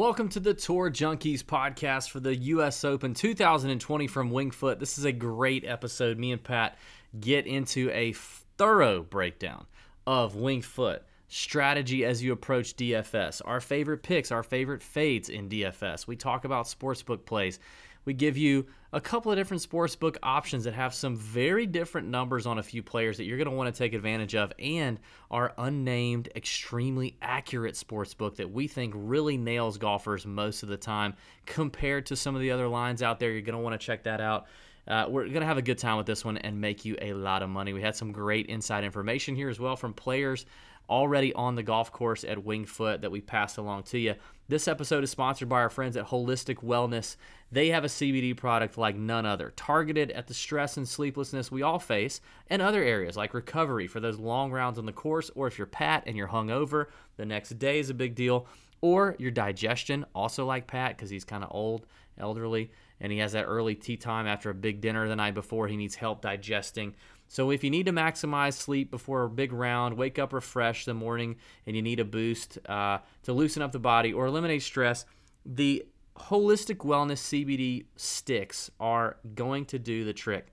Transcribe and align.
Welcome 0.00 0.30
to 0.30 0.40
the 0.40 0.54
Tour 0.54 0.90
Junkies 0.90 1.42
podcast 1.42 2.08
for 2.08 2.20
the 2.20 2.34
U.S. 2.34 2.86
Open 2.86 3.12
2020 3.12 4.06
from 4.06 4.30
Wingfoot. 4.30 4.78
This 4.78 4.96
is 4.96 5.04
a 5.04 5.12
great 5.12 5.62
episode. 5.66 6.16
Me 6.18 6.32
and 6.32 6.42
Pat 6.42 6.78
get 7.20 7.46
into 7.46 7.90
a 7.90 8.14
thorough 8.56 9.02
breakdown 9.02 9.66
of 10.06 10.34
Wingfoot 10.34 11.00
strategy 11.28 12.06
as 12.06 12.22
you 12.22 12.32
approach 12.32 12.76
DFS, 12.76 13.42
our 13.44 13.60
favorite 13.60 14.02
picks, 14.02 14.32
our 14.32 14.42
favorite 14.42 14.82
fades 14.82 15.28
in 15.28 15.50
DFS. 15.50 16.06
We 16.06 16.16
talk 16.16 16.46
about 16.46 16.64
sportsbook 16.64 17.26
plays. 17.26 17.58
We 18.04 18.14
give 18.14 18.36
you 18.36 18.66
a 18.92 19.00
couple 19.00 19.30
of 19.30 19.38
different 19.38 19.62
sportsbook 19.62 20.16
options 20.22 20.64
that 20.64 20.74
have 20.74 20.94
some 20.94 21.16
very 21.16 21.66
different 21.66 22.08
numbers 22.08 22.46
on 22.46 22.58
a 22.58 22.62
few 22.62 22.82
players 22.82 23.16
that 23.18 23.24
you're 23.24 23.36
going 23.36 23.48
to 23.48 23.54
want 23.54 23.72
to 23.72 23.78
take 23.78 23.92
advantage 23.92 24.34
of, 24.34 24.52
and 24.58 24.98
our 25.30 25.52
unnamed, 25.58 26.28
extremely 26.34 27.16
accurate 27.22 27.74
sportsbook 27.74 28.36
that 28.36 28.50
we 28.50 28.66
think 28.66 28.94
really 28.96 29.36
nails 29.36 29.78
golfers 29.78 30.26
most 30.26 30.62
of 30.62 30.68
the 30.68 30.76
time 30.76 31.14
compared 31.46 32.06
to 32.06 32.16
some 32.16 32.34
of 32.34 32.40
the 32.40 32.50
other 32.50 32.68
lines 32.68 33.02
out 33.02 33.20
there. 33.20 33.30
You're 33.30 33.42
going 33.42 33.56
to 33.56 33.62
want 33.62 33.80
to 33.80 33.84
check 33.84 34.02
that 34.04 34.20
out. 34.20 34.46
Uh, 34.88 35.06
we're 35.08 35.28
going 35.28 35.40
to 35.40 35.46
have 35.46 35.58
a 35.58 35.62
good 35.62 35.78
time 35.78 35.96
with 35.96 36.06
this 36.06 36.24
one 36.24 36.38
and 36.38 36.60
make 36.60 36.84
you 36.84 36.96
a 37.00 37.12
lot 37.12 37.42
of 37.42 37.48
money. 37.48 37.72
We 37.72 37.82
had 37.82 37.94
some 37.94 38.10
great 38.10 38.46
inside 38.46 38.82
information 38.82 39.36
here 39.36 39.48
as 39.48 39.60
well 39.60 39.76
from 39.76 39.92
players 39.92 40.46
already 40.90 41.32
on 41.32 41.54
the 41.54 41.62
golf 41.62 41.92
course 41.92 42.24
at 42.24 42.38
Wingfoot 42.38 43.00
that 43.00 43.12
we 43.12 43.20
passed 43.20 43.56
along 43.56 43.84
to 43.84 43.98
you. 43.98 44.16
This 44.48 44.66
episode 44.66 45.04
is 45.04 45.10
sponsored 45.10 45.48
by 45.48 45.60
our 45.60 45.70
friends 45.70 45.96
at 45.96 46.08
Holistik 46.08 46.64
Wellness. 46.64 47.16
They 47.52 47.68
have 47.68 47.84
a 47.84 47.88
CBD 47.88 48.36
product 48.36 48.76
like 48.76 48.96
none 48.96 49.24
other, 49.24 49.52
targeted 49.54 50.10
at 50.10 50.26
the 50.26 50.34
stress 50.34 50.76
and 50.76 50.88
sleeplessness 50.88 51.52
we 51.52 51.62
all 51.62 51.78
face 51.78 52.20
and 52.48 52.60
other 52.60 52.82
areas 52.82 53.16
like 53.16 53.32
recovery 53.32 53.86
for 53.86 54.00
those 54.00 54.18
long 54.18 54.50
rounds 54.50 54.78
on 54.78 54.86
the 54.86 54.92
course, 54.92 55.30
or 55.36 55.46
if 55.46 55.56
you're 55.56 55.66
Pat 55.68 56.02
and 56.06 56.16
you're 56.16 56.28
hungover, 56.28 56.86
the 57.16 57.24
next 57.24 57.58
day 57.60 57.78
is 57.78 57.90
a 57.90 57.94
big 57.94 58.16
deal, 58.16 58.46
or 58.80 59.14
your 59.18 59.30
digestion, 59.30 60.04
also 60.14 60.44
like 60.44 60.66
Pat 60.66 60.96
because 60.96 61.10
he's 61.10 61.24
kind 61.24 61.44
of 61.44 61.50
old, 61.52 61.86
elderly, 62.18 62.70
and 63.00 63.12
he 63.12 63.18
has 63.18 63.32
that 63.32 63.44
early 63.44 63.74
tea 63.74 63.96
time 63.96 64.26
after 64.26 64.50
a 64.50 64.54
big 64.54 64.80
dinner 64.80 65.08
the 65.08 65.16
night 65.16 65.34
before. 65.34 65.68
He 65.68 65.76
needs 65.76 65.94
help 65.94 66.22
digesting. 66.22 66.94
So 67.30 67.52
if 67.52 67.62
you 67.62 67.70
need 67.70 67.86
to 67.86 67.92
maximize 67.92 68.54
sleep 68.54 68.90
before 68.90 69.22
a 69.22 69.30
big 69.30 69.52
round, 69.52 69.96
wake 69.96 70.18
up 70.18 70.32
refreshed 70.32 70.86
the 70.86 70.94
morning, 70.94 71.36
and 71.64 71.76
you 71.76 71.80
need 71.80 72.00
a 72.00 72.04
boost 72.04 72.58
uh, 72.68 72.98
to 73.22 73.32
loosen 73.32 73.62
up 73.62 73.70
the 73.70 73.78
body 73.78 74.12
or 74.12 74.26
eliminate 74.26 74.62
stress, 74.62 75.06
the 75.46 75.86
Holistik 76.16 76.78
Wellness 76.78 77.20
CBD 77.20 77.84
sticks 77.94 78.68
are 78.80 79.16
going 79.36 79.64
to 79.66 79.78
do 79.78 80.04
the 80.04 80.12
trick. 80.12 80.48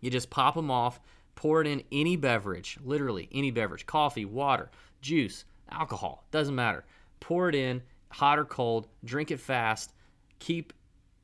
You 0.00 0.10
just 0.10 0.30
pop 0.30 0.54
them 0.54 0.70
off, 0.70 0.98
pour 1.34 1.60
it 1.60 1.66
in 1.66 1.82
any 1.92 2.16
beverage, 2.16 2.78
literally 2.82 3.28
any 3.30 3.50
beverage, 3.50 3.84
coffee, 3.84 4.24
water, 4.24 4.70
juice, 5.02 5.44
alcohol, 5.70 6.24
doesn't 6.30 6.54
matter. 6.54 6.86
Pour 7.20 7.50
it 7.50 7.54
in, 7.54 7.82
hot 8.12 8.38
or 8.38 8.46
cold, 8.46 8.88
drink 9.04 9.30
it 9.30 9.40
fast, 9.40 9.92
keep 10.38 10.72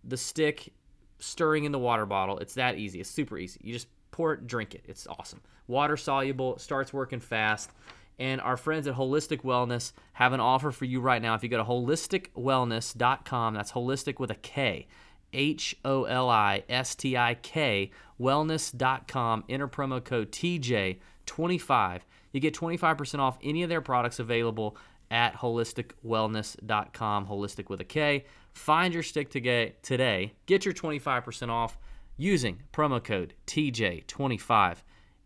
the 0.04 0.18
stick 0.18 0.74
stirring 1.20 1.64
in 1.64 1.72
the 1.72 1.78
water 1.78 2.04
bottle. 2.04 2.38
It's 2.38 2.54
that 2.54 2.76
easy. 2.76 3.00
It's 3.00 3.08
super 3.08 3.38
easy. 3.38 3.60
You 3.64 3.72
just 3.72 3.88
pour 4.14 4.32
it, 4.32 4.46
drink 4.46 4.76
it. 4.76 4.84
It's 4.86 5.08
awesome. 5.08 5.40
Water 5.66 5.96
soluble, 5.96 6.56
starts 6.58 6.92
working 6.92 7.18
fast. 7.18 7.72
And 8.20 8.40
our 8.40 8.56
friends 8.56 8.86
at 8.86 8.94
Holistik 8.94 9.42
Wellness 9.42 9.90
have 10.12 10.32
an 10.32 10.38
offer 10.38 10.70
for 10.70 10.84
you 10.84 11.00
right 11.00 11.20
now. 11.20 11.34
If 11.34 11.42
you 11.42 11.48
go 11.48 11.56
to 11.56 11.64
holistikwellness.com, 11.64 13.54
that's 13.54 13.72
holistic 13.72 14.20
with 14.20 14.30
a 14.30 14.36
K, 14.36 14.86
H 15.32 15.74
O 15.84 16.04
L 16.04 16.30
I 16.30 16.62
S 16.68 16.94
T 16.94 17.16
I 17.16 17.34
K, 17.34 17.90
wellness.com, 18.20 19.44
enter 19.48 19.66
promo 19.66 20.04
code 20.04 20.30
TJ25. 20.30 22.00
You 22.30 22.38
get 22.38 22.54
25% 22.54 23.18
off 23.18 23.36
any 23.42 23.64
of 23.64 23.68
their 23.68 23.80
products 23.80 24.20
available 24.20 24.76
at 25.10 25.34
holistikwellness.com, 25.34 27.26
holistic 27.26 27.68
with 27.68 27.80
a 27.80 27.84
K. 27.84 28.26
Find 28.52 28.94
your 28.94 29.02
stick 29.02 29.30
to 29.30 29.40
get 29.40 29.82
today. 29.82 30.34
Get 30.46 30.64
your 30.64 30.74
25% 30.74 31.48
off 31.48 31.76
using 32.16 32.62
promo 32.72 33.02
code 33.02 33.34
TJ25 33.46 34.78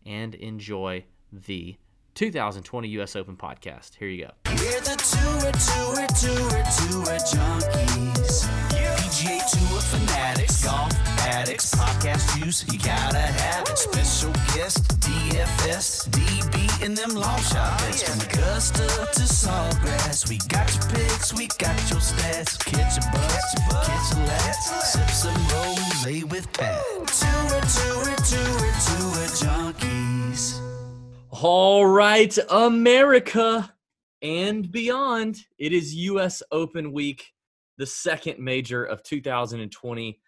and 0.05 0.35
enjoy 0.35 1.05
the 1.31 1.77
2020 2.15 2.87
US 2.99 3.15
Open 3.15 3.35
podcast. 3.37 3.95
Here 3.95 4.07
you 4.07 4.25
go. 4.25 4.31
We're 4.47 4.81
the 4.81 4.97
tour, 4.97 5.51
tour, 5.51 6.07
tour, 6.19 6.49
tour 6.49 7.17
junkies. 7.19 8.47
PGA 8.69 9.39
Tour 9.51 9.81
addicts, 11.59 11.75
podcast 11.75 12.37
juice, 12.37 12.65
you 12.71 12.79
gotta 12.79 13.17
have 13.17 13.67
it. 13.67 13.77
Special 13.77 14.31
guest, 14.55 14.99
DFS, 14.99 16.09
DB 16.09 16.85
in 16.85 16.93
them 16.93 17.11
long 17.11 17.39
shot 17.41 17.77
bets. 17.79 18.03
From 18.03 18.21
Augusta 18.21 18.87
to 19.13 19.21
Sawgrass, 19.21 20.29
we 20.29 20.37
got 20.47 20.73
your 20.73 20.83
picks, 20.89 21.33
we 21.33 21.47
got 21.57 21.77
your 21.89 21.99
stats. 21.99 22.57
Catch 22.59 22.97
a 22.97 23.11
buzz, 23.11 23.85
catch 23.85 24.13
a 24.13 24.19
laugh, 24.25 24.55
sip 24.83 25.09
some 25.09 25.35
rose 25.49 26.23
with 26.31 26.51
Pat. 26.53 26.81
Tour, 26.95 27.61
tour, 27.61 28.15
tour, 28.15 28.71
tour 28.85 29.27
junkies. 29.35 30.59
All 31.31 31.85
right, 31.85 32.37
America 32.49 33.73
and 34.21 34.71
beyond. 34.71 35.45
It 35.57 35.73
is 35.73 35.93
U.S. 35.95 36.41
Open 36.51 36.91
week, 36.91 37.33
the 37.77 37.85
second 37.85 38.39
major 38.39 38.83
of 38.83 39.03
2020 39.03 40.19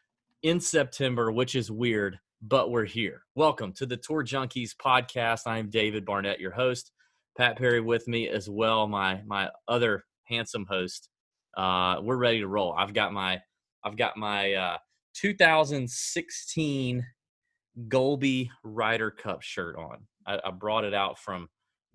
in 0.44 0.60
September, 0.60 1.32
which 1.32 1.56
is 1.56 1.70
weird, 1.70 2.20
but 2.42 2.72
we're 2.72 2.86
here. 2.86 3.22
Welcome 3.36 3.74
to 3.74 3.86
the 3.86 3.98
Tour 3.98 4.24
Junkies 4.24 4.72
podcast. 4.76 5.42
I'm 5.46 5.70
David 5.70 6.06
Barnett, 6.06 6.40
your 6.40 6.52
host. 6.52 6.92
Pat 7.38 7.58
Perry 7.58 7.80
with 7.80 8.08
me 8.08 8.28
as 8.28 8.50
well, 8.50 8.88
my 8.88 9.22
my 9.26 9.50
other 9.68 10.04
handsome 10.24 10.66
host. 10.68 11.10
Uh, 11.56 11.98
we're 12.02 12.18
ready 12.18 12.40
to 12.40 12.48
roll. 12.48 12.74
I've 12.74 12.94
got 12.94 13.14
my 13.14 13.40
I've 13.84 13.98
got 13.98 14.18
my 14.18 14.54
uh, 14.54 14.78
2016 15.14 17.06
Golby 17.88 18.50
Ryder 18.64 19.12
Cup 19.12 19.42
shirt 19.44 19.76
on. 19.76 20.08
I, 20.26 20.40
I 20.44 20.52
brought 20.52 20.86
it 20.86 20.94
out 20.94 21.20
from 21.20 21.50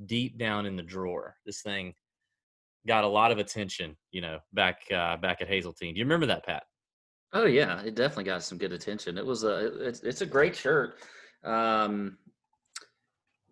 deep 0.06 0.38
down 0.38 0.66
in 0.66 0.76
the 0.76 0.82
drawer. 0.82 1.36
This 1.44 1.62
thing 1.62 1.94
got 2.86 3.04
a 3.04 3.08
lot 3.08 3.32
of 3.32 3.38
attention, 3.38 3.96
you 4.12 4.20
know, 4.20 4.38
back 4.52 4.82
uh, 4.94 5.16
back 5.16 5.42
at 5.42 5.48
Hazeltine. 5.48 5.94
Do 5.94 5.98
you 5.98 6.04
remember 6.04 6.26
that, 6.26 6.46
Pat? 6.46 6.62
Oh 7.32 7.46
yeah, 7.46 7.80
it 7.82 7.94
definitely 7.94 8.24
got 8.24 8.42
some 8.42 8.58
good 8.58 8.72
attention. 8.72 9.18
It 9.18 9.26
was 9.26 9.44
a 9.44 9.86
it's, 9.86 10.00
it's 10.00 10.20
a 10.20 10.26
great 10.26 10.56
shirt. 10.56 10.98
Um, 11.44 12.18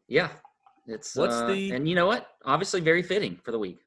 yeah, 0.08 0.28
it's 0.86 1.16
what's 1.16 1.34
uh, 1.34 1.46
the 1.48 1.72
and 1.72 1.88
you 1.88 1.94
know 1.94 2.06
what? 2.06 2.28
Obviously, 2.44 2.80
very 2.80 3.02
fitting 3.02 3.38
for 3.42 3.52
the 3.52 3.58
week. 3.58 3.78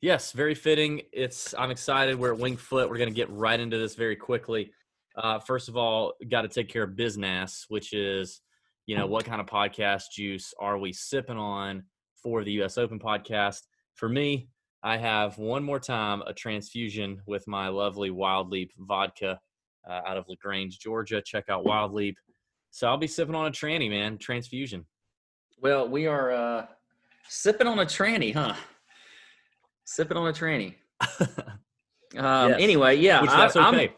Yes, 0.00 0.32
very 0.32 0.54
fitting. 0.54 1.02
It's 1.12 1.54
I'm 1.58 1.70
excited. 1.70 2.18
We're 2.18 2.32
at 2.32 2.38
Winged 2.38 2.60
Foot. 2.60 2.88
We're 2.88 2.98
going 2.98 3.10
to 3.10 3.14
get 3.14 3.30
right 3.30 3.58
into 3.58 3.76
this 3.76 3.94
very 3.94 4.16
quickly. 4.16 4.72
Uh, 5.16 5.38
first 5.40 5.68
of 5.68 5.76
all, 5.76 6.14
got 6.30 6.42
to 6.42 6.48
take 6.48 6.68
care 6.68 6.84
of 6.84 6.96
business, 6.96 7.66
which 7.68 7.92
is, 7.92 8.40
you 8.86 8.96
know, 8.96 9.06
what 9.06 9.24
kind 9.24 9.40
of 9.40 9.46
podcast 9.46 10.04
juice 10.14 10.54
are 10.58 10.78
we 10.78 10.92
sipping 10.92 11.36
on 11.36 11.84
for 12.22 12.44
the 12.44 12.52
U.S. 12.52 12.78
Open 12.78 12.98
podcast? 12.98 13.60
For 13.94 14.08
me, 14.08 14.48
I 14.82 14.96
have 14.96 15.36
one 15.36 15.62
more 15.62 15.78
time 15.78 16.22
a 16.26 16.32
transfusion 16.32 17.20
with 17.26 17.46
my 17.46 17.68
lovely 17.68 18.10
Wild 18.10 18.50
Leap 18.50 18.72
vodka 18.78 19.38
uh, 19.88 20.00
out 20.06 20.16
of 20.16 20.24
LaGrange, 20.28 20.78
Georgia. 20.78 21.20
Check 21.20 21.44
out 21.48 21.64
Wild 21.64 21.92
Leap. 21.92 22.16
So 22.70 22.88
I'll 22.88 22.96
be 22.96 23.06
sipping 23.06 23.34
on 23.34 23.46
a 23.46 23.50
tranny, 23.50 23.90
man. 23.90 24.16
Transfusion. 24.16 24.86
Well, 25.60 25.88
we 25.88 26.06
are 26.06 26.32
uh, 26.32 26.66
sipping 27.28 27.66
on 27.66 27.78
a 27.78 27.84
tranny, 27.84 28.32
huh? 28.32 28.54
Sipping 29.84 30.16
on 30.16 30.28
a 30.28 30.32
tranny. 30.32 30.76
um, 32.16 32.50
yes. 32.50 32.56
Anyway, 32.60 32.96
yeah, 32.96 33.20
Which 33.20 33.30
that's 33.30 33.56
I, 33.56 33.68
okay. 33.68 33.88
I'm, 33.88 33.94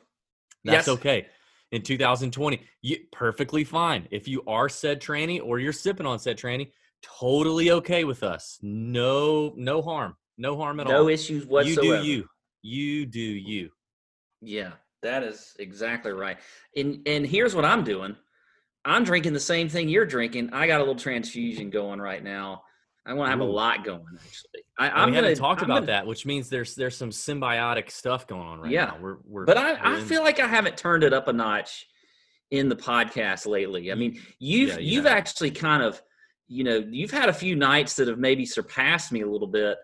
that's 0.65 0.87
yes. 0.87 0.89
okay. 0.89 1.27
In 1.71 1.83
2020, 1.83 2.61
you 2.83 2.99
perfectly 3.13 3.65
fine. 3.65 4.09
If 4.11 4.27
you 4.27 4.43
are 4.47 4.69
said 4.69 5.01
tranny 5.01 5.41
or 5.43 5.59
you're 5.59 5.73
sipping 5.73 6.07
on 6.07 6.19
said 6.19 6.37
tranny, 6.37 6.73
totally 7.03 7.71
okay 7.71 8.05
with 8.05 8.23
us. 8.23 8.59
No, 8.63 9.55
no 9.57 9.81
harm. 9.81 10.17
No 10.39 10.57
harm 10.57 10.81
at 10.81 10.87
no 10.87 10.97
all. 10.97 11.03
No 11.05 11.09
issues 11.09 11.47
whatsoever. 11.47 11.97
You 11.97 12.03
do 12.03 12.09
you. 12.09 12.29
You 12.63 13.07
do 13.07 13.21
you. 13.21 13.71
Yeah, 14.41 14.73
that 15.03 15.23
is 15.23 15.55
exactly 15.59 16.13
right. 16.13 16.39
And 16.77 16.95
and 17.07 17.25
mm-hmm. 17.25 17.25
here's 17.25 17.55
what 17.55 17.65
I'm 17.65 17.85
doing. 17.85 18.17
I'm 18.85 19.05
drinking 19.05 19.33
the 19.33 19.41
same 19.41 19.69
thing 19.69 19.89
you're 19.89 20.07
drinking. 20.07 20.51
I 20.53 20.67
got 20.67 20.79
a 20.79 20.83
little 20.83 20.97
transfusion 20.97 21.71
going 21.71 22.01
right 22.01 22.23
now. 22.23 22.63
I 23.05 23.15
want 23.15 23.29
to 23.29 23.31
have 23.31 23.41
Ooh. 23.41 23.51
a 23.51 23.53
lot 23.53 23.85
going 23.85 24.05
actually. 24.15 24.63
I, 24.79 25.03
am 25.03 25.11
we 25.11 25.17
haven't 25.17 25.37
talked 25.37 25.61
I'm 25.61 25.67
about 25.67 25.75
gonna, 25.81 25.87
that, 25.87 26.07
which 26.07 26.25
means 26.25 26.49
there's 26.49 26.75
there's 26.75 26.97
some 26.97 27.11
symbiotic 27.11 27.91
stuff 27.91 28.27
going 28.27 28.43
on 28.43 28.61
right 28.61 28.71
yeah. 28.71 28.87
now. 28.87 28.99
We're, 29.01 29.17
we're 29.25 29.45
but 29.45 29.57
I, 29.57 29.73
we're 29.73 29.99
I 29.99 30.01
feel 30.01 30.23
like 30.23 30.41
I 30.41 30.47
haven't 30.47 30.77
turned 30.77 31.03
it 31.03 31.13
up 31.13 31.29
a 31.29 31.33
notch 31.33 31.87
in 32.51 32.69
the 32.69 32.77
podcast 32.77 33.47
lately. 33.47 33.91
I 33.91 33.95
mean, 33.95 34.21
you've 34.39 34.71
yeah, 34.71 34.79
you 34.79 34.97
you've 34.97 35.07
actually 35.07 35.51
kind 35.51 35.83
of 35.83 36.01
you 36.47 36.65
know 36.65 36.85
you've 36.91 37.11
had 37.11 37.29
a 37.29 37.33
few 37.33 37.57
nights 37.57 37.95
that 37.97 38.09
have 38.09 38.19
maybe 38.19 38.47
surpassed 38.47 39.11
me 39.11 39.23
a 39.23 39.29
little 39.29 39.49
bit 39.49 39.79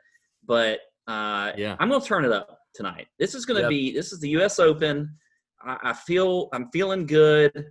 but 0.48 0.80
uh, 1.06 1.52
yeah, 1.56 1.76
I'm 1.78 1.88
going 1.88 2.00
to 2.00 2.06
turn 2.06 2.24
it 2.24 2.32
up 2.32 2.58
tonight. 2.74 3.06
This 3.20 3.36
is 3.36 3.46
going 3.46 3.56
to 3.56 3.62
yep. 3.62 3.70
be 3.70 3.92
this 3.92 4.12
is 4.12 4.18
the 4.18 4.30
U.S. 4.30 4.58
Open. 4.58 5.14
I, 5.62 5.76
I 5.84 5.92
feel 5.92 6.48
I'm 6.52 6.68
feeling 6.72 7.06
good, 7.06 7.66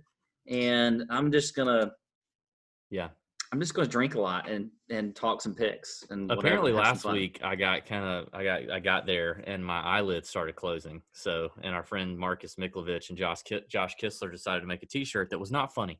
and 0.48 1.04
I'm 1.10 1.30
just 1.30 1.54
gonna 1.54 1.92
yeah 2.90 3.08
I'm 3.52 3.60
just 3.60 3.74
going 3.74 3.86
to 3.86 3.90
drink 3.90 4.14
a 4.14 4.20
lot 4.20 4.48
and 4.48 4.70
and 4.90 5.14
talk 5.14 5.40
some 5.40 5.54
picks. 5.54 6.04
And 6.10 6.30
apparently 6.30 6.72
last 6.72 7.04
week 7.04 7.40
I 7.42 7.56
got 7.56 7.86
kind 7.86 8.04
of 8.04 8.28
I 8.32 8.44
got 8.44 8.70
I 8.70 8.80
got 8.80 9.06
there 9.06 9.42
and 9.46 9.64
my 9.64 9.80
eyelids 9.80 10.28
started 10.28 10.54
closing. 10.54 11.02
So 11.12 11.50
and 11.62 11.74
our 11.74 11.82
friend 11.82 12.18
Marcus 12.18 12.56
Miklovich 12.56 13.08
and 13.08 13.16
Josh 13.16 13.42
Josh 13.68 13.94
Kistler 14.00 14.30
decided 14.30 14.60
to 14.60 14.66
make 14.66 14.82
a 14.82 14.86
T-shirt 14.86 15.30
that 15.30 15.38
was 15.38 15.50
not 15.50 15.74
funny, 15.74 15.98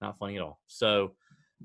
not 0.00 0.18
funny 0.18 0.36
at 0.36 0.42
all. 0.42 0.60
So 0.66 1.12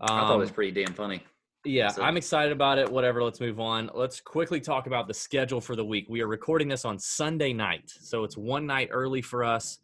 um, 0.01 0.11
I 0.11 0.21
thought 0.21 0.35
it 0.35 0.39
was 0.39 0.49
um, 0.49 0.55
pretty 0.55 0.83
damn 0.83 0.93
funny. 0.93 1.23
Yeah, 1.67 1.89
so. 1.89 2.01
I'm 2.01 2.15
excited 2.15 2.53
about 2.53 2.77
it. 2.77 2.89
Whatever, 2.89 3.21
let's 3.21 3.41
move 3.41 3.59
on. 3.59 3.91
Let's 3.93 4.21
quickly 4.21 4.61
talk 4.61 4.87
about 4.87 5.07
the 5.07 5.13
schedule 5.13 5.59
for 5.59 5.75
the 5.75 5.83
week. 5.83 6.05
We 6.07 6.21
are 6.21 6.27
recording 6.27 6.69
this 6.69 6.85
on 6.85 6.97
Sunday 6.97 7.51
night, 7.51 7.91
so 7.99 8.23
it's 8.23 8.37
one 8.37 8.65
night 8.65 8.87
early 8.89 9.21
for 9.21 9.43
us. 9.43 9.79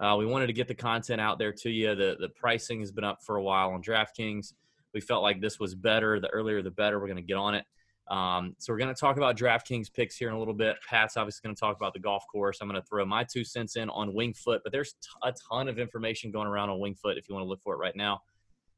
Uh, 0.00 0.16
we 0.18 0.24
wanted 0.24 0.46
to 0.46 0.54
get 0.54 0.66
the 0.66 0.74
content 0.74 1.20
out 1.20 1.38
there 1.38 1.52
to 1.52 1.68
you. 1.68 1.94
The 1.94 2.16
the 2.18 2.30
pricing 2.30 2.80
has 2.80 2.90
been 2.90 3.04
up 3.04 3.22
for 3.22 3.36
a 3.36 3.42
while 3.42 3.70
on 3.70 3.82
DraftKings. 3.82 4.54
We 4.94 5.02
felt 5.02 5.22
like 5.22 5.42
this 5.42 5.60
was 5.60 5.74
better. 5.74 6.18
The 6.20 6.28
earlier, 6.28 6.62
the 6.62 6.70
better. 6.70 6.98
We're 6.98 7.06
going 7.06 7.16
to 7.16 7.22
get 7.22 7.36
on 7.36 7.54
it. 7.54 7.66
Um, 8.08 8.54
so 8.58 8.72
we're 8.72 8.78
going 8.78 8.94
to 8.94 8.98
talk 8.98 9.18
about 9.18 9.36
DraftKings 9.36 9.92
picks 9.92 10.16
here 10.16 10.28
in 10.28 10.34
a 10.34 10.38
little 10.38 10.54
bit. 10.54 10.76
Pat's 10.88 11.18
obviously 11.18 11.46
going 11.46 11.54
to 11.54 11.60
talk 11.60 11.76
about 11.76 11.92
the 11.92 11.98
golf 11.98 12.24
course. 12.32 12.58
I'm 12.62 12.68
going 12.68 12.80
to 12.80 12.86
throw 12.86 13.04
my 13.04 13.24
two 13.24 13.44
cents 13.44 13.76
in 13.76 13.90
on 13.90 14.12
Wingfoot, 14.12 14.60
but 14.62 14.72
there's 14.72 14.94
t- 14.94 15.08
a 15.22 15.34
ton 15.50 15.68
of 15.68 15.78
information 15.78 16.30
going 16.30 16.46
around 16.46 16.70
on 16.70 16.78
Wingfoot 16.78 17.18
if 17.18 17.28
you 17.28 17.34
want 17.34 17.44
to 17.44 17.48
look 17.48 17.60
for 17.62 17.74
it 17.74 17.78
right 17.78 17.96
now. 17.96 18.22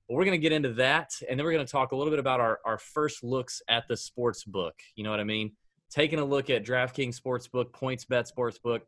But 0.09 0.15
we're 0.15 0.25
going 0.25 0.41
to 0.41 0.43
get 0.43 0.53
into 0.53 0.73
that, 0.75 1.13
and 1.29 1.39
then 1.39 1.45
we're 1.45 1.53
going 1.53 1.67
to 1.67 1.71
talk 1.71 1.93
a 1.93 1.97
little 1.97 2.11
bit 2.11 2.19
about 2.19 2.41
our, 2.41 2.61
our 2.65 2.79
first 2.79 3.23
looks 3.23 3.61
at 3.69 3.87
the 3.89 3.97
sports 3.97 4.43
book. 4.45 4.75
You 4.95 5.05
know 5.05 5.11
what 5.11 5.21
I 5.21 5.25
mean? 5.25 5.53
Taking 5.91 6.19
a 6.19 6.25
look 6.25 6.49
at 6.49 6.65
DraftKings 6.65 7.15
sports 7.15 7.47
Sportsbook, 7.47 7.73
PointsBet 7.73 8.31
Sportsbook, 8.33 8.81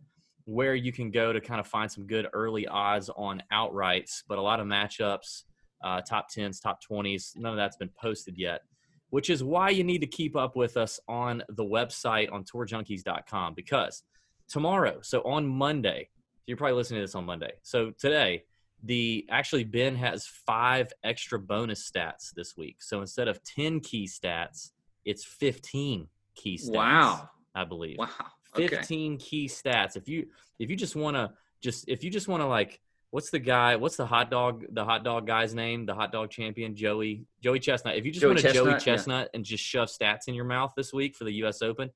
where 0.44 0.74
you 0.74 0.92
can 0.92 1.10
go 1.10 1.32
to 1.32 1.40
kind 1.40 1.60
of 1.60 1.66
find 1.66 1.90
some 1.90 2.06
good 2.06 2.26
early 2.32 2.66
odds 2.66 3.10
on 3.16 3.42
outrights, 3.52 4.22
but 4.28 4.38
a 4.38 4.42
lot 4.42 4.60
of 4.60 4.66
matchups, 4.66 5.42
uh, 5.84 6.00
top 6.00 6.28
10s, 6.30 6.60
top 6.60 6.80
20s. 6.90 7.36
None 7.36 7.52
of 7.52 7.56
that's 7.56 7.76
been 7.76 7.90
posted 8.00 8.38
yet, 8.38 8.62
which 9.10 9.28
is 9.28 9.44
why 9.44 9.70
you 9.70 9.84
need 9.84 10.00
to 10.00 10.06
keep 10.06 10.36
up 10.36 10.56
with 10.56 10.76
us 10.76 10.98
on 11.06 11.42
the 11.50 11.64
website 11.64 12.32
on 12.32 12.44
tourjunkies.com 12.44 13.54
because 13.54 14.02
tomorrow, 14.48 14.98
so 15.02 15.20
on 15.22 15.46
Monday, 15.46 16.08
you're 16.46 16.56
probably 16.56 16.76
listening 16.76 16.98
to 16.98 17.04
this 17.04 17.14
on 17.14 17.24
Monday. 17.24 17.52
So 17.62 17.92
today, 17.98 18.44
the 18.82 19.26
actually 19.30 19.64
Ben 19.64 19.94
has 19.96 20.26
five 20.26 20.92
extra 21.04 21.38
bonus 21.38 21.90
stats 21.90 22.32
this 22.34 22.56
week. 22.56 22.76
So 22.82 23.00
instead 23.00 23.28
of 23.28 23.42
10 23.44 23.80
key 23.80 24.06
stats, 24.06 24.70
it's 25.04 25.24
15 25.24 26.08
key 26.34 26.56
stats. 26.56 26.74
Wow. 26.74 27.28
I 27.54 27.64
believe. 27.64 27.98
Wow. 27.98 28.08
Okay. 28.54 28.68
15 28.68 29.18
key 29.18 29.46
stats. 29.46 29.96
If 29.96 30.08
you 30.08 30.26
if 30.58 30.70
you 30.70 30.76
just 30.76 30.96
want 30.96 31.16
to 31.16 31.32
just 31.60 31.88
if 31.88 32.02
you 32.02 32.10
just 32.10 32.28
want 32.28 32.42
to 32.42 32.46
like 32.46 32.80
what's 33.10 33.30
the 33.30 33.38
guy 33.38 33.76
what's 33.76 33.96
the 33.96 34.06
hot 34.06 34.30
dog 34.30 34.64
the 34.70 34.84
hot 34.84 35.04
dog 35.04 35.26
guy's 35.26 35.54
name 35.54 35.84
the 35.84 35.94
hot 35.94 36.12
dog 36.12 36.30
champion 36.30 36.74
joey 36.74 37.24
joey 37.42 37.58
chestnut 37.58 37.96
if 37.96 38.06
you 38.06 38.12
just 38.12 38.22
joey 38.22 38.30
want 38.30 38.40
to 38.40 38.52
joey 38.52 38.78
chestnut 38.78 39.24
yeah. 39.26 39.36
and 39.36 39.44
just 39.44 39.62
shove 39.62 39.88
stats 39.88 40.28
in 40.28 40.34
your 40.34 40.44
mouth 40.44 40.72
this 40.76 40.92
week 40.92 41.14
for 41.14 41.24
the 41.24 41.32
us 41.32 41.60
open 41.62 41.90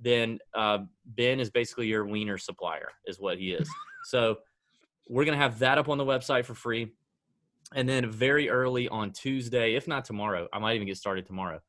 then 0.00 0.38
uh, 0.54 0.78
ben 1.06 1.40
is 1.40 1.50
basically 1.50 1.86
your 1.86 2.04
wiener 2.04 2.38
supplier 2.38 2.90
is 3.06 3.18
what 3.18 3.38
he 3.38 3.52
is 3.52 3.68
so 4.04 4.38
we're 5.08 5.24
going 5.24 5.36
to 5.36 5.42
have 5.42 5.58
that 5.60 5.78
up 5.78 5.88
on 5.88 5.98
the 5.98 6.04
website 6.04 6.44
for 6.44 6.54
free. 6.54 6.92
And 7.74 7.88
then 7.88 8.10
very 8.10 8.48
early 8.48 8.88
on 8.88 9.12
Tuesday, 9.12 9.74
if 9.74 9.86
not 9.88 10.04
tomorrow, 10.04 10.48
I 10.52 10.58
might 10.58 10.76
even 10.76 10.86
get 10.86 10.96
started 10.96 11.26
tomorrow. 11.26 11.60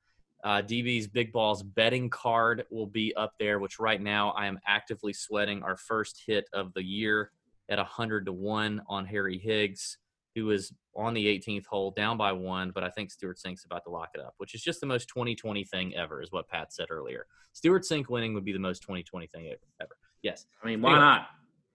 Uh, 0.44 0.62
DB's 0.62 1.08
Big 1.08 1.34
Balls 1.34 1.62
betting 1.64 2.10
card 2.10 2.64
will 2.70 2.88
be 2.88 3.14
up 3.16 3.34
there, 3.40 3.60
which 3.60 3.80
right 3.80 4.02
now 4.02 4.30
I 4.32 4.46
am 4.46 4.58
actively 4.66 5.12
sweating 5.12 5.64
our 5.64 5.76
first 5.76 6.24
hit 6.26 6.46
of 6.54 6.74
the 6.74 6.84
year 6.84 7.32
at 7.68 7.78
100 7.78 8.26
to 8.28 8.34
1 8.34 8.82
on 8.88 9.06
Harry 9.06 9.38
Higgs, 9.38 9.98
who 10.36 10.52
is 10.52 10.72
on 10.96 11.14
the 11.14 11.26
18th 11.26 11.66
hole 11.66 11.92
down 11.92 12.18
by 12.18 12.32
one, 12.32 12.72
but 12.72 12.84
I 12.84 12.90
think 12.90 13.12
Stewart 13.12 13.38
Cink's 13.38 13.66
about 13.66 13.84
to 13.84 13.90
lock 13.90 14.10
it 14.16 14.22
up, 14.22 14.34
which 14.38 14.56
is 14.56 14.62
just 14.62 14.80
the 14.80 14.86
most 14.86 15.08
2020 15.10 15.64
thing 15.66 15.96
ever, 15.96 16.22
is 16.22 16.32
what 16.32 16.48
Pat 16.48 16.74
said 16.74 16.88
earlier. 16.90 17.26
Stewart 17.54 17.84
Cink 17.84 18.10
winning 18.10 18.34
would 18.34 18.46
be 18.46 18.54
the 18.54 18.60
most 18.60 18.82
2020 18.82 19.28
thing 19.28 19.54
ever. 19.82 19.98
Yes. 20.22 20.46
I 20.64 20.68
mean, 20.68 20.82
why 20.82 20.92
anyway, 20.92 21.06
not? 21.06 21.28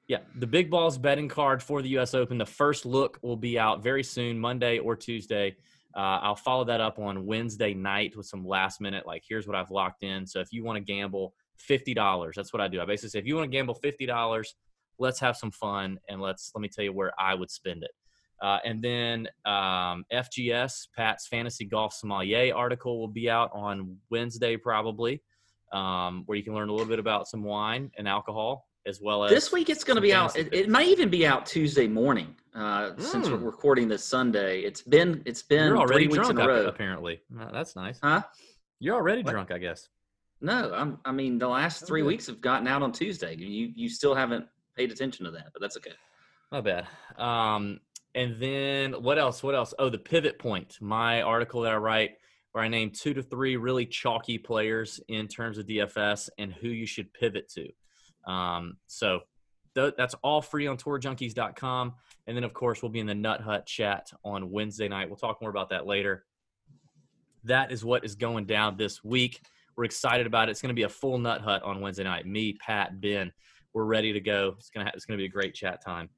Yeah, 0.07 0.19
the 0.37 0.47
Big 0.47 0.71
Balls 0.71 0.99
betting 0.99 1.29
card 1.29 1.63
for 1.63 1.81
the 1.81 1.89
U.S. 1.91 2.13
Open. 2.13 2.37
The 2.37 2.45
first 2.45 2.85
look 2.85 3.19
will 3.23 3.37
be 3.37 3.59
out 3.59 3.83
very 3.83 4.03
soon, 4.03 4.39
Monday 4.39 4.79
or 4.79 4.97
Tuesday. 4.97 5.57
Uh, 5.97 6.21
I'll 6.21 6.37
follow 6.37 6.65
that 6.65 6.81
up 6.81 6.99
on 6.99 7.25
Wednesday 7.25 7.73
night 7.73 8.15
with 8.17 8.27
some 8.27 8.47
last 8.47 8.81
minute, 8.81 9.07
like, 9.07 9.23
here's 9.27 9.47
what 9.47 9.57
I've 9.57 9.71
locked 9.71 10.03
in. 10.03 10.27
So 10.27 10.41
if 10.41 10.53
you 10.53 10.63
want 10.63 10.77
to 10.77 10.85
gamble 10.85 11.35
$50, 11.71 12.35
that's 12.35 12.53
what 12.53 12.61
I 12.61 12.69
do. 12.69 12.83
I 12.83 12.85
basically 12.85 13.11
say, 13.11 13.19
if 13.21 13.27
you 13.27 13.37
want 13.37 13.51
to 13.51 13.57
gamble 13.57 13.79
$50, 13.83 14.47
let's 14.99 15.21
have 15.21 15.37
some 15.37 15.53
fun 15.53 15.99
and 16.09 16.21
let's, 16.21 16.51
let 16.55 16.61
me 16.61 16.69
tell 16.69 16.85
you 16.85 16.93
where 16.93 17.13
I 17.19 17.35
would 17.35 17.51
spend 17.51 17.85
it. 17.85 17.93
Uh, 18.43 18.59
and 18.65 18.83
then 18.83 19.29
um, 19.47 20.05
FGS, 20.13 20.89
Pat's 20.95 21.29
Fantasy 21.29 21.65
Golf 21.65 21.95
Sommelier 21.95 22.55
article 22.55 23.01
will 23.01 23.09
be 23.09 23.31
out 23.31 23.51
on 23.55 23.97
Wednesday, 24.11 24.57
probably, 24.57 25.23
um, 25.73 26.25
where 26.27 26.37
you 26.37 26.45
can 26.45 26.55
learn 26.55 26.69
a 26.69 26.73
little 26.73 26.89
bit 26.89 26.99
about 26.99 27.29
some 27.29 27.43
wine 27.43 27.91
and 27.97 28.07
alcohol 28.07 28.67
as 28.87 29.01
well 29.01 29.25
as 29.25 29.31
this 29.31 29.51
week 29.51 29.71
it's 29.71 29.85
going 29.85 29.97
to 29.97 30.01
be 30.01 30.13
out 30.13 30.37
it, 30.37 30.53
it, 30.53 30.69
might 30.69 30.89
even 30.89 31.09
be 31.09 31.27
out 31.27 31.47
tuesday 31.47 31.87
morning 31.87 32.35
uh, 32.55 32.91
mm. 32.91 33.01
since 33.01 33.29
we're 33.29 33.37
hmm. 33.39 33.45
recording 33.45 33.89
this 33.89 34.05
sunday 34.05 34.61
it's 34.61 34.83
been 34.83 35.23
it's 35.25 35.43
been 35.43 35.69
You're 35.69 35.79
already 35.79 36.05
three 36.07 36.15
drunk 36.15 36.29
weeks 36.29 36.41
in 36.41 36.45
a 36.45 36.49
row 36.49 36.67
apparently 36.67 37.21
that's 37.53 37.75
nice 37.77 37.99
huh 38.03 38.23
You're 38.81 38.97
already 38.97 39.23
what? 39.23 39.33
drunk, 39.33 39.51
I 39.51 39.59
guess. 39.59 39.89
No, 40.43 40.73
I'm. 40.75 40.99
I 41.07 41.13
mean, 41.13 41.39
the 41.39 41.49
last 41.49 41.87
three 41.87 42.03
weeks 42.03 42.27
have 42.27 42.43
gotten 42.43 42.69
out 42.69 42.83
on 42.83 42.93
Tuesday. 42.93 43.35
You 43.35 43.73
you 43.75 43.89
still 43.89 44.15
haven't 44.15 44.47
paid 44.77 44.93
attention 44.93 45.25
to 45.25 45.31
that, 45.31 45.47
but 45.55 45.63
that's 45.63 45.77
okay. 45.79 45.93
My 46.53 46.61
bad. 46.61 46.87
Um, 47.17 47.81
and 48.15 48.39
then 48.39 48.93
what 48.93 49.19
else? 49.19 49.43
What 49.43 49.55
else? 49.55 49.73
Oh, 49.79 49.89
the 49.89 49.99
pivot 49.99 50.39
point. 50.39 50.77
My 50.83 51.23
article 51.23 51.63
that 51.63 51.73
I 51.73 51.77
write 51.77 52.11
where 52.53 52.63
I 52.63 52.69
name 52.69 52.91
two 52.91 53.15
to 53.15 53.23
three 53.23 53.57
really 53.57 53.87
chalky 53.87 54.37
players 54.37 55.01
in 55.09 55.29
terms 55.29 55.57
of 55.57 55.67
DFS 55.67 56.29
and 56.37 56.53
who 56.53 56.69
you 56.69 56.87
should 56.87 57.13
pivot 57.15 57.49
to. 57.55 57.69
Um, 58.27 58.77
so 58.87 59.21
th- 59.75 59.95
that's 59.97 60.15
all 60.23 60.43
free 60.43 60.67
on 60.67 60.77
tourjunkies.com. 60.77 61.95
And 62.27 62.37
then, 62.37 62.45
of 62.45 62.55
course, 62.55 62.83
we'll 62.83 62.93
be 62.93 63.01
in 63.01 63.07
the 63.07 63.15
Nut 63.15 63.41
Hut 63.41 63.67
chat 63.67 64.11
on 64.25 64.51
Wednesday 64.51 64.89
night. 64.89 65.09
We'll 65.09 65.17
talk 65.17 65.41
more 65.41 65.51
about 65.51 65.71
that 65.71 65.87
later. 65.87 66.25
That 67.45 67.71
is 67.71 67.85
what 67.85 68.05
is 68.05 68.15
going 68.15 68.47
down 68.47 68.77
this 68.77 69.05
week. 69.05 69.41
We're 69.77 69.85
excited 69.85 70.27
about 70.27 70.49
it. 70.49 70.53
It's 70.53 70.63
going 70.63 70.71
to 70.71 70.75
be 70.75 70.85
a 70.85 70.89
full 70.89 71.19
Nut 71.19 71.43
Hut 71.43 71.63
on 71.63 71.81
Wednesday 71.81 72.05
night. 72.05 72.27
Me, 72.27 72.55
Pat, 72.55 73.01
Ben, 73.01 73.33
we're 73.75 73.85
ready 73.85 74.13
to 74.13 74.21
go. 74.21 74.55
It's 74.59 74.71
going 74.71 74.87
to 74.87 74.91
ha- 74.91 74.95
it's 74.95 75.05
going 75.05 75.19
to 75.19 75.23
be 75.23 75.27
a 75.27 75.31
great 75.31 75.55
chat 75.55 75.85
time. 75.85 76.09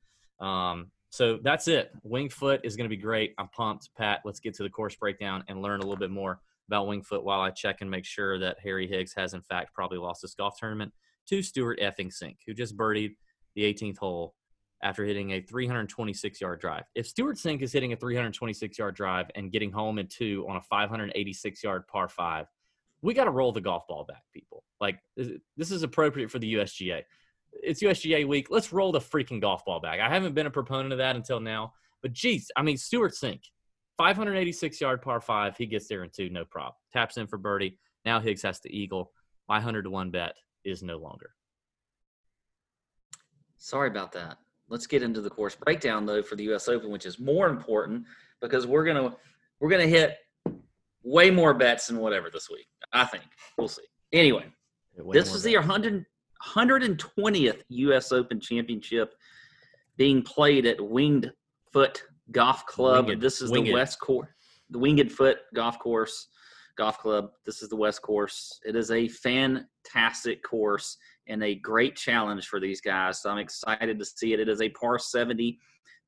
Um, 0.40 0.90
so 1.10 1.38
that's 1.42 1.66
it. 1.66 1.90
Wingfoot 2.06 2.60
is 2.62 2.76
going 2.76 2.84
to 2.84 2.94
be 2.94 3.00
great. 3.00 3.34
I'm 3.38 3.48
pumped. 3.48 3.88
Pat, 3.96 4.20
let's 4.24 4.38
get 4.38 4.54
to 4.56 4.62
the 4.62 4.68
course 4.68 4.94
breakdown 4.94 5.42
and 5.48 5.62
learn 5.62 5.80
a 5.80 5.82
little 5.82 5.96
bit 5.96 6.10
more 6.10 6.40
about 6.68 6.86
Wingfoot 6.86 7.22
while 7.22 7.40
I 7.40 7.50
check 7.50 7.78
and 7.80 7.90
make 7.90 8.04
sure 8.04 8.38
that 8.38 8.58
Harry 8.62 8.86
Higgs 8.86 9.14
has, 9.16 9.32
in 9.32 9.40
fact, 9.40 9.72
probably 9.72 9.98
lost 9.98 10.22
this 10.22 10.34
golf 10.34 10.58
tournament 10.58 10.92
to 11.28 11.42
Stewart 11.42 11.80
effing 11.80 12.12
Cink, 12.12 12.36
who 12.46 12.54
just 12.54 12.76
birdied 12.76 13.16
the 13.54 13.62
18th 13.62 13.98
hole 13.98 14.34
after 14.82 15.04
hitting 15.04 15.32
a 15.32 15.40
326 15.40 16.40
yard 16.40 16.60
drive. 16.60 16.84
If 16.94 17.06
Stewart 17.06 17.36
Cink 17.36 17.62
is 17.62 17.72
hitting 17.72 17.92
a 17.92 17.96
326 17.96 18.78
yard 18.78 18.94
drive 18.94 19.26
and 19.34 19.50
getting 19.50 19.72
home 19.72 19.98
in 19.98 20.06
two 20.06 20.46
on 20.48 20.56
a 20.56 20.60
586 20.60 21.62
yard 21.62 21.86
par 21.88 22.08
five, 22.08 22.46
we 23.02 23.14
got 23.14 23.24
to 23.24 23.30
roll 23.30 23.52
the 23.52 23.60
golf 23.60 23.86
ball 23.86 24.04
back, 24.04 24.22
people. 24.32 24.64
Like, 24.80 24.98
this 25.16 25.70
is 25.70 25.82
appropriate 25.82 26.30
for 26.30 26.38
the 26.38 26.54
USGA. 26.54 27.02
It's 27.52 27.82
USGA 27.82 28.26
week. 28.26 28.48
Let's 28.50 28.72
roll 28.72 28.92
the 28.92 29.00
freaking 29.00 29.40
golf 29.40 29.64
ball 29.64 29.80
back. 29.80 30.00
I 30.00 30.08
haven't 30.08 30.34
been 30.34 30.46
a 30.46 30.50
proponent 30.50 30.92
of 30.92 30.98
that 30.98 31.16
until 31.16 31.40
now, 31.40 31.72
but 32.02 32.12
geez, 32.12 32.50
I 32.56 32.62
mean, 32.62 32.76
Stewart 32.76 33.12
Cink, 33.12 33.40
586 33.96 34.80
yard 34.80 35.00
par 35.00 35.20
five, 35.20 35.56
he 35.56 35.66
gets 35.66 35.88
there 35.88 36.04
in 36.04 36.10
two, 36.10 36.28
no 36.28 36.44
problem. 36.44 36.74
Taps 36.92 37.16
in 37.16 37.26
for 37.26 37.38
birdie. 37.38 37.78
Now 38.04 38.20
Higgs 38.20 38.42
has 38.42 38.60
to 38.60 38.72
eagle. 38.72 39.12
My 39.48 39.56
100 39.56 39.82
to 39.82 39.90
1 39.90 40.10
bet 40.10 40.34
is 40.66 40.82
no 40.82 40.98
longer. 40.98 41.30
Sorry 43.56 43.88
about 43.88 44.12
that. 44.12 44.38
Let's 44.68 44.86
get 44.86 45.02
into 45.02 45.20
the 45.20 45.30
course 45.30 45.54
breakdown 45.54 46.04
though 46.04 46.22
for 46.22 46.36
the 46.36 46.44
U.S. 46.44 46.68
Open, 46.68 46.90
which 46.90 47.06
is 47.06 47.18
more 47.18 47.48
important 47.48 48.04
because 48.40 48.66
we're 48.66 48.84
gonna 48.84 49.16
we're 49.60 49.70
gonna 49.70 49.86
hit 49.86 50.16
way 51.02 51.30
more 51.30 51.54
bets 51.54 51.86
than 51.86 51.98
whatever 51.98 52.28
this 52.30 52.50
week. 52.50 52.66
I 52.92 53.04
think 53.04 53.24
we'll 53.56 53.68
see. 53.68 53.82
Anyway, 54.12 54.46
this 55.12 55.32
is 55.32 55.42
the 55.42 55.56
100, 55.56 56.04
120th 56.44 57.62
U.S. 57.68 58.12
Open 58.12 58.40
Championship 58.40 59.14
being 59.96 60.22
played 60.22 60.66
at 60.66 60.80
Winged 60.80 61.30
Foot 61.72 62.02
Golf 62.32 62.66
Club. 62.66 63.06
Winged, 63.06 63.22
this 63.22 63.40
is 63.40 63.50
winged. 63.50 63.68
the 63.68 63.72
West 63.72 64.00
Course, 64.00 64.28
the 64.70 64.78
Winged 64.78 65.12
Foot 65.12 65.38
Golf 65.54 65.78
Course 65.78 66.28
Golf 66.76 66.98
Club. 66.98 67.30
This 67.44 67.62
is 67.62 67.68
the 67.68 67.76
West 67.76 68.02
Course. 68.02 68.60
It 68.64 68.76
is 68.76 68.90
a 68.90 69.08
fantastic 69.08 70.42
course 70.42 70.98
and 71.26 71.42
a 71.42 71.54
great 71.54 71.96
challenge 71.96 72.46
for 72.46 72.60
these 72.60 72.80
guys. 72.80 73.22
So 73.22 73.30
I'm 73.30 73.38
excited 73.38 73.98
to 73.98 74.04
see 74.04 74.32
it. 74.32 74.40
It 74.40 74.48
is 74.48 74.60
a 74.60 74.68
par 74.68 74.98
70 74.98 75.58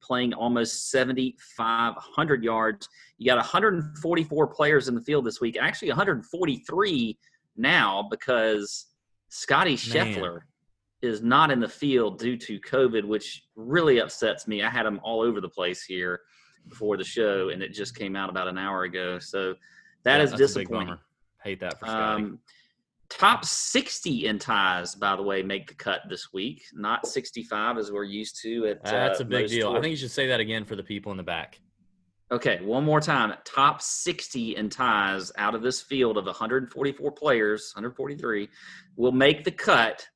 playing 0.01 0.33
almost 0.33 0.91
7,500 0.91 2.45
yards. 2.45 2.89
You 3.17 3.27
got 3.27 3.39
144 3.39 4.47
players 4.47 4.89
in 4.89 4.95
the 4.95 5.01
field 5.01 5.25
this 5.27 5.41
week, 5.41 5.57
actually 5.61 5.89
143 5.89 7.19
now 7.57 8.07
because 8.09 8.87
Scotty 9.29 9.77
Scheffler 9.77 10.41
is 11.03 11.23
not 11.23 11.51
in 11.51 11.59
the 11.61 11.69
field 11.69 12.19
due 12.19 12.37
to 12.37 12.61
COVID, 12.61 13.05
which 13.05 13.47
really 13.57 14.01
upsets 14.01 14.47
me. 14.47 14.63
I 14.63 14.71
had 14.71 14.87
him 14.87 15.01
all 15.03 15.21
over 15.21 15.41
the 15.41 15.49
place 15.49 15.83
here. 15.83 16.21
before 16.69 16.97
the 16.97 17.05
show, 17.05 17.49
and 17.51 17.63
it 17.63 17.73
just 17.73 17.97
came 17.97 18.17
out 18.17 18.31
about 18.31 18.49
an 18.49 18.59
hour 18.59 18.85
ago. 18.85 19.19
So 19.19 19.55
that 20.05 20.19
yeah, 20.19 20.25
is 20.25 20.33
disappointing. 20.33 20.99
Hate 21.43 21.61
that 21.61 21.79
for 21.79 21.87
Scotty. 21.87 22.25
Um, 22.25 22.39
top 23.09 23.45
60 23.45 24.27
in 24.27 24.39
ties, 24.39 24.95
by 24.95 25.17
the 25.17 25.23
way, 25.23 25.43
make 25.43 25.69
the 25.69 25.75
cut 25.75 26.03
this 26.09 26.33
week, 26.33 26.65
not 26.75 27.07
65 27.07 27.79
as 27.79 27.91
we're 27.91 28.05
used 28.05 28.41
to. 28.43 28.67
At, 28.67 28.85
That's 28.85 29.21
uh, 29.21 29.25
a 29.25 29.27
big 29.27 29.49
deal. 29.49 29.71
I 29.71 29.81
think 29.81 29.91
you 29.91 29.97
should 29.97 30.11
say 30.11 30.27
that 30.29 30.41
again 30.41 30.65
for 30.65 30.77
the 30.77 30.83
people 30.83 31.13
in 31.13 31.17
the 31.17 31.23
back. 31.23 31.61
Okay, 32.31 32.61
one 32.63 32.85
more 32.85 33.01
time. 33.01 33.33
Top 33.45 33.81
60 33.81 34.57
in 34.57 34.69
ties 34.69 35.33
out 35.39 35.55
of 35.55 35.63
this 35.63 35.81
field 35.81 36.19
of 36.19 36.27
144 36.27 37.13
players, 37.13 37.73
143, 37.75 38.49
will 38.97 39.13
make 39.13 39.45
the 39.45 39.51
cut 39.51 40.07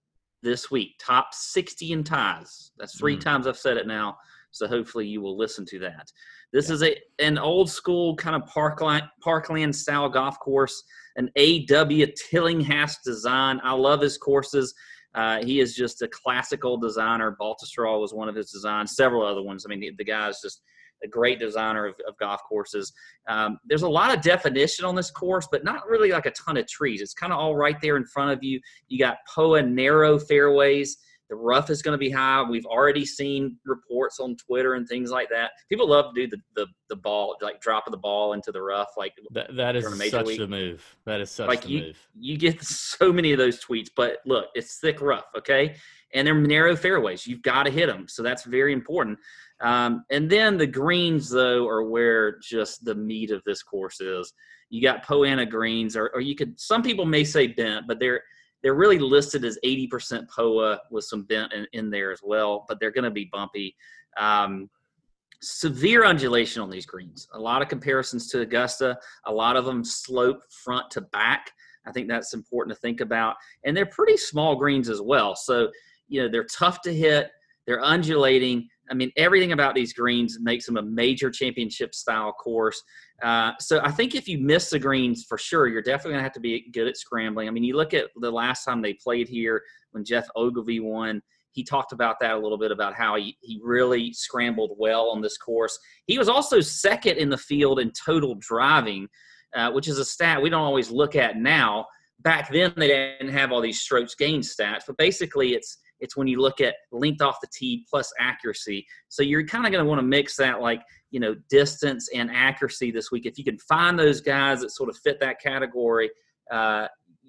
this 0.42 0.70
week. 0.70 0.96
Top 1.00 1.28
60 1.32 1.92
in 1.92 2.04
ties. 2.04 2.72
That's 2.76 2.98
three 2.98 3.16
mm. 3.16 3.20
times 3.20 3.46
I've 3.46 3.56
said 3.56 3.78
it 3.78 3.86
now. 3.86 4.18
So 4.52 4.68
hopefully 4.68 5.06
you 5.06 5.20
will 5.20 5.36
listen 5.36 5.66
to 5.66 5.78
that. 5.80 6.12
This 6.52 6.68
yeah. 6.68 6.74
is 6.74 6.82
a 6.82 6.96
an 7.18 7.38
old 7.38 7.70
school 7.70 8.14
kind 8.16 8.36
of 8.36 8.46
parkland 8.46 9.04
parkland 9.20 9.74
style 9.74 10.08
golf 10.08 10.38
course, 10.38 10.82
an 11.16 11.30
AW 11.36 12.06
Tillinghast 12.30 12.98
design. 13.04 13.60
I 13.64 13.72
love 13.72 14.00
his 14.00 14.16
courses. 14.16 14.74
Uh, 15.14 15.44
he 15.44 15.60
is 15.60 15.74
just 15.74 16.00
a 16.02 16.08
classical 16.08 16.76
designer. 16.78 17.36
Baltusrol 17.38 18.00
was 18.00 18.14
one 18.14 18.28
of 18.28 18.34
his 18.34 18.50
designs. 18.50 18.96
Several 18.96 19.26
other 19.26 19.42
ones. 19.42 19.66
I 19.66 19.68
mean, 19.68 19.80
the, 19.80 20.04
the 20.04 20.28
is 20.28 20.40
just 20.42 20.62
a 21.04 21.08
great 21.08 21.38
designer 21.38 21.86
of, 21.86 21.94
of 22.08 22.16
golf 22.18 22.40
courses. 22.48 22.92
Um, 23.28 23.58
there's 23.66 23.82
a 23.82 23.88
lot 23.88 24.16
of 24.16 24.22
definition 24.22 24.84
on 24.84 24.94
this 24.94 25.10
course, 25.10 25.48
but 25.50 25.64
not 25.64 25.86
really 25.88 26.12
like 26.12 26.26
a 26.26 26.30
ton 26.30 26.56
of 26.56 26.66
trees. 26.66 27.00
It's 27.00 27.14
kind 27.14 27.32
of 27.32 27.38
all 27.38 27.56
right 27.56 27.80
there 27.82 27.96
in 27.96 28.04
front 28.06 28.30
of 28.30 28.42
you. 28.42 28.60
You 28.88 28.98
got 28.98 29.18
POA 29.34 29.62
narrow 29.62 30.18
fairways. 30.18 30.96
The 31.32 31.36
rough 31.36 31.70
is 31.70 31.80
going 31.80 31.94
to 31.94 31.98
be 31.98 32.10
high. 32.10 32.42
We've 32.42 32.66
already 32.66 33.06
seen 33.06 33.56
reports 33.64 34.20
on 34.20 34.36
Twitter 34.36 34.74
and 34.74 34.86
things 34.86 35.10
like 35.10 35.30
that. 35.30 35.52
People 35.70 35.88
love 35.88 36.14
to 36.14 36.26
do 36.26 36.28
the, 36.28 36.42
the, 36.54 36.66
the 36.90 36.96
ball, 36.96 37.36
like 37.40 37.58
dropping 37.62 37.90
the 37.90 37.96
ball 37.96 38.34
into 38.34 38.52
the 38.52 38.60
rough. 38.60 38.90
Like 38.98 39.14
that, 39.30 39.56
that 39.56 39.74
is 39.74 39.86
such 40.10 40.26
week. 40.26 40.38
the 40.38 40.46
move. 40.46 40.84
That 41.06 41.22
is 41.22 41.30
such 41.30 41.48
like 41.48 41.62
the 41.62 41.70
you, 41.70 41.80
move. 41.84 42.08
You 42.20 42.36
get 42.36 42.62
so 42.62 43.10
many 43.14 43.32
of 43.32 43.38
those 43.38 43.64
tweets, 43.64 43.88
but 43.96 44.18
look, 44.26 44.48
it's 44.54 44.76
thick 44.76 45.00
rough, 45.00 45.24
okay? 45.34 45.76
And 46.12 46.26
they're 46.26 46.34
narrow 46.34 46.76
fairways. 46.76 47.26
You've 47.26 47.40
got 47.40 47.62
to 47.62 47.70
hit 47.70 47.86
them. 47.86 48.08
So 48.08 48.22
that's 48.22 48.44
very 48.44 48.74
important. 48.74 49.18
Um, 49.62 50.04
and 50.10 50.28
then 50.28 50.58
the 50.58 50.66
greens, 50.66 51.30
though, 51.30 51.66
are 51.66 51.82
where 51.82 52.40
just 52.40 52.84
the 52.84 52.94
meat 52.94 53.30
of 53.30 53.42
this 53.46 53.62
course 53.62 54.02
is. 54.02 54.34
You 54.68 54.82
got 54.82 55.02
Poa 55.02 55.28
annua 55.28 55.48
greens, 55.48 55.96
or, 55.96 56.10
or 56.12 56.20
you 56.20 56.34
could. 56.34 56.60
Some 56.60 56.82
people 56.82 57.06
may 57.06 57.24
say 57.24 57.46
bent, 57.46 57.86
but 57.88 57.98
they're 57.98 58.20
they're 58.62 58.74
really 58.74 58.98
listed 58.98 59.44
as 59.44 59.58
80% 59.64 60.28
POA 60.28 60.80
with 60.90 61.04
some 61.04 61.22
bent 61.24 61.52
in, 61.52 61.66
in 61.72 61.90
there 61.90 62.12
as 62.12 62.20
well. 62.22 62.64
But 62.68 62.80
they're 62.80 62.90
going 62.90 63.04
to 63.04 63.10
be 63.10 63.28
bumpy. 63.32 63.76
Um, 64.16 64.70
severe 65.40 66.04
undulation 66.04 66.62
on 66.62 66.70
these 66.70 66.86
greens. 66.86 67.28
A 67.32 67.40
lot 67.40 67.62
of 67.62 67.68
comparisons 67.68 68.28
to 68.28 68.40
Augusta. 68.40 68.98
A 69.26 69.32
lot 69.32 69.56
of 69.56 69.64
them 69.64 69.84
slope 69.84 70.42
front 70.50 70.90
to 70.92 71.00
back. 71.00 71.50
I 71.86 71.92
think 71.92 72.08
that's 72.08 72.34
important 72.34 72.76
to 72.76 72.80
think 72.80 73.00
about. 73.00 73.36
And 73.64 73.76
they're 73.76 73.86
pretty 73.86 74.16
small 74.16 74.54
greens 74.54 74.88
as 74.88 75.00
well. 75.00 75.34
So 75.34 75.68
you 76.08 76.22
know 76.22 76.28
they're 76.28 76.44
tough 76.44 76.80
to 76.82 76.94
hit. 76.94 77.30
They're 77.66 77.82
undulating 77.82 78.68
I 78.92 78.94
mean, 78.94 79.10
everything 79.16 79.52
about 79.52 79.74
these 79.74 79.94
greens 79.94 80.38
makes 80.40 80.66
them 80.66 80.76
a 80.76 80.82
major 80.82 81.30
championship 81.30 81.94
style 81.94 82.32
course. 82.32 82.82
Uh, 83.22 83.52
so 83.60 83.80
I 83.84 83.90
think 83.90 84.14
if 84.14 84.28
you 84.28 84.38
miss 84.38 84.70
the 84.70 84.78
greens 84.78 85.24
for 85.24 85.38
sure, 85.38 85.68
you're 85.68 85.82
definitely 85.82 86.12
gonna 86.12 86.24
have 86.24 86.32
to 86.32 86.40
be 86.40 86.68
good 86.72 86.88
at 86.88 86.96
scrambling. 86.96 87.46
I 87.46 87.52
mean, 87.52 87.62
you 87.62 87.76
look 87.76 87.94
at 87.94 88.06
the 88.16 88.30
last 88.30 88.64
time 88.64 88.82
they 88.82 88.94
played 88.94 89.28
here 89.28 89.62
when 89.92 90.04
Geoff 90.04 90.26
Ogilvy 90.34 90.80
won. 90.80 91.22
He 91.52 91.62
talked 91.62 91.92
about 91.92 92.18
that 92.20 92.32
a 92.32 92.38
little 92.38 92.58
bit 92.58 92.72
about 92.72 92.94
how 92.94 93.14
he, 93.16 93.36
he 93.42 93.60
really 93.62 94.12
scrambled 94.12 94.72
well 94.78 95.10
on 95.10 95.20
this 95.20 95.36
course. 95.36 95.78
He 96.06 96.18
was 96.18 96.28
also 96.28 96.60
second 96.60 97.18
in 97.18 97.28
the 97.28 97.38
field 97.38 97.78
in 97.78 97.92
total 97.92 98.34
driving, 98.36 99.06
uh, 99.54 99.70
which 99.70 99.86
is 99.86 99.98
a 99.98 100.04
stat 100.04 100.42
we 100.42 100.50
don't 100.50 100.62
always 100.62 100.90
look 100.90 101.14
at 101.14 101.36
now. 101.36 101.86
Back 102.20 102.50
then, 102.50 102.72
they 102.76 102.88
didn't 102.88 103.32
have 103.32 103.52
all 103.52 103.60
these 103.60 103.80
strokes 103.80 104.14
gained 104.14 104.44
stats, 104.44 104.82
but 104.86 104.96
basically, 104.96 105.54
it's 105.54 105.78
it's 106.02 106.16
when 106.16 106.26
you 106.26 106.40
look 106.40 106.60
at 106.60 106.74
length 106.90 107.22
off 107.22 107.40
the 107.40 107.46
tee 107.52 107.86
plus 107.88 108.12
accuracy. 108.18 108.84
So 109.08 109.22
you're 109.22 109.46
kind 109.46 109.64
of 109.64 109.72
going 109.72 109.82
to 109.82 109.88
want 109.88 110.00
to 110.00 110.06
mix 110.06 110.36
that 110.36 110.60
like, 110.60 110.82
you 111.12 111.20
know, 111.20 111.36
distance 111.48 112.10
and 112.12 112.28
accuracy 112.30 112.90
this 112.90 113.12
week. 113.12 113.24
If 113.24 113.38
you 113.38 113.44
can 113.44 113.56
find 113.58 113.96
those 113.96 114.20
guys 114.20 114.60
that 114.60 114.72
sort 114.72 114.90
of 114.90 114.96
fit 114.98 115.20
that 115.20 115.40
category, 115.40 116.10
uh, 116.50 116.88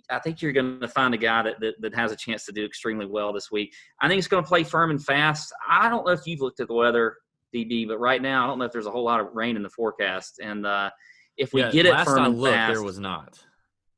I 0.10 0.20
think 0.20 0.42
you're 0.42 0.52
going 0.52 0.82
to 0.82 0.88
find 0.88 1.14
a 1.14 1.18
guy 1.18 1.44
that, 1.44 1.60
that, 1.60 1.76
that 1.82 1.96
has 1.96 2.12
a 2.12 2.16
chance 2.16 2.46
to 2.46 2.52
do 2.52 2.66
extremely 2.66 3.06
well 3.06 3.32
this 3.32 3.52
week. 3.52 3.74
I 4.02 4.08
think 4.08 4.18
it's 4.18 4.28
going 4.28 4.44
to 4.44 4.48
play 4.48 4.64
firm 4.64 4.90
and 4.90 5.04
fast. 5.04 5.54
I 5.70 5.88
don't 5.88 6.06
know 6.06 6.12
if 6.12 6.26
you've 6.26 6.42
looked 6.42 6.60
at 6.60 6.68
the 6.68 6.74
weather, 6.74 7.18
DB, 7.54 7.88
but 7.88 8.00
right 8.00 8.22
now 8.22 8.44
I 8.44 8.48
don't 8.48 8.58
know 8.58 8.66
if 8.66 8.72
there's 8.72 8.88
a 8.88 8.92
whole 8.92 9.06
lot 9.06 9.20
of 9.20 9.28
rain 9.34 9.56
in 9.56 9.62
the 9.62 9.70
forecast. 9.70 10.40
And 10.42 10.66
uh, 10.66 10.90
if 11.38 11.54
we 11.54 11.62
yeah, 11.62 11.72
get 11.72 11.86
it 11.86 11.96
firm 12.04 12.26
and 12.26 12.40
looked, 12.40 12.56
fast, 12.56 12.74
there 12.74 12.84
was 12.84 12.98
not. 12.98 13.40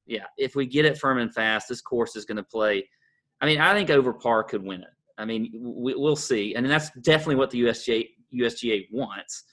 Yeah, 0.06 0.26
if 0.38 0.54
we 0.54 0.66
get 0.66 0.84
it 0.84 0.98
firm 0.98 1.18
and 1.18 1.34
fast, 1.34 1.70
this 1.70 1.82
course 1.82 2.18
is 2.18 2.26
going 2.26 2.38
to 2.38 2.44
play 2.44 2.88
I 3.46 3.48
mean, 3.48 3.62
I 3.62 3.76
think 3.76 3.92
over 3.92 4.12
par 4.12 4.44
could 4.44 4.64
win 4.64 4.82
it. 4.82 4.90
I 5.20 5.26
mean, 5.26 5.52
we, 5.54 5.94
will 5.94 6.16
see, 6.16 6.56
and 6.56 6.68
that's 6.68 6.90
definitely 7.02 7.36
what 7.36 7.52
the 7.52 7.62
USGA 7.62 8.10
USGA 8.34 8.88
wants. 8.92 9.44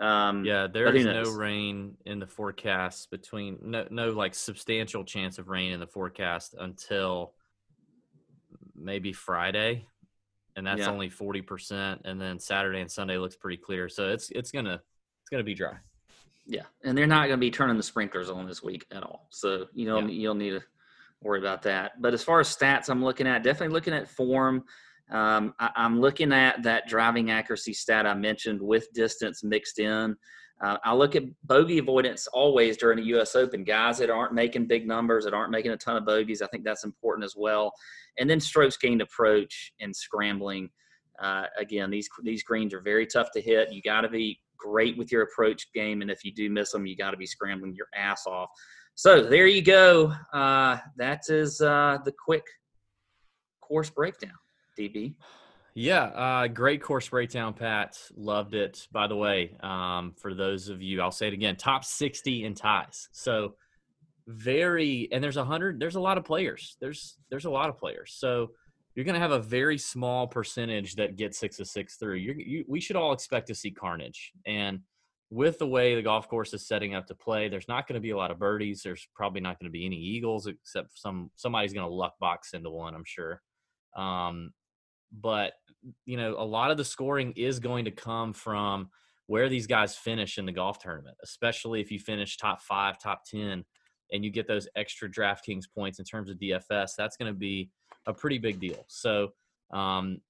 Um, 0.00 0.42
yeah, 0.42 0.68
there 0.72 0.92
is 0.94 1.04
no 1.04 1.24
rain 1.24 1.98
in 2.06 2.18
the 2.18 2.26
forecast 2.26 3.10
between 3.10 3.58
no 3.60 3.86
no 3.90 4.10
like 4.12 4.34
substantial 4.34 5.04
chance 5.04 5.38
of 5.38 5.48
rain 5.48 5.72
in 5.72 5.80
the 5.80 5.86
forecast 5.86 6.54
until 6.58 7.34
maybe 8.74 9.12
Friday, 9.12 9.86
and 10.56 10.66
that's 10.66 10.80
yeah. 10.80 10.90
only 10.90 11.10
forty 11.10 11.42
percent. 11.42 12.00
And 12.06 12.18
then 12.18 12.38
Saturday 12.38 12.80
and 12.80 12.90
Sunday 12.90 13.18
looks 13.18 13.36
pretty 13.36 13.58
clear, 13.58 13.90
so 13.90 14.08
it's 14.08 14.30
it's 14.30 14.50
gonna 14.50 14.80
it's 15.20 15.30
gonna 15.30 15.44
be 15.44 15.54
dry. 15.54 15.76
Yeah, 16.46 16.64
and 16.84 16.96
they're 16.96 17.06
not 17.06 17.26
going 17.26 17.38
to 17.38 17.40
be 17.40 17.50
turning 17.50 17.76
the 17.76 17.82
sprinklers 17.82 18.28
on 18.28 18.46
this 18.46 18.62
week 18.62 18.86
at 18.90 19.02
all. 19.02 19.28
So 19.30 19.66
you 19.74 19.86
know 19.86 20.00
yeah. 20.00 20.06
you'll 20.06 20.34
need 20.34 20.50
to 20.50 20.62
worry 21.24 21.38
about 21.38 21.62
that. 21.62 22.00
But 22.00 22.14
as 22.14 22.22
far 22.22 22.40
as 22.40 22.54
stats, 22.54 22.88
I'm 22.88 23.04
looking 23.04 23.26
at 23.26 23.42
definitely 23.42 23.74
looking 23.74 23.94
at 23.94 24.08
form. 24.08 24.64
Um, 25.10 25.54
I, 25.58 25.70
am 25.76 26.00
looking 26.00 26.32
at 26.32 26.62
that 26.62 26.88
driving 26.88 27.30
accuracy 27.30 27.74
stat 27.74 28.06
I 28.06 28.14
mentioned 28.14 28.60
with 28.60 28.92
distance 28.92 29.44
mixed 29.44 29.78
in. 29.78 30.16
Uh, 30.62 30.76
I 30.84 30.94
look 30.94 31.16
at 31.16 31.24
bogey 31.44 31.78
avoidance 31.78 32.28
always 32.28 32.76
during 32.76 32.98
the 32.98 33.04
U.S. 33.06 33.34
Open. 33.34 33.64
Guys 33.64 33.98
that 33.98 34.10
aren't 34.10 34.32
making 34.32 34.68
big 34.68 34.86
numbers, 34.86 35.24
that 35.24 35.34
aren't 35.34 35.50
making 35.50 35.72
a 35.72 35.76
ton 35.76 35.96
of 35.96 36.06
bogeys, 36.06 36.40
I 36.40 36.46
think 36.46 36.64
that's 36.64 36.84
important 36.84 37.24
as 37.24 37.34
well. 37.36 37.72
And 38.18 38.30
then 38.30 38.38
strokes 38.38 38.76
gained 38.76 39.02
approach 39.02 39.72
and 39.80 39.94
scrambling. 39.94 40.70
Uh, 41.20 41.44
again, 41.58 41.90
these 41.90 42.08
these 42.22 42.42
greens 42.44 42.72
are 42.72 42.80
very 42.80 43.06
tough 43.06 43.32
to 43.32 43.40
hit. 43.40 43.72
You 43.72 43.82
got 43.82 44.02
to 44.02 44.08
be 44.08 44.40
great 44.56 44.96
with 44.96 45.10
your 45.10 45.22
approach 45.22 45.72
game, 45.72 46.00
and 46.00 46.10
if 46.10 46.24
you 46.24 46.32
do 46.32 46.48
miss 46.48 46.70
them, 46.70 46.86
you 46.86 46.96
got 46.96 47.10
to 47.10 47.16
be 47.16 47.26
scrambling 47.26 47.74
your 47.74 47.88
ass 47.94 48.26
off. 48.26 48.50
So 48.94 49.22
there 49.22 49.46
you 49.46 49.62
go. 49.62 50.14
Uh, 50.32 50.78
that 50.96 51.22
is 51.28 51.60
uh, 51.60 51.98
the 52.04 52.12
quick 52.12 52.44
course 53.60 53.90
breakdown, 53.90 54.38
DB. 54.78 55.14
Yeah, 55.74 56.04
uh, 56.04 56.48
great 56.48 56.82
course 56.82 57.08
breakdown, 57.08 57.54
Pat. 57.54 57.98
Loved 58.14 58.54
it. 58.54 58.86
By 58.92 59.06
the 59.06 59.16
way, 59.16 59.56
um, 59.62 60.12
for 60.18 60.34
those 60.34 60.68
of 60.68 60.82
you, 60.82 61.00
I'll 61.00 61.10
say 61.10 61.28
it 61.28 61.32
again: 61.32 61.56
top 61.56 61.84
sixty 61.84 62.44
in 62.44 62.54
ties. 62.54 63.08
So 63.12 63.54
very, 64.26 65.08
and 65.10 65.24
there's 65.24 65.38
a 65.38 65.44
hundred. 65.44 65.80
There's 65.80 65.96
a 65.96 66.00
lot 66.00 66.18
of 66.18 66.24
players. 66.24 66.76
There's 66.80 67.16
there's 67.30 67.46
a 67.46 67.50
lot 67.50 67.70
of 67.70 67.78
players. 67.78 68.14
So 68.18 68.50
you're 68.94 69.06
going 69.06 69.14
to 69.14 69.20
have 69.20 69.30
a 69.30 69.38
very 69.38 69.78
small 69.78 70.26
percentage 70.26 70.96
that 70.96 71.16
get 71.16 71.34
six 71.34 71.58
of 71.58 71.66
six 71.66 71.96
through. 71.96 72.16
You're, 72.16 72.38
you, 72.38 72.64
we 72.68 72.78
should 72.78 72.96
all 72.96 73.14
expect 73.14 73.46
to 73.46 73.54
see 73.54 73.70
carnage, 73.70 74.32
and 74.46 74.80
with 75.32 75.58
the 75.58 75.66
way 75.66 75.94
the 75.94 76.02
golf 76.02 76.28
course 76.28 76.52
is 76.52 76.66
setting 76.68 76.94
up 76.94 77.06
to 77.06 77.14
play, 77.14 77.48
there's 77.48 77.66
not 77.66 77.88
going 77.88 77.94
to 77.94 78.02
be 78.02 78.10
a 78.10 78.16
lot 78.16 78.30
of 78.30 78.38
birdies. 78.38 78.82
There's 78.82 79.08
probably 79.14 79.40
not 79.40 79.58
going 79.58 79.64
to 79.64 79.72
be 79.72 79.86
any 79.86 79.96
eagles, 79.96 80.46
except 80.46 80.98
some 80.98 81.30
somebody's 81.36 81.72
going 81.72 81.88
to 81.88 81.92
luck 81.92 82.18
box 82.20 82.52
into 82.52 82.68
one, 82.68 82.94
I'm 82.94 83.06
sure. 83.06 83.40
Um, 83.96 84.52
but 85.10 85.54
you 86.04 86.18
know, 86.18 86.36
a 86.38 86.44
lot 86.44 86.70
of 86.70 86.76
the 86.76 86.84
scoring 86.84 87.32
is 87.34 87.60
going 87.60 87.86
to 87.86 87.90
come 87.90 88.34
from 88.34 88.90
where 89.26 89.48
these 89.48 89.66
guys 89.66 89.96
finish 89.96 90.36
in 90.36 90.44
the 90.44 90.52
golf 90.52 90.78
tournament, 90.80 91.16
especially 91.22 91.80
if 91.80 91.90
you 91.90 91.98
finish 91.98 92.36
top 92.36 92.60
five, 92.60 92.98
top 92.98 93.22
ten, 93.24 93.64
and 94.12 94.22
you 94.22 94.30
get 94.30 94.46
those 94.46 94.68
extra 94.76 95.10
DraftKings 95.10 95.64
points 95.74 95.98
in 95.98 96.04
terms 96.04 96.28
of 96.28 96.36
DFS. 96.36 96.90
That's 96.98 97.16
going 97.16 97.32
to 97.32 97.38
be 97.38 97.70
a 98.06 98.12
pretty 98.12 98.38
big 98.38 98.60
deal. 98.60 98.84
So. 98.86 99.30
Um, 99.72 100.20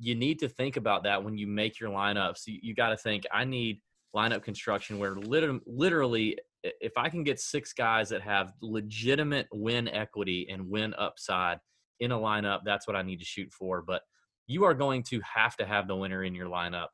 you 0.00 0.16
need 0.16 0.40
to 0.40 0.48
think 0.48 0.76
about 0.76 1.04
that 1.04 1.22
when 1.22 1.38
you 1.38 1.46
make 1.46 1.78
your 1.78 1.90
lineups. 1.90 2.44
You, 2.48 2.58
you 2.60 2.74
got 2.74 2.88
to 2.88 2.96
think, 2.96 3.22
I 3.32 3.44
need 3.44 3.80
lineup 4.14 4.42
construction 4.42 4.98
where 4.98 5.14
literally, 5.16 5.60
literally 5.66 6.38
if 6.62 6.96
I 6.96 7.08
can 7.08 7.24
get 7.24 7.40
six 7.40 7.72
guys 7.72 8.08
that 8.10 8.22
have 8.22 8.52
legitimate 8.60 9.46
win 9.52 9.88
equity 9.88 10.48
and 10.50 10.68
win 10.68 10.94
upside 10.94 11.58
in 12.00 12.12
a 12.12 12.18
lineup, 12.18 12.60
that's 12.64 12.86
what 12.86 12.96
I 12.96 13.02
need 13.02 13.18
to 13.20 13.24
shoot 13.24 13.52
for. 13.52 13.82
But 13.82 14.02
you 14.46 14.64
are 14.64 14.74
going 14.74 15.02
to 15.04 15.20
have 15.20 15.56
to 15.56 15.66
have 15.66 15.88
the 15.88 15.96
winner 15.96 16.24
in 16.24 16.34
your 16.34 16.48
lineup 16.48 16.88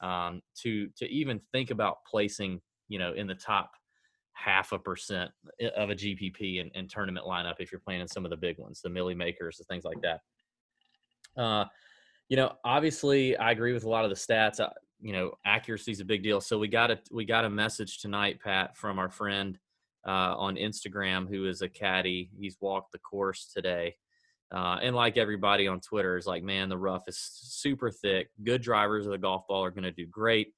um, 0.00 0.40
to 0.62 0.88
to 0.96 1.06
even 1.08 1.40
think 1.52 1.70
about 1.70 1.98
placing, 2.10 2.60
you 2.88 2.98
know, 2.98 3.12
in 3.12 3.26
the 3.26 3.34
top 3.34 3.70
half 4.34 4.72
a 4.72 4.78
percent 4.78 5.30
of 5.76 5.90
a 5.90 5.94
GPP 5.94 6.70
and, 6.74 6.90
tournament 6.90 7.26
lineup 7.26 7.56
if 7.58 7.70
you're 7.70 7.80
playing 7.80 8.00
in 8.00 8.08
some 8.08 8.24
of 8.24 8.30
the 8.30 8.36
big 8.36 8.58
ones, 8.58 8.80
the 8.82 8.88
Milly 8.88 9.14
Makers, 9.14 9.58
the 9.58 9.64
things 9.64 9.84
like 9.84 9.98
that. 10.02 10.20
Uh, 11.40 11.66
you 12.28 12.36
know, 12.36 12.52
obviously, 12.64 13.36
I 13.36 13.50
agree 13.50 13.72
with 13.72 13.84
a 13.84 13.88
lot 13.88 14.04
of 14.04 14.10
the 14.10 14.16
stats. 14.16 14.58
You 15.02 15.12
know, 15.12 15.34
accuracy 15.44 15.90
is 15.90 16.00
a 16.00 16.04
big 16.04 16.22
deal. 16.22 16.40
So 16.40 16.58
we 16.58 16.68
got 16.68 16.90
a 16.90 16.98
we 17.10 17.24
got 17.24 17.44
a 17.44 17.50
message 17.50 17.98
tonight, 17.98 18.40
Pat, 18.42 18.76
from 18.76 18.98
our 18.98 19.10
friend 19.10 19.58
uh, 20.06 20.34
on 20.36 20.56
Instagram 20.56 21.28
who 21.28 21.46
is 21.46 21.60
a 21.60 21.68
caddy. 21.68 22.30
He's 22.38 22.56
walked 22.60 22.92
the 22.92 22.98
course 22.98 23.50
today. 23.52 23.96
Uh, 24.54 24.78
and 24.82 24.94
like 24.94 25.16
everybody 25.16 25.66
on 25.66 25.80
Twitter 25.80 26.16
is 26.16 26.26
like, 26.26 26.42
man, 26.42 26.68
the 26.68 26.76
rough 26.76 27.04
is 27.08 27.18
super 27.18 27.90
thick. 27.90 28.28
Good 28.44 28.62
drivers 28.62 29.06
of 29.06 29.12
the 29.12 29.18
golf 29.18 29.46
ball 29.48 29.64
are 29.64 29.70
going 29.70 29.84
to 29.84 29.90
do 29.90 30.06
great. 30.06 30.52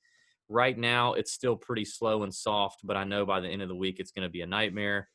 Right 0.48 0.76
now, 0.76 1.14
it's 1.14 1.32
still 1.32 1.56
pretty 1.56 1.84
slow 1.84 2.24
and 2.24 2.34
soft, 2.34 2.80
but 2.84 2.96
I 2.96 3.04
know 3.04 3.24
by 3.24 3.40
the 3.40 3.48
end 3.48 3.62
of 3.62 3.68
the 3.68 3.74
week 3.74 4.00
it's 4.00 4.10
going 4.10 4.24
to 4.24 4.32
be 4.32 4.42
a 4.42 4.46
nightmare. 4.46 5.08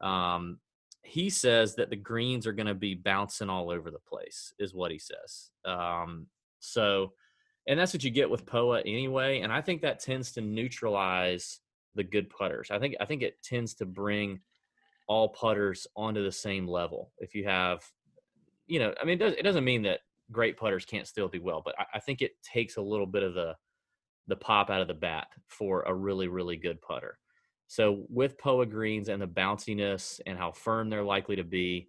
Um, 0.00 0.58
he 1.02 1.30
says 1.30 1.76
that 1.76 1.88
the 1.88 1.96
greens 1.96 2.46
are 2.46 2.52
going 2.52 2.66
to 2.66 2.74
be 2.74 2.94
bouncing 2.94 3.48
all 3.48 3.70
over 3.70 3.90
the 3.90 3.98
place, 4.06 4.52
is 4.58 4.74
what 4.74 4.90
he 4.90 4.98
says. 4.98 5.50
Um, 5.64 6.26
so, 6.60 7.12
and 7.66 7.78
that's 7.78 7.92
what 7.92 8.04
you 8.04 8.10
get 8.10 8.30
with 8.30 8.46
POA 8.46 8.80
anyway. 8.80 9.40
And 9.40 9.52
I 9.52 9.60
think 9.60 9.82
that 9.82 10.00
tends 10.00 10.32
to 10.32 10.40
neutralize 10.40 11.60
the 11.94 12.04
good 12.04 12.30
putters. 12.30 12.70
I 12.70 12.78
think 12.78 12.94
I 13.00 13.04
think 13.06 13.22
it 13.22 13.42
tends 13.42 13.74
to 13.74 13.86
bring 13.86 14.40
all 15.08 15.30
putters 15.30 15.86
onto 15.96 16.22
the 16.22 16.32
same 16.32 16.66
level. 16.66 17.12
If 17.18 17.34
you 17.34 17.44
have, 17.44 17.80
you 18.66 18.78
know, 18.80 18.92
I 19.00 19.04
mean, 19.04 19.14
it, 19.14 19.20
does, 19.20 19.34
it 19.34 19.42
doesn't 19.42 19.64
mean 19.64 19.82
that 19.82 20.00
great 20.32 20.56
putters 20.56 20.84
can't 20.84 21.06
still 21.06 21.28
do 21.28 21.42
well, 21.42 21.62
but 21.64 21.74
I, 21.78 21.84
I 21.94 22.00
think 22.00 22.22
it 22.22 22.32
takes 22.42 22.76
a 22.76 22.82
little 22.82 23.06
bit 23.06 23.22
of 23.22 23.34
the 23.34 23.54
the 24.28 24.36
pop 24.36 24.70
out 24.70 24.80
of 24.80 24.88
the 24.88 24.94
bat 24.94 25.28
for 25.46 25.82
a 25.82 25.94
really 25.94 26.28
really 26.28 26.56
good 26.56 26.80
putter. 26.82 27.18
So 27.68 28.04
with 28.08 28.38
POA 28.38 28.66
greens 28.66 29.08
and 29.08 29.20
the 29.20 29.26
bounciness 29.26 30.20
and 30.26 30.38
how 30.38 30.52
firm 30.52 30.88
they're 30.88 31.02
likely 31.02 31.34
to 31.36 31.44
be, 31.44 31.88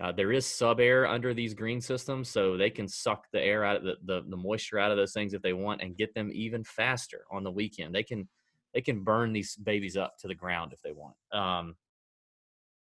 uh, 0.00 0.12
there 0.12 0.32
is 0.32 0.44
SubAir 0.44 1.08
under 1.08 1.32
these 1.32 1.54
green 1.54 1.80
systems, 1.80 2.28
so 2.28 2.56
they 2.56 2.70
can 2.70 2.88
suck 2.88 3.26
the 3.32 3.40
air 3.40 3.64
out 3.64 3.76
of 3.76 3.84
the, 3.84 3.94
the, 4.04 4.22
the 4.28 4.36
moisture 4.36 4.78
out 4.78 4.90
of 4.90 4.96
those 4.96 5.12
things 5.12 5.34
if 5.34 5.42
they 5.42 5.52
want 5.52 5.82
and 5.82 5.96
get 5.96 6.14
them 6.14 6.30
even 6.32 6.64
faster 6.64 7.24
on 7.30 7.44
the 7.44 7.50
weekend. 7.50 7.94
They 7.94 8.02
can 8.02 8.28
they 8.72 8.80
can 8.80 9.04
burn 9.04 9.32
these 9.32 9.54
babies 9.56 9.96
up 9.96 10.18
to 10.18 10.28
the 10.28 10.34
ground 10.34 10.72
if 10.72 10.82
they 10.82 10.90
want. 10.90 11.14
Um, 11.32 11.76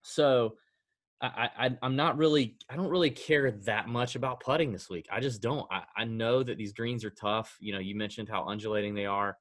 so 0.01 0.55
I, 1.22 1.50
I 1.58 1.77
I'm 1.84 1.96
not 1.96 2.17
really 2.17 2.58
I 2.70 2.75
don't 2.75 2.89
really 2.89 3.12
care 3.12 3.51
that 3.51 3.88
much 3.88 4.15
about 4.15 4.39
putting 4.39 4.72
this 4.72 4.89
week. 4.89 5.08
I 5.12 5.20
just 5.20 5.41
don't. 5.41 5.67
I, 5.72 5.84
I 5.96 6.05
know 6.05 6.41
that 6.41 6.58
these 6.58 6.74
greens 6.74 7.05
are 7.05 7.12
tough. 7.12 7.55
You 7.60 7.74
know, 7.74 7.79
you 7.79 7.96
mentioned 7.96 8.27
how 8.27 8.46
undulating 8.46 8.96
they 8.96 9.05
are 9.05 9.38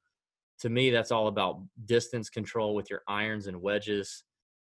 to 0.62 0.70
me, 0.70 0.90
that's 0.90 1.10
all 1.10 1.26
about 1.26 1.60
distance 1.86 2.30
control 2.30 2.76
with 2.76 2.88
your 2.88 3.02
irons 3.08 3.48
and 3.48 3.60
wedges 3.60 4.22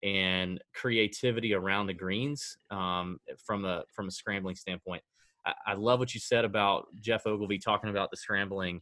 and 0.04 0.60
creativity 0.74 1.54
around 1.54 1.88
the 1.88 1.94
greens 1.94 2.58
um, 2.72 3.20
from 3.46 3.66
a 3.66 3.84
from 3.92 4.08
a 4.08 4.12
scrambling 4.12 4.56
standpoint. 4.56 5.04
I, 5.46 5.54
I, 5.68 5.74
love 5.74 6.00
what 6.00 6.14
you 6.14 6.20
said 6.20 6.46
about 6.46 6.88
Geoff 7.00 7.26
Ogilvy 7.26 7.60
talking 7.60 7.90
about 7.90 8.10
the 8.12 8.18
scrambling. 8.18 8.82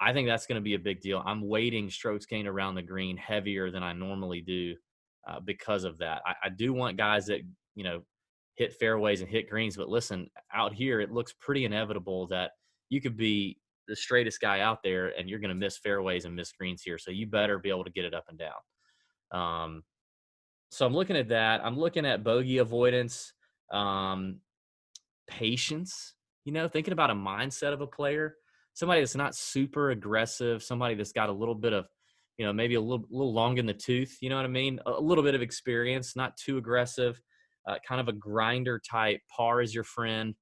I 0.00 0.12
think 0.12 0.28
that's 0.28 0.46
going 0.46 0.56
to 0.56 0.64
be 0.64 0.74
a 0.74 0.78
big 0.78 1.00
deal. 1.00 1.22
I'm 1.24 1.48
weighting 1.48 1.90
strokes 1.90 2.26
gained 2.26 2.48
around 2.48 2.74
the 2.74 2.82
green 2.82 3.16
heavier 3.16 3.70
than 3.70 3.82
I 3.82 3.92
normally 3.92 4.40
do 4.40 4.74
uh, 5.28 5.40
because 5.40 5.84
of 5.84 5.98
that. 5.98 6.22
I, 6.26 6.34
I 6.44 6.48
do 6.50 6.72
want 6.72 6.96
guys 6.96 7.26
that 7.26 7.40
you 7.74 7.84
know 7.84 8.02
hit 8.54 8.72
fairways 8.74 9.20
and 9.20 9.30
hit 9.30 9.50
greens, 9.50 9.76
but 9.76 9.88
listen, 9.88 10.28
out 10.54 10.72
here 10.72 11.00
it 11.00 11.12
looks 11.12 11.34
pretty 11.40 11.64
inevitable 11.64 12.26
that 12.28 12.52
you 12.88 13.00
could 13.00 13.16
be 13.16 13.58
the 13.88 13.96
straightest 13.96 14.40
guy 14.40 14.60
out 14.60 14.82
there, 14.82 15.12
and 15.18 15.28
you're 15.28 15.38
going 15.38 15.48
to 15.48 15.54
miss 15.54 15.78
fairways 15.78 16.24
and 16.24 16.34
miss 16.34 16.52
greens 16.52 16.82
here. 16.82 16.98
So 16.98 17.10
you 17.10 17.26
better 17.26 17.58
be 17.58 17.70
able 17.70 17.84
to 17.84 17.90
get 17.90 18.04
it 18.04 18.14
up 18.14 18.24
and 18.28 18.38
down. 18.38 18.52
Um, 19.32 19.82
so 20.70 20.86
I'm 20.86 20.94
looking 20.94 21.16
at 21.16 21.28
that. 21.28 21.64
I'm 21.64 21.78
looking 21.78 22.06
at 22.06 22.24
bogey 22.24 22.58
avoidance, 22.58 23.32
um, 23.72 24.40
patience. 25.26 26.14
You 26.44 26.52
know, 26.52 26.68
thinking 26.68 26.92
about 26.92 27.10
a 27.10 27.14
mindset 27.14 27.72
of 27.72 27.80
a 27.80 27.86
player, 27.86 28.36
somebody 28.74 29.00
that's 29.00 29.16
not 29.16 29.34
super 29.34 29.90
aggressive, 29.90 30.62
somebody 30.62 30.94
that's 30.94 31.12
got 31.12 31.28
a 31.28 31.32
little 31.32 31.56
bit 31.56 31.72
of, 31.72 31.86
you 32.38 32.46
know, 32.46 32.52
maybe 32.52 32.76
a 32.76 32.80
little 32.80 33.04
little 33.10 33.32
long 33.32 33.58
in 33.58 33.66
the 33.66 33.74
tooth. 33.74 34.18
You 34.20 34.30
know 34.30 34.36
what 34.36 34.44
I 34.44 34.48
mean? 34.48 34.78
A 34.86 35.00
little 35.00 35.24
bit 35.24 35.34
of 35.34 35.42
experience, 35.42 36.14
not 36.14 36.36
too 36.36 36.58
aggressive, 36.58 37.20
uh, 37.66 37.76
kind 37.86 38.00
of 38.00 38.08
a 38.08 38.12
grinder 38.12 38.78
type. 38.78 39.20
Par 39.34 39.60
is 39.60 39.74
your 39.74 39.84
friend. 39.84 40.34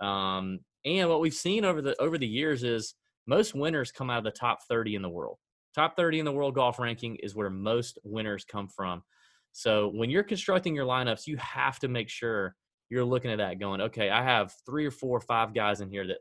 Um, 0.00 0.60
and 0.84 1.10
what 1.10 1.20
we've 1.20 1.34
seen 1.34 1.64
over 1.64 1.82
the 1.82 2.00
over 2.00 2.16
the 2.16 2.26
years 2.26 2.62
is 2.62 2.94
most 3.26 3.54
winners 3.54 3.92
come 3.92 4.10
out 4.10 4.18
of 4.18 4.24
the 4.24 4.30
top 4.30 4.60
30 4.68 4.94
in 4.94 5.02
the 5.02 5.08
world. 5.08 5.38
Top 5.74 5.94
30 5.96 6.20
in 6.20 6.24
the 6.24 6.32
world 6.32 6.54
golf 6.54 6.78
ranking 6.78 7.16
is 7.16 7.34
where 7.34 7.50
most 7.50 7.98
winners 8.02 8.44
come 8.44 8.68
from. 8.68 9.02
So 9.52 9.88
when 9.88 10.10
you're 10.10 10.22
constructing 10.22 10.74
your 10.74 10.86
lineups, 10.86 11.26
you 11.26 11.36
have 11.38 11.78
to 11.80 11.88
make 11.88 12.08
sure 12.08 12.54
you're 12.88 13.04
looking 13.04 13.30
at 13.30 13.38
that 13.38 13.58
going, 13.58 13.80
okay, 13.80 14.10
I 14.10 14.22
have 14.22 14.52
three 14.66 14.86
or 14.86 14.90
four 14.90 15.16
or 15.16 15.20
five 15.20 15.54
guys 15.54 15.80
in 15.80 15.90
here 15.90 16.06
that 16.06 16.18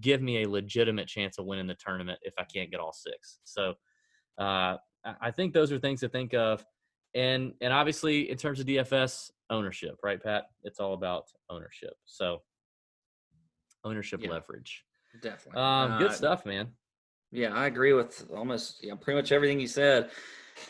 give 0.00 0.22
me 0.22 0.42
a 0.42 0.48
legitimate 0.48 1.08
chance 1.08 1.38
of 1.38 1.44
winning 1.44 1.66
the 1.66 1.74
tournament 1.74 2.18
if 2.22 2.34
I 2.38 2.44
can't 2.44 2.70
get 2.70 2.80
all 2.80 2.92
six. 2.92 3.40
So 3.44 3.74
uh, 4.38 4.76
I 5.20 5.30
think 5.30 5.52
those 5.52 5.72
are 5.72 5.78
things 5.78 6.00
to 6.00 6.08
think 6.08 6.32
of. 6.34 6.64
And 7.14 7.52
and 7.60 7.74
obviously 7.74 8.30
in 8.30 8.38
terms 8.38 8.58
of 8.58 8.66
DFS 8.66 9.30
ownership, 9.50 9.96
right, 10.02 10.22
Pat? 10.22 10.44
It's 10.64 10.80
all 10.80 10.94
about 10.94 11.24
ownership. 11.50 11.92
So 12.06 12.40
ownership 13.84 14.20
yeah, 14.22 14.30
leverage. 14.30 14.84
Definitely. 15.20 15.60
Um, 15.60 15.98
good 15.98 16.10
uh, 16.10 16.14
stuff, 16.14 16.46
man. 16.46 16.68
Yeah, 17.30 17.54
I 17.54 17.66
agree 17.66 17.92
with 17.92 18.26
almost 18.34 18.82
yeah, 18.82 18.94
pretty 18.94 19.18
much 19.18 19.32
everything 19.32 19.60
you 19.60 19.66
said. 19.66 20.10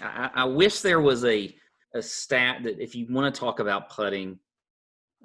I, 0.00 0.30
I 0.34 0.44
wish 0.44 0.80
there 0.80 1.00
was 1.00 1.24
a 1.24 1.54
a 1.94 2.02
stat 2.02 2.62
that 2.64 2.80
if 2.80 2.94
you 2.94 3.06
want 3.10 3.32
to 3.32 3.38
talk 3.38 3.60
about 3.60 3.90
putting, 3.90 4.38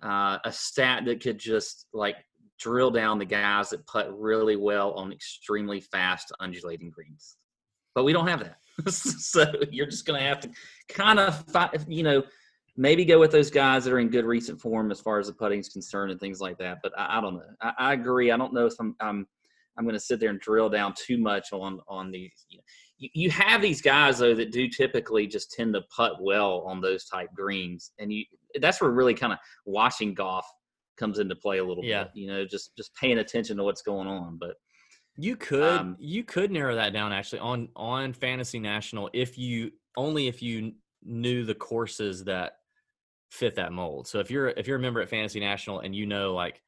uh, 0.04 0.38
a 0.44 0.52
stat 0.52 1.06
that 1.06 1.22
could 1.22 1.40
just 1.40 1.88
like 1.94 2.18
drill 2.60 2.92
down 2.92 3.20
the 3.20 3.26
guys 3.26 3.70
that 3.70 3.86
putt 3.88 4.18
really 4.18 4.56
well 4.56 4.92
on 4.94 5.12
extremely 5.12 5.80
fast 5.80 6.32
undulating 6.40 6.90
greens. 6.90 7.38
But 7.96 8.04
we 8.04 8.14
don't 8.14 8.28
have 8.28 8.42
that. 8.42 8.92
so 8.94 9.46
you're 9.72 9.88
just 9.88 10.06
going 10.06 10.20
to 10.20 10.26
have 10.26 10.40
to 10.42 10.50
kind 10.88 11.20
of, 11.20 11.44
you 11.88 12.04
know, 12.04 12.24
maybe 12.76 13.04
go 13.04 13.20
with 13.20 13.32
those 13.32 13.50
guys 13.50 13.84
that 13.84 13.94
are 13.94 14.00
in 14.00 14.10
good 14.10 14.26
recent 14.26 14.62
form 14.62 14.92
as 14.92 15.02
far 15.02 15.20
as 15.20 15.28
the 15.28 15.34
putting 15.34 15.60
is 15.60 15.70
concerned 15.70 16.12
and 16.12 16.20
things 16.20 16.40
like 16.40 16.58
that. 16.60 16.78
But 16.84 16.94
I, 16.98 17.18
I 17.18 17.22
don't 17.22 17.34
know. 17.34 17.42
I, 17.62 17.74
I, 17.78 17.94
agree. 17.94 18.32
I 18.32 18.38
don't 18.38 18.54
know 18.54 18.68
if 18.68 18.76
I'm 18.80 18.96
I'm 19.00 19.28
I'm 19.78 19.84
going 19.84 19.96
to 19.96 20.00
sit 20.00 20.20
there 20.20 20.30
and 20.30 20.40
drill 20.40 20.70
down 20.70 20.94
too 20.96 21.18
much 21.18 21.52
on 21.52 21.80
on 21.88 22.12
these. 22.12 22.46
You, 22.50 22.58
know, 22.60 22.64
you, 22.98 23.30
have 23.30 23.62
these 23.62 23.82
guys 23.82 24.20
though 24.20 24.34
that 24.36 24.52
do 24.52 24.68
typically 24.68 25.28
just 25.28 25.52
tend 25.52 25.74
to 25.74 25.82
putt 25.96 26.22
well 26.22 26.64
on 26.68 26.82
those 26.82 27.06
type 27.06 27.30
greens, 27.36 27.92
and 28.00 28.12
you 28.12 28.26
that's 28.60 28.82
where 28.82 28.92
really 28.92 29.14
kind 29.14 29.34
of 29.34 29.40
watching 29.66 30.14
golf 30.14 30.46
comes 30.98 31.20
into 31.20 31.36
play 31.36 31.60
a 31.60 31.64
little 31.64 31.84
yeah. 31.84 32.04
bit. 32.04 32.12
You 32.16 32.28
know, 32.28 32.46
just 32.46 32.76
just 32.76 32.96
paying 32.96 33.20
attention 33.20 33.58
to 33.58 33.64
what's 33.64 33.82
going 33.82 34.08
on, 34.08 34.38
but. 34.38 34.56
You 35.20 35.36
could 35.36 35.64
um, 35.64 35.96
you 36.00 36.24
could 36.24 36.52
narrow 36.52 36.76
that 36.76 36.94
down 36.94 37.12
actually 37.12 37.40
on 37.40 37.70
on 37.76 38.14
Fantasy 38.14 38.60
National 38.60 39.10
if 39.14 39.36
you 39.36 39.72
only 39.96 40.28
if 40.28 40.44
you 40.44 40.74
knew 41.04 41.44
the 41.44 41.56
courses 41.56 42.24
that 42.26 42.58
fit 43.32 43.56
that 43.56 43.74
mold. 43.74 44.08
So 44.08 44.20
if 44.20 44.30
you're 44.30 44.50
if 44.50 44.68
you're 44.68 44.78
a 44.78 44.80
member 44.80 45.02
at 45.02 45.10
Fantasy 45.10 45.40
National 45.40 45.80
and 45.80 45.96
you 45.96 46.06
know 46.06 46.36
like 46.36 46.62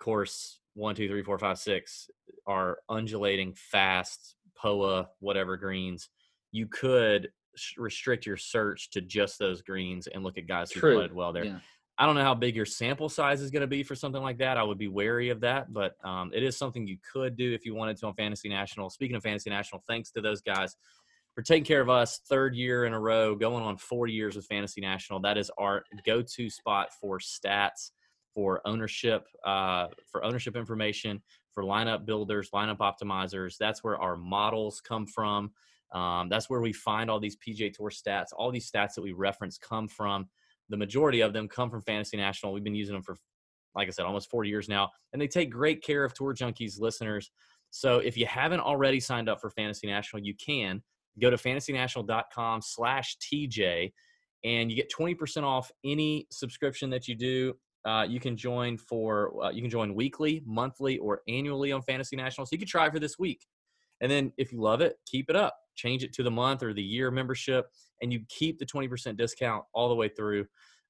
course 0.00 0.58
one, 0.74 0.94
two, 0.94 1.08
three, 1.08 1.22
four, 1.22 1.38
five, 1.38 1.58
six 1.58 2.10
are 2.46 2.78
undulating, 2.88 3.54
fast, 3.54 4.36
POA, 4.62 5.08
whatever 5.18 5.56
greens, 5.56 6.08
you 6.52 6.66
could 6.66 7.30
restrict 7.76 8.26
your 8.26 8.36
search 8.36 8.90
to 8.90 9.00
just 9.00 9.38
those 9.38 9.62
greens 9.62 10.06
and 10.06 10.22
look 10.22 10.38
at 10.38 10.46
guys 10.46 10.70
who 10.70 10.80
played 10.80 11.12
well 11.12 11.32
there. 11.32 11.44
Yeah. 11.44 11.58
I 11.98 12.06
don't 12.06 12.14
know 12.14 12.24
how 12.24 12.34
big 12.34 12.56
your 12.56 12.66
sample 12.66 13.08
size 13.08 13.42
is 13.42 13.50
going 13.50 13.60
to 13.60 13.66
be 13.66 13.82
for 13.82 13.94
something 13.94 14.22
like 14.22 14.38
that. 14.38 14.56
I 14.56 14.62
would 14.62 14.78
be 14.78 14.88
wary 14.88 15.28
of 15.28 15.40
that, 15.40 15.72
but 15.72 15.94
um, 16.04 16.30
it 16.34 16.42
is 16.42 16.56
something 16.56 16.86
you 16.86 16.96
could 17.12 17.36
do 17.36 17.52
if 17.52 17.66
you 17.66 17.74
wanted 17.74 17.98
to 17.98 18.06
on 18.06 18.14
Fantasy 18.14 18.48
National. 18.48 18.88
Speaking 18.88 19.14
of 19.14 19.22
Fantasy 19.22 19.50
National, 19.50 19.82
thanks 19.86 20.10
to 20.12 20.22
those 20.22 20.40
guys 20.40 20.74
for 21.34 21.42
taking 21.42 21.64
care 21.64 21.80
of 21.80 21.90
us 21.90 22.20
third 22.28 22.54
year 22.54 22.86
in 22.86 22.94
a 22.94 23.00
row, 23.00 23.34
going 23.34 23.62
on 23.62 23.76
four 23.76 24.06
years 24.06 24.36
with 24.36 24.46
Fantasy 24.46 24.80
National. 24.80 25.20
That 25.20 25.36
is 25.36 25.50
our 25.58 25.84
go-to 26.04 26.48
spot 26.48 26.88
for 26.98 27.18
stats, 27.18 27.90
for 28.34 28.66
ownership, 28.66 29.26
uh, 29.44 29.88
for 30.10 30.24
ownership 30.24 30.56
information, 30.56 31.22
for 31.52 31.64
lineup 31.64 32.04
builders, 32.06 32.50
lineup 32.54 32.78
optimizers. 32.78 33.56
That's 33.58 33.84
where 33.84 34.00
our 34.00 34.16
models 34.16 34.80
come 34.80 35.06
from. 35.06 35.50
Um, 35.92 36.28
that's 36.28 36.48
where 36.48 36.60
we 36.60 36.72
find 36.72 37.10
all 37.10 37.20
these 37.20 37.36
PGA 37.36 37.72
Tour 37.72 37.90
stats. 37.90 38.28
All 38.36 38.50
these 38.50 38.70
stats 38.70 38.94
that 38.94 39.02
we 39.02 39.12
reference 39.12 39.58
come 39.58 39.88
from. 39.88 40.28
The 40.68 40.76
majority 40.76 41.20
of 41.20 41.32
them 41.32 41.48
come 41.48 41.70
from 41.70 41.82
Fantasy 41.82 42.16
National. 42.16 42.52
We've 42.52 42.64
been 42.64 42.74
using 42.74 42.94
them 42.94 43.02
for, 43.02 43.16
like 43.74 43.88
I 43.88 43.90
said, 43.90 44.06
almost 44.06 44.30
four 44.30 44.44
years 44.44 44.68
now, 44.68 44.90
and 45.12 45.20
they 45.20 45.28
take 45.28 45.50
great 45.50 45.82
care 45.82 46.04
of 46.04 46.14
Tour 46.14 46.34
Junkies 46.34 46.80
listeners. 46.80 47.30
So 47.70 47.98
if 47.98 48.16
you 48.16 48.26
haven't 48.26 48.60
already 48.60 49.00
signed 49.00 49.28
up 49.28 49.40
for 49.40 49.50
Fantasy 49.50 49.86
National, 49.86 50.22
you 50.22 50.34
can 50.34 50.82
go 51.20 51.30
to 51.30 51.36
fantasynational.com 51.36 52.62
slash 52.62 53.16
TJ 53.18 53.92
and 54.44 54.70
you 54.70 54.76
get 54.76 54.92
20% 54.92 55.42
off 55.42 55.70
any 55.84 56.26
subscription 56.30 56.90
that 56.90 57.06
you 57.06 57.14
do. 57.14 57.54
Uh, 57.84 58.06
you 58.08 58.20
can 58.20 58.36
join 58.36 58.78
for 58.78 59.44
uh, 59.44 59.50
you 59.50 59.60
can 59.60 59.70
join 59.70 59.94
weekly, 59.94 60.42
monthly, 60.46 60.98
or 60.98 61.22
annually 61.28 61.72
on 61.72 61.82
Fantasy 61.82 62.16
National. 62.16 62.46
So 62.46 62.50
you 62.52 62.58
can 62.58 62.68
try 62.68 62.88
for 62.90 63.00
this 63.00 63.18
week, 63.18 63.46
and 64.00 64.10
then 64.10 64.32
if 64.36 64.52
you 64.52 64.60
love 64.60 64.80
it, 64.80 64.96
keep 65.06 65.28
it 65.30 65.36
up. 65.36 65.56
Change 65.74 66.04
it 66.04 66.12
to 66.14 66.22
the 66.22 66.30
month 66.30 66.62
or 66.62 66.72
the 66.72 66.82
year 66.82 67.10
membership, 67.10 67.66
and 68.00 68.12
you 68.12 68.20
keep 68.28 68.58
the 68.58 68.66
20% 68.66 69.16
discount 69.16 69.64
all 69.72 69.88
the 69.88 69.94
way 69.94 70.08
through. 70.08 70.46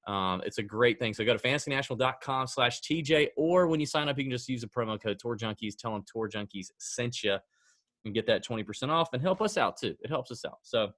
Um, 0.07 0.43
it's 0.45 0.59
a 0.59 0.63
great 0.63 0.99
thing. 0.99 1.15
So 1.15 1.25
go 1.25 1.37
to 1.37 1.39
fantasynational.com 1.39 2.49
slash 2.49 2.81
TJ, 2.81 3.29
or 3.37 3.69
when 3.69 3.79
you 3.79 3.87
sign 3.87 4.09
up, 4.09 4.19
you 4.19 4.25
can 4.25 4.33
just 4.33 4.49
use 4.49 4.63
the 4.63 4.67
promo 4.67 5.01
code 5.01 5.19
Tour 5.21 5.37
Junkies. 5.37 5.77
Tell 5.79 5.93
them 5.93 6.03
Tour 6.13 6.29
Junkies 6.29 6.71
sent 6.79 7.23
you 7.23 7.37
and 8.05 8.13
get 8.13 8.27
that 8.27 8.45
20% 8.45 8.89
off 8.89 9.11
and 9.13 9.23
help 9.23 9.41
us 9.41 9.57
out 9.57 9.77
too. 9.77 9.95
It 10.01 10.11
helps 10.11 10.31
us 10.33 10.45
out. 10.45 10.59
So, 10.63 10.91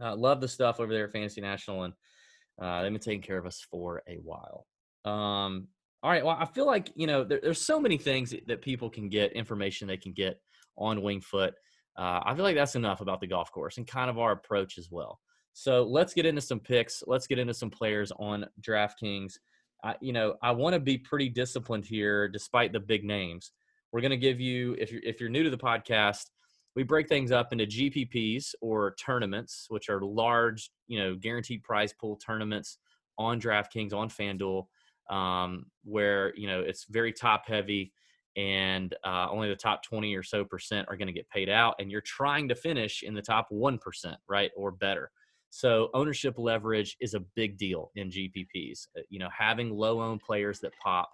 uh, 0.00 0.14
love 0.14 0.42
the 0.42 0.48
stuff 0.48 0.78
over 0.78 0.92
there 0.92 1.06
at 1.06 1.12
Fantasy 1.12 1.40
National, 1.40 1.84
and 1.84 1.94
uh, 2.60 2.82
they've 2.82 2.92
been 2.92 3.00
taking 3.00 3.22
care 3.22 3.38
of 3.38 3.46
us 3.46 3.64
for 3.70 4.02
a 4.06 4.16
while. 4.16 4.66
Um, 5.06 5.68
all 6.02 6.10
right. 6.10 6.24
Well, 6.24 6.36
I 6.38 6.44
feel 6.44 6.66
like 6.66 6.90
you 6.94 7.06
know 7.06 7.24
there, 7.24 7.40
there's 7.42 7.64
so 7.64 7.80
many 7.80 7.96
things 7.96 8.34
that 8.46 8.62
people 8.62 8.90
can 8.90 9.08
get 9.08 9.32
information 9.32 9.88
they 9.88 9.96
can 9.96 10.12
get 10.12 10.40
on 10.76 10.98
Wingfoot. 10.98 11.52
Uh, 11.96 12.20
I 12.24 12.34
feel 12.34 12.44
like 12.44 12.56
that's 12.56 12.76
enough 12.76 13.00
about 13.00 13.20
the 13.20 13.26
golf 13.26 13.50
course 13.50 13.78
and 13.78 13.86
kind 13.86 14.10
of 14.10 14.18
our 14.18 14.32
approach 14.32 14.76
as 14.76 14.90
well. 14.90 15.18
So 15.54 15.84
let's 15.84 16.12
get 16.12 16.26
into 16.26 16.42
some 16.42 16.60
picks. 16.60 17.02
Let's 17.06 17.26
get 17.26 17.38
into 17.38 17.54
some 17.54 17.70
players 17.70 18.12
on 18.18 18.44
DraftKings. 18.60 19.38
I, 19.82 19.94
you 20.02 20.12
know, 20.12 20.34
I 20.42 20.50
want 20.50 20.74
to 20.74 20.80
be 20.80 20.98
pretty 20.98 21.30
disciplined 21.30 21.86
here, 21.86 22.28
despite 22.28 22.72
the 22.72 22.80
big 22.80 23.04
names. 23.04 23.52
We're 23.90 24.02
going 24.02 24.10
to 24.10 24.18
give 24.18 24.40
you, 24.40 24.76
if 24.78 24.92
you're 24.92 25.00
if 25.02 25.20
you're 25.20 25.30
new 25.30 25.44
to 25.44 25.50
the 25.50 25.56
podcast, 25.56 26.26
we 26.74 26.82
break 26.82 27.08
things 27.08 27.32
up 27.32 27.52
into 27.52 27.64
GPPs 27.64 28.54
or 28.60 28.94
tournaments, 29.02 29.66
which 29.70 29.88
are 29.88 30.02
large, 30.02 30.70
you 30.88 30.98
know, 30.98 31.14
guaranteed 31.14 31.62
prize 31.62 31.94
pool 31.94 32.16
tournaments 32.16 32.76
on 33.16 33.40
DraftKings 33.40 33.94
on 33.94 34.10
FanDuel, 34.10 34.66
um, 35.10 35.66
where 35.84 36.34
you 36.36 36.46
know 36.46 36.60
it's 36.60 36.84
very 36.88 37.12
top 37.12 37.46
heavy 37.46 37.92
and 38.36 38.94
uh, 39.04 39.28
only 39.30 39.48
the 39.48 39.56
top 39.56 39.82
20 39.82 40.14
or 40.14 40.22
so 40.22 40.44
percent 40.44 40.86
are 40.88 40.96
going 40.96 41.06
to 41.06 41.12
get 41.12 41.28
paid 41.30 41.48
out 41.48 41.74
and 41.78 41.90
you're 41.90 42.02
trying 42.02 42.48
to 42.48 42.54
finish 42.54 43.02
in 43.02 43.14
the 43.14 43.22
top 43.22 43.48
1% 43.50 43.78
right 44.28 44.50
or 44.54 44.70
better. 44.70 45.10
So 45.48 45.88
ownership 45.94 46.34
leverage 46.36 46.96
is 47.00 47.14
a 47.14 47.20
big 47.34 47.56
deal 47.56 47.90
in 47.96 48.10
gpps 48.10 48.88
uh, 48.98 49.02
you 49.08 49.18
know 49.18 49.28
having 49.36 49.70
low 49.70 50.02
owned 50.02 50.20
players 50.20 50.60
that 50.60 50.72
pop 50.82 51.10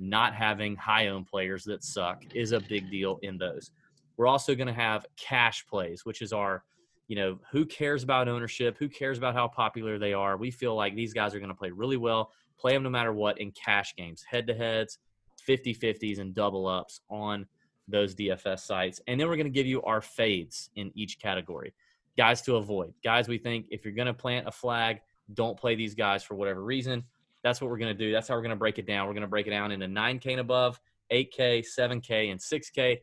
not 0.00 0.34
having 0.34 0.74
high 0.74 1.08
owned 1.08 1.26
players 1.26 1.62
that 1.64 1.84
suck 1.84 2.24
is 2.34 2.50
a 2.50 2.58
big 2.58 2.90
deal 2.90 3.20
in 3.22 3.38
those. 3.38 3.70
We're 4.16 4.26
also 4.26 4.56
going 4.56 4.66
to 4.66 4.72
have 4.72 5.06
cash 5.16 5.64
plays 5.68 6.04
which 6.04 6.22
is 6.22 6.32
our 6.32 6.64
you 7.06 7.14
know 7.14 7.38
who 7.52 7.66
cares 7.66 8.02
about 8.02 8.26
ownership 8.26 8.76
who 8.78 8.88
cares 8.88 9.18
about 9.18 9.34
how 9.34 9.46
popular 9.46 9.98
they 9.98 10.12
are? 10.12 10.36
We 10.36 10.50
feel 10.50 10.74
like 10.74 10.96
these 10.96 11.12
guys 11.12 11.34
are 11.34 11.38
going 11.38 11.50
to 11.50 11.54
play 11.54 11.70
really 11.70 11.98
well 11.98 12.32
play 12.58 12.72
them 12.72 12.82
no 12.82 12.90
matter 12.90 13.12
what 13.12 13.40
in 13.40 13.52
cash 13.52 13.94
games 13.96 14.22
head 14.22 14.46
to 14.46 14.54
heads 14.54 14.98
50 15.44 15.74
50s 15.74 16.18
and 16.18 16.34
double 16.34 16.66
ups 16.66 17.00
on 17.10 17.46
those 17.88 18.14
DFS 18.14 18.60
sites. 18.60 19.00
And 19.06 19.20
then 19.20 19.28
we're 19.28 19.36
going 19.36 19.46
to 19.46 19.52
give 19.52 19.66
you 19.66 19.82
our 19.82 20.00
fades 20.00 20.70
in 20.76 20.90
each 20.94 21.18
category. 21.20 21.74
Guys 22.16 22.42
to 22.42 22.56
avoid. 22.56 22.94
Guys, 23.02 23.28
we 23.28 23.38
think 23.38 23.66
if 23.70 23.84
you're 23.84 23.94
going 23.94 24.06
to 24.06 24.14
plant 24.14 24.48
a 24.48 24.50
flag, 24.52 25.00
don't 25.34 25.58
play 25.58 25.74
these 25.74 25.94
guys 25.94 26.22
for 26.22 26.34
whatever 26.34 26.62
reason. 26.62 27.04
That's 27.42 27.60
what 27.60 27.70
we're 27.70 27.78
going 27.78 27.96
to 27.96 27.98
do. 27.98 28.12
That's 28.12 28.28
how 28.28 28.34
we're 28.34 28.42
going 28.42 28.50
to 28.50 28.56
break 28.56 28.78
it 28.78 28.86
down. 28.86 29.06
We're 29.06 29.14
going 29.14 29.22
to 29.22 29.28
break 29.28 29.46
it 29.46 29.50
down 29.50 29.70
into 29.70 29.86
9K 29.86 30.26
and 30.32 30.40
above, 30.40 30.80
8K, 31.12 31.64
7K, 31.78 32.30
and 32.30 32.40
6K. 32.40 32.98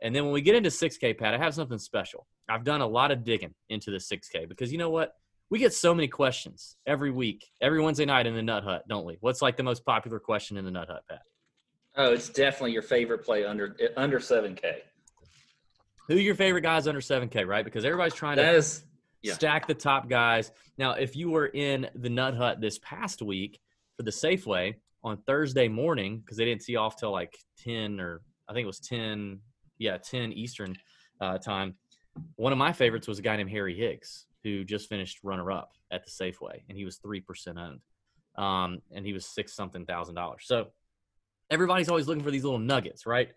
And 0.00 0.14
then 0.14 0.24
when 0.24 0.32
we 0.32 0.40
get 0.40 0.54
into 0.54 0.70
6K, 0.70 1.18
Pat, 1.18 1.34
I 1.34 1.38
have 1.38 1.54
something 1.54 1.78
special. 1.78 2.26
I've 2.48 2.64
done 2.64 2.80
a 2.80 2.86
lot 2.86 3.10
of 3.10 3.24
digging 3.24 3.54
into 3.68 3.90
the 3.90 3.98
6K 3.98 4.48
because 4.48 4.72
you 4.72 4.78
know 4.78 4.90
what? 4.90 5.14
We 5.52 5.58
get 5.58 5.74
so 5.74 5.94
many 5.94 6.08
questions 6.08 6.78
every 6.86 7.10
week, 7.10 7.44
every 7.60 7.82
Wednesday 7.82 8.06
night 8.06 8.26
in 8.26 8.34
the 8.34 8.40
Nut 8.40 8.64
Hut, 8.64 8.84
don't 8.88 9.04
we? 9.04 9.18
What's 9.20 9.42
like 9.42 9.58
the 9.58 9.62
most 9.62 9.84
popular 9.84 10.18
question 10.18 10.56
in 10.56 10.64
the 10.64 10.70
Nut 10.70 10.88
Hut, 10.88 11.02
Pat? 11.06 11.20
Oh, 11.94 12.14
it's 12.14 12.30
definitely 12.30 12.72
your 12.72 12.80
favorite 12.80 13.22
play 13.22 13.44
under 13.44 13.76
under 13.98 14.18
seven 14.18 14.54
K. 14.54 14.78
Who 16.08 16.14
your 16.14 16.36
favorite 16.36 16.62
guys 16.62 16.88
under 16.88 17.02
seven 17.02 17.28
K, 17.28 17.44
right? 17.44 17.66
Because 17.66 17.84
everybody's 17.84 18.14
trying 18.14 18.38
to 18.38 18.50
is, 18.50 18.84
yeah. 19.20 19.34
stack 19.34 19.66
the 19.66 19.74
top 19.74 20.08
guys. 20.08 20.52
Now, 20.78 20.92
if 20.92 21.14
you 21.16 21.28
were 21.28 21.48
in 21.48 21.86
the 21.96 22.08
Nut 22.08 22.34
Hut 22.34 22.62
this 22.62 22.78
past 22.78 23.20
week 23.20 23.60
for 23.98 24.04
the 24.04 24.10
Safeway 24.10 24.76
on 25.04 25.18
Thursday 25.26 25.68
morning, 25.68 26.20
because 26.20 26.38
they 26.38 26.46
didn't 26.46 26.62
see 26.62 26.76
off 26.76 26.96
till 26.96 27.12
like 27.12 27.36
ten 27.62 28.00
or 28.00 28.22
I 28.48 28.54
think 28.54 28.64
it 28.64 28.68
was 28.68 28.80
ten, 28.80 29.40
yeah, 29.76 29.98
ten 29.98 30.32
Eastern 30.32 30.78
uh, 31.20 31.36
time. 31.36 31.74
One 32.36 32.52
of 32.52 32.58
my 32.58 32.72
favorites 32.72 33.06
was 33.06 33.18
a 33.18 33.22
guy 33.22 33.36
named 33.36 33.50
Harry 33.50 33.76
Higgs, 33.76 34.24
who 34.44 34.64
just 34.64 34.88
finished 34.88 35.18
runner 35.22 35.50
up 35.50 35.72
at 35.90 36.04
the 36.04 36.10
Safeway, 36.10 36.62
and 36.68 36.76
he 36.76 36.84
was 36.84 36.96
three 36.96 37.20
percent 37.20 37.58
owned, 37.58 37.80
um, 38.36 38.80
and 38.92 39.04
he 39.06 39.12
was 39.12 39.26
six 39.26 39.54
something 39.54 39.86
thousand 39.86 40.14
dollars. 40.14 40.42
So 40.44 40.68
everybody's 41.50 41.88
always 41.88 42.08
looking 42.08 42.24
for 42.24 42.30
these 42.30 42.44
little 42.44 42.58
nuggets, 42.58 43.06
right? 43.06 43.30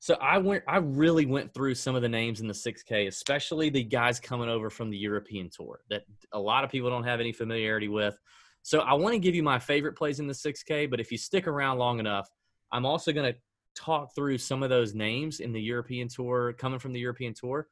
So 0.00 0.14
I 0.14 0.38
went 0.38 0.62
I 0.68 0.78
really 0.78 1.26
went 1.26 1.52
through 1.52 1.74
some 1.74 1.96
of 1.96 2.02
the 2.02 2.08
names 2.08 2.40
in 2.40 2.46
the 2.46 2.54
6K, 2.54 3.08
especially 3.08 3.68
the 3.68 3.82
guys 3.82 4.20
coming 4.20 4.48
over 4.48 4.70
from 4.70 4.90
the 4.90 4.96
European 4.96 5.50
tour 5.50 5.80
that 5.90 6.04
a 6.32 6.38
lot 6.38 6.64
of 6.64 6.70
people 6.70 6.88
don't 6.88 7.04
have 7.04 7.20
any 7.20 7.32
familiarity 7.32 7.88
with. 7.88 8.18
So 8.62 8.80
I 8.80 8.94
want 8.94 9.14
to 9.14 9.18
give 9.18 9.34
you 9.34 9.42
my 9.42 9.58
favorite 9.58 9.96
plays 9.96 10.20
in 10.20 10.26
the 10.26 10.34
6K, 10.34 10.90
but 10.90 11.00
if 11.00 11.10
you 11.10 11.18
stick 11.18 11.46
around 11.46 11.78
long 11.78 11.98
enough, 11.98 12.30
I'm 12.70 12.86
also 12.86 13.12
going 13.12 13.32
to 13.32 13.38
talk 13.74 14.14
through 14.14 14.38
some 14.38 14.62
of 14.62 14.70
those 14.70 14.94
names 14.94 15.40
in 15.40 15.52
the 15.52 15.60
European 15.60 16.08
tour 16.08 16.52
coming 16.52 16.78
from 16.78 16.92
the 16.92 17.00
European 17.00 17.34
tour 17.34 17.68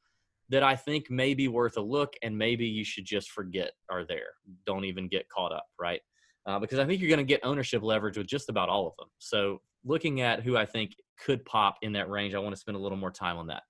that 0.48 0.62
I 0.62 0.76
think 0.76 1.10
may 1.10 1.34
be 1.34 1.48
worth 1.48 1.76
a 1.76 1.80
look 1.80 2.14
and 2.22 2.36
maybe 2.36 2.66
you 2.66 2.84
should 2.84 3.04
just 3.04 3.30
forget 3.30 3.72
are 3.90 4.04
there. 4.04 4.34
Don't 4.64 4.84
even 4.84 5.08
get 5.08 5.28
caught 5.28 5.52
up, 5.52 5.66
right? 5.78 6.00
Uh, 6.46 6.60
because 6.60 6.78
I 6.78 6.86
think 6.86 7.00
you're 7.00 7.10
going 7.10 7.18
to 7.18 7.24
get 7.24 7.40
ownership 7.42 7.82
leverage 7.82 8.16
with 8.16 8.28
just 8.28 8.48
about 8.48 8.68
all 8.68 8.86
of 8.86 8.94
them. 8.96 9.08
So 9.18 9.60
looking 9.84 10.20
at 10.20 10.42
who 10.42 10.56
I 10.56 10.64
think 10.64 10.94
could 11.18 11.44
pop 11.44 11.78
in 11.82 11.92
that 11.94 12.08
range, 12.08 12.34
I 12.34 12.38
want 12.38 12.54
to 12.54 12.60
spend 12.60 12.76
a 12.76 12.80
little 12.80 12.98
more 12.98 13.10
time 13.10 13.36
on 13.36 13.48
that. 13.48 13.64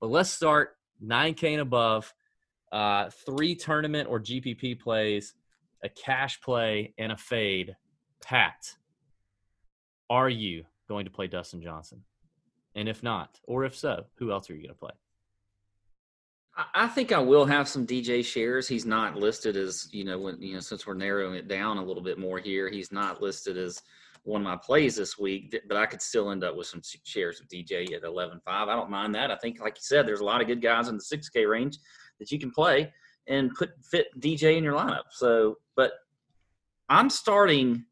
But 0.00 0.10
let's 0.10 0.30
start 0.30 0.76
9K 1.04 1.52
and 1.52 1.60
above, 1.60 2.12
uh, 2.70 3.10
three 3.26 3.56
tournament 3.56 4.08
or 4.08 4.20
GPP 4.20 4.80
plays, 4.80 5.34
a 5.82 5.88
cash 5.88 6.40
play, 6.40 6.94
and 6.98 7.10
a 7.10 7.16
fade. 7.16 7.74
Pat, 8.22 8.76
are 10.08 10.28
you 10.28 10.64
going 10.88 11.04
to 11.04 11.10
play 11.10 11.26
Dustin 11.26 11.60
Johnson? 11.60 12.04
And 12.74 12.88
if 12.88 13.02
not, 13.02 13.40
or 13.44 13.64
if 13.64 13.76
so, 13.76 14.04
who 14.16 14.30
else 14.30 14.48
are 14.48 14.54
you 14.54 14.62
going 14.62 14.74
to 14.74 14.78
play? 14.78 14.92
I 16.74 16.86
think 16.86 17.12
I 17.12 17.18
will 17.18 17.46
have 17.46 17.66
some 17.66 17.86
DJ 17.86 18.22
shares. 18.24 18.68
He's 18.68 18.84
not 18.84 19.16
listed 19.16 19.56
as, 19.56 19.88
you 19.90 20.04
know, 20.04 20.18
when 20.18 20.40
you 20.40 20.54
know, 20.54 20.60
since 20.60 20.86
we're 20.86 20.94
narrowing 20.94 21.34
it 21.34 21.48
down 21.48 21.78
a 21.78 21.84
little 21.84 22.02
bit 22.02 22.18
more 22.18 22.38
here, 22.38 22.68
he's 22.68 22.92
not 22.92 23.22
listed 23.22 23.56
as 23.56 23.80
one 24.24 24.42
of 24.42 24.44
my 24.44 24.56
plays 24.56 24.94
this 24.96 25.18
week, 25.18 25.56
but 25.66 25.76
I 25.76 25.86
could 25.86 26.02
still 26.02 26.30
end 26.30 26.44
up 26.44 26.54
with 26.54 26.66
some 26.66 26.82
shares 27.04 27.40
of 27.40 27.48
DJ 27.48 27.92
at 27.94 28.02
11.5. 28.02 28.40
I 28.46 28.66
don't 28.66 28.90
mind 28.90 29.14
that. 29.14 29.30
I 29.30 29.36
think, 29.36 29.60
like 29.60 29.76
you 29.76 29.82
said, 29.82 30.06
there's 30.06 30.20
a 30.20 30.24
lot 30.24 30.42
of 30.42 30.46
good 30.46 30.60
guys 30.60 30.88
in 30.88 30.96
the 30.96 31.02
6K 31.02 31.48
range 31.48 31.78
that 32.18 32.30
you 32.30 32.38
can 32.38 32.50
play 32.50 32.92
and 33.28 33.50
put 33.54 33.70
fit 33.90 34.08
DJ 34.20 34.58
in 34.58 34.64
your 34.64 34.74
lineup. 34.74 35.04
So, 35.10 35.56
but 35.74 35.92
I'm 36.88 37.08
starting 37.08 37.84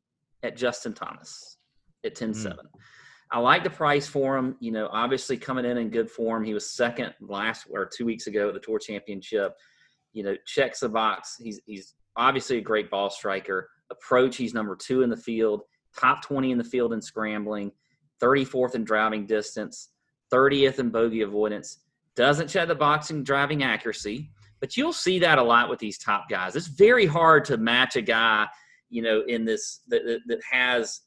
at 0.43 0.57
Justin 0.57 0.93
Thomas 0.93 1.57
at 2.05 2.15
10 2.15 2.35
7. 2.35 2.59
Mm. 2.59 2.81
I 3.33 3.39
like 3.39 3.63
the 3.63 3.71
price 3.71 4.07
for 4.07 4.37
him. 4.37 4.57
You 4.61 4.73
know, 4.73 4.89
obviously 4.93 5.37
coming 5.37 5.65
in 5.65 5.79
in 5.79 5.91
good 5.91 6.11
form. 6.11 6.45
He 6.45 6.55
was 6.55 6.71
second 6.71 7.15
last 7.21 7.67
or 7.71 7.87
two 7.87 8.05
weeks 8.05 8.27
ago 8.27 8.49
at 8.49 8.55
the 8.55 8.61
Tour 8.61 8.79
Championship. 8.79 9.55
You 10.13 10.25
know, 10.25 10.37
checks 10.47 10.81
the 10.81 10.89
box. 10.89 11.37
He's 11.39 11.61
he's 11.67 11.95
obviously 12.17 12.59
a 12.59 12.63
great 12.63 12.91
ball 12.91 13.11
striker. 13.11 13.69
Approach, 13.91 14.37
he's 14.37 14.55
number 14.55 14.77
two 14.77 15.03
in 15.03 15.11
the 15.11 15.17
field 15.17 15.63
top 15.99 16.23
20 16.23 16.53
in 16.53 16.59
the 16.59 16.65
field 16.65 16.93
in 16.93 17.01
scrambling, 17.01 17.73
34th 18.23 18.75
in 18.75 18.85
driving 18.85 19.27
distance, 19.27 19.91
30th 20.33 20.79
in 20.79 20.91
bogey 20.91 21.23
avoidance. 21.23 21.79
Doesn't 22.17 22.49
check 22.49 22.69
the 22.69 22.75
boxing 22.75 23.23
driving 23.25 23.63
accuracy, 23.63 24.31
but 24.61 24.77
you'll 24.77 24.93
see 24.93 25.19
that 25.21 25.39
a 25.39 25.43
lot 25.43 25.69
with 25.69 25.79
these 25.79 25.99
top 25.99 26.29
guys. 26.29 26.57
It's 26.57 26.67
very 26.67 27.07
hard 27.07 27.45
to 27.47 27.57
match 27.57 27.97
a 27.97 28.03
guy, 28.03 28.47
you 28.89 29.03
know, 29.03 29.23
in 29.27 29.45
this 29.45 29.81
that, 29.89 30.05
that, 30.05 30.21
that 30.27 30.41
has 30.51 31.01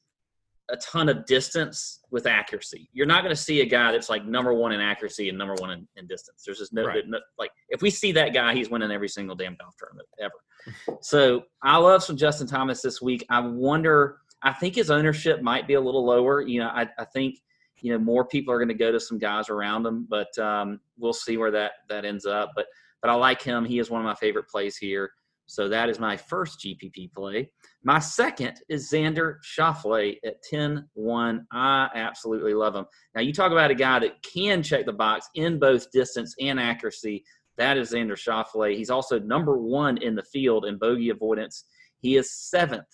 a 0.69 0.77
ton 0.77 1.09
of 1.09 1.25
distance 1.25 1.99
with 2.09 2.25
accuracy. 2.25 2.89
You're 2.93 3.05
not 3.05 3.23
going 3.23 3.35
to 3.35 3.41
see 3.41 3.61
a 3.61 3.65
guy 3.65 3.91
that's 3.91 4.09
like 4.09 4.25
number 4.25 4.53
one 4.53 4.71
in 4.71 4.79
accuracy 4.79 5.29
and 5.29 5.37
number 5.37 5.55
one 5.55 5.71
in, 5.71 5.87
in 5.97 6.07
distance. 6.07 6.43
There's 6.45 6.59
just 6.59 6.73
no, 6.73 6.85
right. 6.85 7.03
no, 7.05 7.19
like 7.37 7.51
if 7.69 7.81
we 7.81 7.89
see 7.89 8.11
that 8.13 8.33
guy, 8.33 8.53
he's 8.53 8.69
winning 8.69 8.91
every 8.91 9.09
single 9.09 9.35
damn 9.35 9.57
golf 9.59 9.75
tournament 9.77 10.07
ever. 10.21 10.99
so 11.01 11.43
I 11.61 11.77
love 11.77 12.03
some 12.03 12.15
Justin 12.15 12.47
Thomas 12.47 12.81
this 12.81 13.01
week. 13.01 13.25
I 13.29 13.41
wonder 13.41 14.19
I 14.43 14.51
think 14.51 14.75
his 14.75 14.91
ownership 14.91 15.41
might 15.41 15.67
be 15.67 15.75
a 15.75 15.81
little 15.81 16.05
lower. 16.05 16.41
You 16.41 16.59
know, 16.61 16.67
I, 16.67 16.87
I 16.99 17.05
think 17.05 17.39
you 17.81 17.91
know 17.91 17.97
more 17.97 18.25
people 18.25 18.53
are 18.53 18.59
going 18.59 18.67
to 18.67 18.73
go 18.73 18.91
to 18.91 18.99
some 18.99 19.17
guys 19.17 19.49
around 19.49 19.85
him, 19.85 20.05
but 20.09 20.37
um, 20.37 20.79
we'll 20.97 21.13
see 21.13 21.37
where 21.37 21.51
that 21.51 21.71
that 21.89 22.05
ends 22.05 22.25
up. 22.25 22.51
But 22.55 22.67
but 23.01 23.09
I 23.09 23.15
like 23.15 23.41
him. 23.41 23.65
He 23.65 23.79
is 23.79 23.89
one 23.89 24.01
of 24.01 24.05
my 24.05 24.15
favorite 24.15 24.47
plays 24.49 24.77
here. 24.77 25.11
So 25.45 25.67
that 25.69 25.89
is 25.89 25.99
my 25.99 26.15
first 26.15 26.59
GPP 26.59 27.13
play. 27.13 27.49
My 27.83 27.99
second 27.99 28.61
is 28.69 28.89
Xander 28.89 29.35
Schauffele 29.43 30.17
at 30.25 30.41
10 30.43 30.87
1. 30.93 31.47
I 31.51 31.89
absolutely 31.93 32.53
love 32.53 32.75
him. 32.75 32.85
Now, 33.13 33.21
you 33.21 33.33
talk 33.33 33.51
about 33.51 33.71
a 33.71 33.75
guy 33.75 33.99
that 33.99 34.23
can 34.23 34.63
check 34.63 34.85
the 34.85 34.93
box 34.93 35.27
in 35.35 35.59
both 35.59 35.91
distance 35.91 36.33
and 36.39 36.59
accuracy. 36.59 37.23
That 37.57 37.77
is 37.77 37.91
Xander 37.91 38.13
Schauffele. 38.13 38.75
He's 38.75 38.89
also 38.89 39.19
number 39.19 39.57
one 39.57 39.97
in 39.97 40.15
the 40.15 40.23
field 40.23 40.65
in 40.65 40.77
bogey 40.77 41.09
avoidance. 41.09 41.65
He 41.99 42.15
is 42.15 42.33
seventh 42.33 42.87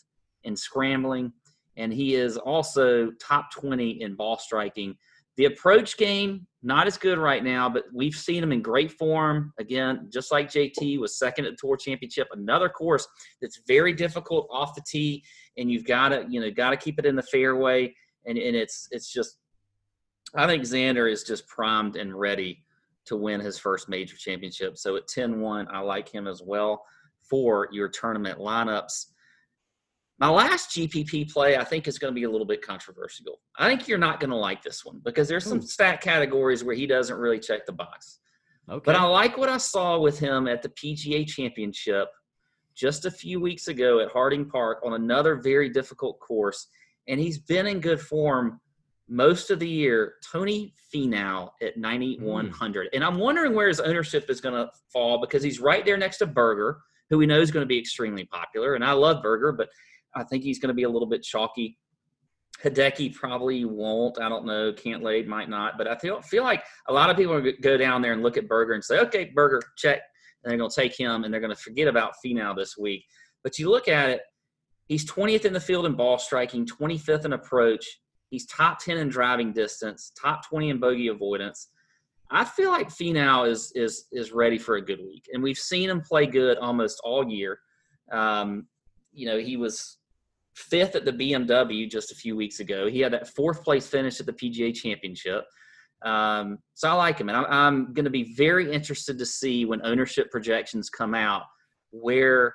in 0.43 0.55
scrambling, 0.55 1.31
and 1.77 1.93
he 1.93 2.15
is 2.15 2.37
also 2.37 3.11
top 3.21 3.51
20 3.51 4.01
in 4.01 4.15
ball 4.15 4.37
striking. 4.37 4.95
The 5.37 5.45
approach 5.45 5.97
game, 5.97 6.47
not 6.61 6.87
as 6.87 6.97
good 6.97 7.17
right 7.17 7.43
now, 7.43 7.69
but 7.69 7.85
we've 7.93 8.15
seen 8.15 8.43
him 8.43 8.51
in 8.51 8.61
great 8.61 8.91
form. 8.91 9.53
Again, 9.59 10.09
just 10.11 10.31
like 10.31 10.49
JT 10.49 10.99
was 10.99 11.17
second 11.17 11.45
at 11.45 11.51
the 11.51 11.57
Tour 11.57 11.77
Championship, 11.77 12.27
another 12.33 12.67
course 12.67 13.07
that's 13.41 13.61
very 13.67 13.93
difficult 13.93 14.47
off 14.51 14.75
the 14.75 14.81
tee, 14.85 15.23
and 15.57 15.71
you've 15.71 15.85
got 15.85 16.09
to, 16.09 16.25
you 16.29 16.41
know, 16.41 16.51
got 16.51 16.71
to 16.71 16.77
keep 16.77 16.99
it 16.99 17.05
in 17.05 17.15
the 17.15 17.23
fairway. 17.23 17.93
And, 18.25 18.37
and 18.37 18.55
it's 18.55 18.87
it's 18.91 19.11
just, 19.11 19.37
I 20.35 20.47
think 20.47 20.63
Xander 20.63 21.09
is 21.09 21.23
just 21.23 21.47
primed 21.47 21.95
and 21.95 22.13
ready 22.13 22.63
to 23.05 23.15
win 23.15 23.39
his 23.39 23.57
first 23.57 23.87
major 23.87 24.17
championship. 24.17 24.77
So 24.77 24.97
at 24.97 25.07
10 25.07 25.39
1, 25.39 25.67
I 25.71 25.79
like 25.79 26.09
him 26.09 26.27
as 26.27 26.41
well 26.45 26.83
for 27.21 27.69
your 27.71 27.87
tournament 27.87 28.37
lineups. 28.37 29.05
My 30.19 30.29
last 30.29 30.71
GPP 30.71 31.31
play, 31.31 31.55
I 31.55 31.63
think, 31.63 31.87
is 31.87 31.97
going 31.97 32.13
to 32.13 32.15
be 32.15 32.25
a 32.25 32.29
little 32.29 32.45
bit 32.45 32.61
controversial. 32.61 33.39
I 33.57 33.69
think 33.69 33.87
you're 33.87 33.97
not 33.97 34.19
going 34.19 34.31
to 34.31 34.35
like 34.35 34.61
this 34.61 34.83
one 34.83 35.01
because 35.03 35.29
there's 35.29 35.45
some 35.45 35.59
Ooh. 35.59 35.61
stat 35.61 36.01
categories 36.01 36.61
where 36.61 36.75
he 36.75 36.85
doesn't 36.85 37.17
really 37.17 37.39
check 37.39 37.65
the 37.65 37.71
box. 37.71 38.19
Okay. 38.69 38.81
But 38.85 38.95
I 38.97 39.03
like 39.05 39.37
what 39.37 39.47
I 39.47 39.57
saw 39.57 39.97
with 39.97 40.19
him 40.19 40.47
at 40.47 40.61
the 40.61 40.69
PGA 40.69 41.25
Championship 41.25 42.09
just 42.75 43.05
a 43.05 43.11
few 43.11 43.39
weeks 43.39 43.69
ago 43.69 44.01
at 44.01 44.11
Harding 44.11 44.45
Park 44.45 44.81
on 44.85 44.93
another 44.93 45.35
very 45.35 45.69
difficult 45.69 46.19
course. 46.19 46.67
And 47.07 47.19
he's 47.19 47.39
been 47.39 47.65
in 47.65 47.79
good 47.79 48.01
form 48.01 48.59
most 49.07 49.51
of 49.51 49.59
the 49.59 49.69
year. 49.69 50.15
Tony 50.29 50.75
Finau 50.93 51.49
at 51.61 51.77
9,100. 51.77 52.87
Mm. 52.87 52.89
And 52.93 53.05
I'm 53.05 53.19
wondering 53.19 53.55
where 53.55 53.69
his 53.69 53.79
ownership 53.79 54.29
is 54.29 54.41
going 54.41 54.55
to 54.55 54.69
fall 54.91 55.21
because 55.21 55.41
he's 55.41 55.61
right 55.61 55.85
there 55.85 55.97
next 55.97 56.17
to 56.17 56.27
Berger, 56.27 56.81
who 57.09 57.17
we 57.17 57.25
know 57.25 57.39
is 57.39 57.51
going 57.51 57.63
to 57.63 57.67
be 57.67 57.79
extremely 57.79 58.25
popular. 58.25 58.75
And 58.75 58.83
I 58.83 58.91
love 58.91 59.23
Berger, 59.23 59.53
but– 59.53 59.69
I 60.15 60.23
think 60.23 60.43
he's 60.43 60.59
going 60.59 60.69
to 60.69 60.73
be 60.73 60.83
a 60.83 60.89
little 60.89 61.07
bit 61.07 61.23
chalky. 61.23 61.77
Hideki 62.63 63.13
probably 63.13 63.63
won't. 63.65 64.19
I 64.19 64.27
don't 64.27 64.45
know. 64.45 64.73
Cantlay 64.73 65.25
might 65.25 65.49
not. 65.49 65.77
But 65.77 65.87
I 65.87 65.95
feel 65.97 66.21
feel 66.21 66.43
like 66.43 66.63
a 66.87 66.93
lot 66.93 67.09
of 67.09 67.15
people 67.15 67.41
go 67.61 67.77
down 67.77 68.01
there 68.01 68.13
and 68.13 68.21
look 68.21 68.37
at 68.37 68.47
Berger 68.47 68.73
and 68.73 68.83
say, 68.83 68.99
okay, 68.99 69.31
Berger, 69.33 69.61
check. 69.77 70.01
And 70.43 70.51
they're 70.51 70.57
going 70.57 70.69
to 70.69 70.75
take 70.75 70.97
him 70.97 71.23
and 71.23 71.33
they're 71.33 71.41
going 71.41 71.55
to 71.55 71.61
forget 71.61 71.87
about 71.87 72.13
Finau 72.23 72.55
this 72.55 72.77
week. 72.77 73.05
But 73.43 73.59
you 73.59 73.69
look 73.69 73.87
at 73.87 74.09
it, 74.09 74.21
he's 74.87 75.09
20th 75.09 75.45
in 75.45 75.53
the 75.53 75.59
field 75.59 75.85
in 75.85 75.95
ball 75.95 76.17
striking, 76.17 76.65
25th 76.65 77.25
in 77.25 77.33
approach. 77.33 77.85
He's 78.29 78.45
top 78.45 78.79
10 78.79 78.97
in 78.97 79.09
driving 79.09 79.53
distance, 79.53 80.11
top 80.21 80.47
20 80.47 80.69
in 80.69 80.79
bogey 80.79 81.07
avoidance. 81.07 81.69
I 82.31 82.45
feel 82.45 82.69
like 82.69 82.89
Finau 82.89 83.49
is 83.49 83.71
is 83.73 84.05
is 84.11 84.31
ready 84.31 84.59
for 84.59 84.75
a 84.75 84.81
good 84.81 84.99
week, 84.99 85.25
and 85.33 85.41
we've 85.41 85.57
seen 85.57 85.89
him 85.89 86.01
play 86.01 86.27
good 86.27 86.57
almost 86.59 87.01
all 87.03 87.27
year. 87.27 87.59
Um, 88.11 88.67
you 89.11 89.25
know, 89.25 89.39
he 89.39 89.57
was 89.57 89.97
fifth 90.59 90.95
at 90.95 91.05
the 91.05 91.13
BMW 91.13 91.89
just 91.89 92.11
a 92.11 92.15
few 92.15 92.35
weeks 92.35 92.59
ago. 92.59 92.87
He 92.87 92.99
had 92.99 93.13
that 93.13 93.33
fourth 93.35 93.63
place 93.63 93.87
finish 93.87 94.19
at 94.19 94.25
the 94.25 94.33
PGA 94.33 94.73
Championship. 94.75 95.45
Um, 96.03 96.59
so 96.75 96.89
I 96.89 96.93
like 96.93 97.19
him, 97.19 97.29
and 97.29 97.37
I'm, 97.37 97.45
I'm 97.49 97.93
going 97.93 98.05
to 98.05 98.11
be 98.11 98.33
very 98.35 98.71
interested 98.71 99.17
to 99.17 99.25
see 99.25 99.65
when 99.65 99.85
ownership 99.85 100.31
projections 100.31 100.89
come 100.89 101.13
out 101.13 101.43
where 101.91 102.53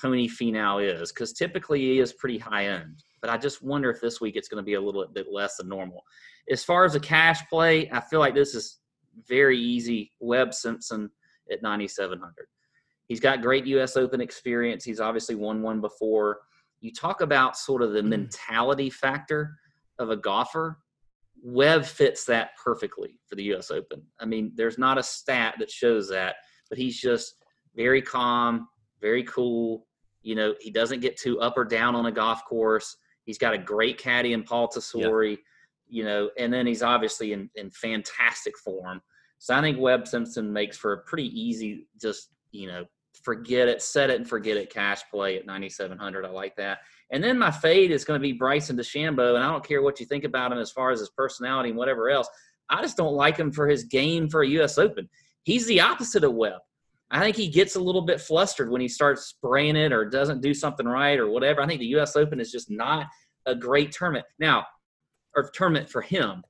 Tony 0.00 0.28
Finau 0.28 0.82
is, 0.82 1.10
because 1.10 1.32
typically 1.32 1.80
he 1.80 1.98
is 1.98 2.12
pretty 2.12 2.38
high 2.38 2.66
end. 2.66 3.02
But 3.20 3.30
I 3.30 3.36
just 3.36 3.62
wonder 3.62 3.90
if 3.90 4.00
this 4.00 4.20
week 4.20 4.36
it's 4.36 4.48
going 4.48 4.62
to 4.62 4.66
be 4.66 4.74
a 4.74 4.80
little 4.80 5.06
bit 5.12 5.26
less 5.32 5.56
than 5.56 5.68
normal. 5.68 6.02
As 6.50 6.62
far 6.62 6.84
as 6.84 6.94
a 6.94 7.00
cash 7.00 7.40
play, 7.48 7.90
I 7.90 8.00
feel 8.00 8.20
like 8.20 8.34
this 8.34 8.54
is 8.54 8.78
very 9.26 9.58
easy. 9.58 10.12
Webb 10.20 10.54
Simpson 10.54 11.10
at 11.50 11.62
9,700. 11.62 12.46
He's 13.06 13.20
got 13.20 13.42
great 13.42 13.66
U.S. 13.66 13.96
Open 13.96 14.20
experience. 14.20 14.84
He's 14.84 15.00
obviously 15.00 15.34
won 15.34 15.62
one 15.62 15.80
before 15.80 16.38
you 16.80 16.92
talk 16.92 17.20
about 17.20 17.56
sort 17.56 17.82
of 17.82 17.92
the 17.92 18.02
mm. 18.02 18.08
mentality 18.08 18.90
factor 18.90 19.56
of 19.98 20.10
a 20.10 20.16
golfer. 20.16 20.78
Webb 21.42 21.84
fits 21.84 22.24
that 22.24 22.50
perfectly 22.62 23.18
for 23.26 23.36
the 23.36 23.44
U.S. 23.44 23.70
Open. 23.70 24.02
I 24.20 24.24
mean, 24.24 24.52
there's 24.54 24.78
not 24.78 24.98
a 24.98 25.02
stat 25.02 25.56
that 25.58 25.70
shows 25.70 26.08
that, 26.08 26.36
but 26.68 26.78
he's 26.78 26.98
just 26.98 27.34
very 27.74 28.00
calm, 28.00 28.68
very 29.00 29.24
cool. 29.24 29.86
You 30.22 30.34
know, 30.36 30.54
he 30.60 30.70
doesn't 30.70 31.00
get 31.00 31.18
too 31.18 31.40
up 31.40 31.58
or 31.58 31.64
down 31.64 31.94
on 31.94 32.06
a 32.06 32.12
golf 32.12 32.44
course. 32.46 32.96
He's 33.24 33.38
got 33.38 33.54
a 33.54 33.58
great 33.58 33.98
caddy 33.98 34.32
in 34.32 34.42
Paul 34.42 34.68
Tesori, 34.68 35.32
yeah. 35.32 35.36
you 35.88 36.04
know, 36.04 36.30
and 36.38 36.52
then 36.52 36.66
he's 36.66 36.82
obviously 36.82 37.32
in, 37.32 37.50
in 37.56 37.70
fantastic 37.70 38.56
form. 38.58 39.00
So 39.38 39.54
I 39.54 39.60
think 39.60 39.78
Webb 39.78 40.06
Simpson 40.06 40.52
makes 40.52 40.78
for 40.78 40.92
a 40.92 40.98
pretty 41.02 41.28
easy, 41.38 41.86
just, 42.00 42.30
you 42.52 42.68
know, 42.68 42.84
forget 43.22 43.68
it, 43.68 43.82
set 43.82 44.10
it 44.10 44.16
and 44.16 44.28
forget 44.28 44.56
it 44.56 44.72
cash 44.72 45.02
play 45.10 45.36
at 45.36 45.46
9,700. 45.46 46.24
I 46.24 46.30
like 46.30 46.56
that. 46.56 46.78
And 47.10 47.22
then 47.22 47.38
my 47.38 47.50
fade 47.50 47.90
is 47.90 48.04
going 48.04 48.18
to 48.18 48.22
be 48.22 48.32
Bryson 48.32 48.76
DeChambeau. 48.76 49.34
And 49.34 49.44
I 49.44 49.50
don't 49.50 49.66
care 49.66 49.82
what 49.82 50.00
you 50.00 50.06
think 50.06 50.24
about 50.24 50.52
him 50.52 50.58
as 50.58 50.70
far 50.70 50.90
as 50.90 51.00
his 51.00 51.10
personality 51.10 51.70
and 51.70 51.78
whatever 51.78 52.10
else. 52.10 52.28
I 52.70 52.82
just 52.82 52.96
don't 52.96 53.14
like 53.14 53.36
him 53.36 53.52
for 53.52 53.68
his 53.68 53.84
game 53.84 54.28
for 54.28 54.42
a 54.42 54.48
U.S. 54.48 54.78
Open. 54.78 55.08
He's 55.44 55.66
the 55.66 55.80
opposite 55.80 56.24
of 56.24 56.34
Webb. 56.34 56.60
I 57.10 57.20
think 57.20 57.36
he 57.36 57.48
gets 57.48 57.76
a 57.76 57.80
little 57.80 58.02
bit 58.02 58.20
flustered 58.20 58.70
when 58.70 58.80
he 58.80 58.88
starts 58.88 59.26
spraying 59.26 59.76
it 59.76 59.92
or 59.92 60.04
doesn't 60.04 60.40
do 60.40 60.54
something 60.54 60.86
right 60.86 61.18
or 61.18 61.28
whatever. 61.28 61.60
I 61.60 61.66
think 61.66 61.80
the 61.80 61.86
U.S. 61.86 62.16
Open 62.16 62.40
is 62.40 62.50
just 62.50 62.70
not 62.70 63.06
a 63.46 63.54
great 63.54 63.92
tournament. 63.92 64.24
Now, 64.38 64.64
or 65.36 65.50
tournament 65.54 65.88
for 65.88 66.00
him. 66.00 66.42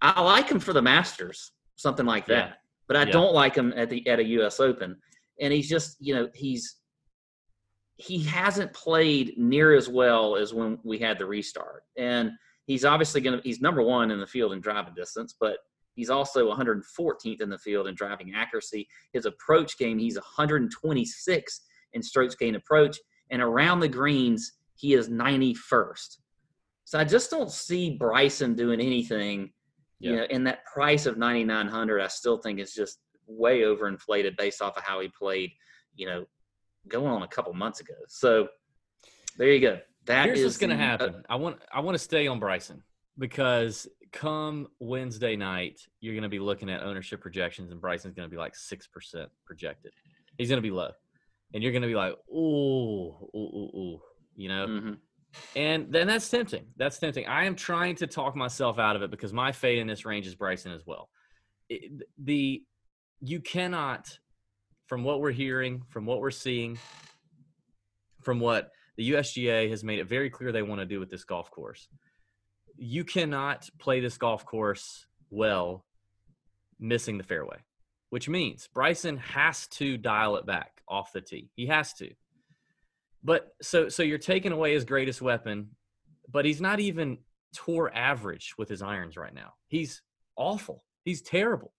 I 0.00 0.20
like 0.22 0.48
him 0.48 0.60
for 0.60 0.72
the 0.72 0.82
Masters, 0.82 1.52
something 1.76 2.06
like 2.06 2.26
that. 2.26 2.48
Yeah. 2.48 2.54
But 2.86 2.96
I 2.96 3.04
yeah. 3.04 3.12
don't 3.12 3.34
like 3.34 3.54
him 3.56 3.72
at 3.76 3.90
the 3.90 4.06
at 4.06 4.20
a 4.20 4.24
U.S. 4.24 4.60
Open 4.60 4.96
and 5.40 5.52
he's 5.52 5.68
just 5.68 5.96
you 6.00 6.14
know 6.14 6.28
he's 6.34 6.76
he 7.96 8.22
hasn't 8.22 8.72
played 8.72 9.34
near 9.38 9.74
as 9.74 9.88
well 9.88 10.36
as 10.36 10.52
when 10.52 10.78
we 10.84 10.98
had 10.98 11.18
the 11.18 11.24
restart. 11.24 11.82
And 11.96 12.30
he's 12.66 12.84
obviously 12.84 13.20
going 13.20 13.38
to 13.38 13.42
he's 13.42 13.60
number 13.60 13.82
one 13.82 14.10
in 14.10 14.20
the 14.20 14.26
field 14.26 14.52
in 14.52 14.60
driving 14.60 14.94
distance 14.94 15.34
but 15.38 15.58
he's 15.94 16.10
also 16.10 16.52
114th 16.52 17.40
in 17.40 17.48
the 17.48 17.58
field 17.58 17.86
in 17.86 17.94
driving 17.94 18.34
accuracy. 18.34 18.86
His 19.12 19.24
approach 19.24 19.78
game 19.78 19.98
he's 19.98 20.16
126 20.16 21.60
in 21.94 22.02
strokes 22.02 22.34
gain 22.34 22.56
approach 22.56 22.98
and 23.30 23.42
around 23.42 23.80
the 23.80 23.88
greens 23.88 24.52
he 24.74 24.94
is 24.94 25.08
91st 25.08 26.18
so 26.84 26.98
i 26.98 27.04
just 27.04 27.30
don't 27.30 27.50
see 27.50 27.96
bryson 27.96 28.54
doing 28.54 28.80
anything 28.80 29.50
yeah. 29.98 30.10
you 30.10 30.16
know 30.16 30.26
and 30.30 30.46
that 30.46 30.64
price 30.66 31.06
of 31.06 31.16
9900 31.16 32.00
i 32.00 32.06
still 32.06 32.38
think 32.38 32.60
is 32.60 32.74
just 32.74 32.98
way 33.26 33.60
overinflated 33.60 34.36
based 34.36 34.62
off 34.62 34.76
of 34.76 34.82
how 34.82 35.00
he 35.00 35.08
played, 35.08 35.50
you 35.94 36.06
know, 36.06 36.26
going 36.88 37.06
on 37.06 37.22
a 37.22 37.28
couple 37.28 37.52
months 37.52 37.80
ago. 37.80 37.94
So 38.08 38.48
there 39.36 39.52
you 39.52 39.60
go. 39.60 39.78
That 40.06 40.26
Here's 40.26 40.42
what's 40.42 40.58
going 40.58 40.70
to 40.70 40.76
happen. 40.76 41.16
Uh, 41.16 41.32
I 41.32 41.36
want 41.36 41.58
I 41.72 41.80
want 41.80 41.96
to 41.96 42.02
stay 42.02 42.26
on 42.28 42.38
Bryson 42.38 42.82
because 43.18 43.88
come 44.12 44.68
Wednesday 44.78 45.36
night, 45.36 45.80
you're 46.00 46.14
going 46.14 46.22
to 46.22 46.28
be 46.28 46.38
looking 46.38 46.70
at 46.70 46.82
ownership 46.82 47.20
projections, 47.20 47.72
and 47.72 47.80
Bryson's 47.80 48.14
going 48.14 48.28
to 48.28 48.30
be 48.30 48.38
like 48.38 48.54
six 48.54 48.86
percent 48.86 49.28
projected. 49.44 49.92
He's 50.38 50.48
going 50.48 50.58
to 50.58 50.62
be 50.62 50.70
low, 50.70 50.90
and 51.52 51.62
you're 51.62 51.72
going 51.72 51.82
to 51.82 51.88
be 51.88 51.94
like, 51.94 52.14
ooh, 52.30 53.16
ooh, 53.34 53.36
ooh, 53.36 53.70
ooh, 53.76 54.00
you 54.36 54.48
know. 54.48 54.66
Mm-hmm. 54.66 54.92
And 55.54 55.92
then 55.92 56.06
that's 56.06 56.30
tempting. 56.30 56.66
That's 56.76 56.98
tempting. 56.98 57.26
I 57.26 57.44
am 57.44 57.56
trying 57.56 57.96
to 57.96 58.06
talk 58.06 58.36
myself 58.36 58.78
out 58.78 58.96
of 58.96 59.02
it 59.02 59.10
because 59.10 59.32
my 59.32 59.52
fate 59.52 59.78
in 59.78 59.86
this 59.86 60.06
range 60.06 60.26
is 60.26 60.34
Bryson 60.34 60.72
as 60.72 60.86
well. 60.86 61.10
It, 61.68 62.06
the 62.16 62.62
you 63.20 63.40
cannot, 63.40 64.18
from 64.86 65.04
what 65.04 65.20
we're 65.20 65.32
hearing, 65.32 65.82
from 65.88 66.06
what 66.06 66.20
we're 66.20 66.30
seeing, 66.30 66.78
from 68.22 68.40
what 68.40 68.70
the 68.96 69.10
USGA 69.10 69.70
has 69.70 69.84
made 69.84 69.98
it 69.98 70.08
very 70.08 70.30
clear 70.30 70.52
they 70.52 70.62
want 70.62 70.80
to 70.80 70.86
do 70.86 71.00
with 71.00 71.10
this 71.10 71.24
golf 71.24 71.50
course, 71.50 71.88
you 72.76 73.04
cannot 73.04 73.68
play 73.78 74.00
this 74.00 74.18
golf 74.18 74.44
course 74.44 75.06
well 75.30 75.84
missing 76.78 77.18
the 77.18 77.24
fairway, 77.24 77.58
which 78.10 78.28
means 78.28 78.68
Bryson 78.72 79.16
has 79.18 79.66
to 79.68 79.96
dial 79.96 80.36
it 80.36 80.46
back 80.46 80.82
off 80.88 81.12
the 81.12 81.20
tee. 81.20 81.50
He 81.54 81.66
has 81.66 81.92
to. 81.94 82.10
But 83.22 83.48
so 83.60 83.88
so 83.88 84.02
you're 84.02 84.18
taking 84.18 84.52
away 84.52 84.74
his 84.74 84.84
greatest 84.84 85.20
weapon, 85.20 85.70
but 86.30 86.44
he's 86.44 86.60
not 86.60 86.80
even 86.80 87.18
tour 87.52 87.90
average 87.92 88.54
with 88.58 88.68
his 88.68 88.82
irons 88.82 89.16
right 89.16 89.34
now. 89.34 89.54
He's 89.68 90.02
awful. 90.36 90.84
He's 91.04 91.22
terrible. 91.22 91.72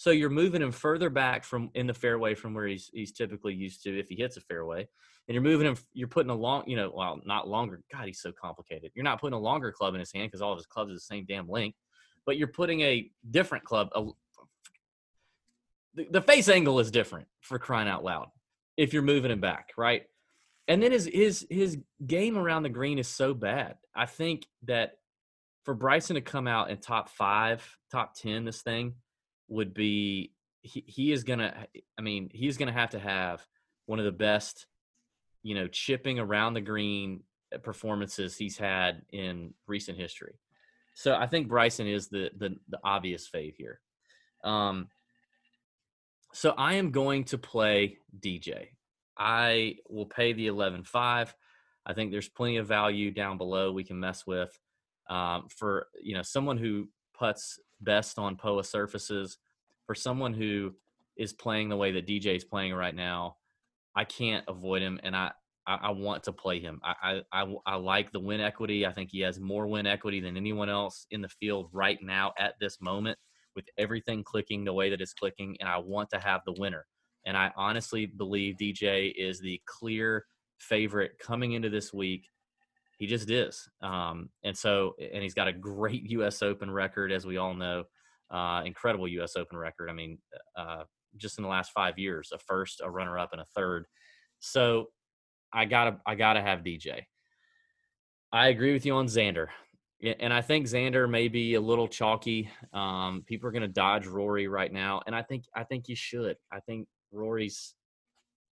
So 0.00 0.12
you're 0.12 0.30
moving 0.30 0.62
him 0.62 0.72
further 0.72 1.10
back 1.10 1.44
from 1.44 1.68
in 1.74 1.86
the 1.86 1.92
fairway 1.92 2.34
from 2.34 2.54
where 2.54 2.66
he's 2.66 2.90
he's 2.94 3.12
typically 3.12 3.52
used 3.52 3.82
to 3.82 3.98
if 3.98 4.08
he 4.08 4.16
hits 4.16 4.38
a 4.38 4.40
fairway, 4.40 4.88
and 5.28 5.34
you're 5.34 5.42
moving 5.42 5.66
him. 5.66 5.76
You're 5.92 6.08
putting 6.08 6.30
a 6.30 6.34
long, 6.34 6.64
you 6.66 6.74
know, 6.74 6.90
well, 6.96 7.20
not 7.26 7.48
longer. 7.48 7.82
God, 7.92 8.06
he's 8.06 8.18
so 8.18 8.32
complicated. 8.32 8.92
You're 8.94 9.04
not 9.04 9.20
putting 9.20 9.36
a 9.36 9.38
longer 9.38 9.70
club 9.70 9.92
in 9.92 10.00
his 10.00 10.10
hand 10.10 10.28
because 10.28 10.40
all 10.40 10.52
of 10.52 10.58
his 10.58 10.64
clubs 10.64 10.90
are 10.90 10.94
the 10.94 11.00
same 11.00 11.26
damn 11.28 11.50
length, 11.50 11.76
but 12.24 12.38
you're 12.38 12.48
putting 12.48 12.80
a 12.80 13.10
different 13.30 13.64
club. 13.64 13.90
A, 13.94 14.06
the, 15.96 16.06
the 16.10 16.22
face 16.22 16.48
angle 16.48 16.80
is 16.80 16.90
different 16.90 17.28
for 17.42 17.58
crying 17.58 17.86
out 17.86 18.02
loud 18.02 18.28
if 18.78 18.94
you're 18.94 19.02
moving 19.02 19.30
him 19.30 19.42
back, 19.42 19.68
right? 19.76 20.04
And 20.66 20.82
then 20.82 20.92
his 20.92 21.10
his 21.12 21.46
his 21.50 21.76
game 22.06 22.38
around 22.38 22.62
the 22.62 22.70
green 22.70 22.98
is 22.98 23.06
so 23.06 23.34
bad. 23.34 23.74
I 23.94 24.06
think 24.06 24.46
that 24.62 24.92
for 25.64 25.74
Bryson 25.74 26.14
to 26.14 26.22
come 26.22 26.48
out 26.48 26.70
in 26.70 26.78
top 26.78 27.10
five, 27.10 27.62
top 27.92 28.14
ten, 28.14 28.46
this 28.46 28.62
thing 28.62 28.94
would 29.50 29.74
be 29.74 30.32
he, 30.62 30.84
he 30.86 31.12
is 31.12 31.24
gonna 31.24 31.66
i 31.98 32.02
mean 32.02 32.30
he's 32.32 32.56
gonna 32.56 32.72
have 32.72 32.90
to 32.90 32.98
have 32.98 33.44
one 33.86 33.98
of 33.98 34.04
the 34.04 34.12
best 34.12 34.66
you 35.42 35.54
know 35.54 35.66
chipping 35.66 36.18
around 36.18 36.54
the 36.54 36.60
green 36.60 37.22
uh, 37.54 37.58
performances 37.58 38.36
he's 38.36 38.56
had 38.56 39.02
in 39.12 39.52
recent 39.66 39.98
history. 39.98 40.34
So 40.94 41.14
i 41.14 41.26
think 41.26 41.48
bryson 41.48 41.86
is 41.86 42.08
the 42.08 42.30
the, 42.38 42.56
the 42.68 42.78
obvious 42.84 43.26
fade 43.26 43.54
here. 43.56 43.80
Um 44.44 44.88
so 46.32 46.54
i 46.56 46.74
am 46.74 46.92
going 46.92 47.24
to 47.24 47.38
play 47.38 47.98
dj 48.20 48.68
i 49.18 49.74
will 49.88 50.06
pay 50.06 50.32
the 50.32 50.46
11.5 50.46 51.34
i 51.84 51.92
think 51.92 52.12
there's 52.12 52.28
plenty 52.28 52.58
of 52.58 52.68
value 52.68 53.10
down 53.10 53.36
below 53.36 53.72
we 53.72 53.82
can 53.82 53.98
mess 53.98 54.24
with 54.26 54.56
um, 55.08 55.48
for 55.54 55.88
you 56.00 56.14
know 56.14 56.22
someone 56.22 56.56
who 56.56 56.88
puts 57.18 57.58
best 57.80 58.18
on 58.18 58.36
POA 58.36 58.64
surfaces 58.64 59.38
for 59.86 59.94
someone 59.94 60.34
who 60.34 60.74
is 61.16 61.32
playing 61.32 61.68
the 61.68 61.76
way 61.76 61.92
that 61.92 62.06
DJ 62.06 62.36
is 62.36 62.44
playing 62.44 62.74
right 62.74 62.94
now, 62.94 63.36
I 63.96 64.04
can't 64.04 64.44
avoid 64.48 64.82
him, 64.82 65.00
and 65.02 65.16
I 65.16 65.32
I, 65.66 65.78
I 65.82 65.90
want 65.90 66.24
to 66.24 66.32
play 66.32 66.60
him. 66.60 66.80
I, 66.82 67.22
I 67.32 67.54
I 67.66 67.74
like 67.76 68.12
the 68.12 68.20
win 68.20 68.40
equity. 68.40 68.86
I 68.86 68.92
think 68.92 69.10
he 69.10 69.20
has 69.20 69.38
more 69.38 69.66
win 69.66 69.86
equity 69.86 70.20
than 70.20 70.36
anyone 70.36 70.68
else 70.68 71.06
in 71.10 71.20
the 71.20 71.28
field 71.28 71.68
right 71.72 71.98
now 72.02 72.32
at 72.38 72.54
this 72.60 72.80
moment, 72.80 73.18
with 73.54 73.66
everything 73.78 74.24
clicking 74.24 74.64
the 74.64 74.72
way 74.72 74.90
that 74.90 75.00
it's 75.00 75.12
clicking, 75.12 75.56
and 75.60 75.68
I 75.68 75.78
want 75.78 76.10
to 76.10 76.18
have 76.18 76.40
the 76.46 76.54
winner. 76.58 76.86
And 77.26 77.36
I 77.36 77.52
honestly 77.56 78.06
believe 78.06 78.56
DJ 78.56 79.12
is 79.16 79.40
the 79.40 79.60
clear 79.66 80.24
favorite 80.58 81.12
coming 81.18 81.52
into 81.52 81.68
this 81.68 81.92
week. 81.92 82.22
He 83.00 83.06
just 83.06 83.30
is. 83.30 83.66
Um, 83.80 84.28
and 84.44 84.56
so, 84.56 84.94
and 85.00 85.22
he's 85.22 85.32
got 85.32 85.48
a 85.48 85.54
great 85.54 86.10
U.S. 86.10 86.42
Open 86.42 86.70
record, 86.70 87.10
as 87.10 87.24
we 87.24 87.38
all 87.38 87.54
know. 87.54 87.84
Uh, 88.30 88.62
incredible 88.66 89.08
U.S. 89.08 89.36
Open 89.36 89.56
record. 89.56 89.88
I 89.88 89.94
mean, 89.94 90.18
uh, 90.54 90.84
just 91.16 91.38
in 91.38 91.42
the 91.42 91.48
last 91.48 91.72
five 91.72 91.98
years, 91.98 92.30
a 92.30 92.38
first, 92.38 92.82
a 92.84 92.90
runner-up, 92.90 93.30
and 93.32 93.40
a 93.40 93.46
third. 93.56 93.86
So, 94.40 94.88
I 95.50 95.64
gotta, 95.64 95.96
I 96.04 96.14
gotta 96.14 96.42
have 96.42 96.60
DJ. 96.60 97.04
I 98.32 98.48
agree 98.48 98.74
with 98.74 98.84
you 98.84 98.92
on 98.92 99.06
Xander, 99.06 99.46
and 100.02 100.32
I 100.32 100.42
think 100.42 100.66
Xander 100.66 101.08
may 101.08 101.28
be 101.28 101.54
a 101.54 101.60
little 101.60 101.88
chalky. 101.88 102.50
Um, 102.74 103.24
people 103.26 103.48
are 103.48 103.52
to 103.62 103.68
dodge 103.68 104.06
Rory 104.06 104.46
right 104.46 104.70
now, 104.70 105.00
and 105.06 105.16
I 105.16 105.22
think, 105.22 105.44
I 105.56 105.64
think 105.64 105.88
you 105.88 105.96
should. 105.96 106.36
I 106.52 106.60
think 106.60 106.86
Rory's 107.12 107.74